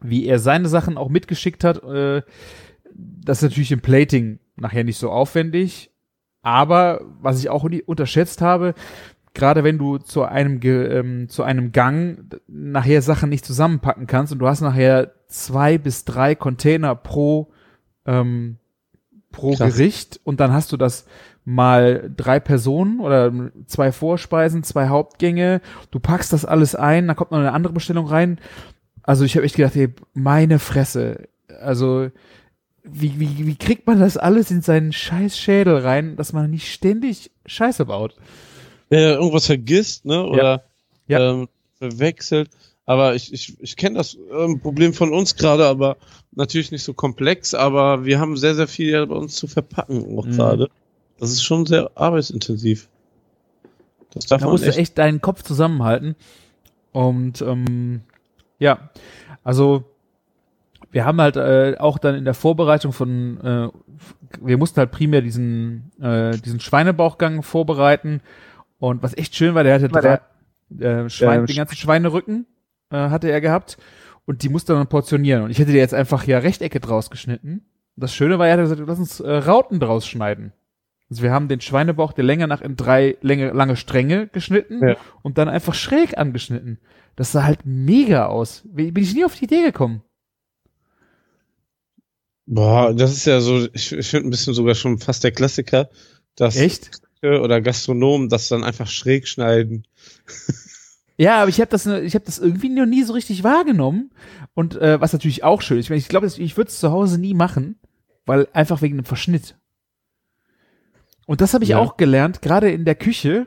wie 0.00 0.26
er 0.26 0.38
seine 0.38 0.68
Sachen 0.68 0.96
auch 0.96 1.08
mitgeschickt 1.08 1.64
hat, 1.64 1.82
äh, 1.82 2.22
das 2.94 3.38
ist 3.38 3.50
natürlich 3.50 3.72
im 3.72 3.80
Plating 3.80 4.38
nachher 4.56 4.84
nicht 4.84 4.98
so 4.98 5.10
aufwendig. 5.10 5.90
Aber 6.42 7.00
was 7.20 7.40
ich 7.40 7.48
auch 7.48 7.66
unterschätzt 7.86 8.42
habe, 8.42 8.74
gerade 9.32 9.64
wenn 9.64 9.78
du 9.78 9.98
zu 9.98 10.22
einem 10.22 10.60
ähm, 10.62 11.28
zu 11.28 11.42
einem 11.42 11.72
Gang 11.72 12.38
nachher 12.46 13.02
Sachen 13.02 13.30
nicht 13.30 13.44
zusammenpacken 13.44 14.06
kannst 14.06 14.32
und 14.32 14.38
du 14.38 14.46
hast 14.46 14.60
nachher 14.60 15.12
zwei 15.26 15.78
bis 15.78 16.04
drei 16.04 16.34
Container 16.34 16.94
pro 16.94 17.50
ähm, 18.06 18.58
pro 19.32 19.54
Krass. 19.54 19.74
Gericht 19.74 20.20
und 20.22 20.40
dann 20.40 20.52
hast 20.52 20.70
du 20.70 20.76
das 20.76 21.06
mal 21.44 22.10
drei 22.16 22.40
Personen 22.40 23.00
oder 23.00 23.32
zwei 23.66 23.92
Vorspeisen, 23.92 24.62
zwei 24.62 24.88
Hauptgänge. 24.88 25.60
Du 25.90 26.00
packst 26.00 26.32
das 26.32 26.44
alles 26.44 26.74
ein, 26.74 27.06
dann 27.06 27.16
kommt 27.16 27.30
noch 27.30 27.38
eine 27.38 27.52
andere 27.52 27.72
Bestellung 27.74 28.06
rein. 28.06 28.38
Also 29.02 29.24
ich 29.24 29.36
habe 29.36 29.44
echt 29.44 29.56
gedacht, 29.56 29.76
ey, 29.76 29.88
meine 30.14 30.58
Fresse. 30.58 31.28
Also 31.60 32.10
wie, 32.82 33.18
wie, 33.18 33.46
wie 33.46 33.56
kriegt 33.56 33.86
man 33.86 34.00
das 34.00 34.16
alles 34.16 34.50
in 34.50 34.62
seinen 34.62 34.92
scheiß 34.92 35.38
Schädel 35.38 35.78
rein, 35.78 36.16
dass 36.16 36.32
man 36.32 36.50
nicht 36.50 36.72
ständig 36.72 37.30
Scheiße 37.46 37.86
baut? 37.86 38.16
Wer 38.88 39.14
irgendwas 39.14 39.46
vergisst, 39.46 40.04
ne? 40.04 40.24
Oder 40.24 40.64
Ja. 41.06 41.30
Ähm, 41.30 41.48
verwechselt. 41.78 42.50
Aber 42.86 43.14
ich, 43.14 43.32
ich, 43.32 43.56
ich 43.60 43.76
kenne 43.76 43.96
das 43.96 44.16
ähm, 44.32 44.60
Problem 44.60 44.92
von 44.92 45.12
uns 45.12 45.36
gerade, 45.36 45.66
aber 45.66 45.96
natürlich 46.32 46.70
nicht 46.70 46.84
so 46.84 46.92
komplex, 46.92 47.54
aber 47.54 48.04
wir 48.04 48.20
haben 48.20 48.36
sehr, 48.36 48.54
sehr 48.54 48.68
viel 48.68 48.90
ja 48.90 49.04
bei 49.04 49.14
uns 49.14 49.36
zu 49.36 49.46
verpacken 49.46 50.18
auch 50.18 50.26
Mhm. 50.26 50.66
Das 51.18 51.30
ist 51.30 51.42
schon 51.42 51.66
sehr 51.66 51.90
arbeitsintensiv. 51.94 52.88
Das 54.12 54.26
darf 54.26 54.40
Da 54.40 54.46
man 54.46 54.52
musst 54.52 54.64
echt, 54.64 54.76
du 54.76 54.80
echt 54.80 54.98
deinen 54.98 55.20
Kopf 55.20 55.42
zusammenhalten. 55.42 56.16
Und 56.92 57.42
ähm, 57.42 58.02
ja, 58.58 58.90
also 59.42 59.84
wir 60.90 61.04
haben 61.04 61.20
halt 61.20 61.36
äh, 61.36 61.76
auch 61.78 61.98
dann 61.98 62.14
in 62.14 62.24
der 62.24 62.34
Vorbereitung 62.34 62.92
von, 62.92 63.40
äh, 63.40 63.68
wir 64.40 64.58
mussten 64.58 64.78
halt 64.78 64.92
primär 64.92 65.22
diesen, 65.22 65.90
äh, 66.00 66.38
diesen 66.38 66.60
Schweinebauchgang 66.60 67.42
vorbereiten. 67.42 68.20
Und 68.78 69.02
was 69.02 69.16
echt 69.16 69.34
schön 69.34 69.54
war, 69.54 69.64
der 69.64 69.74
hatte 69.74 69.92
War 69.92 70.02
drei, 70.02 70.20
äh, 70.84 71.08
Schwein, 71.10 71.40
Ähm, 71.40 71.46
den 71.46 71.56
ganzen 71.56 71.76
Schweinerücken 71.76 72.46
äh, 72.90 72.96
hatte 72.96 73.30
er 73.30 73.40
gehabt. 73.40 73.76
Und 74.24 74.42
die 74.42 74.48
musste 74.48 74.74
man 74.74 74.86
portionieren. 74.86 75.42
Und 75.42 75.50
ich 75.50 75.58
hätte 75.58 75.72
dir 75.72 75.78
jetzt 75.78 75.94
einfach 75.94 76.24
ja 76.26 76.38
Rechtecke 76.38 76.80
draus 76.80 77.10
geschnitten. 77.10 77.66
Das 77.96 78.14
Schöne 78.14 78.38
war, 78.38 78.46
er 78.46 78.54
hat 78.54 78.60
gesagt, 78.60 78.82
lass 78.86 78.98
uns 78.98 79.20
äh, 79.20 79.30
Rauten 79.30 79.80
draus 79.80 80.06
schneiden. 80.06 80.52
Also 81.10 81.22
wir 81.22 81.30
haben 81.32 81.48
den 81.48 81.60
Schweinebauch 81.60 82.12
der 82.12 82.24
Länge 82.24 82.48
nach 82.48 82.60
in 82.62 82.76
drei 82.76 83.16
Länge, 83.20 83.52
lange 83.52 83.76
Stränge 83.76 84.26
geschnitten 84.28 84.80
Ja. 84.86 84.96
und 85.22 85.38
dann 85.38 85.48
einfach 85.48 85.74
schräg 85.74 86.16
angeschnitten. 86.18 86.78
Das 87.16 87.32
sah 87.32 87.44
halt 87.44 87.60
mega 87.64 88.26
aus. 88.26 88.62
Wie- 88.72 88.90
Bin 88.90 89.04
ich 89.04 89.14
nie 89.14 89.24
auf 89.24 89.34
die 89.36 89.44
Idee 89.44 89.62
gekommen. 89.62 90.02
boah, 92.46 92.92
das 92.94 93.12
ist 93.12 93.26
ja 93.26 93.40
so, 93.40 93.66
ich, 93.72 93.92
ich 93.92 94.06
finde 94.08 94.28
ein 94.28 94.30
bisschen 94.30 94.54
sogar 94.54 94.74
schon 94.74 94.98
fast 94.98 95.24
der 95.24 95.32
Klassiker, 95.32 95.88
dass 96.36 96.56
Echt? 96.56 96.90
Oder 97.22 97.62
Gastronomen 97.62 98.28
das 98.28 98.48
dann 98.48 98.64
einfach 98.64 98.88
schräg 98.88 99.28
schneiden. 99.28 99.86
Ja, 101.16 101.42
aber 101.42 101.48
ich 101.48 101.60
habe 101.60 101.70
das, 101.70 101.86
ich 101.86 102.16
habe 102.16 102.24
das 102.24 102.40
irgendwie 102.40 102.68
noch 102.70 102.86
nie 102.86 103.04
so 103.04 103.12
richtig 103.12 103.44
wahrgenommen. 103.44 104.10
Und 104.54 104.74
äh, 104.74 105.00
was 105.00 105.12
natürlich 105.12 105.44
auch 105.44 105.62
schön 105.62 105.78
ist, 105.78 105.84
ich, 105.86 105.90
meine, 105.90 106.00
ich 106.00 106.08
glaube, 106.08 106.26
ich 106.26 106.56
würde 106.56 106.68
es 106.70 106.80
zu 106.80 106.90
Hause 106.90 107.20
nie 107.20 107.34
machen, 107.34 107.78
weil 108.26 108.48
einfach 108.52 108.82
wegen 108.82 108.96
dem 108.96 109.04
Verschnitt. 109.04 109.56
Und 111.26 111.40
das 111.40 111.54
habe 111.54 111.64
ich 111.64 111.70
Ja. 111.70 111.78
auch 111.78 111.96
gelernt, 111.96 112.42
gerade 112.42 112.70
in 112.70 112.84
der 112.84 112.94
Küche. 112.94 113.46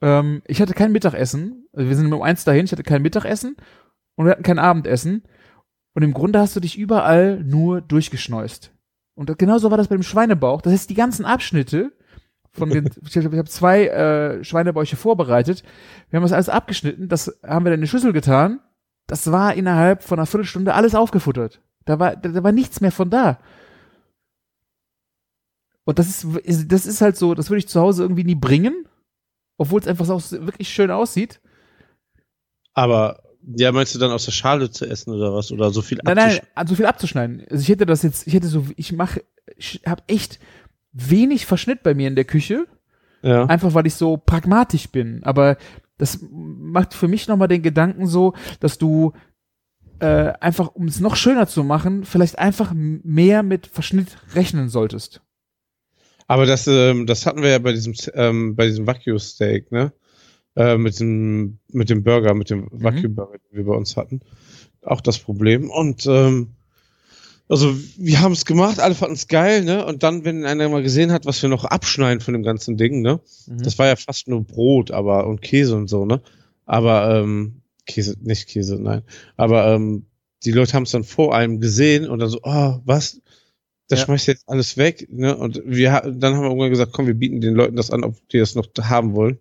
Ähm, 0.00 0.42
ich 0.46 0.60
hatte 0.60 0.74
kein 0.74 0.92
Mittagessen. 0.92 1.66
Also 1.72 1.88
wir 1.88 1.96
sind 1.96 2.12
um 2.12 2.22
eins 2.22 2.44
dahin, 2.44 2.64
ich 2.64 2.72
hatte 2.72 2.82
kein 2.82 3.02
Mittagessen 3.02 3.56
und 4.16 4.26
wir 4.26 4.32
hatten 4.32 4.42
kein 4.42 4.58
Abendessen. 4.58 5.22
Und 5.94 6.02
im 6.02 6.12
Grunde 6.14 6.38
hast 6.38 6.54
du 6.54 6.60
dich 6.60 6.78
überall 6.78 7.40
nur 7.42 7.80
durchgeschneust. 7.80 8.72
Und 9.14 9.36
genauso 9.38 9.70
war 9.70 9.78
das 9.78 9.88
beim 9.88 10.02
Schweinebauch. 10.02 10.62
Das 10.62 10.72
heißt, 10.72 10.90
die 10.90 10.94
ganzen 10.94 11.24
Abschnitte 11.24 11.92
von 12.52 12.70
den, 12.70 12.88
ich 13.08 13.16
habe 13.16 13.36
hab 13.36 13.48
zwei 13.48 13.86
äh, 13.88 14.44
Schweinebäuche 14.44 14.96
vorbereitet. 14.96 15.62
Wir 16.10 16.18
haben 16.18 16.24
das 16.24 16.32
alles 16.32 16.48
abgeschnitten, 16.48 17.08
das 17.08 17.38
haben 17.44 17.64
wir 17.64 17.70
dann 17.70 17.80
in 17.80 17.82
die 17.82 17.88
Schüssel 17.88 18.12
getan. 18.12 18.60
Das 19.08 19.32
war 19.32 19.54
innerhalb 19.54 20.02
von 20.02 20.18
einer 20.18 20.26
Viertelstunde 20.26 20.74
alles 20.74 20.94
aufgefuttert. 20.94 21.60
Da 21.84 21.98
war, 21.98 22.14
da, 22.16 22.28
da 22.28 22.42
war 22.44 22.52
nichts 22.52 22.80
mehr 22.80 22.92
von 22.92 23.10
da. 23.10 23.38
Und 25.88 25.98
das 25.98 26.22
ist, 26.22 26.70
das 26.70 26.84
ist 26.84 27.00
halt 27.00 27.16
so, 27.16 27.32
das 27.32 27.48
würde 27.48 27.60
ich 27.60 27.68
zu 27.68 27.80
Hause 27.80 28.02
irgendwie 28.02 28.24
nie 28.24 28.34
bringen, 28.34 28.84
obwohl 29.56 29.80
es 29.80 29.88
einfach 29.88 30.04
so 30.04 30.20
wirklich 30.44 30.68
schön 30.68 30.90
aussieht. 30.90 31.40
Aber, 32.74 33.22
ja, 33.56 33.72
meinst 33.72 33.94
du 33.94 33.98
dann 33.98 34.10
aus 34.10 34.26
der 34.26 34.32
Schale 34.32 34.70
zu 34.70 34.84
essen 34.84 35.14
oder 35.14 35.32
was? 35.32 35.50
Oder 35.50 35.70
so 35.70 35.80
viel 35.80 35.98
Nein, 36.04 36.16
nein, 36.16 36.40
an 36.54 36.66
so 36.66 36.74
viel 36.74 36.84
abzuschneiden. 36.84 37.46
Also 37.50 37.62
ich 37.62 37.70
hätte 37.70 37.86
das 37.86 38.02
jetzt, 38.02 38.26
ich 38.26 38.34
hätte 38.34 38.48
so, 38.48 38.66
ich 38.76 38.92
mache, 38.92 39.24
ich 39.56 39.80
habe 39.86 40.02
echt 40.08 40.38
wenig 40.92 41.46
Verschnitt 41.46 41.82
bei 41.82 41.94
mir 41.94 42.08
in 42.08 42.16
der 42.16 42.26
Küche. 42.26 42.66
Ja. 43.22 43.46
einfach 43.46 43.72
weil 43.72 43.86
ich 43.86 43.94
so 43.94 44.18
pragmatisch 44.18 44.90
bin. 44.90 45.24
Aber 45.24 45.56
das 45.96 46.18
macht 46.30 46.92
für 46.92 47.08
mich 47.08 47.28
nochmal 47.28 47.48
den 47.48 47.62
Gedanken 47.62 48.06
so, 48.06 48.34
dass 48.60 48.76
du 48.76 49.14
äh, 50.00 50.34
einfach, 50.38 50.74
um 50.74 50.86
es 50.86 51.00
noch 51.00 51.16
schöner 51.16 51.46
zu 51.46 51.64
machen, 51.64 52.04
vielleicht 52.04 52.38
einfach 52.38 52.74
mehr 52.74 53.42
mit 53.42 53.68
Verschnitt 53.68 54.18
rechnen 54.34 54.68
solltest. 54.68 55.22
Aber 56.28 56.44
das, 56.46 56.66
ähm, 56.68 57.06
das 57.06 57.26
hatten 57.26 57.42
wir 57.42 57.48
ja 57.48 57.58
bei 57.58 57.72
diesem, 57.72 57.94
ähm, 58.14 58.54
bei 58.54 58.66
diesem 58.66 58.86
Wagyu 58.86 59.18
Steak, 59.18 59.72
ne? 59.72 59.92
Äh, 60.54 60.76
mit 60.76 61.00
dem, 61.00 61.58
mit 61.72 61.88
dem 61.88 62.04
Burger, 62.04 62.34
mit 62.34 62.50
dem 62.50 62.68
Wagyu 62.70 63.08
Burger, 63.08 63.38
den 63.38 63.56
wir 63.56 63.64
bei 63.64 63.74
uns 63.74 63.96
hatten. 63.96 64.20
Auch 64.82 65.00
das 65.00 65.18
Problem. 65.18 65.70
Und, 65.70 66.06
ähm, 66.06 66.48
also, 67.48 67.74
wir 67.96 68.20
haben 68.20 68.32
es 68.32 68.44
gemacht, 68.44 68.78
alle 68.78 68.94
fanden 68.94 69.14
es 69.14 69.26
geil, 69.26 69.64
ne? 69.64 69.86
Und 69.86 70.02
dann, 70.02 70.26
wenn 70.26 70.44
einer 70.44 70.68
mal 70.68 70.82
gesehen 70.82 71.12
hat, 71.12 71.24
was 71.24 71.40
wir 71.40 71.48
noch 71.48 71.64
abschneiden 71.64 72.20
von 72.20 72.34
dem 72.34 72.42
ganzen 72.42 72.76
Ding, 72.76 73.00
ne? 73.00 73.20
Das 73.46 73.78
war 73.78 73.86
ja 73.86 73.96
fast 73.96 74.28
nur 74.28 74.44
Brot, 74.44 74.90
aber, 74.90 75.26
und 75.26 75.40
Käse 75.40 75.74
und 75.76 75.88
so, 75.88 76.04
ne? 76.04 76.20
Aber, 76.66 77.20
ähm, 77.20 77.62
Käse, 77.86 78.16
nicht 78.20 78.48
Käse, 78.48 78.78
nein. 78.78 79.00
Aber, 79.38 79.68
ähm, 79.68 80.04
die 80.44 80.52
Leute 80.52 80.74
haben 80.74 80.82
es 80.82 80.90
dann 80.90 81.04
vor 81.04 81.34
einem 81.34 81.58
gesehen 81.58 82.06
und 82.06 82.18
dann 82.18 82.28
so, 82.28 82.40
oh, 82.42 82.80
was? 82.84 83.22
Das 83.88 84.00
Ja. 84.00 84.04
schmeißt 84.06 84.26
jetzt 84.26 84.48
alles 84.48 84.76
weg, 84.76 85.08
ne? 85.10 85.36
Und 85.36 85.62
wir, 85.64 85.90
dann 86.14 86.34
haben 86.34 86.42
wir 86.42 86.48
irgendwann 86.48 86.70
gesagt, 86.70 86.92
komm, 86.92 87.06
wir 87.06 87.14
bieten 87.14 87.40
den 87.40 87.54
Leuten 87.54 87.76
das 87.76 87.90
an, 87.90 88.04
ob 88.04 88.16
die 88.28 88.38
das 88.38 88.54
noch 88.54 88.66
haben 88.80 89.14
wollen. 89.14 89.38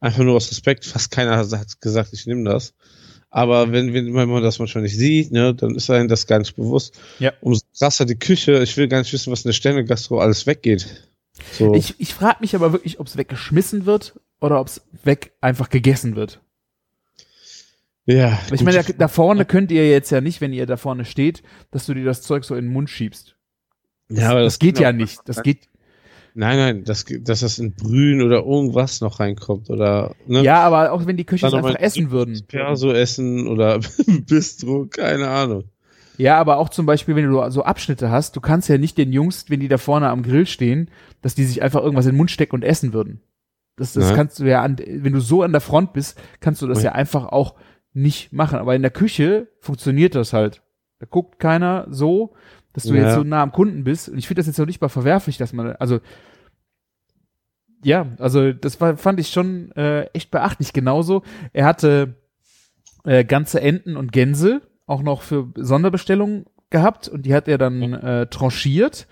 Einfach 0.00 0.22
nur 0.24 0.34
aus 0.36 0.50
Respekt. 0.50 0.84
Fast 0.84 1.10
keiner 1.10 1.36
hat 1.36 1.80
gesagt, 1.80 2.12
ich 2.12 2.26
nehme 2.26 2.44
das. 2.48 2.74
Aber 3.30 3.72
wenn, 3.72 3.94
wenn 3.94 4.14
wenn 4.14 4.28
man 4.28 4.42
das 4.42 4.58
manchmal 4.58 4.82
nicht 4.82 4.96
sieht, 4.96 5.32
ne, 5.32 5.54
dann 5.54 5.74
ist 5.74 5.88
einem 5.90 6.08
das 6.08 6.26
gar 6.26 6.38
nicht 6.38 6.54
bewusst. 6.54 6.98
Ja. 7.18 7.32
Umso 7.40 7.62
krasser 7.78 8.04
die 8.04 8.18
Küche. 8.18 8.62
Ich 8.62 8.76
will 8.76 8.88
gar 8.88 8.98
nicht 8.98 9.12
wissen, 9.12 9.32
was 9.32 9.44
in 9.44 9.48
der 9.48 9.54
Sterne-Gastro 9.54 10.18
alles 10.20 10.46
weggeht. 10.46 11.08
So. 11.52 11.74
Ich, 11.74 11.94
ich 11.98 12.12
frage 12.14 12.38
mich 12.40 12.54
aber 12.54 12.72
wirklich, 12.72 13.00
ob 13.00 13.06
es 13.06 13.16
weggeschmissen 13.16 13.86
wird 13.86 14.20
oder 14.40 14.60
ob 14.60 14.66
es 14.66 14.82
weg 15.02 15.32
einfach 15.40 15.70
gegessen 15.70 16.14
wird. 16.14 16.40
ja. 18.06 18.38
Ich 18.52 18.62
meine, 18.62 18.82
da, 18.82 18.92
da 18.92 19.08
vorne 19.08 19.44
könnt 19.44 19.70
ihr 19.70 19.88
jetzt 19.88 20.10
ja 20.10 20.20
nicht, 20.20 20.40
wenn 20.40 20.52
ihr 20.52 20.66
da 20.66 20.76
vorne 20.76 21.04
steht, 21.04 21.42
dass 21.70 21.86
du 21.86 21.94
dir 21.94 22.04
das 22.04 22.22
Zeug 22.22 22.44
so 22.44 22.54
in 22.54 22.66
den 22.66 22.72
Mund 22.72 22.90
schiebst. 22.90 23.34
Ja, 24.14 24.30
aber 24.30 24.42
das, 24.42 24.58
geht 24.58 24.76
kann 24.76 24.82
ja 24.82 24.92
nicht. 24.92 25.20
Das 25.26 25.42
geht. 25.42 25.68
Nein, 26.34 26.56
nein, 26.56 26.84
das, 26.84 27.04
dass 27.20 27.40
das 27.40 27.58
in 27.58 27.74
Brühen 27.74 28.22
oder 28.22 28.38
irgendwas 28.38 29.02
noch 29.02 29.20
reinkommt 29.20 29.68
oder, 29.68 30.14
ne? 30.26 30.42
Ja, 30.42 30.62
aber 30.62 30.92
auch 30.92 31.04
wenn 31.06 31.18
die 31.18 31.24
Köche 31.24 31.46
es 31.46 31.52
einfach 31.52 31.74
essen 31.78 32.10
würden. 32.10 32.40
Perso 32.48 32.90
essen 32.90 33.46
oder 33.46 33.80
Bistro, 34.26 34.86
keine 34.86 35.28
Ahnung. 35.28 35.64
Ja, 36.16 36.38
aber 36.38 36.58
auch 36.58 36.68
zum 36.68 36.86
Beispiel, 36.86 37.16
wenn 37.16 37.28
du 37.28 37.50
so 37.50 37.64
Abschnitte 37.64 38.10
hast, 38.10 38.36
du 38.36 38.40
kannst 38.40 38.68
ja 38.68 38.78
nicht 38.78 38.96
den 38.96 39.12
Jungs, 39.12 39.46
wenn 39.48 39.60
die 39.60 39.68
da 39.68 39.78
vorne 39.78 40.08
am 40.08 40.22
Grill 40.22 40.46
stehen, 40.46 40.90
dass 41.20 41.34
die 41.34 41.44
sich 41.44 41.62
einfach 41.62 41.82
irgendwas 41.82 42.06
in 42.06 42.12
den 42.12 42.18
Mund 42.18 42.30
stecken 42.30 42.54
und 42.54 42.64
essen 42.64 42.92
würden. 42.92 43.20
Das, 43.76 43.94
das 43.94 44.14
kannst 44.14 44.38
du 44.38 44.44
ja 44.44 44.62
an, 44.62 44.76
wenn 44.78 45.12
du 45.12 45.20
so 45.20 45.42
an 45.42 45.52
der 45.52 45.60
Front 45.62 45.92
bist, 45.94 46.20
kannst 46.40 46.60
du 46.62 46.66
das 46.66 46.82
Ja. 46.82 46.90
ja 46.90 46.92
einfach 46.92 47.26
auch 47.26 47.54
nicht 47.94 48.32
machen. 48.32 48.58
Aber 48.58 48.74
in 48.74 48.82
der 48.82 48.90
Küche 48.90 49.48
funktioniert 49.60 50.14
das 50.14 50.32
halt. 50.32 50.62
Da 50.98 51.06
guckt 51.10 51.38
keiner 51.38 51.86
so, 51.90 52.34
dass 52.72 52.84
du 52.84 52.94
Ja. 52.94 53.04
jetzt 53.04 53.14
so 53.14 53.22
nah 53.24 53.42
am 53.42 53.52
Kunden 53.52 53.84
bist. 53.84 54.08
Und 54.08 54.18
ich 54.18 54.26
finde 54.26 54.40
das 54.40 54.46
jetzt 54.46 54.58
noch 54.58 54.66
nicht 54.66 54.80
mal 54.80 54.88
verwerflich, 54.88 55.36
dass 55.38 55.52
man, 55.52 55.76
also, 55.76 56.00
ja, 57.84 58.06
also 58.18 58.52
das 58.52 58.80
war, 58.80 58.96
fand 58.96 59.18
ich 59.20 59.28
schon 59.28 59.72
äh, 59.72 60.02
echt 60.12 60.30
beachtlich. 60.30 60.72
Genauso, 60.72 61.22
er 61.52 61.66
hatte 61.66 62.14
äh, 63.04 63.24
ganze 63.24 63.60
Enten 63.60 63.96
und 63.96 64.12
Gänse 64.12 64.62
auch 64.86 65.02
noch 65.02 65.22
für 65.22 65.52
Sonderbestellungen 65.56 66.46
gehabt 66.70 67.08
und 67.08 67.26
die 67.26 67.34
hat 67.34 67.48
er 67.48 67.58
dann 67.58 67.92
äh, 67.94 68.26
tranchiert. 68.28 69.06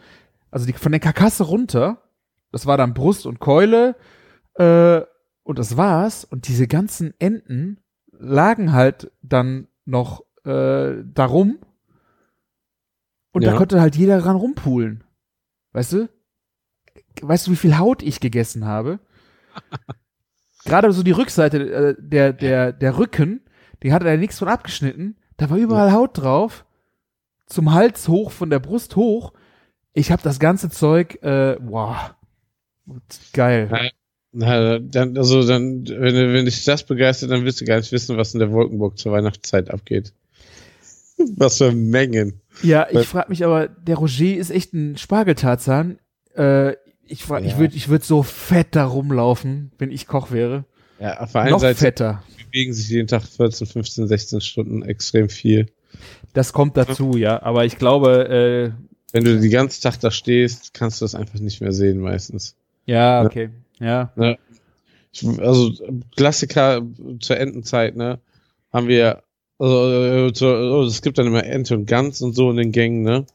Also 0.51 0.67
die 0.67 0.73
von 0.73 0.93
der 0.93 1.01
Karkasse 1.01 1.45
runter. 1.45 2.03
Das 2.53 2.67
war 2.67 2.77
dann 2.77 2.95
Brust 2.95 3.27
und 3.27 3.39
Keule 3.39 3.95
äh, 4.55 5.01
und 5.43 5.59
das 5.59 5.77
war's. 5.77 6.25
Und 6.25 6.49
diese 6.49 6.67
ganzen 6.67 7.15
Enten 7.19 7.79
lagen 8.13 8.73
halt 8.73 9.11
dann 9.23 9.69
noch 9.85 10.25
äh, 10.45 11.03
darum 11.05 11.59
und 13.33 13.45
da 13.45 13.53
Ja. 13.53 13.57
konnte 13.57 13.81
halt 13.81 13.97
jeder 13.97 14.25
ran 14.25 14.37
rumpulen. 14.37 15.05
Weißt 15.73 15.93
du? 15.93 16.09
Weißt 17.23 17.47
du, 17.47 17.53
wie 17.53 17.57
viel 17.57 17.79
Haut 17.79 18.03
ich 18.03 18.21
gegessen 18.21 18.65
habe? 18.65 18.99
Gerade 20.65 20.93
so 20.93 21.03
die 21.03 21.11
Rückseite, 21.13 21.59
äh, 21.73 21.95
der, 21.99 22.33
der, 22.33 22.73
der 22.73 22.99
Rücken, 22.99 23.41
die 23.83 23.93
hatte 23.93 24.05
da 24.05 24.17
nichts 24.17 24.39
von 24.39 24.49
abgeschnitten. 24.49 25.17
Da 25.37 25.49
war 25.51 25.57
überall 25.57 25.93
Haut 25.93 26.19
drauf. 26.19 26.67
Zum 27.47 27.73
Hals 27.73 28.09
hoch, 28.09 28.31
von 28.31 28.51
der 28.51 28.59
Brust 28.61 28.95
hoch. 28.97 29.33
Ich 29.93 30.13
habe 30.13 30.23
das 30.23 30.39
ganze 30.39 30.69
Zeug, 30.71 31.21
äh, 31.23 31.57
wow. 31.61 32.15
Geil. 33.33 33.69
Ja. 33.73 33.91
Na, 34.33 34.79
dann, 34.79 35.17
also 35.19 35.45
dann, 35.45 35.85
wenn, 35.89 36.33
wenn 36.35 36.45
dich 36.45 36.65
das 36.65 36.85
begeistert, 36.85 37.31
dann 37.33 37.45
willst 37.45 37.61
du 37.61 37.65
gar 37.65 37.79
nicht 37.79 37.91
wissen, 37.91 38.17
was 38.17 38.33
in 38.35 38.39
der 38.41 38.53
Wolkenburg 38.53 38.97
zur 38.99 39.11
Weihnachtszeit 39.13 39.71
abgeht. 39.71 40.13
Was 41.37 41.59
für 41.59 41.73
Mengen. 41.73 42.40
Ja, 42.63 42.87
ich 42.91 43.07
frage 43.07 43.29
mich 43.31 43.45
aber, 43.45 43.69
der 43.69 43.97
Roger 43.97 44.37
ist 44.37 44.51
echt 44.51 44.73
ein 44.75 44.97
Spargeltarzan. 44.97 45.99
Äh, 46.37 46.75
ich 47.07 47.25
frag, 47.25 47.45
ich 47.45 47.53
Ja. 47.53 47.59
würde 47.59 47.75
ich 47.77 47.89
würd 47.89 48.05
so 48.05 48.23
fett 48.23 48.69
da 48.73 48.85
rumlaufen, 48.85 49.73
wenn 49.79 49.91
ich 49.91 50.07
Koch 50.07 50.31
wäre. 50.31 50.65
Ja, 51.01 51.21
auf 51.21 51.33
der 51.33 51.41
einen 51.43 51.51
Noch 51.53 51.61
Seite 51.61 51.79
fetter. 51.79 52.23
bewegen 52.51 52.73
sich 52.73 52.89
jeden 52.91 53.09
Tag 53.09 53.23
14, 53.23 53.67
15, 53.67 54.07
16 54.09 54.41
Stunden 54.41 54.83
extrem 54.83 55.29
viel. 55.29 55.67
Das 56.35 56.53
kommt 56.53 56.77
dazu, 56.77 57.17
ja. 57.17 57.43
Aber 57.43 57.65
ich 57.65 57.79
glaube, 57.79 58.29
äh, 58.29 58.71
Wenn 59.13 59.25
du 59.25 59.41
den 59.41 59.51
ganzen 59.51 59.83
Tag 59.83 59.99
da 59.99 60.11
stehst, 60.13 60.73
kannst 60.75 61.01
du 61.01 61.05
das 61.05 61.15
einfach 61.17 61.41
nicht 61.41 61.61
mehr 61.61 61.73
sehen 61.73 61.99
meistens. 61.99 62.55
ja, 62.87 63.23
okay. 63.25 63.51
Ja. 63.81 64.13
Ich, 65.13 65.27
also 65.41 65.73
Klassiker 66.17 66.83
zur 67.19 67.39
Entenzeit, 67.39 67.97
ne? 67.97 68.21
Haben 68.73 68.87
wir, 68.87 69.23
also 69.61 70.47
äh, 70.47 70.71
oh, 70.73 70.83
es 70.85 71.03
gibt 71.03 71.19
dann 71.19 71.27
immer 71.27 71.45
Ente 71.45 71.75
und 71.77 71.87
Gans 71.87 72.23
und 72.23 72.35
so 72.35 72.51
in 72.51 72.57
den 72.57 72.73
Gängen, 72.73 73.03
ne? 73.03 73.27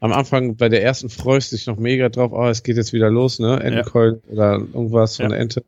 Am 0.00 0.12
Anfang 0.12 0.56
bei 0.56 0.68
der 0.68 0.82
ersten 0.82 1.08
freust 1.08 1.50
du 1.50 1.56
dich 1.56 1.66
noch 1.66 1.76
mega 1.76 2.08
drauf, 2.08 2.32
oh, 2.32 2.46
es 2.46 2.62
geht 2.62 2.76
jetzt 2.76 2.92
wieder 2.92 3.10
los, 3.10 3.38
ne? 3.38 3.58
Entenkeulen 3.60 4.20
oder 4.30 4.54
irgendwas 4.58 5.16
von 5.16 5.24
Ja. 5.24 5.28
der 5.30 5.40
Ente. 5.40 5.64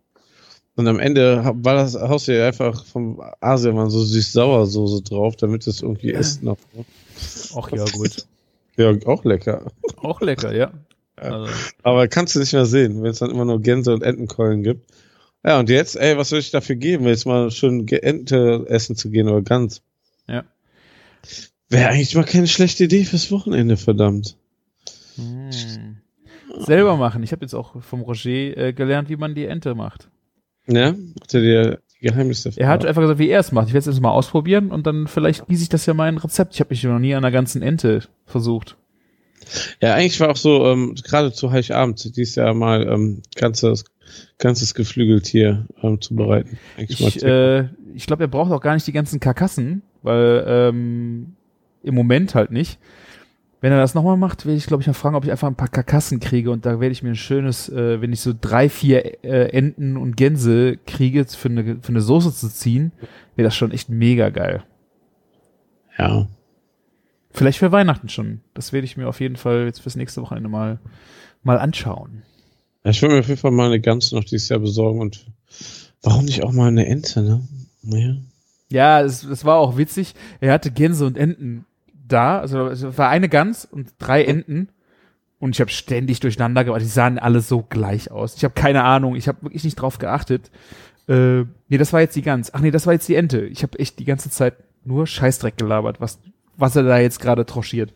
Und 0.77 0.87
am 0.87 0.99
Ende 0.99 1.43
war 1.57 1.75
das 1.75 1.95
Haus 1.95 2.27
ja 2.27 2.47
einfach 2.47 2.85
vom 2.87 3.21
Asien 3.41 3.75
mal 3.75 3.91
so 3.91 4.01
süß-sauer-Soße 4.03 5.03
drauf, 5.03 5.37
damit 5.37 5.67
es 5.67 5.83
irgendwie 5.83 6.11
isst 6.13 6.43
noch. 6.43 6.59
Ne? 6.75 6.85
Ach 7.57 7.71
ja, 7.73 7.85
gut. 7.93 8.27
Ja, 8.77 8.95
auch 9.05 9.25
lecker. 9.25 9.71
Auch 9.97 10.21
lecker, 10.21 10.55
ja. 10.55 10.71
Ja. 11.23 11.23
Also, 11.23 11.53
Aber 11.83 12.09
kannst 12.09 12.35
du 12.35 12.39
nicht 12.39 12.53
mehr 12.55 12.65
sehen, 12.65 13.03
wenn 13.03 13.11
es 13.11 13.19
dann 13.19 13.31
immer 13.31 13.45
nur 13.45 13.61
Gänse 13.61 13.93
und 13.93 14.03
Entenkeulen 14.03 14.63
gibt. 14.63 14.91
Ja, 15.45 15.59
und 15.59 15.69
jetzt, 15.69 15.97
ey, 15.97 16.17
was 16.17 16.31
soll 16.31 16.39
ich 16.39 16.51
dafür 16.51 16.77
geben, 16.77 17.07
jetzt 17.07 17.27
mal 17.27 17.51
schön 17.51 17.87
Ente 17.89 18.65
essen 18.69 18.97
zu 18.97 19.11
gehen 19.11 19.29
oder 19.29 19.43
Gans? 19.43 19.83
Ja. 20.31 20.45
Wäre 21.69 21.91
eigentlich 21.91 22.15
mal 22.15 22.25
keine 22.25 22.49
schlechte 22.49 22.85
Idee 22.85 23.05
fürs 23.05 23.31
Wochenende, 23.31 23.77
verdammt. 23.77 24.37
Hm. 25.17 25.99
Selber 26.59 26.97
machen. 26.97 27.23
Ich 27.23 27.33
habe 27.33 27.45
jetzt 27.45 27.55
auch 27.55 27.81
vom 27.83 28.01
Roger 28.01 28.57
äh, 28.57 28.73
gelernt, 28.73 29.09
wie 29.09 29.17
man 29.17 29.35
die 29.35 29.47
Ente 29.47 29.75
macht. 29.75 30.09
Ja? 30.67 30.95
Hat 31.21 31.35
er 31.35 31.41
dir 31.41 31.79
die 32.01 32.07
Geheimnisse 32.07 32.51
Er 32.57 32.69
hat 32.69 32.85
einfach 32.85 33.03
gesagt, 33.03 33.19
wie 33.19 33.29
er 33.29 33.41
es 33.41 33.53
macht. 33.53 33.69
Ich 33.69 33.75
werde 33.75 33.89
es 33.89 33.95
jetzt 33.95 34.03
mal 34.03 34.11
ausprobieren 34.11 34.71
und 34.71 34.87
dann 34.87 35.07
vielleicht 35.07 35.47
gieße 35.47 35.63
ich 35.63 35.69
das 35.69 35.87
ja 35.87 35.95
mal 35.95 36.09
in 36.09 36.17
ein 36.17 36.19
Rezept. 36.19 36.55
Ich 36.55 36.61
habe 36.61 36.71
mich 36.71 36.83
noch 36.83 36.99
nie 36.99 37.15
an 37.15 37.25
einer 37.25 37.33
ganzen 37.33 37.63
Ente 37.63 38.03
versucht. 38.27 38.77
Ja, 39.81 39.95
eigentlich 39.95 40.21
war 40.21 40.31
auch 40.31 40.37
so, 40.37 40.67
ähm, 40.67 40.95
gerade 41.03 41.33
zu 41.33 41.51
Heiligabend 41.51 42.17
dieses 42.17 42.35
Jahr 42.35 42.55
mal 42.55 42.87
ähm, 42.87 43.23
ganzes, 43.37 43.85
ganzes 44.39 44.75
Geflügeltier 44.75 45.67
ähm, 45.83 46.01
zubereiten. 46.01 46.59
Eigentlich 46.77 47.01
Ich, 47.01 47.23
äh, 47.23 47.69
ich 47.95 48.07
glaube, 48.07 48.25
er 48.25 48.29
braucht 48.29 48.53
auch 48.53 48.61
gar 48.61 48.75
nicht 48.75 48.87
die 48.87 48.93
ganzen 48.93 49.19
Karkassen, 49.19 49.83
weil 50.03 50.45
ähm, 50.47 51.35
im 51.83 51.95
Moment 51.95 52.35
halt 52.35 52.51
nicht. 52.51 52.79
Wenn 53.63 53.73
er 53.73 53.79
das 53.79 53.95
nochmal 53.95 54.17
macht, 54.17 54.47
werde 54.47 54.57
ich, 54.57 54.67
glaube 54.67 54.83
ich, 54.83 54.87
mal 54.87 54.95
fragen, 54.95 55.17
ob 55.17 55.25
ich 55.25 55.31
einfach 55.31 55.49
ein 55.49 55.55
paar 55.55 55.69
Karkassen 55.69 56.19
kriege 56.19 56.51
und 56.51 56.65
da 56.65 56.81
werde 56.81 56.93
ich 56.93 57.03
mir 57.03 57.11
ein 57.11 57.17
schönes, 57.17 57.69
äh, 57.69 58.01
wenn 58.01 58.13
ich 58.13 58.21
so 58.21 58.33
drei, 58.39 58.71
vier 58.71 59.23
äh, 59.23 59.51
Enten 59.51 59.99
und 59.99 60.17
Gänse 60.17 60.79
kriege, 60.87 61.27
für 61.27 61.51
eine, 61.51 61.79
für 61.83 61.91
eine 61.91 62.01
Soße 62.01 62.33
zu 62.35 62.49
ziehen, 62.49 62.93
wäre 63.37 63.47
das 63.47 63.55
schon 63.55 63.71
echt 63.71 63.89
mega 63.91 64.31
geil. 64.31 64.63
ja. 65.99 66.27
Vielleicht 67.33 67.59
für 67.59 67.71
Weihnachten 67.71 68.09
schon. 68.09 68.41
Das 68.55 68.73
werde 68.73 68.87
ich 68.87 68.97
mir 68.97 69.09
auf 69.09 69.21
jeden 69.21 69.37
Fall 69.37 69.65
jetzt 69.67 69.81
fürs 69.81 69.95
nächste 69.95 70.21
Wochenende 70.21 70.49
mal, 70.49 70.81
mal 71.43 71.59
anschauen. 71.59 72.23
ja. 72.85 72.91
Ich 72.91 73.01
will 73.03 73.11
mir 73.11 73.21
auf 73.21 73.29
jeden 73.29 73.41
Fall 73.41 73.53
mal 73.53 73.67
eine 73.67 73.81
Gans 73.81 74.11
noch 74.13 74.25
dieses 74.25 74.49
Jahr 74.49 74.59
besorgen 74.59 75.01
und 75.01 75.27
warum 76.03 76.25
nicht 76.25 76.43
auch 76.43 76.51
mal 76.53 76.69
eine 76.69 76.87
Ente, 76.87 77.23
ne? 77.23 77.47
Naja. 77.83 78.17
Ja, 78.71 79.01
es, 79.01 79.25
es 79.25 79.45
war 79.45 79.59
auch 79.59 79.77
witzig. 79.77 80.15
Er 80.41 80.53
hatte 80.53 80.71
Gänse 80.71 81.07
und 81.07 81.17
Enten 81.19 81.65
da. 82.07 82.41
Also 82.41 82.69
es 82.69 82.83
war 82.97 83.09
eine 83.09 83.29
Gans 83.29 83.65
und 83.65 83.93
drei 83.99 84.25
Enten. 84.25 84.69
Und 85.39 85.57
ich 85.57 85.61
habe 85.61 85.71
ständig 85.71 86.21
durcheinander 86.21 86.65
gebracht. 86.65 86.83
Die 86.83 86.87
sahen 86.87 87.19
alle 87.19 87.41
so 87.41 87.63
gleich 87.63 88.11
aus. 88.11 88.37
Ich 88.37 88.45
habe 88.45 88.55
keine 88.55 88.85
Ahnung. 88.85 89.17
Ich 89.17 89.27
habe 89.27 89.43
wirklich 89.43 89.65
nicht 89.65 89.77
drauf 89.77 89.99
geachtet. 89.99 90.51
Äh, 91.09 91.45
nee, 91.69 91.79
das 91.79 91.93
war 91.93 92.01
jetzt 92.01 92.15
die 92.15 92.23
Gans. 92.23 92.53
Ach 92.53 92.61
nee, 92.61 92.71
das 92.71 92.87
war 92.87 92.93
jetzt 92.93 93.09
die 93.09 93.15
Ente. 93.15 93.47
Ich 93.47 93.63
habe 93.63 93.79
echt 93.79 93.99
die 93.99 94.05
ganze 94.05 94.31
Zeit 94.31 94.55
nur 94.85 95.07
Scheißdreck 95.07 95.57
gelabert, 95.57 96.01
was, 96.01 96.21
was 96.57 96.77
er 96.77 96.85
da 96.85 96.99
jetzt 96.99 97.21
gerade 97.21 97.47
troschiert. 97.47 97.93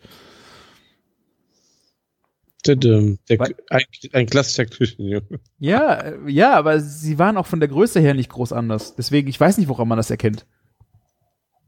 Tadam. 2.63 3.19
Der, 3.29 3.39
ein, 3.69 3.83
ein 4.11 4.25
klassischer 4.25 4.65
Küchenjunge. 4.65 5.39
Ja, 5.59 5.93
äh, 5.93 6.17
ja, 6.27 6.53
aber 6.53 6.79
sie 6.79 7.19
waren 7.19 7.37
auch 7.37 7.45
von 7.45 7.59
der 7.59 7.69
Größe 7.69 7.99
her 7.99 8.15
nicht 8.15 8.31
groß 8.31 8.53
anders. 8.53 8.95
Deswegen, 8.95 9.27
ich 9.29 9.39
weiß 9.39 9.59
nicht, 9.59 9.67
woran 9.67 9.87
man 9.87 9.97
das 9.97 10.09
erkennt. 10.09 10.45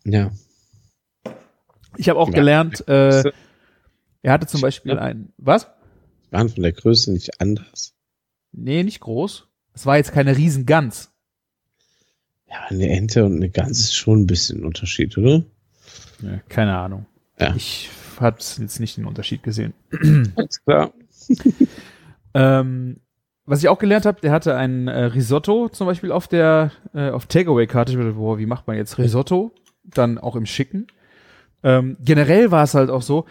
Ja. 0.10 0.32
Ich 1.98 2.10
habe 2.10 2.20
auch 2.20 2.30
Ja. 2.30 2.36
gelernt, 2.36 2.88
äh, 2.88 3.24
er 4.22 4.32
hatte 4.34 4.48
zum 4.48 4.62
Beispiel 4.62 4.94
Ja. 4.94 5.00
ein, 5.00 5.34
was? 5.38 5.68
waren 6.32 6.50
von 6.50 6.62
der 6.64 6.74
Größe 6.74 7.12
nicht 7.14 7.40
anders. 7.40 7.94
Nee, 8.52 8.84
nicht 8.84 9.00
groß. 9.00 9.48
Es 9.74 9.86
war 9.86 9.98
jetzt 9.98 10.12
keine 10.12 10.36
Riesengans. 10.36 11.12
Ja, 12.50 12.66
eine 12.70 12.90
Ente 12.90 13.24
und 13.26 13.36
eine 13.38 13.50
Gans 13.50 13.80
ist 13.80 13.96
schon 13.96 14.22
ein 14.22 14.28
bisschen 14.28 14.60
ein 14.62 14.66
Unterschied, 14.66 15.18
oder? 15.18 15.44
Ja, 16.22 16.40
keine 16.50 16.78
Ahnung. 16.78 17.06
Ja. 17.40 17.54
Ich 17.56 17.90
habe 18.20 18.38
jetzt 18.40 18.80
nicht 18.80 18.98
den 18.98 19.06
Unterschied 19.06 19.44
gesehen. 19.44 19.74
Ganz 20.36 20.64
klar. 20.64 20.94
Ähm, 22.34 23.00
was 23.46 23.60
ich 23.64 23.70
auch 23.70 23.80
gelernt 23.80 24.06
habe, 24.06 24.22
der 24.22 24.32
hatte 24.32 24.56
ein 24.56 24.88
äh, 24.88 25.06
Risotto 25.06 25.70
zum 25.70 25.88
Beispiel 25.88 26.12
auf 26.12 26.28
der 26.28 26.72
äh, 26.94 27.10
auf 27.10 27.26
Takeaway-Karte. 27.26 27.94
Ich 27.94 27.98
dachte, 27.98 28.14
boah, 28.14 28.38
wie 28.38 28.46
macht 28.46 28.68
man 28.68 28.76
jetzt 28.76 28.98
Risotto? 29.00 29.52
Dann 29.88 30.18
auch 30.18 30.36
im 30.36 30.46
Schicken. 30.46 30.88
Ähm, 31.64 31.98
generell 32.00 32.52
war 32.52 32.64
es 32.64 32.74
halt 32.74 32.90
auch 32.90 33.02
so, 33.02 33.26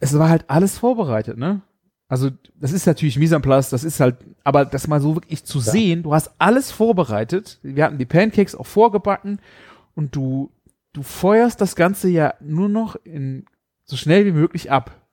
es 0.00 0.18
war 0.18 0.28
halt 0.28 0.44
alles 0.48 0.78
vorbereitet, 0.78 1.38
ne? 1.38 1.62
Also 2.08 2.30
das 2.56 2.72
ist 2.72 2.86
natürlich 2.86 3.18
Mise 3.18 3.36
en 3.36 3.42
place, 3.42 3.70
das 3.70 3.84
ist 3.84 4.00
halt, 4.00 4.16
aber 4.42 4.64
das 4.64 4.88
mal 4.88 5.00
so 5.00 5.14
wirklich 5.14 5.44
zu 5.44 5.60
sehen, 5.60 6.02
du 6.02 6.12
hast 6.12 6.32
alles 6.38 6.72
vorbereitet. 6.72 7.60
Wir 7.62 7.84
hatten 7.84 7.98
die 7.98 8.06
Pancakes 8.06 8.56
auch 8.56 8.66
vorgebacken 8.66 9.38
und 9.94 10.16
du 10.16 10.50
du 10.92 11.02
feuerst 11.02 11.60
das 11.60 11.76
Ganze 11.76 12.08
ja 12.08 12.34
nur 12.40 12.68
noch 12.68 12.96
in 13.04 13.44
so 13.84 13.96
schnell 13.96 14.26
wie 14.26 14.32
möglich 14.32 14.70
ab. 14.70 15.06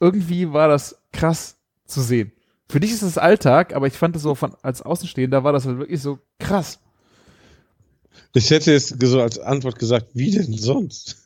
Irgendwie 0.00 0.52
war 0.52 0.68
das 0.68 1.02
krass 1.12 1.58
zu 1.84 2.00
sehen. 2.00 2.32
Für 2.68 2.80
dich 2.80 2.92
ist 2.92 3.02
es 3.02 3.18
Alltag, 3.18 3.74
aber 3.74 3.86
ich 3.86 3.94
fand 3.94 4.14
das 4.14 4.22
so 4.22 4.34
von 4.34 4.54
als 4.62 4.82
Außenstehender 4.82 5.44
war 5.44 5.52
das 5.52 5.66
halt 5.66 5.78
wirklich 5.78 6.00
so 6.00 6.18
krass. 6.38 6.80
Ich 8.34 8.50
hätte 8.50 8.72
jetzt 8.72 9.00
so 9.00 9.20
als 9.20 9.38
Antwort 9.38 9.78
gesagt, 9.78 10.08
wie 10.14 10.30
denn 10.30 10.52
sonst? 10.52 11.16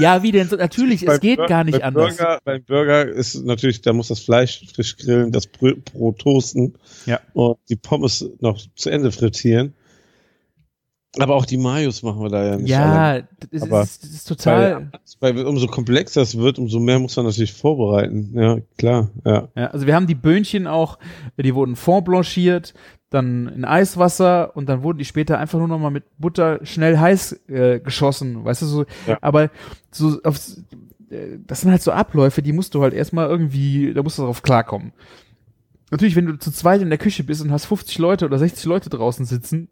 Ja, 0.00 0.22
wie 0.22 0.32
denn 0.32 0.48
so? 0.48 0.56
Natürlich, 0.56 1.02
es 1.02 1.06
Beim 1.06 1.20
geht 1.20 1.36
Bur- 1.36 1.46
gar 1.46 1.62
nicht 1.62 1.78
beim 1.80 1.88
anders. 1.88 2.16
Burger, 2.16 2.40
beim 2.44 2.64
Burger 2.64 3.06
ist 3.06 3.34
natürlich, 3.44 3.82
da 3.82 3.92
muss 3.92 4.08
das 4.08 4.20
Fleisch 4.20 4.64
frisch 4.74 4.96
grillen, 4.96 5.30
das 5.30 5.46
Brot 5.46 6.18
toasten 6.18 6.74
Ja. 7.04 7.20
und 7.34 7.58
die 7.68 7.76
Pommes 7.76 8.24
noch 8.40 8.58
zu 8.76 8.88
Ende 8.88 9.12
frittieren. 9.12 9.74
Aber 11.18 11.34
auch 11.34 11.46
die 11.46 11.56
Mayos 11.56 12.02
machen 12.02 12.22
wir 12.22 12.28
da 12.28 12.44
ja 12.44 12.56
nicht. 12.56 12.68
Ja, 12.68 13.20
das 13.20 13.62
ist, 13.62 13.70
das 14.04 14.10
ist 14.10 14.28
total. 14.28 14.90
Weil, 15.20 15.36
weil 15.36 15.46
umso 15.46 15.66
komplexer 15.66 16.22
es 16.22 16.36
wird, 16.36 16.58
umso 16.58 16.80
mehr 16.80 16.98
muss 16.98 17.16
man 17.16 17.26
natürlich 17.26 17.52
vorbereiten. 17.52 18.32
Ja, 18.34 18.58
klar. 18.76 19.10
Ja. 19.24 19.48
Ja, 19.56 19.66
also 19.68 19.86
wir 19.86 19.94
haben 19.94 20.06
die 20.06 20.14
Böhnchen 20.14 20.66
auch, 20.66 20.98
die 21.36 21.54
wurden 21.54 21.76
vorblanchiert, 21.76 22.74
dann 23.10 23.48
in 23.48 23.64
Eiswasser 23.64 24.56
und 24.56 24.68
dann 24.68 24.82
wurden 24.82 24.98
die 24.98 25.04
später 25.04 25.38
einfach 25.38 25.58
nur 25.58 25.68
noch 25.68 25.78
mal 25.78 25.90
mit 25.90 26.04
Butter 26.18 26.60
schnell 26.64 26.98
heiß 26.98 27.48
äh, 27.48 27.80
geschossen, 27.80 28.44
weißt 28.44 28.62
du 28.62 28.66
so. 28.66 28.84
Ja. 29.06 29.18
Aber 29.20 29.50
so 29.90 30.20
auf, 30.24 30.38
äh, 31.10 31.38
das 31.46 31.60
sind 31.60 31.70
halt 31.70 31.82
so 31.82 31.92
Abläufe, 31.92 32.42
die 32.42 32.52
musst 32.52 32.74
du 32.74 32.82
halt 32.82 32.94
erstmal 32.94 33.28
irgendwie, 33.28 33.94
da 33.94 34.02
musst 34.02 34.18
du 34.18 34.22
darauf 34.22 34.42
klarkommen. 34.42 34.92
Natürlich, 35.90 36.16
wenn 36.16 36.26
du 36.26 36.36
zu 36.36 36.50
zweit 36.50 36.82
in 36.82 36.88
der 36.88 36.98
Küche 36.98 37.22
bist 37.22 37.42
und 37.42 37.52
hast 37.52 37.66
50 37.66 37.98
Leute 37.98 38.24
oder 38.24 38.38
60 38.38 38.64
Leute 38.64 38.90
draußen 38.90 39.24
sitzen, 39.24 39.68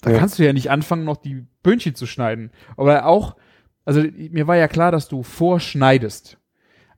da 0.00 0.10
Ja. 0.10 0.18
kannst 0.18 0.38
du 0.38 0.44
ja 0.44 0.52
nicht 0.52 0.70
anfangen, 0.70 1.04
noch 1.04 1.16
die 1.16 1.46
Böhnchen 1.62 1.94
zu 1.94 2.06
schneiden. 2.06 2.50
Aber 2.76 3.06
auch, 3.06 3.36
also 3.84 4.02
mir 4.02 4.46
war 4.46 4.56
ja 4.56 4.68
klar, 4.68 4.92
dass 4.92 5.08
du 5.08 5.22
vorschneidest. 5.22 6.38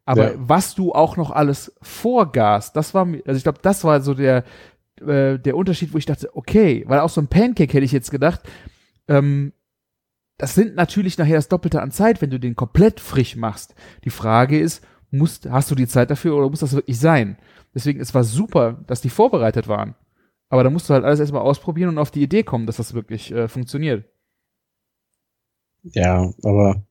Aber 0.04 0.32
Ja. 0.32 0.38
was 0.38 0.74
du 0.74 0.92
auch 0.92 1.16
noch 1.16 1.30
alles 1.30 1.74
vorgast, 1.82 2.76
das 2.76 2.94
war 2.94 3.04
mir, 3.04 3.22
also 3.26 3.36
ich 3.36 3.42
glaube, 3.42 3.60
das 3.62 3.84
war 3.84 4.00
so 4.00 4.14
der, 4.14 4.44
äh, 5.06 5.38
der 5.38 5.56
Unterschied, 5.56 5.92
wo 5.92 5.98
ich 5.98 6.06
dachte, 6.06 6.34
okay, 6.34 6.84
weil 6.88 7.00
auch 7.00 7.10
so 7.10 7.20
ein 7.20 7.28
Pancake 7.28 7.72
hätte 7.72 7.84
ich 7.84 7.92
jetzt 7.92 8.10
gedacht, 8.10 8.40
ähm, 9.06 9.52
das 10.38 10.54
sind 10.54 10.76
natürlich 10.76 11.18
nachher 11.18 11.36
das 11.36 11.48
Doppelte 11.48 11.82
an 11.82 11.90
Zeit, 11.90 12.22
wenn 12.22 12.30
du 12.30 12.38
den 12.38 12.54
komplett 12.56 13.00
frisch 13.00 13.36
machst. 13.36 13.74
Die 14.04 14.10
Frage 14.10 14.58
ist, 14.58 14.84
musst, 15.10 15.50
hast 15.50 15.70
du 15.70 15.74
die 15.74 15.88
Zeit 15.88 16.10
dafür 16.10 16.36
oder 16.36 16.48
muss 16.48 16.60
das 16.60 16.74
wirklich 16.74 16.98
sein? 16.98 17.38
Deswegen, 17.74 18.00
es 18.00 18.14
war 18.14 18.22
super, 18.24 18.78
dass 18.86 19.00
die 19.00 19.10
vorbereitet 19.10 19.68
waren. 19.68 19.94
Aber 20.50 20.64
da 20.64 20.70
musst 20.70 20.88
du 20.88 20.94
halt 20.94 21.04
alles 21.04 21.20
erstmal 21.20 21.42
ausprobieren 21.42 21.90
und 21.90 21.98
auf 21.98 22.10
die 22.10 22.22
Idee 22.22 22.42
kommen, 22.42 22.66
dass 22.66 22.78
das 22.78 22.94
wirklich 22.94 23.30
äh, 23.32 23.48
funktioniert. 23.48 24.04
Ja, 25.82 26.32
aber 26.42 26.82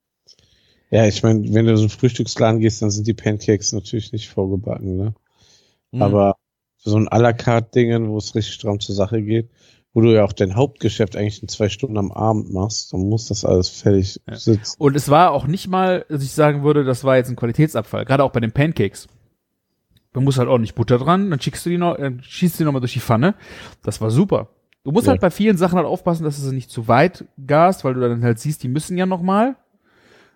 ja, 0.90 1.06
ich 1.06 1.22
meine, 1.24 1.54
wenn 1.54 1.66
du 1.66 1.76
so 1.76 1.84
einen 1.84 1.90
Frühstücksladen 1.90 2.62
gehst, 2.62 2.82
dann 2.82 2.92
sind 2.92 3.08
die 3.08 3.14
Pancakes 3.14 3.74
natürlich 3.74 4.12
nicht 4.14 4.30
vorgebacken, 4.30 4.96
ne? 4.96 5.14
Mhm. 5.92 6.02
Aber 6.02 6.38
für 6.78 6.92
so 6.92 6.98
ein 6.98 7.10
à 7.10 7.20
la 7.20 7.34
carte 7.34 7.72
Dingen, 7.72 8.10
wo 8.10 8.18
es 8.18 8.36
richtig 8.36 8.54
stramm 8.54 8.80
zur 8.80 8.96
Sache 8.96 9.22
geht, 9.22 9.50
wo 9.94 10.02
du 10.02 10.14
ja 10.14 10.24
auch 10.24 10.34
dein 10.34 10.56
Hauptgeschäft 10.56 11.16
eigentlich 11.16 11.42
in 11.42 11.48
zwei 11.50 11.70
Stunden 11.70 11.98
am 11.98 12.12
Abend 12.12 12.54
machst, 12.54 12.94
dann 12.94 13.02
muss 13.02 13.28
das 13.28 13.44
alles 13.44 13.70
fertig 13.70 14.22
Ja. 14.28 14.36
sitzen. 14.36 14.76
Und 14.80 14.96
es 14.96 15.10
war 15.10 15.32
auch 15.32 15.48
nicht 15.48 15.68
mal, 15.68 16.06
dass 16.08 16.24
ich 16.24 16.32
sagen 16.32 16.64
würde, 16.64 16.84
das 16.84 17.04
war 17.04 17.18
jetzt 17.18 17.30
ein 17.30 17.36
Qualitätsabfall. 17.36 18.06
Gerade 18.06 18.24
auch 18.24 18.32
bei 18.32 18.40
den 18.40 18.52
Pancakes. 18.52 19.08
Du 20.18 20.22
musst 20.24 20.40
halt 20.40 20.50
ordentlich 20.50 20.74
Butter 20.74 20.98
dran, 20.98 21.30
dann 21.30 21.40
schickst 21.40 21.64
du 21.66 21.70
die 21.70 21.78
noch, 21.78 21.96
äh, 22.00 22.12
schießt 22.22 22.56
du 22.56 22.58
die 22.60 22.64
nochmal 22.66 22.82
durch 22.82 22.94
die 22.94 23.00
Pfanne. 23.00 23.36
Das 23.84 24.02
war 24.02 24.10
super. 24.10 24.50
Du 24.84 24.92
musst 24.92 25.06
Ja. 25.06 25.12
halt 25.12 25.22
bei 25.22 25.30
vielen 25.30 25.58
Sachen 25.58 25.76
halt 25.78 25.86
aufpassen, 25.86 26.24
dass 26.24 26.38
du 26.38 26.42
sie 26.42 26.56
nicht 26.56 26.72
zu 26.72 26.88
weit 26.88 27.26
gast, 27.46 27.84
weil 27.84 27.94
du 27.94 28.00
dann 28.00 28.24
halt 28.24 28.40
siehst, 28.40 28.64
die 28.64 28.68
müssen 28.68 28.98
ja 28.98 29.06
noch 29.06 29.22
mal. 29.22 29.56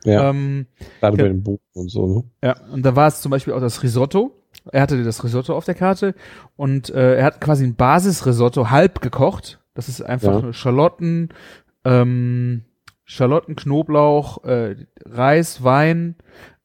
Ja, 0.04 0.30
Ähm, 0.30 0.68
gerade 1.00 1.18
bei 1.18 1.24
den 1.30 1.42
Buchen 1.42 1.60
und 1.74 1.90
so, 1.90 2.06
ne? 2.08 2.24
ja, 2.44 2.56
und 2.72 2.84
da 2.86 2.96
war 2.96 3.08
es 3.08 3.22
zum 3.22 3.30
Beispiel 3.32 3.54
auch 3.54 3.60
das 3.60 3.82
Risotto. 3.82 4.36
Er 4.72 4.82
hatte 4.84 5.04
das 5.04 5.24
Risotto 5.24 5.56
auf 5.56 5.66
der 5.66 5.74
Karte 5.76 6.14
und 6.56 6.92
äh, 6.92 7.16
er 7.16 7.26
hat 7.26 7.42
quasi 7.42 7.66
ein 7.66 7.74
Basisrisotto 7.76 8.70
halb 8.70 9.02
gekocht. 9.02 9.60
Das 9.74 9.90
ist 9.90 10.02
einfach 10.04 10.44
Ja. 10.44 10.54
Schalotten, 10.54 11.30
ähm, 11.86 12.66
Schalotten, 13.04 13.56
Knoblauch, 13.56 14.44
äh, 14.44 14.76
Reis, 15.06 15.64
Wein. 15.64 16.16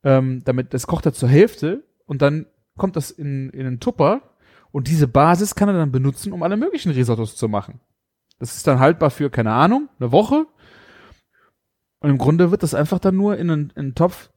Ähm, 0.04 0.42
damit 0.44 0.72
das 0.74 0.86
kocht 0.86 1.06
er 1.06 1.12
zur 1.14 1.28
Hälfte 1.28 1.82
und 2.06 2.22
dann 2.22 2.46
kommt 2.76 2.96
das 2.96 3.10
in, 3.10 3.50
in 3.50 3.66
einen 3.66 3.80
Tupper 3.80 4.22
und 4.70 4.88
diese 4.88 5.08
Basis 5.08 5.54
kann 5.54 5.68
er 5.68 5.74
dann 5.74 5.92
benutzen, 5.92 6.32
um 6.32 6.42
alle 6.42 6.56
möglichen 6.56 6.92
Risottos 6.92 7.36
zu 7.36 7.48
machen. 7.48 7.80
Das 8.38 8.56
ist 8.56 8.66
dann 8.66 8.80
haltbar 8.80 9.10
für 9.10 9.30
keine 9.30 9.52
Ahnung 9.52 9.88
eine 9.98 10.12
Woche. 10.12 10.46
Und 12.00 12.10
im 12.10 12.18
Grunde 12.18 12.50
wird 12.50 12.62
das 12.62 12.74
einfach 12.74 12.98
dann 12.98 13.16
nur 13.16 13.36
in 13.38 13.50
einen, 13.50 13.70
in 13.70 13.76
einen 13.76 13.94
Topf 13.94 14.30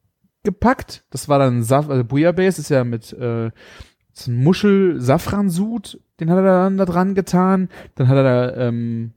gepackt. 0.43 1.03
Das 1.09 1.27
war 1.27 1.39
dann 1.39 1.63
Saf 1.63 1.89
also 1.89 2.03
Bouillabaisse 2.05 2.61
ist 2.61 2.69
ja 2.69 2.83
mit 2.83 3.11
äh, 3.13 3.51
ist 4.13 4.27
ein 4.27 4.43
Muschel-Safransud, 4.43 5.99
den 6.19 6.29
hat 6.29 6.37
er 6.37 6.43
dann 6.43 6.77
da 6.77 6.85
dran 6.85 7.15
getan. 7.15 7.69
Dann 7.95 8.07
hat 8.07 8.17
er 8.17 8.23
da 8.23 8.55
ähm, 8.67 9.13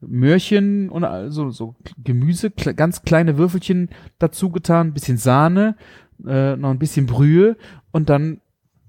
Möhrchen 0.00 0.90
und 0.90 1.04
also 1.04 1.50
so 1.50 1.76
Gemüse, 2.02 2.50
kle 2.50 2.74
ganz 2.74 3.02
kleine 3.02 3.38
Würfelchen 3.38 3.90
dazu 4.18 4.50
getan, 4.50 4.92
bisschen 4.92 5.16
Sahne, 5.16 5.76
äh, 6.26 6.56
noch 6.56 6.70
ein 6.70 6.78
bisschen 6.78 7.06
Brühe 7.06 7.56
und 7.90 8.08
dann 8.08 8.40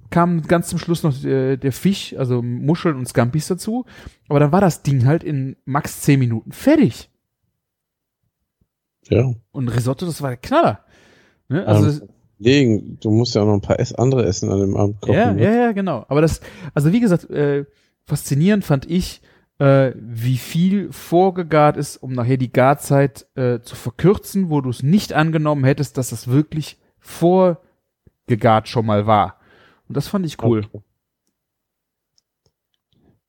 kam 0.09 0.43
ganz 0.43 0.67
zum 0.67 0.79
Schluss 0.79 1.03
noch 1.03 1.23
äh, 1.23 1.57
der 1.57 1.71
Fisch, 1.71 2.15
also 2.17 2.41
Muscheln 2.41 2.97
und 2.97 3.07
Scampis 3.07 3.47
dazu. 3.47 3.85
Aber 4.29 4.39
dann 4.39 4.51
war 4.51 4.61
das 4.61 4.83
Ding 4.83 5.05
halt 5.05 5.23
in 5.23 5.55
max 5.65 6.01
10 6.01 6.19
Minuten 6.19 6.51
fertig. 6.51 7.09
Ja. 9.09 9.33
Und 9.51 9.67
Risotto, 9.67 10.05
das 10.05 10.21
war 10.21 10.29
der 10.29 10.37
Knaller. 10.37 10.79
Ne? 11.47 11.65
Also 11.65 12.05
Legen, 12.37 12.97
du 13.01 13.11
musst 13.11 13.35
ja 13.35 13.41
auch 13.41 13.45
noch 13.45 13.53
ein 13.53 13.61
paar 13.61 13.77
andere 13.97 14.25
Essen 14.25 14.51
an 14.51 14.59
dem 14.59 14.75
Abend 14.75 15.01
kochen. 15.01 15.15
ja, 15.15 15.33
ne? 15.33 15.43
ja, 15.43 15.51
ja, 15.51 15.71
genau. 15.71 16.05
Aber 16.07 16.21
das, 16.21 16.41
also 16.73 16.91
wie 16.91 16.99
gesagt, 16.99 17.29
äh, 17.29 17.65
faszinierend 18.05 18.65
fand 18.65 18.89
ich, 18.89 19.21
äh, 19.59 19.93
wie 19.95 20.37
viel 20.37 20.91
vorgegart 20.91 21.77
ist, 21.77 21.97
um 21.97 22.11
nachher 22.11 22.37
die 22.37 22.51
Garzeit 22.51 23.25
äh, 23.35 23.59
zu 23.61 23.75
verkürzen, 23.75 24.49
wo 24.49 24.59
du 24.61 24.69
es 24.69 24.83
nicht 24.83 25.13
angenommen 25.13 25.63
hättest, 25.63 25.97
dass 25.97 26.09
das 26.09 26.27
wirklich 26.27 26.77
vorgegart 26.99 28.67
schon 28.67 28.85
mal 28.85 29.07
war. 29.07 29.39
Und 29.87 29.97
das 29.97 30.07
fand 30.07 30.25
ich 30.25 30.41
cool. 30.43 30.65
Okay. 30.71 30.83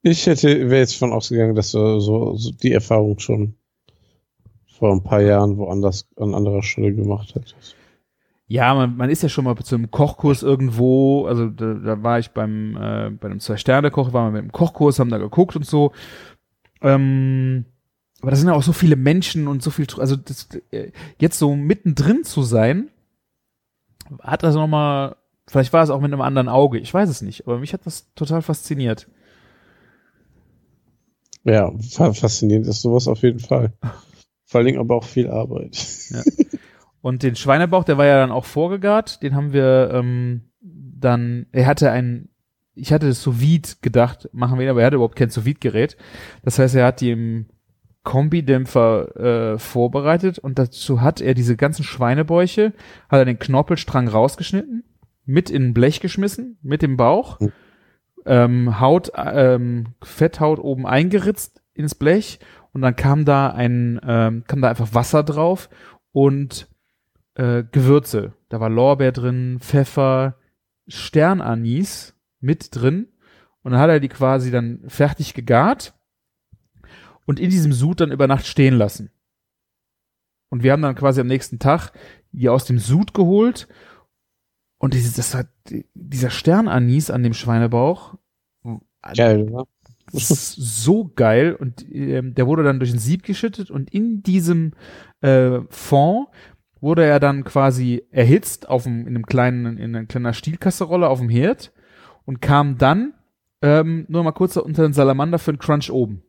Ich 0.01 0.25
hätte, 0.25 0.69
wäre 0.69 0.79
jetzt 0.79 0.95
von 0.95 1.11
ausgegangen, 1.11 1.55
dass 1.55 1.71
du 1.71 1.99
so, 1.99 2.35
so 2.35 2.51
die 2.51 2.71
Erfahrung 2.71 3.19
schon 3.19 3.55
vor 4.77 4.93
ein 4.93 5.03
paar 5.03 5.21
Jahren 5.21 5.57
woanders 5.57 6.07
an 6.17 6.35
anderer 6.35 6.63
Stelle 6.63 6.93
gemacht 6.93 7.35
hättest. 7.35 7.75
Ja, 8.47 8.73
man, 8.73 8.95
man 8.95 9.09
ist 9.09 9.23
ja 9.23 9.29
schon 9.29 9.43
mal 9.43 9.57
zu 9.57 9.75
einem 9.75 9.91
Kochkurs 9.91 10.41
irgendwo, 10.41 11.25
also 11.25 11.49
da, 11.49 11.73
da 11.73 12.03
war 12.03 12.19
ich 12.19 12.29
beim, 12.31 12.77
äh, 12.77 13.09
bei 13.09 13.27
einem 13.27 13.41
Zwei-Sterne-Koch, 13.41 14.13
waren 14.13 14.27
wir 14.27 14.31
mit 14.31 14.41
einem 14.43 14.51
Kochkurs, 14.53 14.99
haben 14.99 15.09
da 15.09 15.17
geguckt 15.17 15.57
und 15.57 15.65
so. 15.65 15.91
Ähm, 16.81 17.65
aber 18.21 18.31
da 18.31 18.37
sind 18.37 18.47
ja 18.47 18.53
auch 18.53 18.63
so 18.63 18.71
viele 18.71 18.95
Menschen 18.95 19.47
und 19.47 19.61
so 19.61 19.69
viel, 19.69 19.85
also 19.97 20.15
das, 20.15 20.47
äh, 20.71 20.91
jetzt 21.19 21.39
so 21.39 21.55
mittendrin 21.55 22.23
zu 22.23 22.41
sein, 22.43 22.89
hat 24.21 24.43
das 24.43 24.55
nochmal, 24.55 25.17
vielleicht 25.47 25.73
war 25.73 25.83
es 25.83 25.89
auch 25.89 26.01
mit 26.01 26.11
einem 26.11 26.21
anderen 26.21 26.49
Auge, 26.49 26.79
ich 26.79 26.93
weiß 26.93 27.09
es 27.09 27.21
nicht, 27.21 27.47
aber 27.47 27.59
mich 27.59 27.73
hat 27.73 27.85
das 27.85 28.13
total 28.15 28.41
fasziniert. 28.41 29.07
Ja, 31.43 31.71
fa- 31.89 32.13
faszinierend 32.13 32.67
ist 32.67 32.81
sowas 32.81 33.07
auf 33.07 33.21
jeden 33.21 33.39
Fall. 33.39 33.73
Vor 34.45 34.59
allen 34.59 34.65
Dingen 34.65 34.79
aber 34.79 34.95
auch 34.95 35.03
viel 35.03 35.29
Arbeit. 35.29 35.77
Und 37.01 37.23
den 37.23 37.35
Schweinebauch, 37.35 37.83
der 37.83 37.97
war 37.97 38.05
ja 38.05 38.17
dann 38.17 38.31
auch 38.31 38.45
vorgegart, 38.45 39.21
den 39.23 39.35
haben 39.35 39.53
wir 39.53 39.91
ähm, 39.93 40.49
dann, 40.61 41.45
er 41.51 41.65
hatte 41.67 41.91
ein, 41.91 42.29
ich 42.73 42.91
hatte 42.91 43.13
sous 43.13 43.39
vide 43.39 43.69
gedacht, 43.81 44.29
machen 44.33 44.57
wir 44.57 44.65
ihn, 44.65 44.69
aber 44.69 44.81
er 44.81 44.87
hatte 44.87 44.95
überhaupt 44.97 45.15
kein 45.15 45.29
sous 45.29 45.45
gerät 45.59 45.95
Das 46.43 46.59
heißt, 46.59 46.75
er 46.75 46.85
hat 46.87 47.01
die 47.01 47.11
im 47.11 47.45
Kombidämpfer 48.03 49.53
äh, 49.53 49.59
vorbereitet 49.59 50.39
und 50.39 50.57
dazu 50.59 51.01
hat 51.01 51.19
er 51.21 51.33
diese 51.33 51.57
ganzen 51.57 51.83
Schweinebäuche, 51.83 52.73
hat 53.09 53.19
er 53.19 53.25
den 53.25 53.39
Knorpelstrang 53.39 54.07
rausgeschnitten, 54.07 54.83
mit 55.27 55.51
in 55.51 55.65
ein 55.67 55.73
Blech 55.75 55.99
geschmissen, 55.99 56.57
mit 56.63 56.81
dem 56.81 56.97
Bauch, 56.97 57.39
Mhm. 57.39 57.51
ähm, 58.25 58.79
Haut, 58.79 59.11
ähm, 59.15 59.93
Fetthaut 60.01 60.57
oben 60.59 60.87
eingeritzt 60.87 61.61
ins 61.75 61.93
Blech 61.93 62.39
und 62.73 62.81
dann 62.81 62.95
kam 62.95 63.23
da 63.25 63.49
ein, 63.49 63.99
ähm, 64.03 64.43
kam 64.47 64.61
da 64.61 64.69
einfach 64.69 64.93
Wasser 64.95 65.21
drauf 65.23 65.69
und 66.11 66.67
äh, 67.35 67.63
Gewürze. 67.71 68.33
Da 68.49 68.59
war 68.59 68.69
Lorbeer 68.69 69.11
drin, 69.11 69.57
Pfeffer, 69.59 70.37
Sternanis 70.87 72.15
mit 72.39 72.75
drin. 72.75 73.07
Und 73.61 73.71
dann 73.73 73.81
hat 73.81 73.89
er 73.89 73.99
die 73.99 74.07
quasi 74.07 74.49
dann 74.49 74.81
fertig 74.87 75.33
gegart 75.33 75.93
und 77.25 77.39
in 77.39 77.49
diesem 77.49 77.73
Sud 77.73 77.99
dann 77.99 78.11
über 78.11 78.25
Nacht 78.27 78.45
stehen 78.47 78.75
lassen. 78.75 79.11
Und 80.49 80.63
wir 80.63 80.71
haben 80.71 80.81
dann 80.81 80.95
quasi 80.95 81.19
am 81.19 81.27
nächsten 81.27 81.59
Tag 81.59 81.91
die 82.31 82.49
aus 82.49 82.65
dem 82.65 82.79
Sud 82.79 83.13
geholt. 83.13 83.67
Und 84.77 84.93
dieses, 84.93 85.13
das 85.13 85.33
hat, 85.33 85.49
dieser 85.93 86.29
Sternanis 86.29 87.09
an 87.09 87.23
dem 87.23 87.33
Schweinebauch, 87.33 88.15
Geil, 89.15 89.45
ne? 89.45 89.63
das 90.11 90.31
ist 90.31 90.55
so 90.55 91.11
geil 91.15 91.53
und 91.53 91.85
ähm, 91.91 92.33
der 92.33 92.47
wurde 92.47 92.63
dann 92.63 92.79
durch 92.79 92.91
ein 92.91 92.99
Sieb 92.99 93.23
geschüttet 93.23 93.69
und 93.71 93.89
in 93.93 94.23
diesem 94.23 94.73
äh, 95.21 95.59
Fond 95.69 96.27
wurde 96.79 97.03
er 97.05 97.19
dann 97.19 97.43
quasi 97.43 98.03
erhitzt 98.11 98.69
auf 98.69 98.83
dem, 98.83 99.01
in 99.01 99.15
einem 99.15 99.25
kleinen, 99.25 99.77
in 99.77 99.95
einer 99.95 100.05
kleiner 100.05 100.33
Stielkasserolle 100.33 101.07
auf 101.07 101.19
dem 101.19 101.29
Herd 101.29 101.73
und 102.25 102.41
kam 102.41 102.77
dann 102.77 103.13
ähm, 103.61 104.05
nur 104.07 104.23
mal 104.23 104.31
kurz 104.31 104.55
unter 104.57 104.83
den 104.83 104.93
Salamander 104.93 105.39
für 105.39 105.51
einen 105.51 105.59
Crunch 105.59 105.91
oben. 105.91 106.23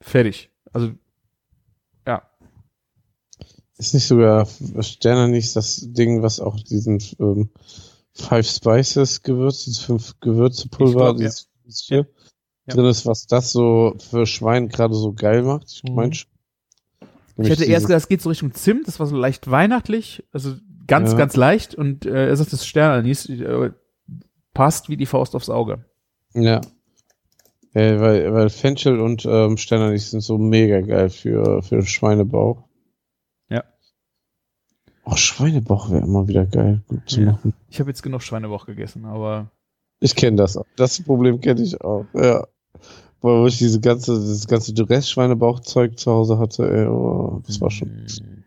Fertig. 0.00 0.50
Also. 0.72 0.92
Ist 3.78 3.92
nicht 3.94 4.06
sogar 4.06 4.46
Sterne 4.80 5.28
nicht 5.28 5.54
das 5.54 5.80
Ding, 5.92 6.22
was 6.22 6.40
auch 6.40 6.58
diesen 6.60 7.02
ähm, 7.20 7.50
Five 8.14 8.46
Spices 8.48 9.22
Gewürz, 9.22 9.64
dieses 9.64 9.80
fünf 9.80 10.18
Gewürzepulver, 10.20 10.92
glaub, 10.94 11.16
ja. 11.18 11.26
dieses, 11.26 11.48
dieses 11.64 11.80
hier 11.82 12.06
Ja. 12.66 12.74
drin 12.74 12.86
ist, 12.86 13.04
was 13.04 13.26
das 13.26 13.52
so 13.52 13.94
für 13.98 14.26
Schwein 14.26 14.68
gerade 14.68 14.94
so 14.94 15.12
geil 15.12 15.42
macht? 15.42 15.70
Ich 15.70 15.84
Mhm. 15.84 15.94
meine, 15.94 16.12
Ich 16.12 17.50
hätte 17.50 17.64
erst 17.66 17.86
gedacht, 17.86 18.02
es 18.02 18.08
geht 18.08 18.22
so 18.22 18.30
Richtung 18.30 18.54
Zimt, 18.54 18.88
das 18.88 18.98
war 18.98 19.06
so 19.06 19.16
leicht 19.16 19.50
weihnachtlich, 19.50 20.24
also 20.32 20.54
ganz, 20.86 21.12
ja. 21.12 21.18
ganz 21.18 21.36
leicht. 21.36 21.74
Und 21.74 22.06
äh, 22.06 22.28
er 22.28 22.36
sagt, 22.36 22.54
das 22.54 22.64
Sternanis 22.66 23.28
äh, 23.28 23.72
passt 24.54 24.88
wie 24.88 24.96
die 24.96 25.04
Faust 25.04 25.34
aufs 25.34 25.50
Auge. 25.50 25.84
Ja. 26.32 26.62
ja 27.74 28.00
weil, 28.00 28.32
weil 28.32 28.48
Fenchel 28.48 29.00
und 29.00 29.26
ähm, 29.26 29.58
Sternanis 29.58 30.12
sind 30.12 30.22
so 30.22 30.38
mega 30.38 30.80
geil 30.80 31.10
für, 31.10 31.62
für 31.62 31.82
Schweinebauch. 31.84 32.65
Oh, 35.06 35.16
Schweinebauch 35.16 35.90
wäre 35.90 36.04
immer 36.04 36.28
wieder 36.28 36.44
geil, 36.44 36.82
gut 36.88 37.08
zu 37.08 37.20
ja. 37.20 37.32
machen. 37.32 37.54
Ich 37.70 37.80
habe 37.80 37.90
jetzt 37.90 38.02
genug 38.02 38.22
Schweinebauch 38.22 38.66
gegessen, 38.66 39.04
aber. 39.04 39.50
Ich 40.00 40.14
kenne 40.14 40.36
das 40.36 40.56
auch. 40.56 40.66
Das 40.76 41.00
Problem 41.02 41.40
kenne 41.40 41.62
ich 41.62 41.80
auch, 41.80 42.04
ja 42.12 42.44
wo 43.26 43.46
ich 43.46 43.58
diese 43.58 43.80
ganze, 43.80 44.14
das 44.14 44.46
ganze 44.46 44.72
Duress-Schweinebauchzeug 44.72 45.98
zu 45.98 46.12
Hause 46.12 46.38
hatte, 46.38 46.70
ey, 46.70 46.86
oh, 46.86 47.42
das 47.46 47.60
war 47.60 47.70
schon. 47.70 47.88
Mm. 47.88 48.44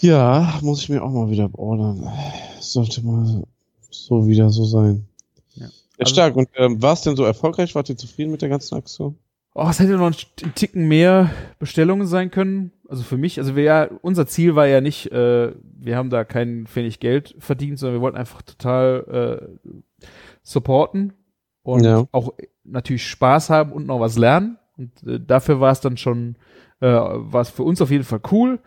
Ja, 0.00 0.58
muss 0.62 0.82
ich 0.82 0.88
mir 0.88 1.02
auch 1.02 1.10
mal 1.10 1.30
wieder 1.30 1.50
ordern. 1.58 2.10
Sollte 2.60 3.02
mal 3.02 3.44
so 3.90 4.26
wieder 4.26 4.50
so 4.50 4.64
sein. 4.64 5.06
Ja, 5.54 5.66
also, 5.98 6.12
stark. 6.12 6.36
Und 6.36 6.48
ähm, 6.56 6.80
war 6.80 6.92
es 6.92 7.02
denn 7.02 7.16
so 7.16 7.24
erfolgreich? 7.24 7.74
Wart 7.74 7.88
ihr 7.88 7.96
zufrieden 7.96 8.30
mit 8.30 8.42
der 8.42 8.48
ganzen 8.48 8.76
Aktion? 8.76 9.16
Oh, 9.60 9.66
es 9.68 9.80
hätte 9.80 9.96
noch 9.96 10.06
ein 10.06 10.54
Ticken 10.54 10.86
mehr 10.86 11.30
Bestellungen 11.58 12.06
sein 12.06 12.30
können. 12.30 12.70
Also 12.88 13.02
für 13.02 13.16
mich, 13.16 13.40
also 13.40 13.56
wir 13.56 13.64
ja, 13.64 13.88
unser 14.02 14.28
Ziel 14.28 14.54
war 14.54 14.66
ja 14.68 14.80
nicht, 14.80 15.10
äh, 15.10 15.52
wir 15.62 15.96
haben 15.96 16.10
da 16.10 16.22
kein 16.22 16.68
Pfennig 16.68 17.00
Geld 17.00 17.34
verdient, 17.40 17.76
sondern 17.80 17.96
wir 17.96 18.02
wollten 18.02 18.16
einfach 18.16 18.40
total 18.42 19.48
äh, 19.50 20.06
supporten 20.44 21.12
und 21.64 21.84
ja. 21.84 22.06
auch 22.12 22.34
natürlich 22.62 23.04
Spaß 23.08 23.50
haben 23.50 23.72
und 23.72 23.88
noch 23.88 23.98
was 23.98 24.16
lernen. 24.16 24.58
Und 24.76 25.02
äh, 25.04 25.18
dafür 25.18 25.58
war 25.58 25.72
es 25.72 25.80
dann 25.80 25.96
schon, 25.96 26.36
äh, 26.80 26.86
war 26.86 27.40
es 27.40 27.50
für 27.50 27.64
uns 27.64 27.82
auf 27.82 27.90
jeden 27.90 28.04
Fall 28.04 28.20
cool. 28.30 28.60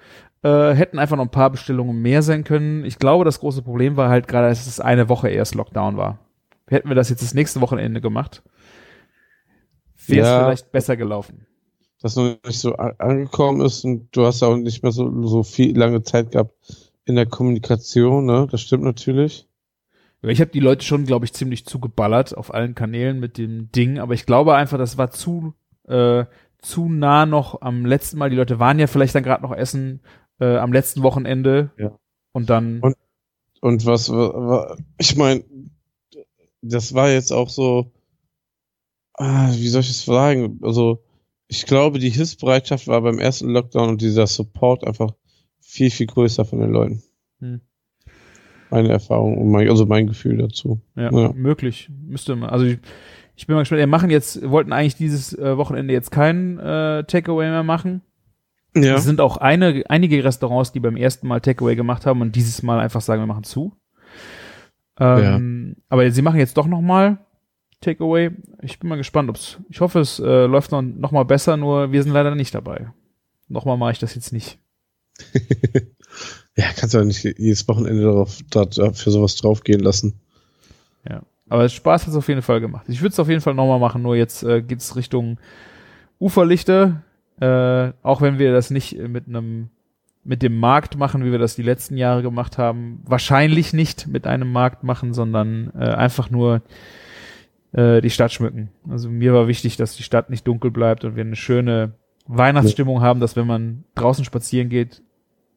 Äh, 0.43 0.73
hätten 0.73 0.99
einfach 0.99 1.15
noch 1.15 1.23
ein 1.23 1.31
paar 1.31 1.51
Bestellungen 1.51 2.01
mehr 2.01 2.21
sein 2.21 2.43
können. 2.43 2.83
Ich 2.83 2.99
glaube, 2.99 3.23
das 3.23 3.39
große 3.39 3.61
Problem 3.61 3.95
war 3.95 4.09
halt 4.09 4.27
gerade, 4.27 4.49
dass 4.49 4.67
es 4.67 4.81
eine 4.81 5.07
Woche 5.07 5.29
erst 5.29 5.55
Lockdown 5.55 5.95
war. 5.95 6.19
Hätten 6.67 6.89
wir 6.89 6.95
das 6.95 7.09
jetzt 7.09 7.21
das 7.21 7.33
nächste 7.33 7.61
Wochenende 7.61 8.01
gemacht, 8.01 8.43
wäre 10.07 10.21
es 10.21 10.27
ja, 10.27 10.43
vielleicht 10.45 10.71
besser 10.71 10.97
gelaufen. 10.97 11.45
Dass 12.01 12.15
noch 12.15 12.37
nicht 12.45 12.59
so 12.59 12.75
angekommen 12.75 13.61
ist 13.61 13.85
und 13.85 14.09
du 14.11 14.25
hast 14.25 14.41
auch 14.43 14.57
nicht 14.57 14.81
mehr 14.83 14.91
so, 14.91 15.27
so 15.27 15.43
viel 15.43 15.77
lange 15.77 16.01
Zeit 16.03 16.31
gehabt 16.31 16.53
in 17.05 17.15
der 17.15 17.25
Kommunikation, 17.25 18.25
ne? 18.25 18.47
Das 18.49 18.61
stimmt 18.61 18.83
natürlich. 18.83 19.47
Ich 20.23 20.39
habe 20.39 20.51
die 20.51 20.59
Leute 20.59 20.85
schon, 20.85 21.05
glaube 21.05 21.25
ich, 21.25 21.33
ziemlich 21.33 21.65
zugeballert 21.65 22.37
auf 22.37 22.53
allen 22.53 22.75
Kanälen 22.75 23.19
mit 23.19 23.37
dem 23.37 23.71
Ding, 23.71 23.99
aber 23.99 24.13
ich 24.13 24.25
glaube 24.25 24.55
einfach, 24.55 24.77
das 24.77 24.97
war 24.97 25.09
zu 25.11 25.53
äh, 25.87 26.25
zu 26.61 26.89
nah 26.89 27.25
noch 27.25 27.61
am 27.61 27.85
letzten 27.85 28.17
Mal. 28.17 28.29
Die 28.29 28.35
Leute 28.35 28.59
waren 28.59 28.79
ja 28.79 28.87
vielleicht 28.87 29.15
dann 29.15 29.23
gerade 29.23 29.43
noch 29.43 29.55
essen 29.55 30.01
äh, 30.39 30.57
am 30.57 30.71
letzten 30.71 31.03
Wochenende 31.03 31.71
ja. 31.77 31.97
und 32.31 32.49
dann. 32.49 32.79
Und, 32.79 32.95
und 33.61 33.85
was, 33.85 34.09
was 34.09 34.77
ich 34.97 35.15
meine, 35.15 35.43
das 36.61 36.93
war 36.93 37.09
jetzt 37.09 37.33
auch 37.33 37.49
so, 37.49 37.91
wie 39.21 39.67
soll 39.67 39.81
ich 39.81 39.89
es 39.89 40.05
sagen? 40.05 40.59
Also 40.61 41.03
ich 41.47 41.65
glaube, 41.65 41.99
die 41.99 42.09
Hilfsbereitschaft 42.09 42.87
war 42.87 43.01
beim 43.01 43.19
ersten 43.19 43.49
Lockdown 43.49 43.89
und 43.89 44.01
dieser 44.01 44.27
Support 44.27 44.85
einfach 44.85 45.13
viel, 45.59 45.91
viel 45.91 46.07
größer 46.07 46.45
von 46.45 46.59
den 46.59 46.71
Leuten. 46.71 47.03
Hm 47.39 47.61
meine 48.71 48.89
Erfahrung 48.89 49.37
und 49.37 49.51
mein, 49.51 49.69
also 49.69 49.85
mein 49.85 50.07
Gefühl 50.07 50.37
dazu. 50.37 50.81
Ja, 50.95 51.11
ja. 51.11 51.33
möglich. 51.33 51.89
Müsste 52.07 52.35
man. 52.35 52.49
Also 52.49 52.65
ich, 52.65 52.79
ich 53.35 53.45
bin 53.45 53.55
mal 53.55 53.61
gespannt. 53.61 53.79
Wir 53.79 53.87
machen 53.87 54.09
jetzt, 54.09 54.49
wollten 54.49 54.73
eigentlich 54.73 54.95
dieses 54.95 55.37
äh, 55.37 55.57
Wochenende 55.57 55.93
jetzt 55.93 56.09
kein 56.09 56.57
äh, 56.57 57.03
Takeaway 57.03 57.49
mehr 57.49 57.63
machen. 57.63 58.01
Ja. 58.75 58.95
Es 58.95 59.03
sind 59.03 59.19
auch 59.19 59.37
eine, 59.37 59.83
einige 59.89 60.23
Restaurants, 60.23 60.71
die 60.71 60.79
beim 60.79 60.95
ersten 60.95 61.27
Mal 61.27 61.41
Takeaway 61.41 61.75
gemacht 61.75 62.05
haben 62.05 62.21
und 62.21 62.35
dieses 62.35 62.63
Mal 62.63 62.79
einfach 62.79 63.01
sagen, 63.01 63.21
wir 63.21 63.27
machen 63.27 63.43
zu. 63.43 63.73
Ähm, 64.97 65.75
ja. 65.75 65.83
Aber 65.89 66.09
sie 66.09 66.21
machen 66.21 66.39
jetzt 66.39 66.57
doch 66.57 66.67
noch 66.67 66.81
mal 66.81 67.19
Takeaway. 67.81 68.31
Ich 68.61 68.79
bin 68.79 68.89
mal 68.89 68.95
gespannt, 68.95 69.29
ob's. 69.29 69.57
Ich 69.69 69.81
hoffe, 69.81 69.99
es 69.99 70.19
äh, 70.19 70.45
läuft 70.45 70.71
noch, 70.71 70.81
noch 70.81 71.11
mal 71.11 71.25
besser. 71.25 71.57
Nur 71.57 71.91
wir 71.91 72.03
sind 72.03 72.13
leider 72.13 72.33
nicht 72.35 72.55
dabei. 72.55 72.91
Nochmal 73.47 73.77
mache 73.77 73.91
ich 73.91 73.99
das 73.99 74.15
jetzt 74.15 74.31
nicht. 74.31 74.57
Ja, 76.57 76.65
kannst 76.75 76.93
du 76.93 76.97
ja 76.97 77.05
nicht 77.05 77.23
jedes 77.23 77.67
Wochenende 77.67 78.01
darauf, 78.01 78.97
für 78.97 79.11
sowas 79.11 79.35
draufgehen 79.35 79.79
lassen. 79.79 80.19
Ja. 81.09 81.21
Aber 81.49 81.67
Spaß 81.67 82.03
hat 82.03 82.09
es 82.09 82.15
auf 82.15 82.27
jeden 82.27 82.41
Fall 82.41 82.61
gemacht. 82.61 82.85
Ich 82.87 83.01
würde 83.01 83.13
es 83.13 83.19
auf 83.19 83.29
jeden 83.29 83.41
Fall 83.41 83.53
nochmal 83.53 83.79
machen, 83.79 84.01
nur 84.01 84.15
jetzt 84.15 84.43
äh, 84.43 84.61
geht 84.61 84.79
es 84.79 84.95
Richtung 84.95 85.37
Uferlichter. 86.19 87.03
Äh, 87.39 87.91
auch 88.03 88.21
wenn 88.21 88.37
wir 88.39 88.51
das 88.51 88.69
nicht 88.69 88.97
mit 88.97 89.27
einem 89.27 89.69
mit 90.23 90.43
dem 90.43 90.59
Markt 90.59 90.97
machen, 90.97 91.25
wie 91.25 91.31
wir 91.31 91.39
das 91.39 91.55
die 91.55 91.63
letzten 91.63 91.97
Jahre 91.97 92.21
gemacht 92.21 92.59
haben. 92.59 93.01
Wahrscheinlich 93.05 93.73
nicht 93.73 94.07
mit 94.07 94.27
einem 94.27 94.51
Markt 94.51 94.83
machen, 94.83 95.15
sondern 95.15 95.71
äh, 95.75 95.85
einfach 95.85 96.29
nur 96.29 96.61
äh, 97.73 98.01
die 98.01 98.09
Stadt 98.09 98.31
schmücken. 98.31 98.69
Also 98.89 99.09
mir 99.09 99.33
war 99.33 99.47
wichtig, 99.47 99.77
dass 99.77 99.95
die 99.95 100.03
Stadt 100.03 100.29
nicht 100.29 100.47
dunkel 100.47 100.71
bleibt 100.71 101.05
und 101.05 101.15
wir 101.15 101.23
eine 101.23 101.35
schöne 101.35 101.93
Weihnachtsstimmung 102.27 103.01
haben, 103.01 103.19
dass 103.19 103.35
wenn 103.35 103.47
man 103.47 103.83
draußen 103.95 104.25
spazieren 104.25 104.69
geht, 104.69 105.01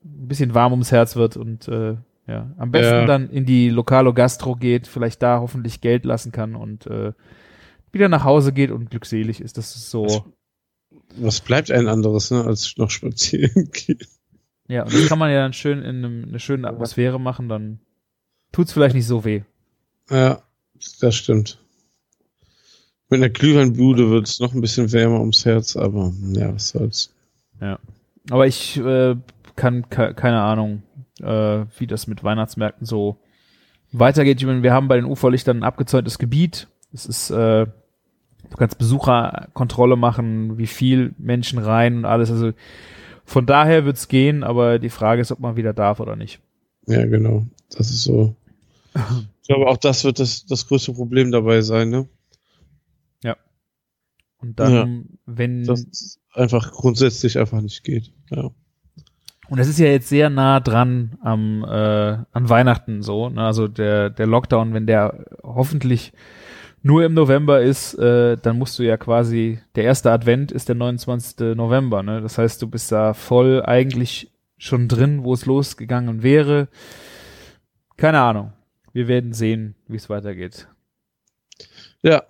ein 0.04 0.28
bisschen 0.28 0.54
warm 0.54 0.72
ums 0.72 0.92
Herz 0.92 1.16
wird 1.16 1.36
und 1.36 1.68
äh, 1.68 1.96
ja, 2.26 2.54
am 2.56 2.70
besten 2.70 2.94
ja. 2.94 3.06
dann 3.06 3.28
in 3.30 3.44
die 3.44 3.68
Lokalo 3.68 4.14
Gastro 4.14 4.56
geht, 4.56 4.86
vielleicht 4.86 5.22
da 5.22 5.40
hoffentlich 5.40 5.80
Geld 5.80 6.04
lassen 6.04 6.32
kann 6.32 6.54
und 6.54 6.86
äh, 6.86 7.12
wieder 7.92 8.08
nach 8.08 8.24
Hause 8.24 8.52
geht 8.52 8.70
und 8.70 8.90
glückselig 8.90 9.40
ist. 9.40 9.58
Das 9.58 9.76
ist 9.76 9.90
so. 9.90 10.04
Was, 10.04 10.22
was 11.16 11.40
bleibt 11.40 11.70
ein 11.70 11.86
anderes, 11.86 12.30
ne, 12.30 12.44
als 12.44 12.76
noch 12.76 12.90
spazieren 12.90 13.70
gehen? 13.72 13.98
Ja, 14.66 14.84
und 14.84 14.94
das 14.94 15.06
kann 15.06 15.18
man 15.18 15.30
ja 15.30 15.42
dann 15.42 15.52
schön 15.52 15.80
in 15.80 15.96
einem, 15.96 16.24
eine 16.28 16.40
schöne 16.40 16.66
Atmosphäre 16.66 17.20
machen, 17.20 17.48
dann 17.48 17.80
tut's 18.52 18.72
vielleicht 18.72 18.94
nicht 18.94 19.06
so 19.06 19.24
weh. 19.24 19.42
Ja, 20.08 20.42
das 21.00 21.14
stimmt. 21.14 21.63
Mit 23.10 23.20
einer 23.20 23.30
Glühweinbude 23.30 24.10
wird 24.10 24.28
es 24.28 24.40
noch 24.40 24.54
ein 24.54 24.60
bisschen 24.60 24.92
wärmer 24.92 25.20
ums 25.20 25.44
Herz, 25.44 25.76
aber 25.76 26.12
ja, 26.32 26.54
was 26.54 26.68
soll's. 26.70 27.12
Ja. 27.60 27.78
Aber 28.30 28.46
ich 28.46 28.78
äh, 28.78 29.16
kann, 29.56 29.88
keine 29.90 30.40
Ahnung, 30.40 30.82
äh, 31.20 31.64
wie 31.78 31.86
das 31.86 32.06
mit 32.06 32.24
Weihnachtsmärkten 32.24 32.86
so 32.86 33.18
weitergeht. 33.92 34.40
Ich 34.40 34.46
meine, 34.46 34.62
wir 34.62 34.72
haben 34.72 34.88
bei 34.88 34.96
den 34.96 35.04
Uferlichtern 35.04 35.58
ein 35.58 35.64
abgezäuntes 35.64 36.18
Gebiet. 36.18 36.68
Es 36.92 37.06
ist, 37.06 37.30
äh, 37.30 37.66
du 37.66 38.56
kannst 38.56 38.78
Besucherkontrolle 38.78 39.96
machen, 39.96 40.58
wie 40.58 40.66
viel 40.66 41.14
Menschen 41.18 41.58
rein 41.58 41.98
und 41.98 42.04
alles. 42.04 42.30
Also 42.30 42.52
von 43.24 43.46
daher 43.46 43.84
wird's 43.84 44.08
gehen, 44.08 44.42
aber 44.42 44.78
die 44.78 44.90
Frage 44.90 45.20
ist, 45.20 45.32
ob 45.32 45.40
man 45.40 45.56
wieder 45.56 45.72
darf 45.72 46.00
oder 46.00 46.16
nicht. 46.16 46.40
Ja, 46.86 47.06
genau. 47.06 47.46
Das 47.70 47.90
ist 47.90 48.04
so. 48.04 48.34
Ich 49.42 49.48
glaube, 49.48 49.66
auch 49.66 49.76
das 49.76 50.04
wird 50.04 50.18
das, 50.18 50.46
das 50.46 50.66
größte 50.68 50.92
Problem 50.92 51.30
dabei 51.30 51.60
sein, 51.60 51.90
ne? 51.90 52.08
Und 54.44 54.60
dann, 54.60 54.72
ja, 54.72 54.86
wenn. 55.26 55.64
Das 55.64 56.18
einfach 56.32 56.72
grundsätzlich 56.72 57.38
einfach 57.38 57.60
nicht 57.60 57.84
geht. 57.84 58.12
Ja. 58.30 58.50
Und 59.48 59.58
es 59.58 59.68
ist 59.68 59.78
ja 59.78 59.86
jetzt 59.86 60.08
sehr 60.08 60.30
nah 60.30 60.60
dran 60.60 61.16
am 61.20 61.64
äh, 61.64 62.18
an 62.32 62.48
Weihnachten 62.48 63.02
so. 63.02 63.28
Ne? 63.28 63.42
Also 63.42 63.68
der 63.68 64.10
der 64.10 64.26
Lockdown, 64.26 64.74
wenn 64.74 64.86
der 64.86 65.24
hoffentlich 65.42 66.12
nur 66.82 67.04
im 67.04 67.14
November 67.14 67.62
ist, 67.62 67.94
äh, 67.94 68.36
dann 68.36 68.58
musst 68.58 68.78
du 68.78 68.82
ja 68.82 68.96
quasi 68.96 69.58
der 69.74 69.84
erste 69.84 70.10
Advent 70.12 70.52
ist 70.52 70.68
der 70.68 70.74
29. 70.74 71.56
November. 71.56 72.02
Ne? 72.02 72.20
Das 72.20 72.38
heißt, 72.38 72.60
du 72.60 72.68
bist 72.68 72.92
da 72.92 73.14
voll 73.14 73.62
eigentlich 73.64 74.30
schon 74.58 74.88
drin, 74.88 75.24
wo 75.24 75.32
es 75.32 75.46
losgegangen 75.46 76.22
wäre. 76.22 76.68
Keine 77.96 78.20
Ahnung. 78.20 78.52
Wir 78.92 79.08
werden 79.08 79.32
sehen, 79.32 79.74
wie 79.88 79.96
es 79.96 80.10
weitergeht. 80.10 80.68
Ja, 82.02 82.22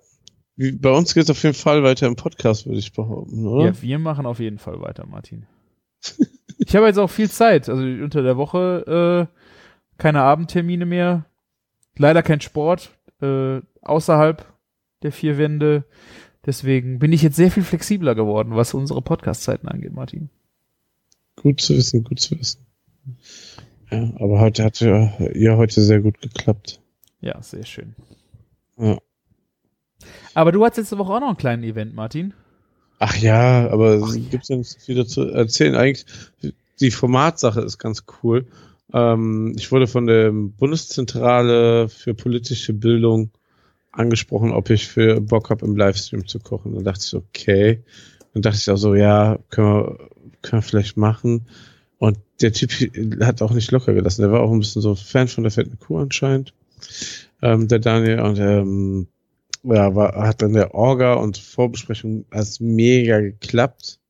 bei 0.56 0.90
uns 0.90 1.14
geht 1.14 1.24
es 1.24 1.31
auf 1.31 1.43
jeden 1.43 1.55
Fall 1.55 1.82
weiter 1.82 2.06
im 2.06 2.16
Podcast, 2.16 2.66
würde 2.66 2.78
ich 2.78 2.93
behaupten, 2.93 3.47
oder? 3.47 3.66
Ja, 3.66 3.82
wir 3.82 3.98
machen 3.98 4.26
auf 4.26 4.39
jeden 4.39 4.59
Fall 4.59 4.81
weiter, 4.81 5.06
Martin. 5.06 5.47
Ich 6.59 6.76
habe 6.76 6.86
jetzt 6.86 6.98
auch 6.98 7.10
viel 7.10 7.31
Zeit. 7.31 7.68
Also 7.68 7.82
unter 7.82 8.22
der 8.22 8.36
Woche 8.36 9.28
äh, 9.28 9.36
keine 9.98 10.22
Abendtermine 10.22 10.86
mehr. 10.86 11.26
Leider 11.97 12.22
kein 12.22 12.40
Sport 12.40 12.97
äh, 13.20 13.60
außerhalb 13.82 14.47
der 15.02 15.12
vier 15.12 15.39
Wände. 15.39 15.85
Deswegen 16.47 16.98
bin 16.98 17.12
ich 17.12 17.22
jetzt 17.22 17.36
sehr 17.36 17.51
viel 17.51 17.62
flexibler 17.62 18.14
geworden, 18.14 18.55
was 18.55 18.74
unsere 18.74 19.02
Podcast-Zeiten 19.02 19.68
angeht, 19.68 19.93
Martin. 19.93 20.31
Gut 21.36 21.60
zu 21.60 21.76
wissen, 21.76 22.05
gut 22.05 22.20
zu 22.20 22.39
wissen. 22.39 22.64
Ja, 23.90 24.12
aber 24.16 24.40
heute 24.40 24.64
hat 24.64 24.81
ja, 24.81 25.12
ja 25.35 25.56
heute 25.56 25.82
sehr 25.82 26.01
gut 26.01 26.20
geklappt. 26.20 26.81
Ja, 27.20 27.40
sehr 27.43 27.64
schön. 27.64 27.94
Ja. 28.76 28.98
Aber 30.35 30.52
du 30.52 30.64
hattest 30.64 30.78
letzte 30.78 30.98
Woche 30.98 31.12
auch 31.12 31.20
noch 31.20 31.28
einen 31.28 31.36
kleinen 31.36 31.64
Event, 31.64 31.94
Martin. 31.94 32.35
Ach 32.98 33.16
ja, 33.16 33.68
aber 33.70 33.94
es 33.94 34.14
gibt 34.31 34.48
ja 34.48 34.56
nicht 34.56 34.70
so 34.70 34.78
viel 34.78 34.94
dazu 34.94 35.28
erzählen. 35.28 35.74
Eigentlich, 35.74 36.06
die 36.81 36.90
Formatsache 36.90 37.60
ist 37.60 37.78
ganz 37.78 38.05
cool. 38.22 38.47
Ähm, 38.93 39.55
ich 39.56 39.72
wurde 39.72 39.86
von 39.86 40.06
der 40.06 40.31
Bundeszentrale 40.32 41.89
für 41.89 42.14
politische 42.14 42.72
Bildung 42.72 43.31
angesprochen, 43.93 44.52
ob 44.52 44.70
ich 44.70 44.89
für 44.89 45.20
Bock 45.20 45.51
habe, 45.51 45.66
im 45.66 45.76
Livestream 45.76 46.26
zu 46.26 46.39
kochen. 46.39 46.74
Dann 46.74 46.85
dachte 46.85 47.05
ich, 47.05 47.14
okay. 47.14 47.82
Dann 48.32 48.43
dachte 48.43 48.59
ich 48.59 48.70
auch 48.70 48.76
so, 48.76 48.94
ja, 48.94 49.39
können 49.51 49.68
wir, 49.68 49.98
können 50.43 50.60
man 50.60 50.62
vielleicht 50.62 50.97
machen. 50.97 51.47
Und 51.98 52.18
der 52.40 52.52
Typ 52.52 52.70
hat 53.20 53.43
auch 53.43 53.52
nicht 53.52 53.70
locker 53.70 53.94
gelassen. 53.94 54.22
Der 54.22 54.32
war 54.32 54.40
auch 54.40 54.51
ein 54.51 54.59
bisschen 54.59 54.82
so 54.82 54.94
Fan 54.94 55.28
von 55.28 55.44
der 55.44 55.52
fetten 55.52 55.78
Kuh 55.78 55.98
anscheinend. 55.98 56.52
Ähm, 57.43 57.68
der 57.68 57.78
Daniel 57.78 58.20
und 58.20 58.39
ähm, 58.39 59.06
ja, 59.65 59.95
war, 59.95 60.15
hat 60.27 60.43
dann 60.43 60.53
der 60.53 60.74
Orga 60.74 61.15
und 61.15 61.39
Vorbesprechung 61.39 62.27
als 62.31 62.61
mega 62.61 63.20
geklappt. 63.20 64.01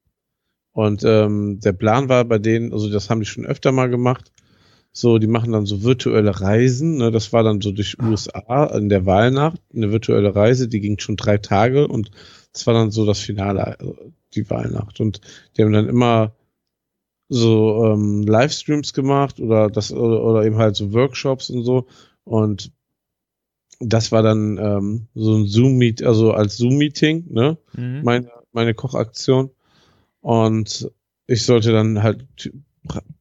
Und 0.73 1.05
ähm, 1.05 1.61
der 1.61 1.73
Plan 1.73 2.09
war 2.09 2.25
bei 2.25 2.39
denen, 2.39 2.73
also 2.73 2.91
das 2.91 3.09
haben 3.09 3.21
die 3.21 3.27
schon 3.27 3.47
öfter 3.47 3.71
mal 3.71 3.89
gemacht, 3.89 4.33
so, 4.97 5.19
die 5.19 5.27
machen 5.27 5.53
dann 5.53 5.67
so 5.67 5.83
virtuelle 5.83 6.41
Reisen. 6.41 6.99
Ne? 6.99 7.11
Das 7.11 7.33
war 7.33 7.43
dann 7.43 7.61
so 7.61 7.73
durch 7.73 7.99
USA 8.01 8.67
in 8.77 8.89
der 8.89 9.07
Wahlnacht, 9.07 9.61
eine 9.75 9.91
virtuelle 9.91 10.35
Reise, 10.37 10.69
die 10.69 10.81
ging 10.81 10.99
schon 10.99 11.17
drei 11.17 11.39
Tage 11.39 11.89
und 11.89 12.11
das 12.53 12.67
war 12.67 12.75
dann 12.75 12.93
so 12.93 13.05
das 13.05 13.19
Finale, 13.19 13.67
also 13.67 13.97
die 14.35 14.49
Wahlnacht. 14.51 15.01
Und 15.01 15.21
die 15.57 15.63
haben 15.63 15.73
dann 15.73 15.89
immer 15.89 16.37
so 17.29 17.85
ähm, 17.87 18.23
Livestreams 18.23 18.93
gemacht 18.93 19.41
oder 19.41 19.69
das 19.69 19.93
oder, 19.93 20.23
oder 20.23 20.45
eben 20.45 20.59
halt 20.59 20.77
so 20.77 20.93
Workshops 20.93 21.51
und 21.51 21.65
so. 21.65 21.87
Und 22.25 22.73
das 23.81 24.13
war 24.13 24.23
dann 24.23 24.59
ähm, 24.59 25.07
so 25.15 25.37
ein 25.37 25.47
Zoom-Meet, 25.47 26.03
also 26.03 26.33
als 26.33 26.57
Zoom-Meeting, 26.57 27.27
ne? 27.31 27.59
Mhm. 27.77 28.03
Meine, 28.03 28.31
meine 28.53 28.75
Kochaktion. 28.75 29.51
Und 30.21 30.91
ich 31.27 31.45
sollte 31.45 31.73
dann 31.73 32.03
halt 32.03 32.27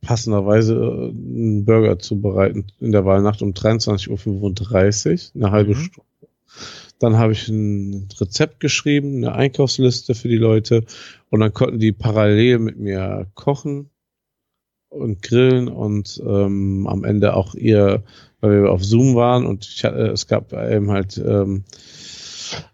passenderweise 0.02 0.76
äh, 0.76 1.10
einen 1.10 1.66
Burger 1.66 2.00
zubereiten 2.00 2.68
in 2.80 2.92
der 2.92 3.06
Wahlnacht 3.06 3.42
um 3.42 3.52
23.35 3.52 4.12
Uhr, 5.12 5.36
eine 5.36 5.52
halbe 5.52 5.76
mhm. 5.76 5.80
Stunde. 5.80 6.10
Dann 7.00 7.18
habe 7.18 7.34
ich 7.34 7.48
ein 7.50 8.08
Rezept 8.20 8.60
geschrieben, 8.60 9.18
eine 9.18 9.34
Einkaufsliste 9.34 10.16
für 10.16 10.30
die 10.30 10.38
Leute 10.38 10.86
und 11.30 11.40
dann 11.40 11.54
konnten 11.54 11.80
die 11.80 11.92
parallel 11.92 12.60
mit 12.60 12.80
mir 12.80 13.28
kochen 13.34 13.90
und 14.90 15.22
grillen 15.22 15.68
und 15.68 16.22
ähm, 16.26 16.88
am 16.88 17.04
Ende 17.04 17.36
auch 17.36 17.56
ihr, 17.56 18.04
weil 18.44 18.64
wir 18.64 18.72
auf 18.72 18.84
Zoom 18.84 19.16
waren 19.16 19.46
und 19.46 19.66
ich 19.66 19.86
hatte, 19.86 20.08
es 20.08 20.28
gab 20.28 20.52
eben 20.52 20.92
halt 20.92 21.18
ähm, 21.18 21.64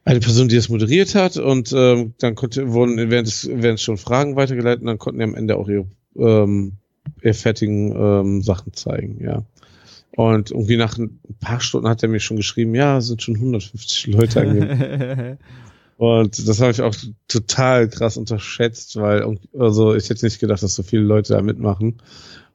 eine 0.03 0.19
Person, 0.19 0.49
die 0.49 0.55
das 0.55 0.67
moderiert 0.67 1.13
hat 1.13 1.37
und 1.37 1.71
ähm, 1.73 2.13
dann 2.17 2.33
konnte, 2.33 2.73
wurden 2.73 2.97
während 3.11 3.27
es, 3.27 3.47
während 3.47 3.77
es 3.77 3.83
schon 3.83 3.97
Fragen 3.97 4.35
weitergeleitet 4.35 4.81
und 4.81 4.87
dann 4.87 4.97
konnten 4.97 5.19
die 5.19 5.25
am 5.25 5.35
Ende 5.35 5.57
auch 5.57 5.69
ihre 5.69 5.85
ähm, 6.17 6.73
ihr 7.21 7.35
fertigen 7.35 7.95
ähm, 7.95 8.41
Sachen 8.41 8.73
zeigen, 8.73 9.23
ja. 9.23 9.43
Und 10.15 10.49
irgendwie 10.49 10.75
nach 10.75 10.97
ein 10.97 11.19
paar 11.39 11.61
Stunden 11.61 11.87
hat 11.87 12.01
er 12.01 12.09
mir 12.09 12.19
schon 12.19 12.37
geschrieben, 12.37 12.73
ja, 12.73 12.97
es 12.97 13.07
sind 13.07 13.21
schon 13.21 13.35
150 13.35 14.07
Leute 14.07 14.41
angemeldet. 14.41 15.37
Und 15.97 16.47
das 16.47 16.61
habe 16.61 16.71
ich 16.71 16.81
auch 16.81 16.95
total 17.27 17.89
krass 17.89 18.17
unterschätzt, 18.17 18.95
weil 18.95 19.37
also 19.57 19.93
ich 19.95 20.09
hätte 20.09 20.25
nicht 20.25 20.39
gedacht, 20.39 20.63
dass 20.63 20.75
so 20.75 20.81
viele 20.81 21.03
Leute 21.03 21.33
da 21.33 21.41
mitmachen. 21.41 22.01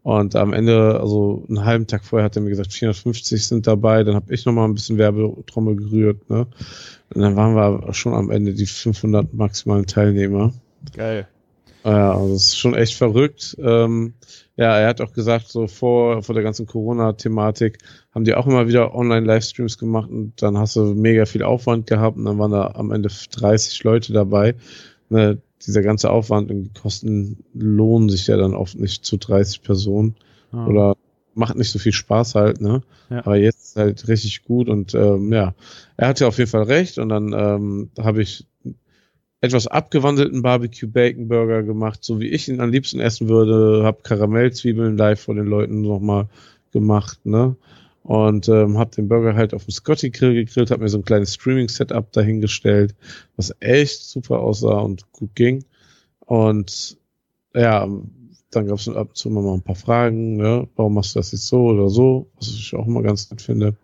Und 0.04 0.36
am 0.36 0.52
Ende, 0.52 1.00
also 1.00 1.44
einen 1.48 1.64
halben 1.64 1.86
Tag 1.86 2.04
vorher 2.04 2.26
hat 2.26 2.36
er 2.36 2.42
mir 2.42 2.50
gesagt, 2.50 2.74
450 2.74 3.46
sind 3.46 3.66
dabei. 3.66 4.04
Dann 4.04 4.14
habe 4.14 4.34
ich 4.34 4.44
nochmal 4.44 4.68
ein 4.68 4.74
bisschen 4.74 4.98
Werbetrommel 4.98 5.76
gerührt. 5.76 6.28
Ne? 6.28 6.46
Und 7.14 7.22
dann 7.22 7.36
waren 7.36 7.54
wir 7.56 7.94
schon 7.94 8.12
am 8.12 8.30
Ende 8.30 8.52
die 8.52 8.66
500 8.66 9.32
maximalen 9.32 9.86
Teilnehmer. 9.86 10.52
Geil. 10.94 11.26
Ja, 11.84 12.12
also 12.12 12.34
das 12.34 12.42
ist 12.42 12.58
schon 12.58 12.74
echt 12.74 12.94
verrückt. 12.96 13.56
Ähm, 13.58 14.12
ja, 14.56 14.78
er 14.78 14.88
hat 14.88 15.00
auch 15.00 15.14
gesagt, 15.14 15.48
so 15.48 15.66
vor, 15.68 16.22
vor 16.22 16.34
der 16.34 16.44
ganzen 16.44 16.66
Corona-Thematik 16.66 17.78
haben 18.14 18.24
die 18.24 18.34
auch 18.34 18.46
immer 18.46 18.68
wieder 18.68 18.94
Online-Livestreams 18.94 19.78
gemacht 19.78 20.10
und 20.10 20.34
dann 20.42 20.58
hast 20.58 20.76
du 20.76 20.94
mega 20.94 21.24
viel 21.24 21.42
Aufwand 21.42 21.86
gehabt 21.86 22.18
und 22.18 22.26
dann 22.26 22.38
waren 22.38 22.52
da 22.52 22.72
am 22.74 22.92
Ende 22.92 23.08
30 23.08 23.82
Leute 23.84 24.12
dabei. 24.12 24.54
Ne, 25.08 25.38
dieser 25.66 25.82
ganze 25.82 26.10
Aufwand 26.10 26.50
und 26.50 26.64
die 26.64 26.80
Kosten 26.80 27.44
lohnen 27.54 28.08
sich 28.08 28.26
ja 28.26 28.36
dann 28.36 28.54
oft 28.54 28.78
nicht 28.78 29.04
zu 29.04 29.16
30 29.16 29.62
Personen 29.62 30.16
ah. 30.52 30.66
oder 30.66 30.96
macht 31.34 31.56
nicht 31.56 31.70
so 31.70 31.78
viel 31.78 31.92
Spaß 31.92 32.34
halt, 32.34 32.60
ne? 32.60 32.82
Ja. 33.10 33.18
Aber 33.18 33.36
jetzt 33.36 33.64
ist 33.64 33.76
halt 33.76 34.08
richtig 34.08 34.44
gut 34.44 34.68
und 34.68 34.94
ähm, 34.94 35.32
ja, 35.32 35.54
er 35.96 36.08
hatte 36.08 36.26
auf 36.26 36.38
jeden 36.38 36.50
Fall 36.50 36.64
recht 36.64 36.98
und 36.98 37.08
dann 37.08 37.32
ähm, 37.32 37.90
habe 37.98 38.22
ich 38.22 38.46
etwas 39.40 39.66
abgewandelten 39.66 40.42
Barbecue 40.42 40.88
Bacon 40.88 41.28
Burger 41.28 41.62
gemacht, 41.62 42.02
so 42.02 42.18
wie 42.18 42.28
ich 42.28 42.48
ihn 42.48 42.60
am 42.60 42.70
liebsten 42.70 43.00
essen 43.00 43.28
würde. 43.28 43.82
Hab 43.84 44.02
Karamellzwiebeln 44.02 44.96
live 44.96 45.20
vor 45.20 45.34
den 45.34 45.46
Leuten 45.46 45.82
nochmal 45.82 46.28
gemacht, 46.72 47.18
ne? 47.24 47.56
Und 48.04 48.50
ähm, 48.50 48.76
habe 48.76 48.94
den 48.94 49.08
Burger 49.08 49.34
halt 49.34 49.54
auf 49.54 49.64
dem 49.64 49.70
Scotty 49.70 50.10
Grill 50.10 50.34
gegrillt, 50.34 50.70
habe 50.70 50.82
mir 50.82 50.90
so 50.90 50.98
ein 50.98 51.06
kleines 51.06 51.34
Streaming 51.34 51.68
Setup 51.68 52.12
dahingestellt, 52.12 52.94
was 53.36 53.54
echt 53.60 54.04
super 54.04 54.40
aussah 54.40 54.80
und 54.80 55.10
gut 55.10 55.34
ging. 55.34 55.64
Und 56.20 56.98
ja, 57.54 57.88
dann 58.50 58.66
gab 58.66 58.78
es 58.78 58.88
ab 58.90 59.08
und 59.08 59.16
zu 59.16 59.30
mal 59.30 59.54
ein 59.54 59.62
paar 59.62 59.74
Fragen, 59.74 60.36
ne? 60.36 60.68
warum 60.76 60.94
machst 60.94 61.14
du 61.14 61.18
das 61.18 61.32
jetzt 61.32 61.46
so 61.46 61.64
oder 61.68 61.88
so, 61.88 62.30
was 62.36 62.48
ich 62.48 62.74
auch 62.74 62.86
immer 62.86 63.02
ganz 63.02 63.30
nett 63.30 63.40
finde. 63.40 63.74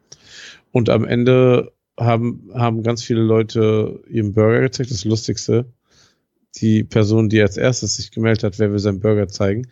Und 0.70 0.90
am 0.90 1.06
Ende 1.06 1.72
haben, 1.98 2.50
haben 2.54 2.82
ganz 2.82 3.02
viele 3.02 3.22
Leute 3.22 4.02
ihren 4.06 4.32
Burger 4.32 4.60
gezeigt. 4.60 4.90
Das 4.90 5.06
Lustigste, 5.06 5.64
die 6.56 6.84
Person, 6.84 7.30
die 7.30 7.40
als 7.40 7.56
erstes 7.56 7.96
sich 7.96 8.10
gemeldet 8.10 8.44
hat, 8.44 8.58
wer 8.58 8.70
will 8.70 8.78
seinen 8.78 9.00
Burger 9.00 9.28
zeigen, 9.28 9.66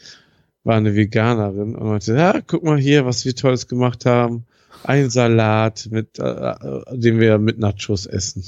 war 0.69 0.77
eine 0.77 0.95
Veganerin 0.95 1.75
und 1.75 1.89
meinte, 1.89 2.15
ja, 2.15 2.41
guck 2.47 2.63
mal 2.63 2.77
hier, 2.77 3.07
was 3.07 3.25
wir 3.25 3.35
Tolles 3.35 3.67
gemacht 3.69 4.05
haben. 4.05 4.45
Ein 4.85 5.09
Salat, 5.09 5.89
mit, 5.91 6.19
äh, 6.19 6.23
äh 6.23 6.83
den 6.93 7.19
wir 7.19 7.39
mit 7.39 7.59
Nachos 7.59 8.05
essen. 8.05 8.45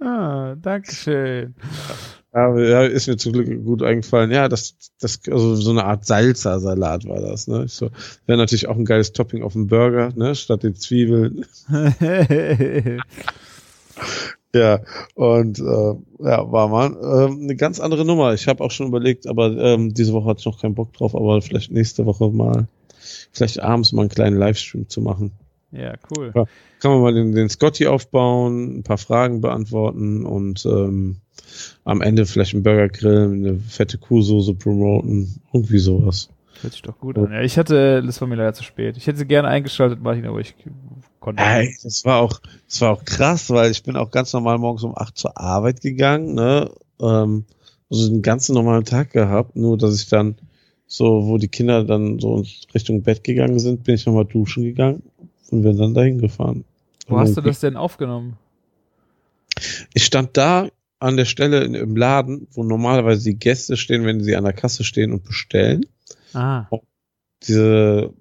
Ah, 0.00 0.56
Dankeschön. 0.60 1.54
Ja, 2.34 2.58
ja, 2.58 2.82
ist 2.82 3.06
mir 3.06 3.16
zum 3.16 3.34
Glück 3.34 3.64
gut 3.64 3.84
eingefallen. 3.84 4.32
Ja, 4.32 4.48
das, 4.48 4.74
das, 5.00 5.20
also 5.30 5.54
so 5.54 5.70
eine 5.70 5.84
Art 5.84 6.04
Salsa-Salat 6.04 7.06
war 7.06 7.20
das, 7.20 7.46
ne? 7.46 7.64
Ich 7.66 7.72
so, 7.72 7.90
wäre 8.26 8.38
natürlich 8.38 8.66
auch 8.66 8.76
ein 8.76 8.84
geiles 8.84 9.12
Topping 9.12 9.44
auf 9.44 9.52
dem 9.52 9.68
Burger, 9.68 10.12
ne? 10.16 10.34
Statt 10.34 10.64
den 10.64 10.74
Zwiebeln. 10.74 11.46
ja, 14.54 14.80
und 15.14 15.58
äh, 15.58 15.94
ja, 16.24 16.52
war 16.52 16.68
mal 16.68 16.96
ähm, 17.02 17.42
eine 17.42 17.56
ganz 17.56 17.80
andere 17.80 18.04
Nummer. 18.04 18.34
Ich 18.34 18.48
habe 18.48 18.64
auch 18.64 18.70
schon 18.70 18.88
überlegt, 18.88 19.26
aber 19.26 19.56
ähm, 19.56 19.94
diese 19.94 20.12
Woche 20.12 20.28
hatte 20.28 20.40
ich 20.40 20.46
noch 20.46 20.60
keinen 20.60 20.74
Bock 20.74 20.92
drauf, 20.92 21.14
aber 21.14 21.40
vielleicht 21.40 21.70
nächste 21.70 22.06
Woche 22.06 22.30
mal, 22.30 22.66
vielleicht 23.32 23.60
abends 23.60 23.92
mal 23.92 24.02
einen 24.02 24.10
kleinen 24.10 24.36
Livestream 24.36 24.88
zu 24.88 25.00
machen. 25.00 25.32
Ja, 25.72 25.94
cool. 26.16 26.32
Ja, 26.34 26.46
kann 26.80 26.90
man 26.90 27.00
mal 27.00 27.14
den, 27.14 27.32
den 27.32 27.48
Scotty 27.48 27.86
aufbauen, 27.86 28.78
ein 28.78 28.82
paar 28.82 28.98
Fragen 28.98 29.40
beantworten 29.40 30.26
und 30.26 30.66
ähm, 30.66 31.18
am 31.84 32.00
Ende 32.00 32.26
vielleicht 32.26 32.54
einen 32.54 32.64
Burger 32.64 32.88
grillen, 32.88 33.46
eine 33.46 33.58
fette 33.58 33.98
Kuhsoße 33.98 34.54
promoten, 34.54 35.40
irgendwie 35.52 35.78
sowas. 35.78 36.28
Hört 36.62 36.72
sich 36.72 36.82
doch 36.82 36.98
gut 36.98 37.16
an. 37.18 37.32
Ja, 37.32 37.40
ich 37.40 37.56
hatte, 37.56 38.02
das 38.04 38.20
war 38.20 38.28
mir 38.28 38.34
leider 38.34 38.52
zu 38.52 38.64
spät. 38.64 38.96
Ich 38.96 39.06
hätte 39.06 39.18
sie 39.18 39.26
gerne 39.26 39.48
eingeschaltet, 39.48 40.02
Martin, 40.02 40.26
aber 40.26 40.40
ich 40.40 40.54
konnte 41.20 41.42
Ey, 41.42 41.76
das 41.82 42.04
war 42.04 42.20
auch, 42.20 42.40
das 42.68 42.80
war 42.80 42.92
auch 42.92 43.04
krass, 43.04 43.50
weil 43.50 43.70
ich 43.70 43.82
bin 43.82 43.96
auch 43.96 44.10
ganz 44.10 44.32
normal 44.32 44.58
morgens 44.58 44.82
um 44.82 44.96
acht 44.96 45.16
zur 45.16 45.38
Arbeit 45.38 45.80
gegangen, 45.80 46.34
ne, 46.34 46.70
ähm, 47.00 47.44
also 47.90 48.10
einen 48.10 48.22
ganz 48.22 48.48
normalen 48.48 48.84
Tag 48.84 49.10
gehabt, 49.10 49.56
nur 49.56 49.76
dass 49.76 50.00
ich 50.00 50.08
dann 50.08 50.36
so, 50.86 51.26
wo 51.26 51.38
die 51.38 51.48
Kinder 51.48 51.84
dann 51.84 52.18
so 52.18 52.44
Richtung 52.74 53.02
Bett 53.02 53.22
gegangen 53.22 53.58
sind, 53.58 53.84
bin 53.84 53.94
ich 53.94 54.06
nochmal 54.06 54.24
duschen 54.24 54.64
gegangen 54.64 55.02
und 55.50 55.62
bin 55.62 55.76
dann 55.76 55.94
dahin 55.94 56.18
gefahren. 56.18 56.64
Wo 57.06 57.18
hast 57.18 57.36
du 57.36 57.40
das 57.40 57.60
denn 57.60 57.76
aufgenommen? 57.76 58.36
Ich 59.94 60.04
stand 60.04 60.36
da 60.36 60.68
an 61.00 61.16
der 61.16 61.24
Stelle 61.24 61.64
im 61.64 61.96
Laden, 61.96 62.46
wo 62.52 62.62
normalerweise 62.62 63.24
die 63.24 63.38
Gäste 63.38 63.76
stehen, 63.76 64.04
wenn 64.04 64.22
sie 64.22 64.36
an 64.36 64.44
der 64.44 64.52
Kasse 64.52 64.84
stehen 64.84 65.12
und 65.12 65.24
bestellen. 65.24 65.86
Ah. 66.34 66.66
diese, 67.42 68.12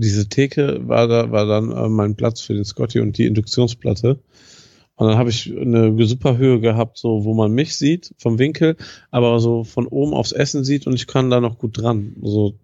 diese 0.00 0.28
Theke 0.28 0.80
war 0.86 1.08
da, 1.08 1.30
war 1.30 1.46
dann 1.46 1.72
äh, 1.72 1.88
mein 1.88 2.16
Platz 2.16 2.40
für 2.40 2.54
den 2.54 2.64
Scotty 2.64 3.00
und 3.00 3.18
die 3.18 3.26
Induktionsplatte. 3.26 4.20
Und 4.96 5.06
dann 5.06 5.16
habe 5.16 5.30
ich 5.30 5.56
eine 5.56 5.94
super 6.06 6.38
Höhe 6.38 6.60
gehabt, 6.60 6.98
so 6.98 7.24
wo 7.24 7.32
man 7.32 7.52
mich 7.52 7.76
sieht 7.76 8.14
vom 8.18 8.38
Winkel, 8.38 8.76
aber 9.12 9.38
so 9.38 9.62
von 9.62 9.86
oben 9.86 10.12
aufs 10.12 10.32
Essen 10.32 10.64
sieht 10.64 10.86
und 10.88 10.94
ich 10.94 11.06
kann 11.06 11.30
da 11.30 11.40
noch 11.40 11.58
gut 11.58 11.78
dran. 11.78 12.16
So 12.20 12.54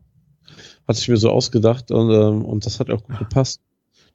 hatte 0.88 0.98
ich 0.98 1.08
mir 1.08 1.16
so 1.16 1.30
ausgedacht 1.30 1.90
und, 1.92 2.10
ähm, 2.10 2.44
und 2.44 2.66
das 2.66 2.80
hat 2.80 2.90
auch 2.90 3.04
gut 3.04 3.18
gepasst. 3.18 3.60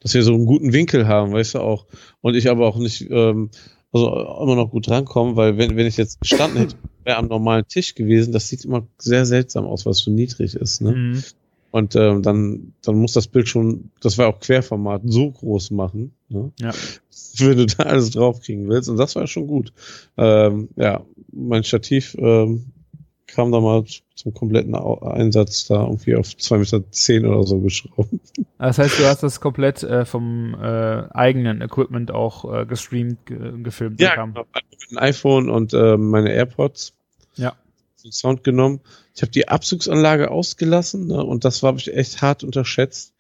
Dass 0.01 0.13
wir 0.13 0.23
so 0.23 0.33
einen 0.33 0.45
guten 0.45 0.71
Winkel 0.73 1.07
haben, 1.07 1.31
weißt 1.31 1.55
du 1.55 1.59
auch. 1.59 1.85
Und 2.21 2.35
ich 2.35 2.49
aber 2.49 2.67
auch 2.67 2.77
nicht 2.77 3.09
ähm, 3.09 3.51
also 3.91 4.09
immer 4.41 4.55
noch 4.55 4.69
gut 4.69 4.89
rankommen, 4.89 5.35
weil 5.35 5.57
wenn, 5.57 5.75
wenn 5.75 5.87
ich 5.87 5.97
jetzt 5.97 6.21
gestanden 6.21 6.59
hätte, 6.59 6.75
wäre 7.03 7.17
am 7.17 7.27
normalen 7.27 7.67
Tisch 7.67 7.95
gewesen, 7.95 8.33
das 8.33 8.47
sieht 8.47 8.65
immer 8.65 8.87
sehr 8.97 9.25
seltsam 9.25 9.65
aus, 9.65 9.85
was 9.85 9.99
so 9.99 10.11
niedrig 10.11 10.55
ist. 10.55 10.81
Ne? 10.81 10.91
Mhm. 10.91 11.23
Und 11.71 11.95
ähm, 11.95 12.23
dann, 12.23 12.73
dann 12.81 12.95
muss 12.95 13.13
das 13.13 13.27
Bild 13.27 13.47
schon, 13.47 13.91
das 14.01 14.17
war 14.17 14.27
auch 14.27 14.39
Querformat, 14.39 15.03
so 15.05 15.31
groß 15.31 15.71
machen, 15.71 16.13
ne? 16.29 16.51
ja. 16.59 16.71
wenn 17.37 17.57
du 17.57 17.65
da 17.65 17.83
alles 17.83 18.11
draufkriegen 18.11 18.67
willst. 18.69 18.89
Und 18.89 18.97
das 18.97 19.15
war 19.15 19.27
schon 19.27 19.47
gut. 19.47 19.71
Ähm, 20.17 20.69
ja, 20.75 21.01
mein 21.31 21.63
Stativ 21.63 22.15
ähm, 22.19 22.71
kam 23.27 23.51
da 23.51 23.59
mal 23.59 23.83
zum 24.15 24.33
kompletten 24.33 24.75
Einsatz 24.75 25.67
da 25.67 25.83
irgendwie 25.83 26.15
auf 26.15 26.27
2,10 26.27 26.57
Meter 26.57 26.91
zehn 26.91 27.25
oder 27.25 27.43
so 27.43 27.59
geschraubt. 27.59 28.09
Das 28.57 28.77
heißt, 28.77 28.99
du 28.99 29.05
hast 29.05 29.23
das 29.23 29.39
komplett 29.39 29.83
äh, 29.83 30.03
vom 30.03 30.53
äh, 30.53 31.03
eigenen 31.11 31.61
Equipment 31.61 32.11
auch 32.11 32.53
äh, 32.53 32.65
gestreamt, 32.65 33.25
ge 33.25 33.63
gefilmt 33.63 34.01
ja, 34.01 34.15
Genau, 34.15 34.45
mit 34.53 34.91
dem 34.91 34.97
iPhone 34.97 35.49
und 35.49 35.73
äh, 35.73 35.95
meine 35.95 36.33
AirPods. 36.33 36.93
Ja. 37.35 37.53
Den 38.03 38.11
Sound 38.11 38.43
genommen. 38.43 38.81
Ich 39.15 39.21
habe 39.21 39.31
die 39.31 39.47
Abzugsanlage 39.47 40.31
ausgelassen 40.31 41.07
ne, 41.07 41.23
und 41.23 41.45
das 41.45 41.63
war 41.63 41.75
ich 41.75 41.93
echt 41.93 42.21
hart 42.21 42.43
unterschätzt. 42.43 43.13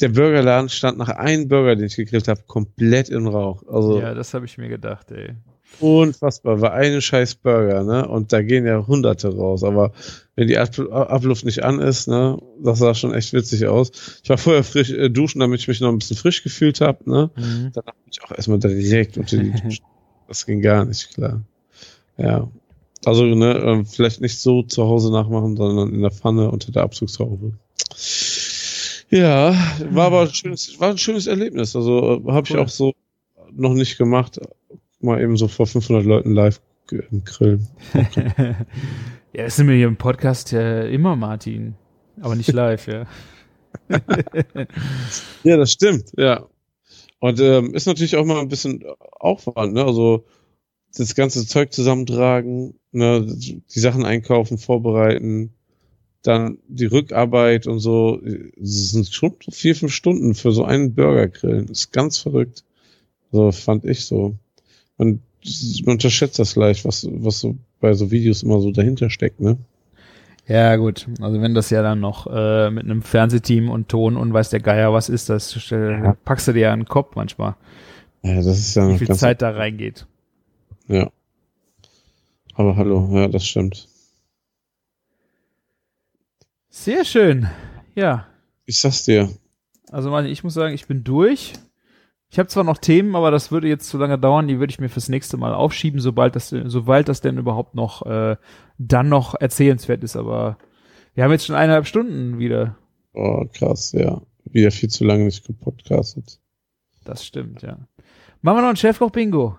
Der 0.00 0.08
Burgerladen 0.08 0.68
stand 0.68 0.98
nach 0.98 1.10
einem 1.10 1.48
Burger, 1.48 1.76
den 1.76 1.86
ich 1.86 1.96
gegrillt 1.96 2.28
habe, 2.28 2.42
komplett 2.46 3.08
in 3.08 3.26
Rauch. 3.26 3.62
Also 3.68 4.00
Ja, 4.00 4.14
das 4.14 4.34
habe 4.34 4.46
ich 4.46 4.58
mir 4.58 4.68
gedacht, 4.68 5.10
ey. 5.12 5.34
unfassbar, 5.80 6.60
war 6.60 6.72
eine 6.72 7.00
scheiß 7.00 7.36
Burger, 7.36 7.84
ne? 7.84 8.08
Und 8.08 8.32
da 8.32 8.42
gehen 8.42 8.66
ja 8.66 8.84
Hunderte 8.86 9.28
raus. 9.34 9.62
Aber 9.62 9.92
wenn 10.34 10.48
die 10.48 10.58
Ab 10.58 10.76
Abluft 10.90 11.44
nicht 11.44 11.62
an 11.62 11.78
ist, 11.78 12.08
ne, 12.08 12.38
das 12.62 12.78
sah 12.78 12.94
schon 12.94 13.14
echt 13.14 13.32
witzig 13.32 13.66
aus. 13.66 13.92
Ich 14.24 14.30
war 14.30 14.38
vorher 14.38 14.64
frisch 14.64 14.90
äh, 14.90 15.08
duschen, 15.08 15.40
damit 15.40 15.60
ich 15.60 15.68
mich 15.68 15.80
noch 15.80 15.90
ein 15.90 15.98
bisschen 15.98 16.16
frisch 16.16 16.42
gefühlt 16.42 16.80
habe, 16.80 17.08
ne? 17.08 17.30
Mhm. 17.36 17.70
Danach 17.72 17.94
bin 17.94 18.10
ich 18.10 18.22
auch 18.24 18.32
erstmal 18.32 18.58
direkt 18.58 19.18
unter 19.18 19.36
die 19.36 19.52
Dusche. 19.62 19.82
Das 20.26 20.46
ging 20.46 20.62
gar 20.62 20.84
nicht, 20.84 21.14
klar. 21.14 21.42
Ja. 22.16 22.48
Also, 23.04 23.24
ne, 23.24 23.56
ähm, 23.58 23.86
vielleicht 23.86 24.20
nicht 24.20 24.38
so 24.38 24.62
zu 24.62 24.84
Hause 24.84 25.10
nachmachen, 25.12 25.56
sondern 25.56 25.92
in 25.92 26.02
der 26.02 26.10
Pfanne 26.12 26.50
unter 26.50 26.70
der 26.70 26.82
Abzugshaube. 26.82 27.52
Ja, 29.10 29.54
war 29.90 30.06
aber 30.06 30.22
ein 30.22 30.32
schönes, 30.34 30.80
war 30.80 30.90
ein 30.90 30.98
schönes 30.98 31.26
Erlebnis. 31.26 31.76
Also 31.76 32.22
habe 32.28 32.46
ich 32.46 32.54
Cool. 32.54 32.60
auch 32.60 32.68
so 32.68 32.92
noch 33.52 33.74
nicht 33.74 33.98
gemacht. 33.98 34.40
Mal 35.00 35.20
eben 35.20 35.36
so 35.36 35.48
vor 35.48 35.66
500 35.66 36.04
Leuten 36.04 36.32
live 36.32 36.60
im 36.90 37.24
Grillen. 37.24 37.66
ja, 39.32 39.44
das 39.44 39.56
sind 39.56 39.68
wir 39.68 39.74
hier 39.74 39.88
im 39.88 39.96
Podcast 39.96 40.52
ja 40.52 40.82
immer, 40.82 41.16
Martin. 41.16 41.74
Aber 42.20 42.34
nicht 42.34 42.52
live, 42.52 42.86
ja. 42.86 43.06
Ja, 45.42 45.56
das 45.56 45.72
stimmt, 45.72 46.12
ja. 46.16 46.46
Und 47.20 47.40
ähm, 47.40 47.74
ist 47.74 47.86
natürlich 47.86 48.16
auch 48.16 48.24
mal 48.24 48.40
ein 48.40 48.48
bisschen 48.48 48.84
Aufwand, 49.18 49.74
ne? 49.74 49.84
Also 49.84 50.24
das 50.96 51.14
ganze 51.14 51.46
Zeug 51.46 51.72
zusammentragen, 51.72 52.74
ne? 52.92 53.26
die 53.26 53.62
Sachen 53.80 54.04
einkaufen, 54.04 54.58
vorbereiten, 54.58 55.52
dann 56.22 56.58
die 56.68 56.86
Rückarbeit 56.86 57.66
und 57.66 57.80
so. 57.80 58.20
Das 58.56 58.90
sind 58.90 59.08
schon 59.12 59.34
vier, 59.50 59.74
fünf 59.74 59.92
Stunden 59.92 60.34
für 60.34 60.52
so 60.52 60.64
einen 60.64 60.94
Burger 60.94 61.28
grillen. 61.28 61.66
Das 61.66 61.80
ist 61.80 61.92
ganz 61.92 62.18
verrückt. 62.18 62.64
So 63.32 63.50
fand 63.50 63.84
ich 63.84 64.04
so. 64.04 64.36
Man, 64.98 65.20
man 65.84 65.92
unterschätzt 65.94 66.38
das 66.38 66.54
leicht, 66.54 66.84
was, 66.84 67.08
was 67.10 67.40
so 67.40 67.56
bei 67.80 67.94
so 67.94 68.10
Videos 68.10 68.42
immer 68.42 68.60
so 68.60 68.70
dahinter 68.70 69.10
steckt, 69.10 69.40
ne? 69.40 69.56
Ja, 70.46 70.74
gut. 70.76 71.06
Also 71.20 71.40
wenn 71.40 71.54
das 71.54 71.70
ja 71.70 71.82
dann 71.82 72.00
noch 72.00 72.26
äh, 72.26 72.68
mit 72.70 72.84
einem 72.84 73.02
Fernsehteam 73.02 73.70
und 73.70 73.88
Ton 73.88 74.16
und 74.16 74.32
weiß 74.32 74.50
der 74.50 74.60
Geier 74.60 74.92
was 74.92 75.08
ist, 75.08 75.28
das 75.28 75.54
stell, 75.54 76.00
Ja. 76.02 76.16
packst 76.24 76.48
du 76.48 76.52
dir 76.52 76.60
ja 76.62 76.76
den 76.76 76.84
Kopf 76.84 77.14
manchmal, 77.14 77.54
Ja, 78.22 78.34
das 78.36 78.58
ist 78.58 78.74
ja 78.74 78.88
wie 78.88 78.98
viel 78.98 79.14
Zeit 79.14 79.40
da 79.40 79.50
reingeht. 79.50 80.06
Ja. 80.92 81.10
Aber 82.54 82.76
hallo, 82.76 83.08
ja, 83.12 83.28
das 83.28 83.46
stimmt. 83.46 83.88
Sehr 86.68 87.06
schön. 87.06 87.48
Ja. 87.94 88.26
Ich 88.66 88.78
sag's 88.78 89.04
dir. 89.04 89.30
Also 89.90 90.10
Martin, 90.10 90.30
ich 90.30 90.44
muss 90.44 90.52
sagen, 90.52 90.74
ich 90.74 90.86
bin 90.86 91.02
durch. 91.02 91.54
Ich 92.28 92.38
habe 92.38 92.48
zwar 92.48 92.64
noch 92.64 92.76
Themen, 92.76 93.16
aber 93.16 93.30
das 93.30 93.50
würde 93.50 93.68
jetzt 93.68 93.88
zu 93.88 93.96
lange 93.96 94.18
dauern. 94.18 94.48
Die 94.48 94.58
würde 94.58 94.70
ich 94.70 94.80
mir 94.80 94.90
fürs 94.90 95.08
nächste 95.08 95.38
Mal 95.38 95.54
aufschieben, 95.54 95.98
sobald 95.98 96.36
das, 96.36 96.48
sobald 96.48 97.08
das 97.08 97.22
denn 97.22 97.38
überhaupt 97.38 97.74
noch 97.74 98.04
äh, 98.04 98.36
dann 98.76 99.08
noch 99.08 99.34
erzählenswert 99.34 100.04
ist. 100.04 100.16
Aber 100.16 100.58
wir 101.14 101.24
haben 101.24 101.30
jetzt 101.30 101.46
schon 101.46 101.56
eineinhalb 101.56 101.86
Stunden 101.86 102.38
wieder. 102.38 102.76
Oh, 103.14 103.46
krass, 103.50 103.92
ja. 103.92 104.20
Wieder 104.44 104.70
viel 104.70 104.90
zu 104.90 105.04
lange 105.04 105.24
nicht 105.24 105.46
gepodcastet. 105.46 106.38
Das 107.04 107.24
stimmt, 107.24 107.62
ja. 107.62 107.78
Machen 108.42 108.58
wir 108.58 108.62
noch 108.62 108.70
ein 108.70 108.76
Chefkoch-Bingo. 108.76 109.56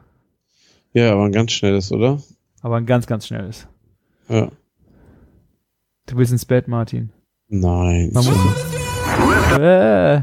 Ja, 0.94 1.11
aber 1.14 1.26
ein 1.26 1.32
ganz 1.32 1.52
schnelles, 1.52 1.91
oder? 1.91 2.22
Aber 2.61 2.78
ein 2.78 2.86
ganz, 2.86 3.07
ganz 3.07 3.28
schnelles. 3.28 3.68
Ja. 4.30 4.52
Du 6.06 6.18
willst 6.18 6.32
ins 6.32 6.45
Bett, 6.45 6.68
Martin. 6.68 7.11
Nein. 7.48 8.11
Man 8.14 8.26
muss, 8.26 9.60
äh, 9.60 10.22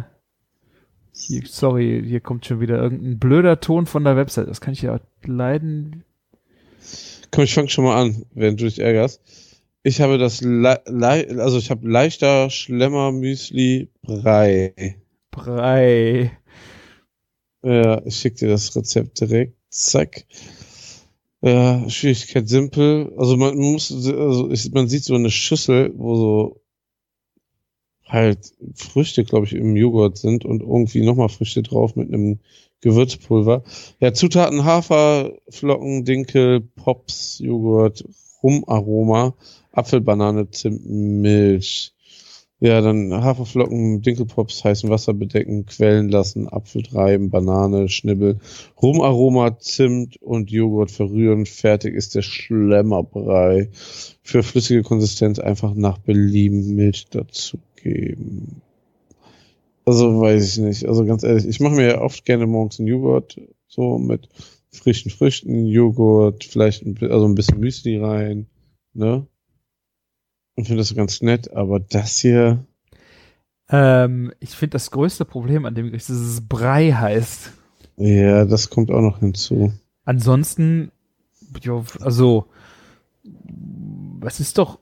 hier, 1.12 1.42
sorry, 1.46 2.02
hier 2.06 2.20
kommt 2.20 2.46
schon 2.46 2.60
wieder 2.60 2.80
irgendein 2.80 3.18
blöder 3.18 3.60
Ton 3.60 3.86
von 3.86 4.04
der 4.04 4.16
Website. 4.16 4.48
Das 4.48 4.60
kann 4.60 4.72
ich 4.72 4.82
ja 4.82 5.00
leiden. 5.24 6.04
Komm, 7.30 7.44
ich 7.44 7.54
fang 7.54 7.68
schon 7.68 7.84
mal 7.84 8.00
an, 8.00 8.24
während 8.34 8.60
du 8.60 8.64
dich 8.64 8.80
ärgerst. 8.80 9.20
Ich 9.82 10.00
habe 10.00 10.18
das, 10.18 10.42
Le 10.42 10.82
Le 10.86 11.42
also 11.42 11.56
ich 11.58 11.70
habe 11.70 11.88
leichter 11.88 12.50
Schlemmer 12.50 13.12
Müsli 13.12 13.88
Brei. 14.02 14.96
Brei. 15.30 16.32
Ja, 17.62 18.02
ich 18.04 18.16
schick 18.16 18.36
dir 18.36 18.48
das 18.48 18.74
Rezept 18.76 19.20
direkt. 19.20 19.54
Zack. 19.70 20.24
Ja, 21.42 21.88
Schwierigkeit 21.88 22.48
simpel. 22.48 23.12
Also 23.16 23.36
man 23.36 23.56
muss, 23.56 23.90
also 23.90 24.50
ich, 24.50 24.70
man 24.72 24.88
sieht 24.88 25.04
so 25.04 25.14
eine 25.14 25.30
Schüssel, 25.30 25.92
wo 25.96 26.14
so 26.16 26.60
halt 28.06 28.52
Früchte, 28.74 29.24
glaube 29.24 29.46
ich, 29.46 29.54
im 29.54 29.76
Joghurt 29.76 30.18
sind 30.18 30.44
und 30.44 30.60
irgendwie 30.62 31.02
nochmal 31.02 31.28
Früchte 31.28 31.62
drauf 31.62 31.96
mit 31.96 32.12
einem 32.12 32.40
Gewürzpulver. 32.80 33.62
Ja, 34.00 34.12
Zutaten 34.12 34.64
Haferflocken, 34.64 36.04
Dinkel, 36.04 36.60
Pops, 36.60 37.38
Joghurt, 37.38 38.04
Rumaroma, 38.42 39.34
Apfelbanane, 39.72 40.50
Zimt, 40.50 40.84
Milch. 40.86 41.94
Ja, 42.62 42.82
dann 42.82 43.14
Haferflocken, 43.14 44.02
Dinkelpops, 44.02 44.64
heißen 44.64 44.90
Wasser 44.90 45.14
bedecken, 45.14 45.64
quellen 45.64 46.10
lassen, 46.10 46.46
Apfel 46.46 46.82
treiben, 46.82 47.30
Banane, 47.30 47.88
Schnibbel, 47.88 48.38
Rumaroma, 48.80 49.58
Zimt 49.58 50.20
und 50.20 50.50
Joghurt 50.50 50.90
verrühren. 50.90 51.46
Fertig 51.46 51.94
ist 51.94 52.14
der 52.14 52.22
Schlemmerbrei. 52.22 53.70
Für 54.22 54.42
flüssige 54.42 54.82
Konsistenz 54.82 55.38
einfach 55.38 55.72
nach 55.74 55.96
Belieben 55.98 56.74
Milch 56.74 57.06
dazugeben. 57.08 58.60
Also 59.86 60.20
weiß 60.20 60.46
ich 60.46 60.62
nicht. 60.62 60.84
Also 60.86 61.06
ganz 61.06 61.22
ehrlich, 61.22 61.46
ich 61.46 61.60
mache 61.60 61.76
mir 61.76 61.88
ja 61.88 62.00
oft 62.02 62.26
gerne 62.26 62.46
morgens 62.46 62.78
einen 62.78 62.88
Joghurt, 62.88 63.40
so 63.68 63.98
mit 63.98 64.28
frischen 64.70 65.10
Früchten, 65.10 65.64
Joghurt, 65.64 66.44
vielleicht 66.44 66.84
ein, 66.84 66.98
also 67.10 67.24
ein 67.24 67.34
bisschen 67.34 67.58
Müsli 67.58 67.96
rein, 67.96 68.46
ne? 68.92 69.26
Und 70.60 70.66
finde 70.66 70.82
das 70.82 70.94
ganz 70.94 71.22
nett, 71.22 71.50
aber 71.54 71.80
das 71.80 72.18
hier, 72.18 72.66
Ähm, 73.70 74.30
ich 74.40 74.50
finde 74.50 74.72
das 74.72 74.90
größte 74.90 75.24
Problem 75.24 75.64
an 75.64 75.74
dem 75.74 75.86
Gericht, 75.86 76.10
dass 76.10 76.18
es 76.18 76.46
Brei 76.46 76.92
heißt. 76.92 77.52
ja, 77.96 78.44
das 78.44 78.68
kommt 78.68 78.90
auch 78.90 79.00
noch 79.00 79.20
hinzu. 79.20 79.72
Ansonsten, 80.04 80.92
also, 82.02 82.44
was 83.22 84.38
ist 84.38 84.58
doch, 84.58 84.80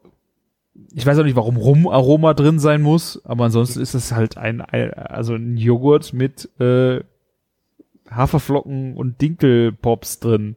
ich 0.92 1.06
weiß 1.06 1.16
auch 1.20 1.22
nicht, 1.22 1.36
warum 1.36 1.56
Rumaroma 1.56 2.34
drin 2.34 2.58
sein 2.58 2.82
muss, 2.82 3.24
aber 3.24 3.44
ansonsten 3.44 3.80
ist 3.80 3.94
es 3.94 4.10
halt 4.10 4.36
ein, 4.36 4.60
ein 4.60 4.92
also 4.94 5.36
ein 5.36 5.56
Joghurt 5.58 6.12
mit 6.12 6.50
äh, 6.58 7.04
Haferflocken 8.10 8.96
und 8.96 9.20
Dinkelpops 9.20 10.18
drin. 10.18 10.56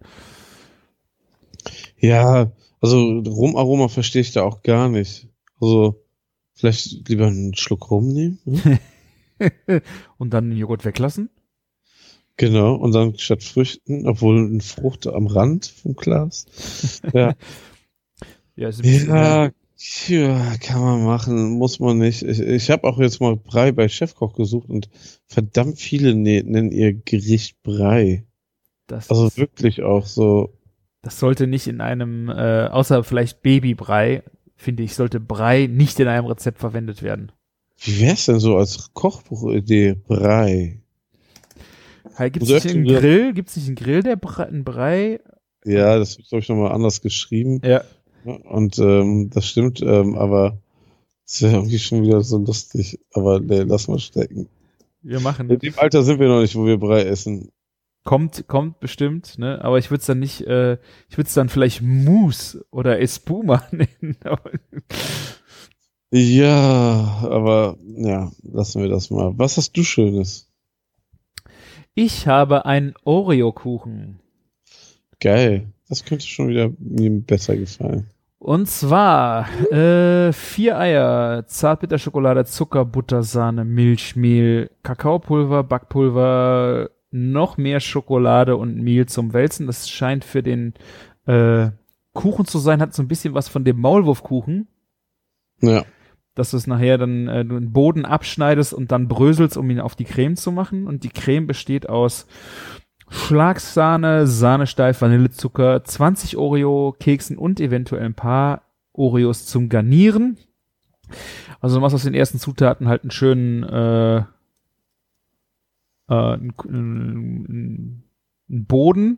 Ja, 1.99 2.51
also 2.81 3.19
Rumaroma 3.19 3.87
verstehe 3.87 4.21
ich 4.21 4.31
da 4.33 4.43
auch 4.43 4.63
gar 4.63 4.89
nicht. 4.89 5.27
Also 5.59 6.03
vielleicht 6.53 7.07
lieber 7.07 7.27
einen 7.27 7.55
Schluck 7.55 7.89
Rum 7.91 8.09
nehmen. 8.09 8.39
Hm? 8.45 8.79
und 10.17 10.31
dann 10.33 10.49
den 10.49 10.57
Joghurt 10.57 10.85
weglassen. 10.85 11.29
Genau, 12.37 12.75
und 12.75 12.93
dann 12.93 13.17
statt 13.19 13.43
Früchten, 13.43 14.07
obwohl 14.07 14.37
eine 14.39 14.61
Frucht 14.61 15.05
am 15.07 15.27
Rand 15.27 15.67
vom 15.67 15.95
Glas. 15.95 16.45
Ja, 17.13 17.35
Ja, 18.55 18.69
ist 18.69 18.83
ja, 18.83 19.51
ja, 20.07 20.57
kann 20.57 20.81
man 20.81 21.03
machen, 21.03 21.51
muss 21.51 21.79
man 21.79 21.97
nicht. 21.97 22.21
Ich, 22.21 22.39
ich 22.39 22.69
habe 22.69 22.87
auch 22.87 22.99
jetzt 22.99 23.19
mal 23.19 23.35
Brei 23.35 23.71
bei 23.71 23.89
Chefkoch 23.89 24.33
gesucht 24.33 24.69
und 24.69 24.89
verdammt 25.27 25.79
viele 25.79 26.13
ne- 26.15 26.43
nennen 26.43 26.71
ihr 26.71 26.93
Gericht 26.93 27.61
Brei. 27.63 28.23
das, 28.87 29.09
Also 29.09 29.35
wirklich 29.37 29.81
auch 29.83 30.05
so. 30.05 30.53
Das 31.01 31.19
sollte 31.19 31.47
nicht 31.47 31.67
in 31.67 31.81
einem, 31.81 32.29
äh, 32.29 32.67
außer 32.67 33.03
vielleicht 33.03 33.41
Babybrei, 33.41 34.23
finde 34.55 34.83
ich, 34.83 34.95
sollte 34.95 35.19
Brei 35.19 35.67
nicht 35.67 35.99
in 35.99 36.07
einem 36.07 36.27
Rezept 36.27 36.59
verwendet 36.59 37.01
werden. 37.01 37.31
Wie 37.79 38.01
wär's 38.01 38.25
denn 38.25 38.39
so 38.39 38.57
als 38.57 38.93
Kochbuchidee 38.93 39.95
Brei? 40.07 40.79
Gibt 42.17 42.43
es 42.43 42.49
nicht 42.49 42.75
einen 42.75 42.85
Grill? 42.85 43.33
Gibt 43.33 43.49
es 43.49 43.57
nicht 43.57 43.67
einen 43.67 43.75
Grill, 43.75 44.03
der 44.03 44.15
Brei, 44.15 44.43
ein 44.45 44.63
Brei? 44.63 45.19
Ja, 45.65 45.97
das 45.97 46.17
wird, 46.17 46.29
glaube 46.29 46.41
ich, 46.43 46.49
nochmal 46.49 46.71
anders 46.71 47.01
geschrieben. 47.01 47.61
Ja. 47.63 47.83
Ja, 48.25 48.33
Und 48.33 48.77
ähm, 48.77 49.31
das 49.31 49.47
stimmt, 49.47 49.81
ähm, 49.81 50.15
aber 50.15 50.59
es 51.25 51.41
wäre 51.41 51.53
irgendwie 51.53 51.79
schon 51.79 52.03
wieder 52.03 52.21
so 52.21 52.37
lustig. 52.37 52.99
Aber 53.13 53.39
nee, 53.39 53.61
lass 53.61 53.87
mal 53.87 53.99
stecken. 53.99 54.47
Wir 55.01 55.19
machen. 55.19 55.49
In 55.49 55.59
dem 55.59 55.73
Alter 55.77 56.03
sind 56.03 56.19
wir 56.19 56.27
noch 56.27 56.41
nicht, 56.41 56.55
wo 56.55 56.65
wir 56.65 56.77
Brei 56.77 57.03
essen. 57.03 57.49
Kommt, 58.03 58.47
kommt 58.47 58.79
bestimmt, 58.79 59.37
ne? 59.37 59.63
Aber 59.63 59.77
ich 59.77 59.91
würde 59.91 60.01
es 60.01 60.07
dann 60.07 60.19
nicht, 60.19 60.41
äh, 60.41 60.73
ich 61.07 61.17
würde 61.17 61.27
es 61.27 61.33
dann 61.35 61.49
vielleicht 61.49 61.81
Mousse 61.81 62.65
oder 62.71 62.99
Espuma 62.99 63.63
nennen. 63.71 64.17
Ja, 66.11 67.19
aber 67.23 67.77
ja, 67.95 68.31
lassen 68.43 68.81
wir 68.81 68.89
das 68.89 69.11
mal. 69.11 69.33
Was 69.37 69.57
hast 69.57 69.77
du 69.77 69.83
Schönes? 69.83 70.51
ich 71.95 72.27
habe 72.27 72.65
einen 72.65 72.93
Oreo-Kuchen. 73.03 74.19
Geil. 75.19 75.67
Das 75.89 76.05
könnte 76.05 76.25
schon 76.25 76.47
wieder 76.47 76.71
mir 76.79 77.11
besser 77.11 77.55
gefallen. 77.57 78.07
Und 78.39 78.67
zwar 78.67 79.47
äh, 79.71 80.33
vier 80.33 80.79
Eier, 80.79 81.45
Zartbitterschokolade, 81.45 82.45
Zucker, 82.45 82.85
Butter, 82.85 83.21
Sahne, 83.23 83.65
Milch, 83.65 84.15
Mehl, 84.15 84.71
Kakaopulver, 84.83 85.63
Backpulver, 85.63 86.89
noch 87.11 87.57
mehr 87.57 87.79
Schokolade 87.79 88.55
und 88.55 88.77
Mehl 88.77 89.05
zum 89.05 89.33
Wälzen. 89.33 89.67
Das 89.67 89.89
scheint 89.89 90.23
für 90.23 90.41
den 90.41 90.73
äh, 91.25 91.69
Kuchen 92.13 92.45
zu 92.45 92.57
sein, 92.57 92.81
hat 92.81 92.93
so 92.93 93.03
ein 93.03 93.07
bisschen 93.07 93.33
was 93.33 93.47
von 93.47 93.63
dem 93.63 93.79
Maulwurfkuchen. 93.79 94.67
Ja. 95.61 95.83
Dass 96.35 96.51
du 96.51 96.57
es 96.57 96.67
nachher 96.67 96.97
dann 96.97 97.27
äh, 97.27 97.45
du 97.45 97.59
den 97.59 97.73
Boden 97.73 98.05
abschneidest 98.05 98.73
und 98.73 98.91
dann 98.91 99.07
bröselst, 99.07 99.57
um 99.57 99.69
ihn 99.69 99.79
auf 99.79 99.95
die 99.95 100.05
Creme 100.05 100.37
zu 100.37 100.51
machen. 100.51 100.87
Und 100.87 101.03
die 101.03 101.09
Creme 101.09 101.47
besteht 101.47 101.89
aus 101.89 102.25
Schlagsahne, 103.09 104.25
Sahnesteif, 104.25 105.01
Vanillezucker, 105.01 105.83
20 105.83 106.37
Oreo-Keksen 106.37 107.37
und 107.37 107.59
eventuell 107.59 108.05
ein 108.05 108.13
paar 108.13 108.63
Oreos 108.93 109.45
zum 109.45 109.67
Garnieren. 109.67 110.37
Also 111.59 111.75
du 111.75 111.81
machst 111.81 111.93
aus 111.93 112.03
den 112.03 112.13
ersten 112.13 112.39
Zutaten 112.39 112.87
halt 112.87 113.03
einen 113.03 113.11
schönen 113.11 113.63
äh, 113.63 114.23
äh, 116.11 116.33
einen, 116.33 116.53
einen, 116.67 118.03
Boden. 118.47 119.17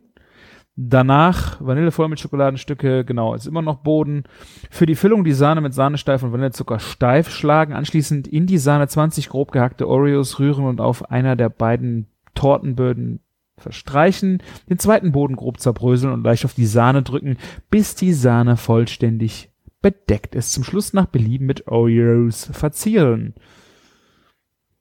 Danach 0.76 1.60
Vanillevollmilchschokoladenstücke, 1.60 3.04
genau, 3.04 3.34
ist 3.34 3.46
immer 3.46 3.62
noch 3.62 3.78
Boden. 3.78 4.24
Für 4.70 4.86
die 4.86 4.94
Füllung 4.94 5.24
die 5.24 5.32
Sahne 5.32 5.60
mit 5.60 5.74
Sahnesteif 5.74 6.22
und 6.22 6.32
Vanillezucker 6.32 6.78
steif 6.78 7.30
schlagen. 7.30 7.74
Anschließend 7.74 8.28
in 8.28 8.46
die 8.46 8.58
Sahne 8.58 8.88
20 8.88 9.28
grob 9.28 9.52
gehackte 9.52 9.88
Oreos 9.88 10.38
rühren 10.38 10.64
und 10.64 10.80
auf 10.80 11.10
einer 11.10 11.36
der 11.36 11.48
beiden 11.48 12.06
Tortenböden 12.34 13.20
verstreichen, 13.56 14.42
den 14.68 14.78
zweiten 14.78 15.12
Boden 15.12 15.36
grob 15.36 15.60
zerbröseln 15.60 16.12
und 16.12 16.24
leicht 16.24 16.44
auf 16.44 16.54
die 16.54 16.66
Sahne 16.66 17.02
drücken, 17.02 17.38
bis 17.70 17.94
die 17.94 18.12
Sahne 18.12 18.56
vollständig 18.56 19.50
bedeckt 19.80 20.34
ist. 20.34 20.52
Zum 20.52 20.64
Schluss 20.64 20.92
nach 20.92 21.06
Belieben 21.06 21.46
mit 21.46 21.68
Oreos 21.68 22.50
verzieren. 22.52 23.34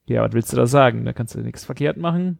Ja, 0.05 0.23
was 0.23 0.33
willst 0.33 0.51
du 0.51 0.57
da 0.57 0.67
sagen? 0.67 1.05
Da 1.05 1.13
kannst 1.13 1.35
du 1.35 1.39
nichts 1.39 1.65
verkehrt 1.65 1.97
machen. 1.97 2.39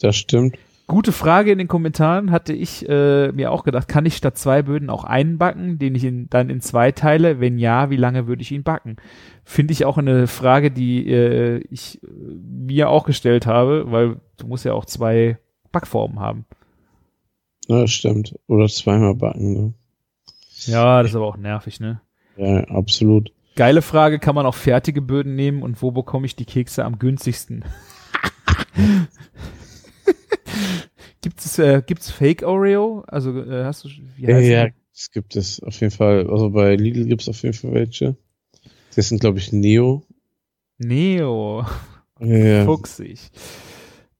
Das 0.00 0.16
stimmt. 0.16 0.58
Gute 0.86 1.12
Frage 1.12 1.50
in 1.50 1.56
den 1.56 1.68
Kommentaren 1.68 2.30
hatte 2.30 2.52
ich 2.52 2.86
äh, 2.86 3.32
mir 3.32 3.52
auch 3.52 3.64
gedacht, 3.64 3.88
kann 3.88 4.04
ich 4.04 4.16
statt 4.16 4.36
zwei 4.36 4.60
Böden 4.60 4.90
auch 4.90 5.04
einen 5.04 5.38
backen, 5.38 5.78
den 5.78 5.94
ich 5.94 6.04
in, 6.04 6.28
dann 6.28 6.50
in 6.50 6.60
zwei 6.60 6.92
teile? 6.92 7.40
Wenn 7.40 7.58
ja, 7.58 7.88
wie 7.88 7.96
lange 7.96 8.26
würde 8.26 8.42
ich 8.42 8.52
ihn 8.52 8.64
backen? 8.64 8.96
Finde 9.44 9.72
ich 9.72 9.86
auch 9.86 9.96
eine 9.96 10.26
Frage, 10.26 10.70
die 10.70 11.08
äh, 11.10 11.64
ich 11.70 12.02
äh, 12.02 12.06
mir 12.06 12.90
auch 12.90 13.06
gestellt 13.06 13.46
habe, 13.46 13.90
weil 13.90 14.20
du 14.36 14.46
musst 14.46 14.66
ja 14.66 14.74
auch 14.74 14.84
zwei 14.84 15.38
Backformen 15.72 16.20
haben. 16.20 16.44
Ja, 17.66 17.80
das 17.80 17.90
stimmt. 17.90 18.34
Oder 18.46 18.68
zweimal 18.68 19.14
backen, 19.14 19.52
ne? 19.54 19.74
Ja, 20.66 21.00
das 21.02 21.12
ist 21.12 21.16
aber 21.16 21.26
auch 21.26 21.38
nervig, 21.38 21.80
ne? 21.80 22.02
Ja, 22.36 22.60
absolut. 22.64 23.32
Geile 23.56 23.82
Frage, 23.82 24.18
kann 24.18 24.34
man 24.34 24.46
auch 24.46 24.54
fertige 24.54 25.00
Böden 25.00 25.36
nehmen 25.36 25.62
und 25.62 25.80
wo 25.80 25.92
bekomme 25.92 26.26
ich 26.26 26.34
die 26.34 26.44
Kekse 26.44 26.84
am 26.84 26.98
günstigsten? 26.98 27.64
gibt 31.20 31.38
es 31.38 31.58
äh, 31.58 31.82
gibt's 31.86 32.10
Fake 32.10 32.42
Oreo? 32.42 33.04
Also 33.06 33.38
äh, 33.40 33.64
hast 33.64 33.84
du 33.84 33.88
wie 34.16 34.26
heißt 34.26 34.48
ja, 34.48 34.64
ja, 34.64 34.70
es 34.92 35.10
gibt 35.12 35.36
es 35.36 35.62
auf 35.62 35.80
jeden 35.80 35.92
Fall. 35.92 36.28
Also 36.28 36.50
bei 36.50 36.74
Lidl 36.74 37.06
gibt 37.06 37.22
es 37.22 37.28
auf 37.28 37.42
jeden 37.42 37.54
Fall 37.54 37.74
welche. 37.74 38.16
Das 38.96 39.08
sind 39.08 39.20
glaube 39.20 39.38
ich 39.38 39.52
Neo. 39.52 40.04
Neo. 40.78 41.64
Ja. 42.20 42.64
Fuchsig. 42.64 43.30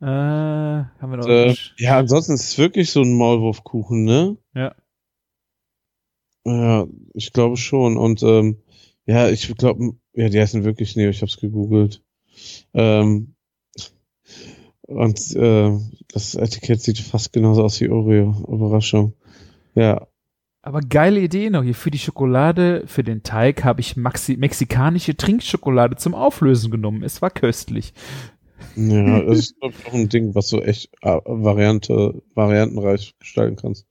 Äh, 0.01 0.07
haben 0.07 1.11
wir 1.11 1.17
noch 1.17 1.27
äh, 1.27 1.55
ja, 1.79 1.99
ansonsten 1.99 2.35
ist 2.35 2.51
es 2.51 2.59
wirklich 2.59 2.91
so 2.93 3.03
ein 3.03 3.17
Maulwurfkuchen, 3.17 4.05
ne? 4.05 4.37
Ja. 4.55 4.75
Ja, 6.45 6.87
ich 7.15 7.33
glaube 7.33 7.57
schon. 7.57 7.97
Und 7.97 8.23
ähm, 8.23 8.59
ja, 9.07 9.29
ich 9.29 9.55
glaube, 9.57 9.95
ja, 10.15 10.29
die 10.29 10.41
heißen 10.41 10.65
wirklich 10.65 10.97
Neo, 10.97 11.11
ich 11.11 11.23
habe 11.23 11.31
es 11.31 11.39
gegoogelt. 11.39 12.03
Ähm, 12.73 13.35
und 14.83 15.37
äh, 15.37 15.79
das 16.13 16.35
Etikett 16.35 16.81
sieht 16.81 16.99
fast 16.99 17.33
genauso 17.33 17.65
aus 17.65 17.81
wie 17.81 17.89
Oreo. 17.89 18.35
Überraschung. 18.49 19.15
Ja. 19.75 20.07
Aber 20.63 20.81
geile 20.81 21.21
Idee 21.21 21.51
noch 21.51 21.63
hier. 21.63 21.75
Für 21.75 21.91
die 21.91 21.99
Schokolade, 21.99 22.85
für 22.87 23.05
den 23.05 23.23
Teig 23.23 23.65
habe 23.65 23.81
ich 23.81 23.97
Maxi 23.97 24.37
mexikanische 24.37 25.17
Trinkschokolade 25.17 25.97
zum 25.97 26.15
Auflösen 26.15 26.71
genommen. 26.71 27.03
Es 27.03 27.21
war 27.21 27.31
köstlich. 27.31 27.93
Ja, 28.77 29.23
das 29.27 29.39
ist 29.39 29.61
glaube 29.61 29.75
ich 29.79 29.87
auch 29.87 29.95
ein 29.95 30.09
Ding, 30.09 30.35
was 30.35 30.49
du 30.49 30.61
echt 30.61 30.91
äh, 31.03 31.19
Variante, 31.25 32.23
variantenreich 32.35 33.15
gestalten 33.19 33.57
kannst. 33.57 33.87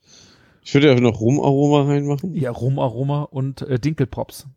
Ich 0.63 0.73
würde 0.73 0.87
ja 0.87 0.99
noch 0.99 1.19
Rumaroma 1.19 1.83
reinmachen. 1.83 2.33
Ja, 2.35 2.51
Rumaroma 2.51 3.23
und 3.23 3.61
äh, 3.63 3.79
Dinkelpops. 3.79 4.47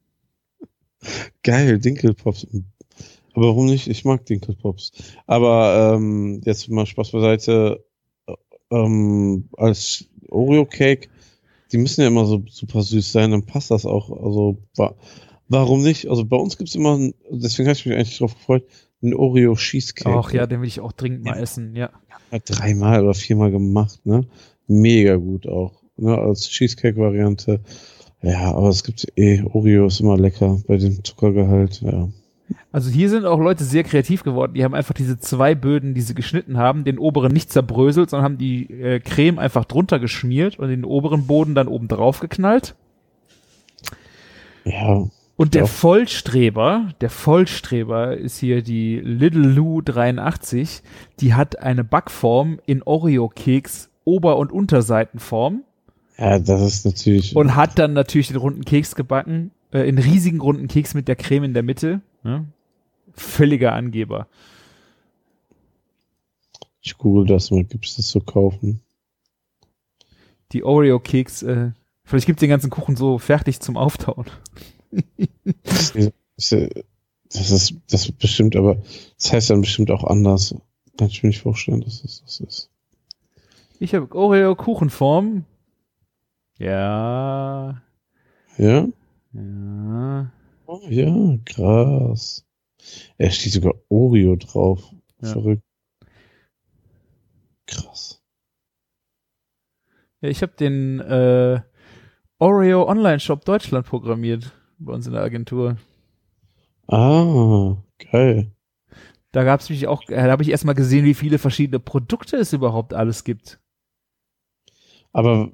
Geil, 1.43 1.79
Dinkelpops. 1.79 2.47
Aber 3.35 3.49
warum 3.49 3.67
nicht? 3.67 3.87
Ich 3.87 4.05
mag 4.05 4.25
Dinkelpops. 4.25 4.93
Aber 5.27 5.95
ähm, 5.95 6.41
jetzt 6.45 6.69
mal 6.69 6.87
Spaß 6.87 7.13
beiseite. 7.13 7.85
Ähm, 8.71 9.49
als 9.57 10.07
Oreo-Cake, 10.29 11.09
die 11.73 11.79
müssen 11.79 12.01
ja 12.01 12.09
immer 12.09 12.27
so 12.27 12.43
super 12.49 12.83
süß 12.83 13.13
sein, 13.13 13.31
dann 13.31 13.47
passt 13.47 13.71
das 13.71 13.87
auch. 13.87 14.11
Also 14.11 14.59
wa 14.77 14.95
warum 15.49 15.83
nicht? 15.83 16.09
Also 16.09 16.25
bei 16.25 16.37
uns 16.37 16.57
gibt's 16.59 16.75
immer, 16.75 16.99
deswegen 17.31 17.69
habe 17.69 17.79
ich 17.79 17.87
mich 17.87 17.95
eigentlich 17.95 18.19
drauf 18.19 18.35
gefreut, 18.35 18.65
einen 19.03 19.15
Oreo 19.15 19.55
Cheesecake. 19.55 20.17
Ach 20.17 20.33
ja, 20.33 20.47
den 20.47 20.61
will 20.61 20.69
ich 20.69 20.81
auch 20.81 20.93
dringend 20.93 21.25
mal 21.25 21.37
ja. 21.37 21.43
essen, 21.43 21.77
ja. 21.77 21.91
Hat 22.33 22.43
dreimal 22.47 23.05
oder 23.05 23.15
viermal 23.15 23.51
gemacht, 23.51 24.05
ne? 24.05 24.27
Mega 24.67 25.17
gut 25.17 25.47
auch. 25.47 25.83
Ne? 25.97 26.17
Als 26.17 26.49
Cheesecake-Variante. 26.49 27.61
Ja, 28.23 28.55
aber 28.55 28.69
es 28.69 28.83
gibt 28.83 29.07
eh, 29.17 29.43
Oreo 29.43 29.87
ist 29.87 30.01
immer 30.01 30.17
lecker 30.17 30.61
bei 30.67 30.77
dem 30.77 31.05
Zuckergehalt, 31.05 31.81
ja. 31.83 32.09
Also 32.71 32.91
hier 32.91 33.11
sind 33.11 33.25
auch 33.25 33.41
Leute 33.41 33.65
sehr 33.65 33.83
kreativ 33.83 34.23
geworden. 34.23 34.55
Die 34.55 34.63
haben 34.63 34.75
einfach 34.75 34.95
diese 34.95 35.19
zwei 35.19 35.55
Böden, 35.55 35.95
die 35.95 36.01
sie 36.01 36.15
geschnitten 36.15 36.59
haben, 36.59 36.85
den 36.85 36.99
oberen 36.99 37.33
nicht 37.33 37.51
zerbröselt, 37.51 38.11
sondern 38.11 38.25
haben 38.25 38.39
die 38.39 38.71
äh, 38.71 39.01
Creme 39.01 39.39
einfach 39.39 39.65
drunter 39.65 39.99
geschmiert 39.99 40.59
und 40.59 40.69
den 40.69 40.85
oberen 40.85 41.27
Boden 41.27 41.55
dann 41.55 41.69
oben 41.69 41.89
drauf 41.89 42.21
geknallt. 42.21 42.77
Ja. 44.65 45.09
Und 45.37 45.55
der 45.55 45.67
Vollstreber, 45.67 46.89
der 47.01 47.11
Vollstreber 47.11 48.17
ist 48.17 48.39
hier 48.39 48.63
die 48.63 48.99
Little 49.01 49.47
Lou 49.47 49.83
83. 49.83 50.83
Die 51.21 51.35
hat 51.35 51.59
eine 51.59 51.85
Backform 51.85 52.59
in 52.65 52.83
Oreo-Keks 52.83 53.91
Ober- 54.05 54.39
und 54.39 54.51
Unterseitenform. 54.51 55.65
Ja, 56.19 56.39
das 56.39 56.63
ist 56.63 56.87
natürlich. 56.87 57.37
Und 57.37 57.55
hat 57.55 57.79
dann 57.79 57.93
natürlich 57.93 58.29
den 58.29 58.37
runden 58.37 58.65
Keks 58.65 58.95
gebacken, 58.95 59.51
äh, 59.73 59.89
in 59.89 59.99
riesigen 59.99 60.41
runden 60.41 60.69
Keks 60.69 60.95
mit 60.95 61.09
der 61.09 61.17
Creme 61.17 61.45
in 61.45 61.55
der 61.55 61.63
Mitte. 61.63 62.01
Ne? 62.23 62.47
Völliger 63.13 63.73
Angeber. 63.73 64.27
Ich 66.81 66.97
google 66.97 67.27
das 67.27 67.51
mal, 67.51 67.65
gibt 67.65 67.87
es 67.87 67.97
das 67.97 68.09
zu 68.09 68.21
kaufen? 68.21 68.81
Die 70.53 70.63
Oreo-Keks, 70.63 71.43
äh, 71.43 71.73
vielleicht 72.05 72.27
gibt 72.27 72.39
es 72.39 72.41
den 72.41 72.51
ganzen 72.51 72.71
Kuchen 72.71 72.97
so 72.97 73.19
fertig 73.19 73.61
zum 73.61 73.77
Auftauen. 73.77 74.27
das, 75.65 75.91
ist, 75.91 76.13
das 76.37 77.51
ist, 77.51 77.75
das 77.91 78.05
ist 78.05 78.19
bestimmt, 78.19 78.57
aber 78.57 78.77
das 79.19 79.33
heißt 79.33 79.51
dann 79.51 79.63
bestimmt 79.63 79.91
auch 79.91 80.05
anders. 80.05 80.55
Kann 80.97 81.09
ich 81.09 81.23
mir 81.23 81.29
nicht 81.29 81.43
vorstellen, 81.43 81.81
dass 81.83 82.03
das 82.03 82.23
das 82.23 82.41
ist. 82.41 82.71
Ich 83.81 83.95
habe 83.95 84.15
Oreo-Kuchenform. 84.15 85.45
Ja. 86.59 87.83
Ja? 88.57 88.87
Ja. 89.33 90.33
Oh, 90.67 90.81
ja, 90.89 91.39
krass. 91.45 92.47
Er 93.19 93.31
steht 93.31 93.53
sogar 93.53 93.75
Oreo 93.89 94.37
drauf. 94.37 94.83
Ja. 95.21 95.33
Verrückt. 95.33 95.63
Krass. 97.67 98.23
Ja, 100.21 100.29
ich 100.31 100.43
habe 100.43 100.53
den 100.59 101.01
äh, 101.01 101.61
Oreo 102.39 102.89
Online 102.89 103.21
Shop 103.21 103.45
Deutschland 103.45 103.87
programmiert 103.87 104.53
bei 104.79 104.93
uns 104.93 105.07
in 105.07 105.13
der 105.13 105.23
Agentur. 105.23 105.77
Ah, 106.89 107.77
geil. 108.11 108.53
Da 109.33 109.45
gab 109.45 109.61
es 109.61 109.69
mich 109.69 109.87
auch, 109.87 110.03
da 110.05 110.31
habe 110.31 110.43
ich 110.43 110.51
erstmal 110.51 110.75
gesehen, 110.75 111.05
wie 111.05 111.15
viele 111.15 111.39
verschiedene 111.39 111.81
Produkte 111.81 112.37
es 112.37 112.53
überhaupt 112.53 112.95
alles 112.95 113.25
gibt. 113.25 113.61
Aber 115.13 115.53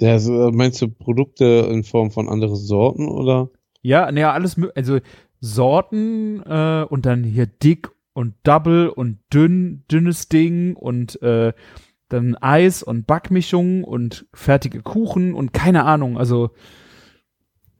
ja, 0.00 0.18
meinst 0.50 0.80
du 0.80 0.88
Produkte 0.88 1.68
in 1.70 1.84
Form 1.84 2.10
von 2.10 2.28
anderen 2.28 2.56
Sorten 2.56 3.08
oder? 3.08 3.50
Ja, 3.82 4.10
naja, 4.10 4.32
alles, 4.32 4.56
also 4.74 4.98
Sorten 5.40 6.42
äh, 6.42 6.86
und 6.88 7.06
dann 7.06 7.22
hier 7.24 7.46
dick 7.46 7.90
und 8.12 8.34
double 8.42 8.88
und 8.88 9.18
dünn, 9.32 9.84
dünnes 9.90 10.28
Ding 10.28 10.74
und 10.74 11.20
äh, 11.22 11.52
dann 12.08 12.34
Eis 12.36 12.82
und 12.82 13.06
Backmischung 13.06 13.84
und 13.84 14.26
fertige 14.32 14.82
Kuchen 14.82 15.34
und 15.34 15.52
keine 15.52 15.84
Ahnung, 15.84 16.18
also 16.18 16.50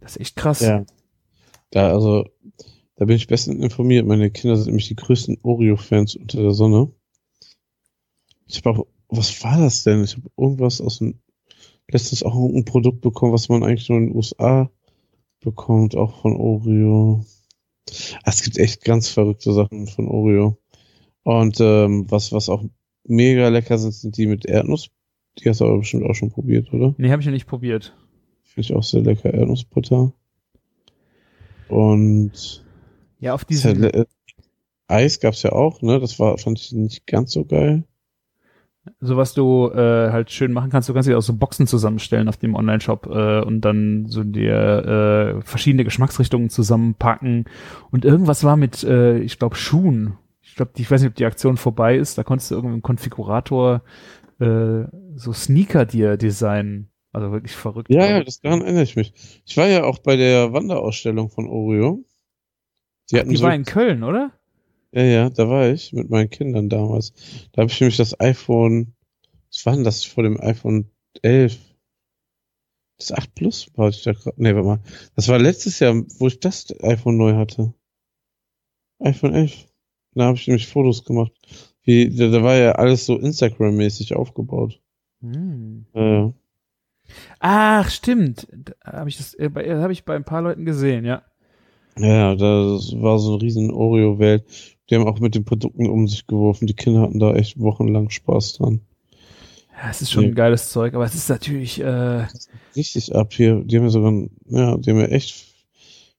das 0.00 0.12
ist 0.12 0.20
echt 0.20 0.36
krass. 0.36 0.60
Ja. 0.60 0.84
Da, 1.70 1.92
also, 1.92 2.26
da 2.96 3.04
bin 3.04 3.16
ich 3.16 3.26
bestens 3.26 3.62
informiert. 3.62 4.06
Meine 4.06 4.30
Kinder 4.30 4.56
sind 4.56 4.66
nämlich 4.66 4.88
die 4.88 4.96
größten 4.96 5.38
Oreo-Fans 5.42 6.16
unter 6.16 6.42
der 6.42 6.52
Sonne. 6.52 6.92
Ich 8.46 8.58
habe 8.58 8.70
auch, 8.70 8.86
was 9.08 9.42
war 9.44 9.58
das 9.58 9.84
denn? 9.84 10.02
Ich 10.04 10.16
habe 10.16 10.30
irgendwas 10.36 10.80
aus 10.80 10.98
dem 10.98 11.20
letztens 11.92 12.22
auch 12.22 12.34
ein 12.34 12.64
Produkt 12.64 13.00
bekommen, 13.00 13.32
was 13.32 13.48
man 13.48 13.62
eigentlich 13.62 13.88
nur 13.88 13.98
in 13.98 14.06
den 14.08 14.16
USA 14.16 14.70
bekommt, 15.40 15.96
auch 15.96 16.20
von 16.20 16.36
Oreo. 16.36 17.24
Ah, 18.22 18.30
Es 18.30 18.42
gibt 18.42 18.58
echt 18.58 18.84
ganz 18.84 19.08
verrückte 19.08 19.52
Sachen 19.52 19.86
von 19.86 20.08
Oreo. 20.08 20.58
Und 21.22 21.58
ähm, 21.60 22.06
was, 22.10 22.32
was 22.32 22.48
auch 22.48 22.64
mega 23.04 23.48
lecker 23.48 23.78
sind, 23.78 23.92
sind 23.92 24.16
die 24.16 24.26
mit 24.26 24.46
Erdnuss. 24.46 24.90
Die 25.38 25.48
hast 25.48 25.60
du 25.60 25.66
aber 25.66 25.78
bestimmt 25.78 26.04
auch 26.04 26.14
schon 26.14 26.30
probiert, 26.30 26.72
oder? 26.72 26.94
Nee, 26.98 27.10
habe 27.10 27.22
ich 27.22 27.26
noch 27.26 27.32
nicht 27.32 27.46
probiert. 27.46 27.96
Finde 28.42 28.60
ich 28.60 28.74
auch 28.74 28.82
sehr 28.82 29.02
lecker, 29.02 29.32
Erdnussbutter. 29.32 30.12
Und 31.68 32.64
Ja, 33.20 33.34
auf 33.34 33.44
ja 33.48 33.70
äh, 33.70 34.06
Eis 34.88 35.20
gab's 35.20 35.42
ja 35.42 35.52
auch, 35.52 35.82
ne? 35.82 36.00
Das 36.00 36.18
war, 36.18 36.36
fand 36.36 36.58
ich 36.58 36.72
nicht 36.72 37.06
ganz 37.06 37.32
so 37.32 37.44
geil. 37.44 37.84
So 39.00 39.16
was 39.16 39.34
du 39.34 39.70
äh, 39.70 40.10
halt 40.10 40.30
schön 40.30 40.52
machen 40.52 40.70
kannst, 40.70 40.88
du 40.88 40.94
kannst 40.94 41.08
dir 41.08 41.18
auch 41.18 41.22
so 41.22 41.34
Boxen 41.34 41.66
zusammenstellen 41.66 42.28
auf 42.28 42.38
dem 42.38 42.54
Online-Shop 42.54 43.06
äh, 43.06 43.40
und 43.40 43.60
dann 43.60 44.06
so 44.06 44.24
dir 44.24 45.36
äh, 45.38 45.42
verschiedene 45.42 45.84
Geschmacksrichtungen 45.84 46.48
zusammenpacken. 46.48 47.44
Und 47.90 48.04
irgendwas 48.04 48.42
war 48.44 48.56
mit, 48.56 48.82
äh, 48.82 49.18
ich 49.18 49.38
glaube, 49.38 49.56
Schuhen. 49.56 50.16
Ich 50.40 50.56
glaube, 50.56 50.72
ich 50.76 50.90
weiß 50.90 51.02
nicht, 51.02 51.10
ob 51.10 51.16
die 51.16 51.26
Aktion 51.26 51.56
vorbei 51.56 51.96
ist. 51.96 52.16
Da 52.16 52.24
konntest 52.24 52.50
du 52.50 52.56
irgendwie 52.56 52.74
im 52.74 52.82
Konfigurator 52.82 53.82
äh, 54.40 54.84
so 55.14 55.32
Sneaker 55.32 55.84
dir 55.84 56.16
designen. 56.16 56.90
Also 57.12 57.32
wirklich 57.32 57.56
verrückt. 57.56 57.90
Ja, 57.90 58.06
ja, 58.06 58.22
das 58.22 58.40
daran 58.40 58.62
erinnere 58.62 58.84
ich 58.84 58.96
mich. 58.96 59.12
Ich 59.44 59.56
war 59.56 59.66
ja 59.66 59.84
auch 59.84 59.98
bei 59.98 60.16
der 60.16 60.52
Wanderausstellung 60.52 61.28
von 61.28 61.48
Oreo. 61.48 62.04
Die 63.10 63.18
hatten 63.18 63.30
Die 63.30 63.36
so, 63.36 63.44
war 63.44 63.54
in 63.54 63.64
Köln, 63.64 64.04
oder? 64.04 64.30
Ja, 64.92 65.02
ja, 65.02 65.30
da 65.30 65.48
war 65.48 65.68
ich 65.70 65.92
mit 65.92 66.10
meinen 66.10 66.30
Kindern 66.30 66.68
damals. 66.68 67.12
Da 67.52 67.62
habe 67.62 67.70
ich 67.70 67.80
nämlich 67.80 67.96
das 67.96 68.18
iPhone, 68.20 68.94
was 69.50 69.64
war 69.66 69.74
denn 69.74 69.84
das 69.84 70.04
vor 70.04 70.22
dem 70.24 70.40
iPhone 70.40 70.90
11? 71.22 71.58
Das 72.98 73.12
8 73.12 73.34
Plus 73.34 73.68
war 73.76 73.88
ich 73.88 74.02
da 74.02 74.12
gerade. 74.12 74.34
Nee, 74.42 74.54
warte 74.54 74.66
mal. 74.66 74.80
Das 75.16 75.28
war 75.28 75.38
letztes 75.38 75.78
Jahr, 75.78 75.94
wo 76.18 76.26
ich 76.26 76.38
das 76.40 76.66
iPhone 76.82 77.16
neu 77.16 77.34
hatte. 77.34 77.72
iPhone 78.98 79.32
11. 79.34 79.66
Da 80.14 80.24
habe 80.24 80.36
ich 80.36 80.46
nämlich 80.46 80.66
Fotos 80.66 81.04
gemacht. 81.04 81.32
Wie, 81.82 82.10
da, 82.14 82.28
da 82.28 82.42
war 82.42 82.56
ja 82.56 82.72
alles 82.72 83.06
so 83.06 83.16
Instagram-mäßig 83.16 84.14
aufgebaut. 84.14 84.82
Hm. 85.22 85.86
Äh, 85.94 86.30
Ach, 87.38 87.88
stimmt. 87.90 88.46
Da 88.52 88.92
habe 88.98 89.08
ich 89.08 89.16
das, 89.16 89.34
äh, 89.34 89.48
bei- 89.48 89.64
äh, 89.64 89.76
habe 89.76 89.92
ich 89.92 90.04
bei 90.04 90.14
ein 90.14 90.24
paar 90.24 90.42
Leuten 90.42 90.64
gesehen, 90.64 91.04
ja. 91.04 91.22
Ja, 91.98 92.34
das 92.34 92.92
war 93.00 93.18
so 93.18 93.32
eine 93.34 93.42
riesen 93.42 93.70
Oreo-Welt. 93.70 94.44
Die 94.90 94.96
haben 94.96 95.06
auch 95.06 95.20
mit 95.20 95.34
den 95.34 95.44
Produkten 95.44 95.88
um 95.88 96.08
sich 96.08 96.26
geworfen. 96.26 96.66
Die 96.66 96.74
Kinder 96.74 97.02
hatten 97.02 97.18
da 97.20 97.34
echt 97.34 97.58
wochenlang 97.60 98.10
Spaß 98.10 98.54
dran. 98.54 98.80
Ja, 99.82 99.88
es 99.90 100.02
ist 100.02 100.10
schon 100.10 100.24
Ja. 100.24 100.28
ein 100.30 100.34
geiles 100.34 100.70
Zeug, 100.70 100.94
aber 100.94 101.04
es 101.04 101.14
ist 101.14 101.28
natürlich, 101.28 101.80
äh, 101.80 102.26
Richtig 102.76 103.14
ab 103.14 103.32
hier. 103.32 103.62
Die 103.64 103.76
haben 103.76 103.84
ja 103.84 103.90
sogar, 103.90 104.12
ja, 104.46 104.76
die 104.76 104.90
haben 104.90 104.98
ja 104.98 105.06
echt, 105.06 105.46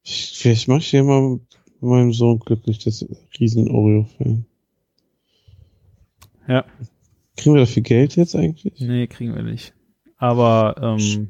ich, 0.04 0.32
vielleicht 0.36 0.68
mache 0.68 0.80
ich 0.80 0.88
hier 0.88 1.04
mal 1.04 1.32
mit 1.32 1.42
meinem 1.82 2.14
Sohn 2.14 2.40
glücklich, 2.40 2.80
das 2.80 3.06
riesen 3.40 3.70
Oreo-Fan. 3.70 4.46
Ja. 6.48 6.66
Kriegen 7.38 7.56
wir 7.56 7.62
dafür 7.62 7.84
Geld 7.84 8.16
jetzt 8.16 8.36
eigentlich? 8.36 8.80
nee, 8.80 9.08
kriegen 9.08 9.36
wir 9.36 9.44
nicht. 9.44 9.74
Aber, 10.18 10.76
ähm, 10.82 11.30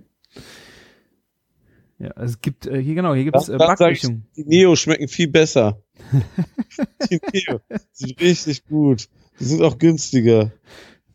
ja, 2.00 2.12
es 2.18 2.42
gibt, 2.42 2.66
äh, 2.66 2.82
hier 2.82 2.96
genau, 2.96 3.14
hier 3.14 3.26
gibt 3.26 3.38
es 3.38 3.50
äh, 3.50 3.58
Backmischung. 3.58 4.24
Die 4.36 4.44
Neo 4.46 4.76
schmecken 4.76 5.08
viel 5.08 5.28
besser. 5.28 5.82
die 7.10 7.20
Neo 7.34 7.60
sind 7.92 8.20
richtig 8.22 8.66
gut. 8.66 9.08
Die 9.40 9.44
sind 9.46 9.62
auch 9.62 9.78
günstiger. 9.78 10.52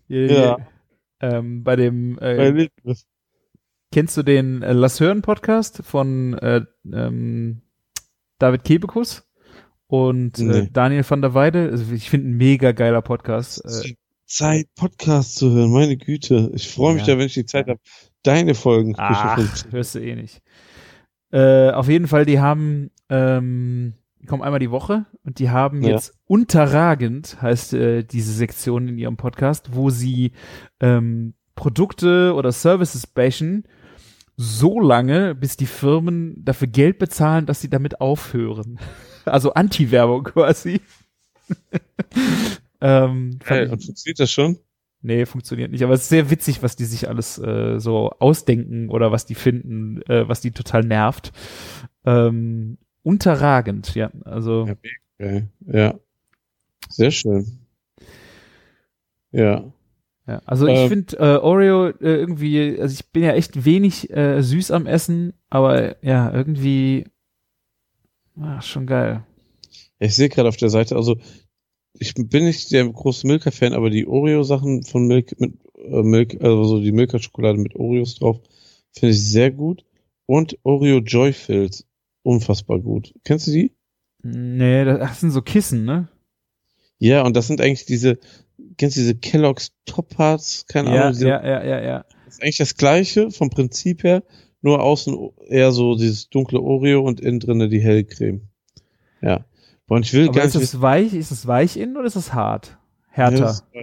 Ja. 0.08 0.26
hier, 0.28 0.56
ähm, 1.20 1.64
bei 1.64 1.76
dem, 1.76 2.16
Bei 2.16 2.34
äh, 2.36 2.50
Lidl. 2.50 2.94
kennst 3.92 4.16
du 4.16 4.22
den 4.22 4.62
äh, 4.62 4.72
Lass 4.72 5.00
hören 5.00 5.22
Podcast 5.22 5.82
von 5.84 6.34
äh, 6.38 6.62
ähm, 6.92 7.62
David 8.38 8.64
Kebekus 8.64 9.26
und 9.86 10.38
äh, 10.38 10.42
Nee. 10.44 10.68
Daniel 10.72 11.04
van 11.08 11.22
der 11.22 11.34
Weide? 11.34 11.70
Also 11.70 11.92
ich 11.92 12.10
finde 12.10 12.28
ein 12.30 12.36
mega 12.36 12.72
geiler 12.72 13.02
Podcast. 13.02 13.64
Äh, 13.64 13.94
Zeit, 14.26 14.66
Podcast 14.74 15.36
zu 15.36 15.52
hören, 15.52 15.70
meine 15.72 15.96
Güte. 15.96 16.50
Ich 16.54 16.68
freue 16.68 16.94
mich 16.94 17.06
Ja. 17.06 17.14
ja, 17.14 17.18
wenn 17.18 17.26
ich 17.26 17.34
die 17.34 17.46
Zeit 17.46 17.68
habe, 17.68 17.80
deine 18.22 18.54
Folgen 18.54 18.94
Ach, 18.98 19.38
hörst 19.70 19.94
du 19.94 20.00
eh 20.00 20.16
nicht. 20.16 20.42
Äh, 21.30 21.70
auf 21.70 21.88
jeden 21.88 22.08
Fall, 22.08 22.24
die 22.26 22.40
haben, 22.40 22.90
ähm, 23.08 23.94
die 24.26 24.28
kommen 24.28 24.42
einmal 24.42 24.58
die 24.58 24.72
Woche 24.72 25.06
und 25.22 25.38
die 25.38 25.50
haben 25.50 25.82
Ja. 25.82 25.90
jetzt 25.90 26.18
unterragend, 26.26 27.40
heißt 27.40 27.74
äh, 27.74 28.02
diese 28.02 28.32
Sektion 28.32 28.88
in 28.88 28.98
ihrem 28.98 29.16
Podcast, 29.16 29.76
wo 29.76 29.88
sie 29.88 30.32
ähm, 30.80 31.34
Produkte 31.54 32.34
oder 32.34 32.50
Services 32.50 33.06
bashen, 33.06 33.66
so 34.36 34.80
lange, 34.80 35.36
bis 35.36 35.56
die 35.56 35.66
Firmen 35.66 36.44
dafür 36.44 36.66
Geld 36.66 36.98
bezahlen, 36.98 37.46
dass 37.46 37.60
sie 37.60 37.70
damit 37.70 38.00
aufhören. 38.00 38.80
Also 39.26 39.54
Anti-Werbung 39.54 40.22
quasi. 40.22 40.80
ähm, 42.80 43.40
Hey, 43.44 43.68
funktioniert 43.68 44.20
das 44.20 44.30
schon? 44.30 44.58
Nee, 45.02 45.26
funktioniert 45.26 45.72
nicht. 45.72 45.82
Aber 45.82 45.94
es 45.94 46.02
ist 46.02 46.10
sehr 46.10 46.30
witzig, 46.30 46.62
was 46.62 46.76
die 46.76 46.84
sich 46.84 47.08
alles 47.08 47.36
äh, 47.38 47.80
so 47.80 48.10
ausdenken 48.20 48.88
oder 48.88 49.10
was 49.10 49.26
die 49.26 49.34
finden, 49.34 50.00
äh, 50.02 50.28
was 50.28 50.40
die 50.40 50.52
total 50.52 50.82
nervt. 50.84 51.32
Ähm, 52.04 52.78
unterragend, 53.06 53.94
ja. 53.94 54.10
Also 54.24 54.66
Ja, 54.66 54.74
Okay. 55.18 55.44
Ja. 55.66 55.94
Sehr 56.90 57.10
schön. 57.10 57.58
Ja. 59.32 59.64
ja. 60.26 60.42
Also 60.44 60.66
ich 60.66 60.78
Ähm. 60.78 60.88
finde 60.88 61.16
äh, 61.16 61.36
Oreo 61.38 61.88
äh, 61.88 61.94
irgendwie, 62.00 62.78
also 62.78 62.92
ich 62.92 63.06
bin 63.12 63.22
ja 63.22 63.32
echt 63.32 63.64
wenig 63.64 64.10
äh, 64.10 64.42
süß 64.42 64.70
am 64.72 64.86
Essen, 64.86 65.32
aber 65.48 66.02
ja, 66.04 66.32
irgendwie 66.32 67.06
ah, 68.38 68.60
schon 68.60 68.86
geil. 68.86 69.24
Ich 69.98 70.14
sehe 70.14 70.28
gerade 70.28 70.48
auf 70.48 70.58
der 70.58 70.68
Seite, 70.68 70.96
also 70.96 71.16
ich 71.98 72.14
bin 72.14 72.44
nicht 72.44 72.70
der 72.72 72.86
große 72.86 73.26
Milka-Fan, 73.26 73.72
aber 73.72 73.88
die 73.88 74.06
Oreo-Sachen 74.06 74.82
von 74.82 75.06
Milk 75.06 75.40
mit 75.40 75.54
äh, 75.78 76.02
Milk, 76.02 76.42
also 76.42 76.64
so 76.64 76.80
die 76.80 76.92
Milka-Schokolade 76.92 77.58
mit 77.58 77.74
Oreos 77.74 78.16
drauf, 78.16 78.38
finde 78.92 79.14
ich 79.14 79.30
sehr 79.30 79.50
gut. 79.50 79.84
Und 80.26 80.58
Oreo 80.64 80.98
Joy 80.98 81.32
Fills, 81.32 81.86
unfassbar 82.26 82.80
gut. 82.80 83.14
Kennst 83.24 83.46
du 83.46 83.52
die? 83.52 83.72
Nee, 84.22 84.84
das 84.84 85.20
sind 85.20 85.30
so 85.30 85.40
Kissen, 85.42 85.84
ne? 85.84 86.08
Ja, 86.98 87.22
und 87.22 87.36
das 87.36 87.46
sind 87.46 87.60
eigentlich 87.60 87.86
diese, 87.86 88.18
kennst 88.76 88.96
du 88.96 89.00
diese 89.00 89.14
Kellogg's 89.14 89.72
Top 89.84 90.18
Hearts? 90.18 90.66
Keine 90.66 90.94
Ja, 90.94 91.08
Ahnung, 91.08 91.20
ja, 91.20 91.44
ja, 91.44 91.64
ja, 91.64 91.82
ja. 91.82 92.04
das 92.24 92.34
ist 92.34 92.42
eigentlich 92.42 92.56
das 92.58 92.76
gleiche 92.76 93.30
vom 93.30 93.50
Prinzip 93.50 94.02
her, 94.02 94.22
nur 94.62 94.82
außen 94.82 95.16
eher 95.48 95.72
so 95.72 95.94
dieses 95.94 96.28
dunkle 96.28 96.60
Oreo 96.60 97.02
und 97.02 97.20
innen 97.20 97.40
drinne 97.40 97.68
die 97.68 97.80
helle 97.80 98.06
Ja. 99.22 99.44
Und 99.88 100.04
ich 100.04 100.12
will 100.12 100.24
Aber 100.28 100.32
gar 100.38 100.44
ist 100.46 100.54
nicht 100.54 100.72
das 100.74 100.80
weich, 100.80 101.14
ist 101.14 101.30
das 101.30 101.46
weich 101.46 101.76
innen 101.76 101.96
oder 101.96 102.06
ist 102.06 102.16
das 102.16 102.32
hart? 102.34 102.76
Härter. 103.08 103.54
Ja. 103.72 103.82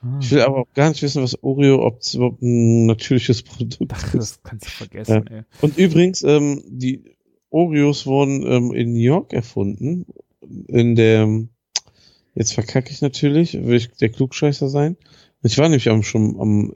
Ah. 0.00 0.18
Ich 0.20 0.30
will 0.30 0.40
aber 0.40 0.58
auch 0.58 0.72
gar 0.74 0.88
nicht 0.90 1.02
wissen, 1.02 1.22
was 1.22 1.42
Oreo, 1.42 1.84
ob 1.84 2.00
es 2.00 2.14
überhaupt 2.14 2.42
ein 2.42 2.86
natürliches 2.86 3.42
Produkt 3.42 3.92
Ach, 3.94 4.14
ist. 4.14 4.14
das 4.14 4.42
kannst 4.42 4.66
du 4.66 4.70
vergessen, 4.70 5.26
ey. 5.28 5.42
Und 5.60 5.76
übrigens, 5.78 6.22
ähm, 6.22 6.62
die 6.66 7.16
Oreos 7.54 8.04
wurden 8.06 8.44
ähm, 8.46 8.72
in 8.74 8.92
New 8.92 8.98
York 9.00 9.32
erfunden. 9.32 10.06
In 10.66 10.96
der, 10.96 11.28
jetzt 12.34 12.52
verkacke 12.52 12.90
ich 12.90 13.00
natürlich, 13.00 13.54
will 13.64 13.76
ich 13.76 13.92
der 13.92 14.08
Klugscheißer 14.10 14.68
sein. 14.68 14.96
Ich 15.42 15.56
war 15.58 15.68
nämlich 15.68 15.88
am, 15.88 16.02
schon 16.02 16.40
am, 16.40 16.74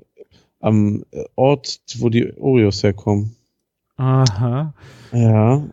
am 0.61 1.05
Ort, 1.35 1.81
wo 1.99 2.09
die 2.09 2.33
Oreos 2.39 2.83
herkommen. 2.83 3.35
Aha. 3.97 4.73
Ja. 5.13 5.69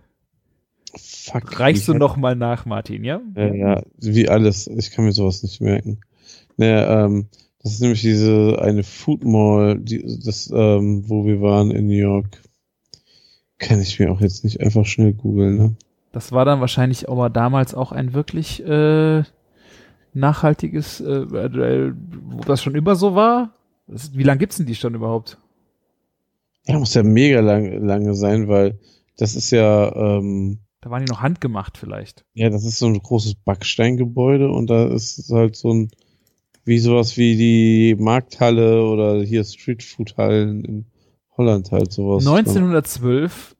Fuck. 0.98 1.60
Reichst 1.60 1.88
du 1.88 1.94
wie- 1.94 1.98
noch 1.98 2.18
mal 2.18 2.36
nach, 2.36 2.65
Martin, 2.65 3.03
ja? 3.03 3.22
Ja, 3.36 3.53
ja, 3.53 3.84
wie 3.98 4.27
alles. 4.30 4.68
Ich 4.68 4.91
kann 4.91 5.06
mir 5.06 5.11
sowas 5.11 5.44
nicht 5.44 5.61
merken. 5.61 5.99
Naja, 6.57 7.06
ähm, 7.06 7.27
das 7.61 7.73
ist 7.73 7.82
nämlich 7.82 8.02
diese 8.02 8.60
eine 8.61 8.84
Food 8.84 9.23
Mall, 9.26 9.77
die, 9.80 10.02
das, 10.23 10.52
ähm, 10.53 11.03
wo 11.07 11.26
wir 11.26 11.41
waren 11.41 11.72
in 11.72 11.88
New 11.88 11.94
York. 11.98 12.41
Kann 13.66 13.82
ich 13.82 14.00
mir 14.00 14.12
auch 14.12 14.22
jetzt 14.22 14.44
nicht 14.44 14.62
einfach 14.62 14.86
schnell 14.86 15.14
googeln, 15.14 15.58
ne? 15.58 15.76
Das 16.12 16.32
war 16.32 16.46
dann 16.46 16.62
wahrscheinlich 16.62 17.10
aber 17.10 17.30
damals 17.30 17.74
auch 17.74 17.92
ein 17.92 18.14
wirklich 18.14 18.64
äh, 18.66 19.24
nachhaltiges, 20.14 21.02
äh, 21.02 21.12
äh, 21.12 21.94
wo 22.30 22.42
das 22.44 22.64
schon 22.64 22.76
immer 22.76 22.96
so 22.96 23.16
war. 23.16 23.54
Das, 23.88 24.16
wie 24.16 24.24
lange 24.24 24.40
gibt's 24.40 24.58
denn 24.58 24.66
die 24.66 24.76
schon 24.76 24.96
überhaupt? 24.96 25.38
Ja, 26.68 26.80
muss 26.80 26.94
ja 26.94 27.04
mega 27.04 27.42
lang, 27.42 27.86
lange 27.86 28.14
sein, 28.16 28.48
weil 28.48 28.80
das 29.18 29.36
ist 29.36 29.52
ja, 29.52 29.94
ähm, 29.96 30.60
Da 30.82 30.90
waren 30.90 31.06
die 31.06 31.12
noch 31.12 31.22
handgemacht 31.22 31.78
vielleicht. 31.78 32.24
ja, 32.34 32.50
das 32.50 32.64
ist 32.66 32.80
so 32.80 32.88
ein 32.88 32.98
großes 32.98 33.36
Backsteingebäude 33.36 34.50
und 34.50 34.70
da 34.70 34.86
ist 34.88 35.30
halt 35.32 35.56
so 35.56 35.74
ein, 35.74 35.92
wie 36.64 36.80
sowas 36.80 37.18
wie 37.18 37.36
die 37.36 37.96
Markthalle 38.02 38.84
oder 38.86 39.22
hier 39.22 39.44
Streetfood-Hallen 39.44 40.64
in 40.64 40.86
Holland 41.38 41.72
halt 41.72 41.92
sowas. 41.92 42.26
1912 42.26 43.55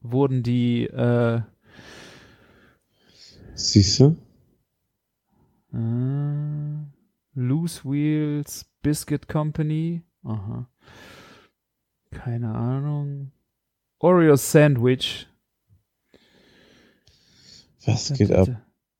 wurden 0.00 0.42
die 0.42 0.84
äh, 0.84 1.40
Siehst 3.54 4.00
du? 4.00 4.16
äh, 5.72 6.84
Loose 7.34 7.82
Wheels 7.84 8.66
Biscuit 8.82 9.28
Company. 9.28 10.02
Aha. 10.24 10.68
Keine 12.10 12.54
Ahnung. 12.54 13.32
Oreo 13.98 14.36
Sandwich. 14.36 15.26
Was 17.84 18.12
geht 18.14 18.32
ab? 18.32 18.48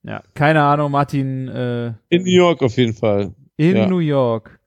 Ja, 0.02 0.22
keine 0.34 0.62
Ahnung, 0.62 0.92
Martin. 0.92 1.48
Äh, 1.48 1.88
In 2.08 2.22
New 2.22 2.30
York 2.36 2.62
auf 2.62 2.76
jeden 2.76 2.94
Fall. 2.94 3.34
in 3.56 3.76
Ja. 3.76 3.86
New 3.88 3.98
York. 3.98 4.60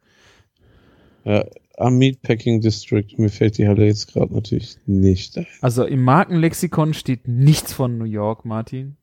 Ja, 1.24 1.46
am 1.80 1.98
Meatpacking 1.98 2.62
District. 2.62 3.18
Mir 3.18 3.30
fällt 3.30 3.58
die 3.58 3.68
Halle 3.68 3.86
jetzt 3.86 4.12
gerade 4.12 4.34
natürlich 4.34 4.78
nicht 4.86 5.38
ein. 5.38 5.48
Also 5.62 5.86
im 5.86 6.04
Markenlexikon 6.04 6.94
steht 6.94 7.28
nichts 7.28 7.74
von 7.74 7.98
New 7.98 8.06
York, 8.06 8.46
Martin. 8.46 8.98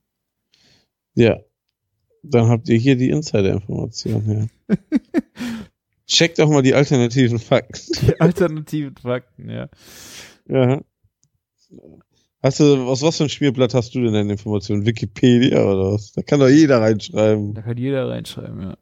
Ja. 1.14 1.40
Dann 2.22 2.48
habt 2.48 2.68
ihr 2.68 2.76
hier 2.76 2.96
die 2.96 3.10
Insider-Information, 3.10 4.48
ja. 4.68 4.76
Checkt 6.06 6.40
auch 6.40 6.48
mal 6.48 6.62
die 6.62 6.74
alternativen 6.74 7.38
Fakten. 7.38 7.92
Die 8.06 8.20
alternativen 8.20 8.96
Fakten, 8.96 9.50
ja. 9.50 9.68
Ja. 10.48 10.80
Hast 12.42 12.60
du, 12.60 12.84
aus 12.84 13.02
was 13.02 13.16
für 13.16 13.24
ein 13.24 13.28
Schmierblatt 13.28 13.74
hast 13.74 13.94
du 13.94 14.02
denn 14.02 14.12
deine 14.12 14.32
Informationen? 14.32 14.86
Wikipedia 14.86 15.64
oder 15.64 15.92
was? 15.94 16.12
Da 16.12 16.22
kann 16.22 16.38
doch 16.38 16.48
jeder 16.48 16.80
reinschreiben. 16.80 17.54
Da 17.54 17.62
kann 17.62 17.76
jeder 17.76 18.08
reinschreiben, 18.08 18.62
ja. 18.62 18.76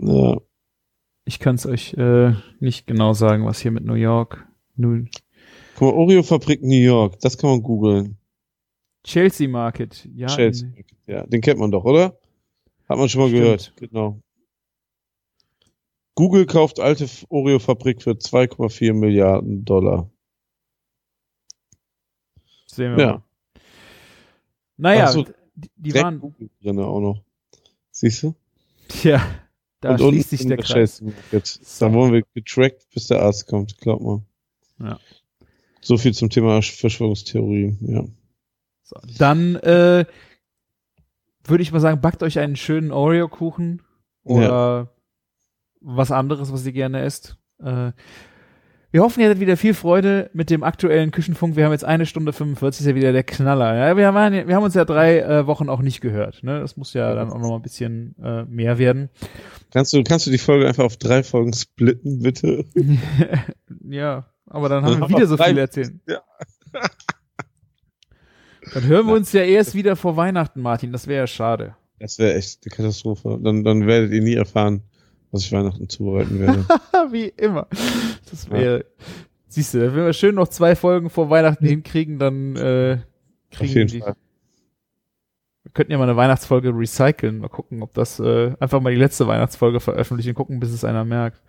Ja. 0.00 0.40
Ich 1.28 1.38
kann 1.40 1.56
es 1.56 1.66
euch 1.66 1.92
äh, 1.94 2.32
nicht 2.60 2.86
genau 2.86 3.12
sagen, 3.12 3.44
was 3.44 3.58
hier 3.60 3.72
mit 3.72 3.84
New 3.84 3.94
York. 3.94 4.46
New 4.76 5.04
Guck 5.74 5.80
mal, 5.92 5.94
Oreo-Fabrik 5.94 6.62
New 6.62 6.80
York, 6.80 7.18
das 7.20 7.36
kann 7.36 7.50
man 7.50 7.62
googeln. 7.62 8.16
Chelsea 9.04 9.48
Market, 9.48 10.08
ja. 10.14 10.28
Chelsea. 10.28 10.68
in- 10.68 10.84
Ja, 11.06 11.26
den 11.26 11.40
kennt 11.40 11.58
man 11.60 11.70
doch, 11.70 11.84
oder? 11.84 12.18
Hat 12.88 12.96
man 12.98 13.08
schon 13.08 13.22
mal 13.22 13.28
Stimmt. 13.28 13.42
gehört. 13.42 13.72
Genau. 13.76 14.20
Google 16.14 16.46
kauft 16.46 16.80
alte 16.80 17.06
Oreo-Fabrik 17.28 18.02
für 18.02 18.12
2,4 18.12 18.94
Milliarden 18.94 19.64
Dollar. 19.64 20.08
Sehen 22.66 22.96
wir 22.96 23.02
Ja. 23.04 23.12
mal. 23.12 23.22
Naja, 24.78 25.08
so, 25.08 25.24
die, 25.54 25.70
die 25.76 25.94
waren, 25.94 26.20
Google 26.20 26.50
drin 26.62 26.78
auch 26.80 27.00
noch. 27.00 27.22
Siehst 27.90 28.22
du? 28.22 28.34
ja, 29.02 29.26
da 29.80 29.92
Und 29.92 30.00
schließt 30.00 30.30
sich 30.30 30.46
der 30.46 30.56
Kreis. 30.58 31.02
Da 31.78 31.92
wurden 31.92 32.12
wir 32.12 32.22
getrackt, 32.34 32.86
bis 32.94 33.08
der 33.08 33.22
Arzt 33.22 33.46
kommt, 33.46 33.78
glaub 33.78 34.00
mal. 34.00 34.22
Ja. 34.78 34.98
So 35.80 35.98
viel 35.98 36.14
zum 36.14 36.30
Thema 36.30 36.60
Verschwörungstheorien, 36.62 37.78
ja. 37.80 38.04
So, 38.82 38.96
dann 39.18 39.56
äh, 39.56 40.04
würde 41.44 41.62
ich 41.62 41.72
mal 41.72 41.80
sagen, 41.80 42.00
backt 42.00 42.22
euch 42.22 42.38
einen 42.38 42.56
schönen 42.56 42.92
Oreo-Kuchen 42.92 43.82
oder 44.22 44.94
was 45.80 46.10
anderes, 46.10 46.52
was 46.52 46.66
ihr 46.66 46.72
gerne 46.72 47.02
esst. 47.02 47.36
Äh, 47.58 47.92
wir 48.92 49.02
hoffen, 49.02 49.20
ihr 49.20 49.26
hattet 49.26 49.40
wieder 49.40 49.56
viel 49.56 49.74
Freude 49.74 50.30
mit 50.32 50.48
dem 50.48 50.62
aktuellen 50.62 51.10
Küchenfunk. 51.10 51.56
Wir 51.56 51.64
haben 51.64 51.72
jetzt 51.72 51.84
eine 51.84 52.06
Stunde 52.06 52.32
45, 52.32 52.80
ist 52.80 52.86
ja 52.86 52.94
wieder 52.94 53.12
der 53.12 53.24
Knaller. 53.24 53.74
Ja, 53.76 53.96
wir, 53.96 54.02
ja- 54.04 54.46
wir 54.48 54.54
haben 54.56 54.64
uns 54.64 54.74
ja 54.74 54.84
drei 54.84 55.18
äh, 55.20 55.46
Wochen 55.46 55.68
auch 55.68 55.82
nicht 55.82 56.00
gehört. 56.00 56.42
Ne? 56.42 56.60
Das 56.60 56.76
muss 56.76 56.94
ja 56.94 57.14
dann 57.14 57.30
auch 57.30 57.38
noch 57.38 57.50
mal 57.50 57.56
ein 57.56 57.62
bisschen 57.62 58.14
äh, 58.22 58.44
mehr 58.44 58.78
werden. 58.78 59.10
Kannst 59.72 59.92
du, 59.92 60.02
kannst 60.02 60.26
du 60.26 60.30
die 60.30 60.38
Folge 60.38 60.66
einfach 60.66 60.84
auf 60.84 60.96
drei 60.96 61.22
Folgen 61.22 61.52
splitten, 61.52 62.20
bitte? 62.22 62.64
ja, 63.88 64.26
aber 64.46 64.68
dann 64.68 64.84
haben 64.84 64.92
Dann 64.92 65.00
wir 65.00 65.04
haben 65.04 65.14
wieder 65.16 65.26
so 65.26 65.36
viel 65.36 65.58
erzählen. 65.58 66.00
Ja. 66.06 66.20
Dann 68.74 68.84
hören 68.84 69.06
wir 69.06 69.14
uns 69.14 69.32
ja 69.32 69.42
erst 69.42 69.74
wieder 69.76 69.94
vor 69.94 70.16
Weihnachten, 70.16 70.60
Martin. 70.60 70.90
Das 70.90 71.06
wäre 71.06 71.20
ja 71.20 71.26
schade. 71.28 71.76
Das 72.00 72.18
wäre 72.18 72.34
echt 72.34 72.64
eine 72.64 72.74
Katastrophe. 72.74 73.38
Dann, 73.42 73.62
dann 73.64 73.86
werdet 73.86 74.12
ihr 74.12 74.22
nie 74.22 74.34
erfahren, 74.34 74.82
was 75.30 75.44
ich 75.44 75.52
Weihnachten 75.52 75.88
zubereiten 75.88 76.40
werde. 76.40 76.64
Wie 77.12 77.28
immer. 77.36 77.66
Das 78.30 78.50
wäre. 78.50 78.84
Siehst 79.48 79.74
du, 79.74 79.80
wenn 79.80 80.04
wir 80.04 80.12
schön 80.12 80.34
noch 80.34 80.48
zwei 80.48 80.76
Folgen 80.76 81.08
vor 81.08 81.30
Weihnachten 81.30 81.66
hinkriegen, 81.66 82.18
dann 82.18 82.56
äh, 82.56 82.98
auf 83.52 83.58
kriegen 83.58 83.72
jeden 83.72 83.88
die. 83.88 84.00
Fall. 84.00 84.16
Wir 85.62 85.72
könnten 85.72 85.92
ja 85.92 85.98
mal 85.98 86.04
eine 86.04 86.16
Weihnachtsfolge 86.16 86.70
recyceln. 86.70 87.38
Mal 87.38 87.48
gucken, 87.48 87.82
ob 87.82 87.94
das 87.94 88.20
äh, 88.20 88.54
einfach 88.60 88.80
mal 88.80 88.92
die 88.92 89.00
letzte 89.00 89.26
Weihnachtsfolge 89.26 89.80
veröffentlichen, 89.80 90.34
gucken, 90.34 90.60
bis 90.60 90.70
es 90.70 90.84
einer 90.84 91.04
merkt. 91.04 91.42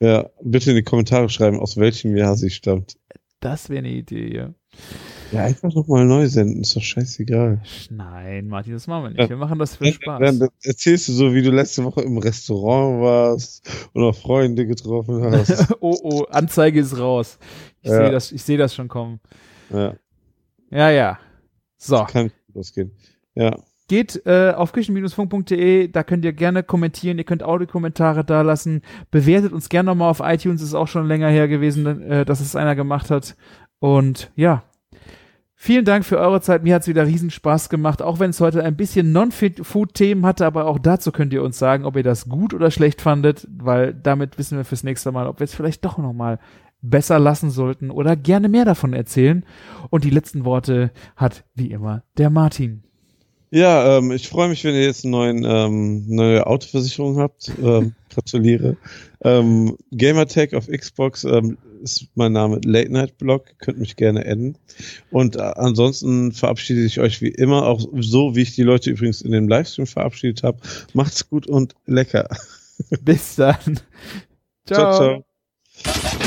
Ja, 0.00 0.30
bitte 0.42 0.70
in 0.70 0.76
die 0.76 0.82
Kommentare 0.82 1.28
schreiben, 1.28 1.58
aus 1.58 1.76
welchem 1.76 2.16
Jahr 2.16 2.36
sie 2.36 2.50
stammt. 2.50 2.96
Das 3.40 3.68
wäre 3.70 3.78
eine 3.78 3.90
Idee, 3.90 4.34
ja. 4.34 4.54
Ja, 5.30 5.44
einfach 5.44 5.72
nochmal 5.74 6.04
neu 6.06 6.26
senden, 6.26 6.62
ist 6.62 6.74
doch 6.74 6.82
scheißegal. 6.82 7.60
Nein, 7.90 8.48
Martin, 8.48 8.72
das 8.72 8.86
machen 8.86 9.04
wir 9.04 9.10
nicht. 9.10 9.28
Wir 9.28 9.36
machen 9.36 9.58
das 9.58 9.76
für 9.76 9.84
Dann, 9.84 9.92
Spaß. 9.92 10.20
dann, 10.20 10.38
dann 10.40 10.48
erzählst 10.62 11.08
du 11.08 11.12
so, 11.12 11.34
wie 11.34 11.42
du 11.42 11.50
letzte 11.50 11.84
Woche 11.84 12.00
im 12.02 12.16
Restaurant 12.18 13.02
warst 13.02 13.68
und 13.92 14.02
auch 14.04 14.14
Freunde 14.16 14.66
getroffen 14.66 15.22
hast. 15.22 15.74
oh, 15.80 15.96
oh, 16.02 16.22
Anzeige 16.30 16.80
ist 16.80 16.98
raus. 16.98 17.38
Ich 17.82 17.90
Ja. 17.90 17.98
sehe 17.98 18.10
das, 18.10 18.32
ich 18.32 18.42
sehe 18.42 18.56
das 18.58 18.74
schon 18.74 18.88
kommen. 18.88 19.20
ja, 19.70 19.94
Ja, 20.70 20.90
ja. 20.90 21.18
So. 21.76 22.04
kann 22.04 22.24
nicht 22.24 22.36
gut 22.46 22.56
losgehen. 22.56 22.90
Ja, 23.34 23.56
Geht 23.88 24.26
äh, 24.26 24.52
auf 24.54 24.72
küchen-funk.de, 24.72 25.88
da 25.88 26.02
könnt 26.02 26.24
ihr 26.24 26.34
gerne 26.34 26.62
kommentieren, 26.62 27.16
ihr 27.16 27.24
könnt 27.24 27.42
Audiokommentare 27.42 28.22
da 28.22 28.42
lassen, 28.42 28.82
bewertet 29.10 29.52
uns 29.52 29.70
gerne 29.70 29.86
nochmal 29.86 30.10
auf 30.10 30.20
iTunes, 30.22 30.60
ist 30.60 30.74
auch 30.74 30.88
schon 30.88 31.08
länger 31.08 31.28
her 31.28 31.48
gewesen, 31.48 32.02
äh, 32.02 32.26
dass 32.26 32.40
es 32.40 32.54
einer 32.54 32.74
gemacht 32.74 33.10
hat. 33.10 33.34
Und 33.78 34.30
ja, 34.36 34.62
vielen 35.54 35.86
Dank 35.86 36.04
für 36.04 36.18
eure 36.18 36.42
Zeit, 36.42 36.64
mir 36.64 36.74
hat 36.74 36.82
es 36.82 36.88
wieder 36.88 37.06
riesen 37.06 37.30
Spaß 37.30 37.70
gemacht, 37.70 38.02
auch 38.02 38.20
wenn 38.20 38.28
es 38.28 38.42
heute 38.42 38.62
ein 38.62 38.76
bisschen 38.76 39.12
Non-Food-Themen 39.12 40.26
hatte, 40.26 40.44
aber 40.44 40.66
auch 40.66 40.78
dazu 40.78 41.10
könnt 41.10 41.32
ihr 41.32 41.42
uns 41.42 41.58
sagen, 41.58 41.86
ob 41.86 41.96
ihr 41.96 42.02
das 42.02 42.28
gut 42.28 42.52
oder 42.52 42.70
schlecht 42.70 43.00
fandet, 43.00 43.48
weil 43.50 43.94
damit 43.94 44.36
wissen 44.36 44.58
wir 44.58 44.66
fürs 44.66 44.84
nächste 44.84 45.12
Mal, 45.12 45.26
ob 45.26 45.40
wir 45.40 45.44
es 45.44 45.54
vielleicht 45.54 45.82
doch 45.86 45.96
nochmal 45.96 46.40
besser 46.82 47.18
lassen 47.18 47.48
sollten 47.50 47.90
oder 47.90 48.16
gerne 48.16 48.50
mehr 48.50 48.66
davon 48.66 48.92
erzählen. 48.92 49.44
Und 49.88 50.04
die 50.04 50.10
letzten 50.10 50.44
Worte 50.44 50.90
hat 51.16 51.44
wie 51.54 51.70
immer 51.70 52.02
der 52.18 52.28
Martin. 52.28 52.87
Ja 53.50 53.98
ähm, 53.98 54.12
ich 54.12 54.28
freue 54.28 54.48
mich, 54.48 54.64
wenn 54.64 54.74
ihr 54.74 54.84
jetzt 54.84 55.04
einen 55.04 55.12
neuen, 55.12 55.44
ähm, 55.44 56.04
neue 56.08 56.46
Autoversicherung 56.46 57.18
habt. 57.18 57.50
Ähm, 57.62 57.94
gratuliere. 58.10 58.76
Ähm, 59.22 59.76
Gamertag 59.92 60.54
auf 60.54 60.66
Xbox 60.68 61.24
ähm, 61.24 61.58
ist 61.82 62.06
mein 62.14 62.32
Name 62.32 62.60
Late 62.64 62.92
Night 62.92 63.18
Blog. 63.18 63.54
Könnt 63.58 63.78
mich 63.78 63.96
gerne 63.96 64.20
adden. 64.26 64.56
Und 65.10 65.36
äh, 65.36 65.40
ansonsten 65.40 66.32
verabschiede 66.32 66.84
ich 66.84 67.00
euch 67.00 67.20
wie 67.20 67.28
immer, 67.28 67.66
auch 67.66 67.86
so 67.98 68.34
wie 68.34 68.42
ich 68.42 68.54
die 68.54 68.62
Leute 68.62 68.90
übrigens 68.90 69.22
in 69.22 69.32
dem 69.32 69.48
Livestream 69.48 69.86
verabschiedet 69.86 70.42
habe. 70.42 70.58
Macht's 70.94 71.28
gut 71.28 71.46
und 71.46 71.74
lecker. 71.86 72.28
Bis 73.02 73.36
dann. 73.36 73.80
ciao. 74.66 75.22
ciao. 75.82 76.17